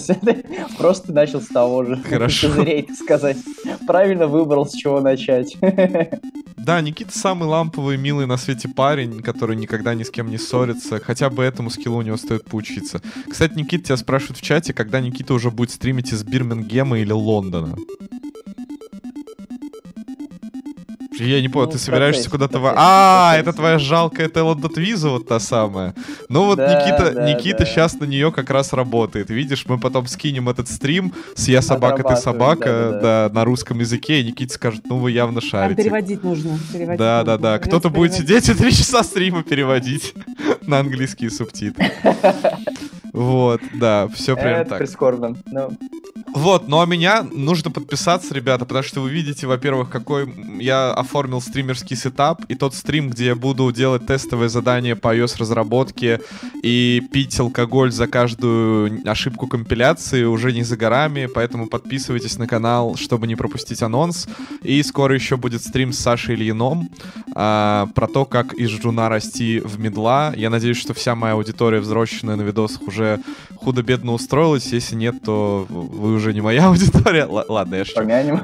просто 0.78 1.14
начал 1.14 1.42
с 1.42 1.48
того 1.48 1.84
же. 1.84 1.98
Хорошо. 2.08 2.48
С 2.48 2.52
козырей, 2.52 2.84
так 2.84 2.96
сказать. 2.98 3.38
Правильно 3.88 4.28
выбрал, 4.28 4.66
с 4.68 4.74
чего 4.74 5.02
начать. 5.02 5.58
Да, 6.64 6.80
Никита 6.80 7.12
самый 7.18 7.50
ламповый, 7.50 7.98
милый 7.98 8.26
на 8.26 8.38
свете 8.38 8.70
парень, 8.70 9.22
который 9.22 9.58
никогда 9.58 9.96
ни 9.96 10.04
с 10.04 10.10
кем 10.10 10.30
не 10.30 10.38
ссорится. 10.38 11.02
Хотя 11.02 11.30
бы 11.30 11.44
этому 11.44 11.70
скиллу 11.70 11.98
у 11.98 12.02
него 12.04 12.16
стоит 12.16 12.46
поучиться. 12.46 13.02
Кстати, 13.30 13.54
Никита 13.56 13.84
тебя 13.84 13.98
спрашивают 13.98 14.38
в 14.38 14.42
чате, 14.42 14.74
когда 14.74 15.02
Никита 15.02 15.34
уже 15.34 15.52
будет 15.52 15.72
стримить 15.72 16.14
из 16.14 16.24
Бирмингема 16.24 17.00
или 17.00 17.12
Лондона. 17.12 17.63
Я 21.20 21.42
не 21.42 21.50
понял, 21.50 21.68
Ну, 21.68 21.72
ты 21.74 21.78
собираешься 21.78 22.30
куда-то... 22.30 22.60
в 22.60 22.74
А, 22.76 23.36
это 23.38 23.54
твоя 23.54 23.80
жалкая 23.80 24.30
Телла 24.30 24.58
Виза 24.76 25.10
вот 25.10 25.28
та 25.28 25.40
самая. 25.40 25.94
Ну 26.30 26.46
вот 26.46 26.58
Да, 26.58 26.74
Никита, 26.74 27.12
да, 27.12 27.32
Никита 27.32 27.60
да. 27.60 27.66
сейчас 27.66 28.00
на 28.00 28.06
нее 28.06 28.32
как 28.32 28.50
раз 28.50 28.74
работает. 28.74 29.30
Видишь, 29.30 29.66
мы 29.68 29.80
потом 29.80 30.08
скинем 30.08 30.50
этот 30.50 30.68
стрим 30.68 31.14
с 31.36 31.48
«Я 31.48 31.62
собака, 31.62 32.04
ты 32.04 32.16
собака» 32.16 32.66
да-да-да. 32.66 33.30
да, 33.30 33.34
на 33.34 33.46
русском 33.46 33.80
языке, 33.80 34.22
и 34.22 34.24
Никита 34.26 34.54
скажет, 34.54 34.82
ну 34.90 34.98
вы 34.98 35.12
явно 35.12 35.40
Там 35.42 35.50
шарите. 35.50 35.84
переводить 35.84 36.24
нужно. 36.24 36.58
переводить 36.72 37.00
Да, 37.00 37.20
нужно. 37.20 37.38
да, 37.38 37.38
да. 37.38 37.60
Кто-то 37.60 37.90
будет 37.90 38.14
сидеть 38.14 38.50
и 38.50 38.54
три 38.54 38.72
часа 38.72 39.04
стрима 39.04 39.44
переводить 39.44 40.14
на 40.68 40.80
английские 40.80 41.30
субтитры. 41.30 41.92
Вот, 43.14 43.62
да, 43.76 44.08
все 44.08 44.36
прям 44.36 44.62
Это 44.62 44.72
так. 44.72 44.80
прискорбно. 44.80 45.38
Ну, 45.46 45.78
Вот, 46.34 46.68
ну 46.68 46.82
а 46.82 46.88
меня 46.88 47.22
нужно 47.22 47.70
подписаться, 47.70 48.34
ребята, 48.34 48.66
потому 48.66 48.84
что 48.84 49.02
вы 49.02 49.12
видите, 49.12 49.46
во-первых, 49.46 49.92
какой 49.92 50.28
я 50.60 50.92
оформил 50.92 51.40
стримерский 51.40 51.96
сетап, 51.96 52.44
и 52.48 52.56
тот 52.56 52.74
стрим, 52.74 53.12
где 53.12 53.28
я 53.28 53.36
буду 53.36 53.72
делать 53.72 54.08
тестовые 54.08 54.50
задания 54.50 54.96
по 54.96 55.16
iOS 55.16 55.38
разработке 55.38 56.22
и 56.64 57.04
пить 57.12 57.40
алкоголь 57.40 57.92
за 57.92 58.08
каждую 58.08 59.08
ошибку 59.08 59.46
компиляции, 59.46 60.24
уже 60.24 60.52
не 60.52 60.64
за 60.64 60.76
горами, 60.76 61.28
поэтому 61.28 61.68
подписывайтесь 61.68 62.40
на 62.40 62.48
канал, 62.48 62.96
чтобы 62.96 63.28
не 63.28 63.36
пропустить 63.36 63.84
анонс. 63.84 64.28
И 64.64 64.82
скоро 64.82 65.14
еще 65.14 65.38
будет 65.38 65.62
стрим 65.64 65.94
с 65.94 66.00
Сашей 66.00 66.34
Ильином 66.34 66.90
а, 67.36 67.88
про 67.94 68.08
то, 68.08 68.26
как 68.26 68.54
из 68.54 68.70
жуна 68.70 69.08
расти 69.08 69.60
в 69.60 69.80
медла. 69.80 70.34
Я 70.36 70.50
надеюсь, 70.50 70.78
что 70.78 70.96
вся 70.96 71.14
моя 71.14 71.36
аудитория 71.36 71.80
взросленная 71.80 72.38
на 72.38 72.42
видосах 72.42 72.82
уже 72.88 73.03
że 73.04 73.20
худо-бедно 73.64 74.14
устроилась. 74.14 74.72
Если 74.74 74.96
нет, 74.96 75.16
то 75.24 75.66
вы 75.70 76.14
уже 76.14 76.34
не 76.34 76.42
моя 76.42 76.68
аудитория. 76.70 77.22
Л- 77.24 77.46
ладно, 77.48 77.76
я 77.76 77.86
шучу. 77.86 77.98
помянем. 78.00 78.42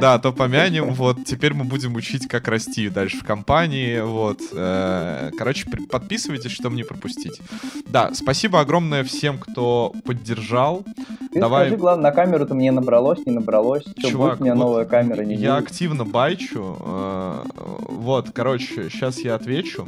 Да, 0.00 0.18
то 0.18 0.32
помянем. 0.32 0.94
Вот 0.94 1.24
теперь 1.24 1.54
мы 1.54 1.64
будем 1.64 1.94
учить, 1.94 2.26
как 2.28 2.48
расти 2.48 2.88
дальше 2.88 3.18
в 3.18 3.24
компании. 3.24 4.00
Вот. 4.00 4.38
Э, 4.52 5.30
Короче, 5.38 5.66
подписывайтесь, 5.90 6.50
чтобы 6.52 6.76
не 6.76 6.84
пропустить. 6.84 7.40
Да, 7.86 8.10
спасибо 8.14 8.60
огромное 8.60 9.04
всем, 9.04 9.38
кто 9.38 9.92
поддержал. 10.04 10.84
Ты 11.32 11.40
Давай. 11.40 11.66
скажи, 11.66 11.76
главное, 11.80 12.10
на 12.10 12.12
камеру-то 12.14 12.54
мне 12.54 12.70
набралось, 12.72 13.24
не 13.26 13.32
набралось. 13.32 13.82
Что, 13.98 14.10
Чувак, 14.10 14.30
будет 14.38 14.40
у 14.40 14.44
меня 14.44 14.54
вот 14.54 14.60
новая 14.64 14.84
камера, 14.84 15.22
не 15.22 15.34
Я 15.36 15.56
будет? 15.56 15.68
активно 15.68 16.04
байчу. 16.04 16.76
э, 16.80 17.44
Вот, 17.88 18.30
короче, 18.32 18.88
сейчас 18.90 19.18
я 19.20 19.34
отвечу 19.34 19.86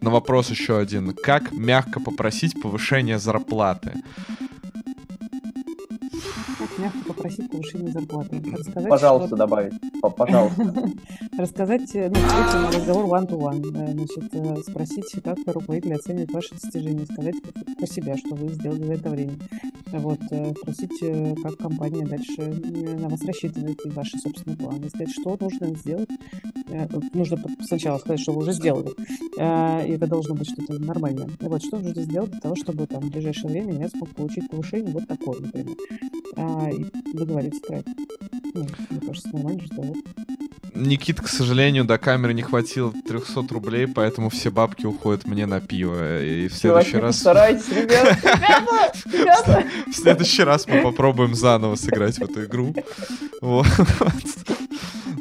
на 0.00 0.10
вопрос 0.10 0.50
еще 0.50 0.78
один. 0.78 1.12
Как 1.14 1.52
мягко 1.52 2.00
попросить 2.00 2.60
повышение 2.60 3.18
зарплаты? 3.18 3.92
Thank 4.28 4.40
you. 4.42 4.49
Мягко 6.80 6.98
попросить 7.06 7.50
повышение 7.50 7.92
зарплаты. 7.92 8.42
Рассказать, 8.52 8.88
Пожалуйста, 8.88 9.26
что- 9.28 9.36
добавить. 9.36 9.72
Пожалуйста. 10.16 10.74
рассказать, 11.38 11.94
э, 11.94 12.08
ну, 12.08 12.20
на 12.20 12.70
разговор 12.70 13.04
one-to-one, 13.06 13.64
значит, 13.92 14.34
э, 14.34 14.56
спросить, 14.68 15.22
как 15.22 15.38
руководитель 15.46 15.94
оценивает 15.94 16.32
ваши 16.32 16.54
достижения, 16.54 17.04
сказать 17.06 17.34
про 17.78 17.86
себя, 17.86 18.16
что 18.16 18.34
вы 18.34 18.48
сделали 18.52 18.84
за 18.84 18.92
это 18.94 19.10
время. 19.10 19.34
Вот, 19.92 20.20
э, 20.30 20.52
спросить, 20.60 21.42
как 21.42 21.56
компания 21.58 22.06
дальше 22.06 22.42
на 22.42 23.08
вас 23.08 23.24
рассчитывает 23.24 23.78
и 23.84 23.90
ваши 23.90 24.18
собственные 24.18 24.56
планы, 24.56 24.88
сказать, 24.88 25.10
что 25.10 25.36
нужно 25.40 25.74
сделать. 25.76 26.08
Нужно 27.14 27.36
сначала 27.62 27.98
сказать, 27.98 28.20
что 28.20 28.32
вы 28.32 28.42
уже 28.42 28.52
сделали, 28.52 28.90
и 29.36 29.92
это 29.92 30.06
должно 30.06 30.34
быть 30.36 30.48
что-то 30.48 30.78
нормальное. 30.80 31.28
Вот, 31.40 31.62
что 31.64 31.78
нужно 31.78 32.02
сделать 32.02 32.30
для 32.30 32.40
того, 32.40 32.54
чтобы 32.54 32.86
там 32.86 33.00
в 33.02 33.10
ближайшее 33.10 33.50
время 33.50 33.74
я 33.80 33.88
смог 33.88 34.08
получить 34.10 34.48
повышение 34.48 34.92
вот 34.92 35.08
такое, 35.08 35.40
например. 35.40 35.76
А, 36.36 36.69
и 36.70 36.86
договориться 37.12 37.60
про 37.66 37.76
это. 37.78 37.90
Ну, 38.54 38.66
мне 38.90 39.00
кажется, 39.06 39.28
нормальный 39.32 39.62
разговор. 39.62 39.96
Никит, 40.74 41.20
к 41.20 41.28
сожалению, 41.28 41.84
до 41.84 41.98
камеры 41.98 42.32
не 42.32 42.42
хватило 42.42 42.92
300 43.06 43.46
рублей, 43.50 43.86
поэтому 43.86 44.30
все 44.30 44.50
бабки 44.50 44.86
уходят 44.86 45.26
мне 45.26 45.46
на 45.46 45.60
пиво. 45.60 46.22
И 46.22 46.48
в 46.48 46.54
следующий 46.54 46.92
Чуваки, 46.92 47.06
раз... 47.06 47.24
Ребята, 47.70 48.18
ребята. 49.12 49.64
В 49.86 49.94
следующий 49.94 50.42
раз 50.42 50.66
мы 50.66 50.80
попробуем 50.82 51.34
заново 51.34 51.74
сыграть 51.74 52.18
в 52.18 52.22
эту 52.22 52.44
игру. 52.44 52.74
Вот. 53.40 53.66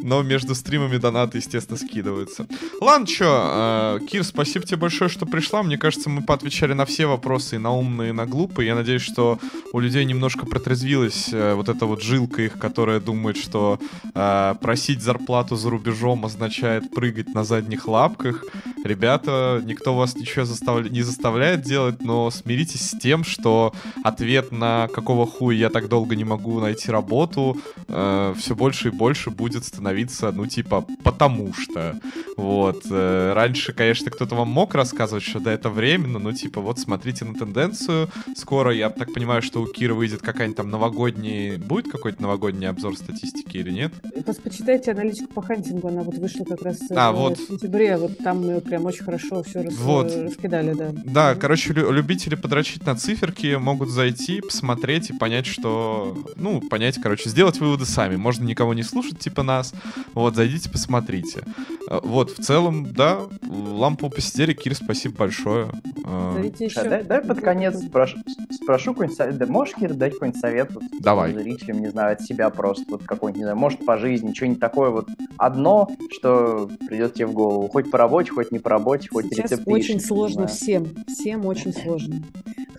Но 0.01 0.23
между 0.23 0.55
стримами 0.55 0.97
донаты, 0.97 1.37
естественно, 1.39 1.77
скидываются. 1.77 2.47
Ладно, 2.81 3.05
чё, 3.05 3.27
э, 3.27 3.99
Кир, 4.07 4.23
спасибо 4.23 4.65
тебе 4.65 4.77
большое, 4.77 5.09
что 5.09 5.25
пришла. 5.25 5.61
Мне 5.63 5.77
кажется, 5.77 6.09
мы 6.09 6.23
поотвечали 6.23 6.73
на 6.73 6.85
все 6.85 7.05
вопросы, 7.05 7.55
и 7.55 7.59
на 7.59 7.71
умные, 7.71 8.09
и 8.09 8.13
на 8.13 8.25
глупые. 8.25 8.67
Я 8.67 8.75
надеюсь, 8.75 9.01
что 9.01 9.39
у 9.73 9.79
людей 9.79 10.05
немножко 10.05 10.45
протрезвилась 10.45 11.29
э, 11.31 11.53
вот 11.53 11.69
эта 11.69 11.85
вот 11.85 12.01
жилка 12.01 12.41
их, 12.41 12.57
которая 12.57 12.99
думает, 12.99 13.37
что 13.37 13.79
э, 14.13 14.55
просить 14.61 15.01
зарплату 15.01 15.55
за 15.55 15.69
рубежом 15.69 16.25
означает 16.25 16.91
прыгать 16.91 17.33
на 17.33 17.43
задних 17.43 17.87
лапках. 17.87 18.45
Ребята, 18.83 19.61
никто 19.65 19.95
вас 19.95 20.15
ничего 20.15 20.45
заставля- 20.45 20.89
не 20.89 21.01
заставляет 21.01 21.61
делать, 21.61 22.01
но 22.01 22.31
смиритесь 22.31 22.89
с 22.89 22.97
тем, 22.99 23.23
что 23.23 23.73
ответ 24.03 24.51
на 24.51 24.87
какого 24.87 25.27
хуя 25.27 25.57
я 25.57 25.69
так 25.69 25.89
долго 25.89 26.15
не 26.15 26.23
могу 26.23 26.59
найти 26.59 26.89
работу 26.91 27.57
все 27.87 28.55
больше 28.55 28.89
и 28.89 28.91
больше 28.91 29.29
будет 29.29 29.65
становиться, 29.65 29.88
ну, 30.31 30.45
типа, 30.45 30.85
потому 31.03 31.53
что. 31.53 31.99
Вот. 32.37 32.83
э, 32.89 33.33
раньше, 33.33 33.73
конечно, 33.73 34.11
кто-то 34.11 34.35
вам 34.35 34.49
мог 34.49 34.75
рассказывать, 34.75 35.23
что 35.23 35.39
да, 35.39 35.51
это 35.51 35.69
временно, 35.69 36.19
но, 36.19 36.31
типа, 36.31 36.61
вот 36.61 36.79
смотрите 36.79 37.25
на 37.25 37.33
тенденцию. 37.33 38.09
Скоро, 38.35 38.73
я 38.73 38.89
так 38.89 39.13
понимаю, 39.13 39.41
что 39.41 39.61
у 39.61 39.67
Кира 39.67 39.93
выйдет 39.93 40.21
какая-нибудь 40.21 40.57
там 40.57 40.69
новогодний... 40.69 41.57
Будет 41.57 41.91
какой-то 41.91 42.21
новогодний 42.21 42.67
обзор 42.69 42.95
статистики 42.95 43.57
или 43.57 43.71
нет? 43.71 43.93
Просто 44.23 44.41
почитайте 44.41 44.91
аналитику 44.91 45.33
по 45.33 45.41
хантингу, 45.41 45.87
она 45.87 46.03
вот 46.03 46.15
вышла 46.17 46.45
как 46.45 46.61
раз 46.61 46.77
э, 46.89 46.95
А, 46.95 47.11
в 47.11 47.15
вот. 47.15 47.39
сентябре, 47.39 47.97
вот 47.97 48.17
там 48.19 48.45
мы 48.45 48.61
прям 48.61 48.85
очень 48.85 49.03
хорошо 49.03 49.43
все 49.43 49.67
Вот. 49.69 50.13
раскидали, 50.15 50.73
да. 50.73 50.91
Да, 50.93 51.35
короче, 51.35 51.73
лю- 51.73 51.91
любители 51.91 52.35
подрочить 52.35 52.85
на 52.85 52.95
циферки 52.95 53.55
могут 53.55 53.89
зайти, 53.89 54.41
посмотреть 54.41 55.09
и 55.09 55.13
понять, 55.13 55.45
что... 55.45 56.17
Ну, 56.35 56.61
понять, 56.61 56.99
короче, 57.01 57.29
сделать 57.29 57.59
выводы 57.59 57.85
сами. 57.85 58.15
Можно 58.15 58.45
никого 58.45 58.73
не 58.73 58.83
слушать, 58.83 59.19
типа 59.19 59.43
нас. 59.43 59.73
Вот, 60.13 60.35
зайдите, 60.35 60.69
посмотрите. 60.69 61.43
Э, 61.89 61.99
Вот, 62.03 62.31
в 62.31 62.41
целом, 62.43 62.93
да, 62.93 63.21
лампу 63.47 64.09
посидели. 64.09 64.53
Кир, 64.53 64.75
спасибо 64.75 65.15
большое. 65.17 65.69
Э, 66.05 66.31
Зовите 66.35 66.65
еще. 66.65 66.83
Дай, 66.83 67.03
дай 67.03 67.21
под 67.21 67.41
конец 67.41 67.77
спрошу, 67.83 68.17
спрошу 68.51 68.93
какой-нибудь 68.93 69.17
совет. 69.17 69.37
Да 69.37 69.45
можешь, 69.45 69.75
Кир, 69.75 69.93
дать 69.93 70.13
какой-нибудь 70.13 70.41
совет 70.41 70.73
вот, 70.73 70.83
Давай. 70.99 71.33
зрителям, 71.33 71.79
не 71.81 71.89
знаю, 71.89 72.13
от 72.13 72.21
себя 72.21 72.49
просто, 72.49 72.85
вот 72.89 73.03
какой-нибудь, 73.03 73.39
не 73.39 73.43
знаю, 73.43 73.57
может, 73.57 73.85
по 73.85 73.97
жизни, 73.97 74.33
что-нибудь 74.33 74.59
такое 74.59 74.89
вот 74.89 75.07
одно, 75.37 75.89
что 76.11 76.69
придет 76.87 77.13
тебе 77.13 77.27
в 77.27 77.33
голову. 77.33 77.67
Хоть 77.67 77.89
по 77.91 77.97
работе, 77.97 78.31
хоть 78.31 78.51
не 78.51 78.59
по 78.59 78.69
работе, 78.69 79.09
хоть 79.09 79.25
Сейчас 79.25 79.51
рецепт 79.51 79.67
очень 79.67 79.95
не 79.95 79.99
сложно 79.99 80.47
всем, 80.47 80.87
всем 81.07 81.45
очень 81.45 81.73
сложно. 81.73 82.23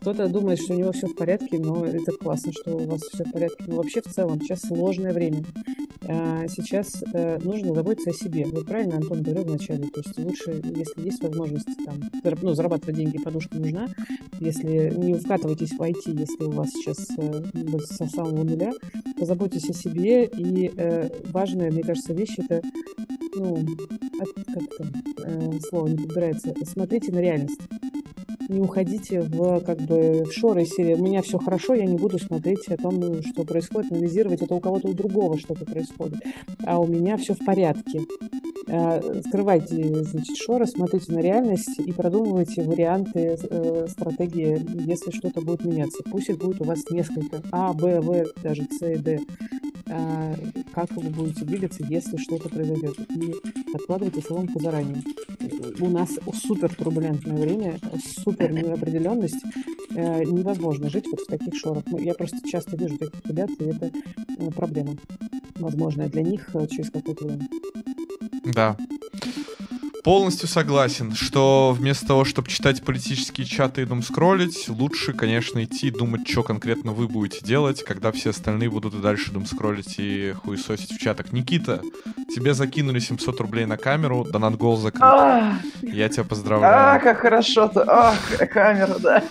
Кто-то 0.01 0.28
думает, 0.28 0.59
что 0.60 0.74
у 0.74 0.78
него 0.78 0.93
все 0.93 1.06
в 1.09 1.14
порядке, 1.14 1.59
но 1.59 1.85
это 1.85 2.12
классно, 2.12 2.52
что 2.52 2.74
у 2.77 2.86
вас 2.86 3.02
все 3.02 3.24
в 3.24 3.32
порядке. 3.32 3.64
Но 3.66 3.77
вообще 3.77 4.01
в 4.01 4.06
целом 4.12 4.40
сейчас 4.40 4.60
сложное 4.62 5.12
время. 5.12 5.44
А, 6.09 6.47
Сейчас 6.48 7.02
э, 7.12 7.39
нужно 7.44 7.74
заботиться 7.74 8.10
о 8.10 8.14
себе. 8.14 8.47
Вот 8.47 8.66
правильно 8.66 8.97
Антон 8.97 9.22
говорил 9.22 9.44
вначале. 9.44 9.89
То 9.89 10.01
есть 10.01 10.18
лучше, 10.18 10.62
если 10.74 11.02
есть 11.02 11.22
возможность 11.22 11.68
там, 11.85 12.01
ну, 12.40 12.55
зарабатывать 12.55 12.97
деньги, 12.97 13.18
подушка 13.18 13.59
нужна. 13.59 13.89
Если 14.40 14.93
не 14.97 15.14
вкатывайтесь 15.14 15.72
в 15.72 15.81
IT, 15.81 16.18
если 16.18 16.44
у 16.44 16.51
вас 16.51 16.70
сейчас 16.70 17.06
э, 17.18 17.43
со 17.85 18.06
самого 18.06 18.43
нуля, 18.43 18.72
позаботьтесь 19.18 19.68
о 19.68 19.74
себе. 19.74 20.24
И 20.24 20.72
э, 20.77 21.10
важная, 21.31 21.70
мне 21.70 21.82
кажется, 21.82 22.14
вещь 22.14 22.36
это 22.39 22.62
ну, 23.36 23.56
от- 24.18 24.35
как 24.47 24.77
там 24.78 24.93
э, 25.24 25.60
слово 25.68 25.89
не 25.89 25.97
подбирается, 25.98 26.55
смотрите 26.64 27.12
на 27.12 27.20
реальность. 27.20 27.60
Не 28.51 28.60
уходите 28.60 29.20
в 29.20 29.60
как 29.60 29.78
бы 29.82 30.24
в 30.24 30.32
шоры 30.32 30.64
серии. 30.64 30.94
У 30.94 31.05
меня 31.05 31.22
все 31.22 31.39
хорошо, 31.39 31.74
я 31.74 31.86
не 31.86 31.97
буду 31.97 32.18
смотреть 32.18 32.66
о 32.66 32.77
том, 32.77 33.22
что 33.22 33.44
происходит, 33.44 33.93
анализировать. 33.93 34.43
Это 34.43 34.56
у 34.56 34.60
кого-то 34.60 34.89
у 34.89 34.93
другого 34.93 35.39
что-то 35.39 35.64
происходит. 35.64 36.18
А 36.64 36.81
у 36.81 36.86
меня 36.89 37.16
все 37.16 37.35
в 37.35 37.44
порядке. 37.44 38.01
Э, 38.66 39.20
Скрывайте, 39.28 40.02
значит, 40.02 40.36
шоры, 40.36 40.66
смотрите 40.66 41.12
на 41.12 41.20
реальность 41.20 41.78
и 41.78 41.93
продумывайте 41.93 42.62
варианты 42.62 43.39
э, 43.40 43.86
стратегии, 43.89 44.60
если 44.85 45.12
что-то 45.12 45.40
будет 45.43 45.64
меняться. 45.64 46.02
Пусть 46.10 46.28
их 46.28 46.39
будет 46.39 46.60
у 46.60 46.64
вас 46.64 46.81
несколько. 46.90 47.43
А, 47.52 47.72
Б, 47.72 48.01
В, 48.01 48.32
даже 48.43 48.66
С 48.70 48.85
и 48.85 48.97
Д. 48.97 49.20
а, 49.89 50.35
как 50.72 50.90
вы 50.97 51.10
будете 51.10 51.44
двигаться, 51.44 51.85
если 51.89 52.16
что-то 52.16 52.48
произойдет. 52.48 52.97
И 53.14 53.32
откладывайте 53.74 54.22
соломку 54.22 54.59
заранее. 54.60 55.02
У 55.81 55.89
нас 55.89 56.10
супер 56.35 56.74
турбулентное 56.74 57.36
время, 57.36 57.78
супер 58.22 58.39
неопределенность. 58.48 59.42
Э, 59.94 60.24
невозможно 60.24 60.88
жить 60.88 61.06
вот 61.10 61.20
в 61.20 61.26
таких 61.26 61.54
шорах. 61.54 61.84
Ну, 61.86 61.98
я 61.98 62.14
просто 62.14 62.38
часто 62.48 62.76
вижу 62.76 62.96
таких 62.98 63.26
ребят, 63.26 63.50
и 63.58 63.64
это 63.64 63.90
э, 64.38 64.50
проблема. 64.50 64.96
Возможно, 65.56 66.08
для 66.08 66.22
них 66.22 66.48
э, 66.54 66.66
через 66.68 66.90
какое-то 66.90 67.26
время. 67.26 67.48
Да. 68.44 68.76
Полностью 70.02 70.48
согласен, 70.48 71.14
что 71.14 71.74
вместо 71.77 72.06
того, 72.06 72.24
чтобы 72.24 72.48
читать 72.48 72.82
политические 72.82 73.47
чаты 73.47 73.82
и 73.82 73.85
дум 73.85 74.02
скроллить, 74.02 74.68
лучше, 74.68 75.12
конечно, 75.12 75.62
идти 75.62 75.90
думать, 75.90 76.27
что 76.27 76.43
конкретно 76.43 76.93
вы 76.93 77.06
будете 77.06 77.44
делать, 77.44 77.85
когда 77.85 78.10
все 78.10 78.31
остальные 78.31 78.70
будут 78.70 78.94
и 78.94 78.98
дальше 79.02 79.31
дум 79.31 79.44
скроллить 79.44 79.97
и 79.98 80.32
хуесосить 80.43 80.93
в 80.93 80.98
чатах. 80.98 81.32
Никита, 81.32 81.82
тебе 82.35 82.55
закинули 82.55 82.98
700 82.98 83.40
рублей 83.40 83.66
на 83.66 83.77
камеру, 83.77 84.24
донат 84.24 84.56
гол 84.56 84.77
закрыт. 84.78 85.02
А, 85.02 85.59
Я 85.82 86.09
тебя 86.09 86.22
а, 86.22 86.27
поздравляю. 86.27 87.01
как 87.02 87.18
хорошо-то. 87.18 87.82
А, 87.86 88.14
камера, 88.47 88.98
да. 88.98 89.22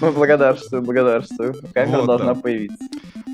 Ну, 0.00 0.12
благодарствую, 0.12 0.82
благодарствую. 0.82 1.54
Камера 1.72 2.02
должна 2.02 2.34
появиться. 2.34 2.78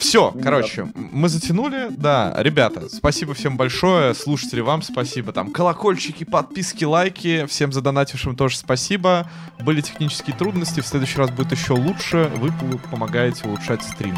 Все, 0.01 0.35
короче, 0.43 0.89
мы 0.95 1.29
затянули. 1.29 1.87
Да, 1.91 2.35
ребята, 2.39 2.89
спасибо 2.89 3.35
всем 3.35 3.57
большое. 3.57 4.15
Слушатели, 4.15 4.61
вам 4.61 4.83
спасибо. 4.83 5.33
Там 5.33 5.53
колокольчики, 5.55 6.25
подписки, 6.25 6.85
лайки. 6.85 7.47
Всем 7.47 7.73
задонатившим 7.73 8.37
тоже 8.37 8.59
спасибо. 8.59 9.31
Были 9.61 9.81
технические 9.81 10.37
трудности. 10.37 10.81
В 10.81 10.87
следующий 10.87 11.19
раз 11.19 11.31
будет 11.31 11.53
еще 11.53 11.73
лучше. 11.73 12.31
Вы 12.35 12.51
помогаете 12.91 13.47
улучшать 13.47 13.83
стрим. 13.83 14.17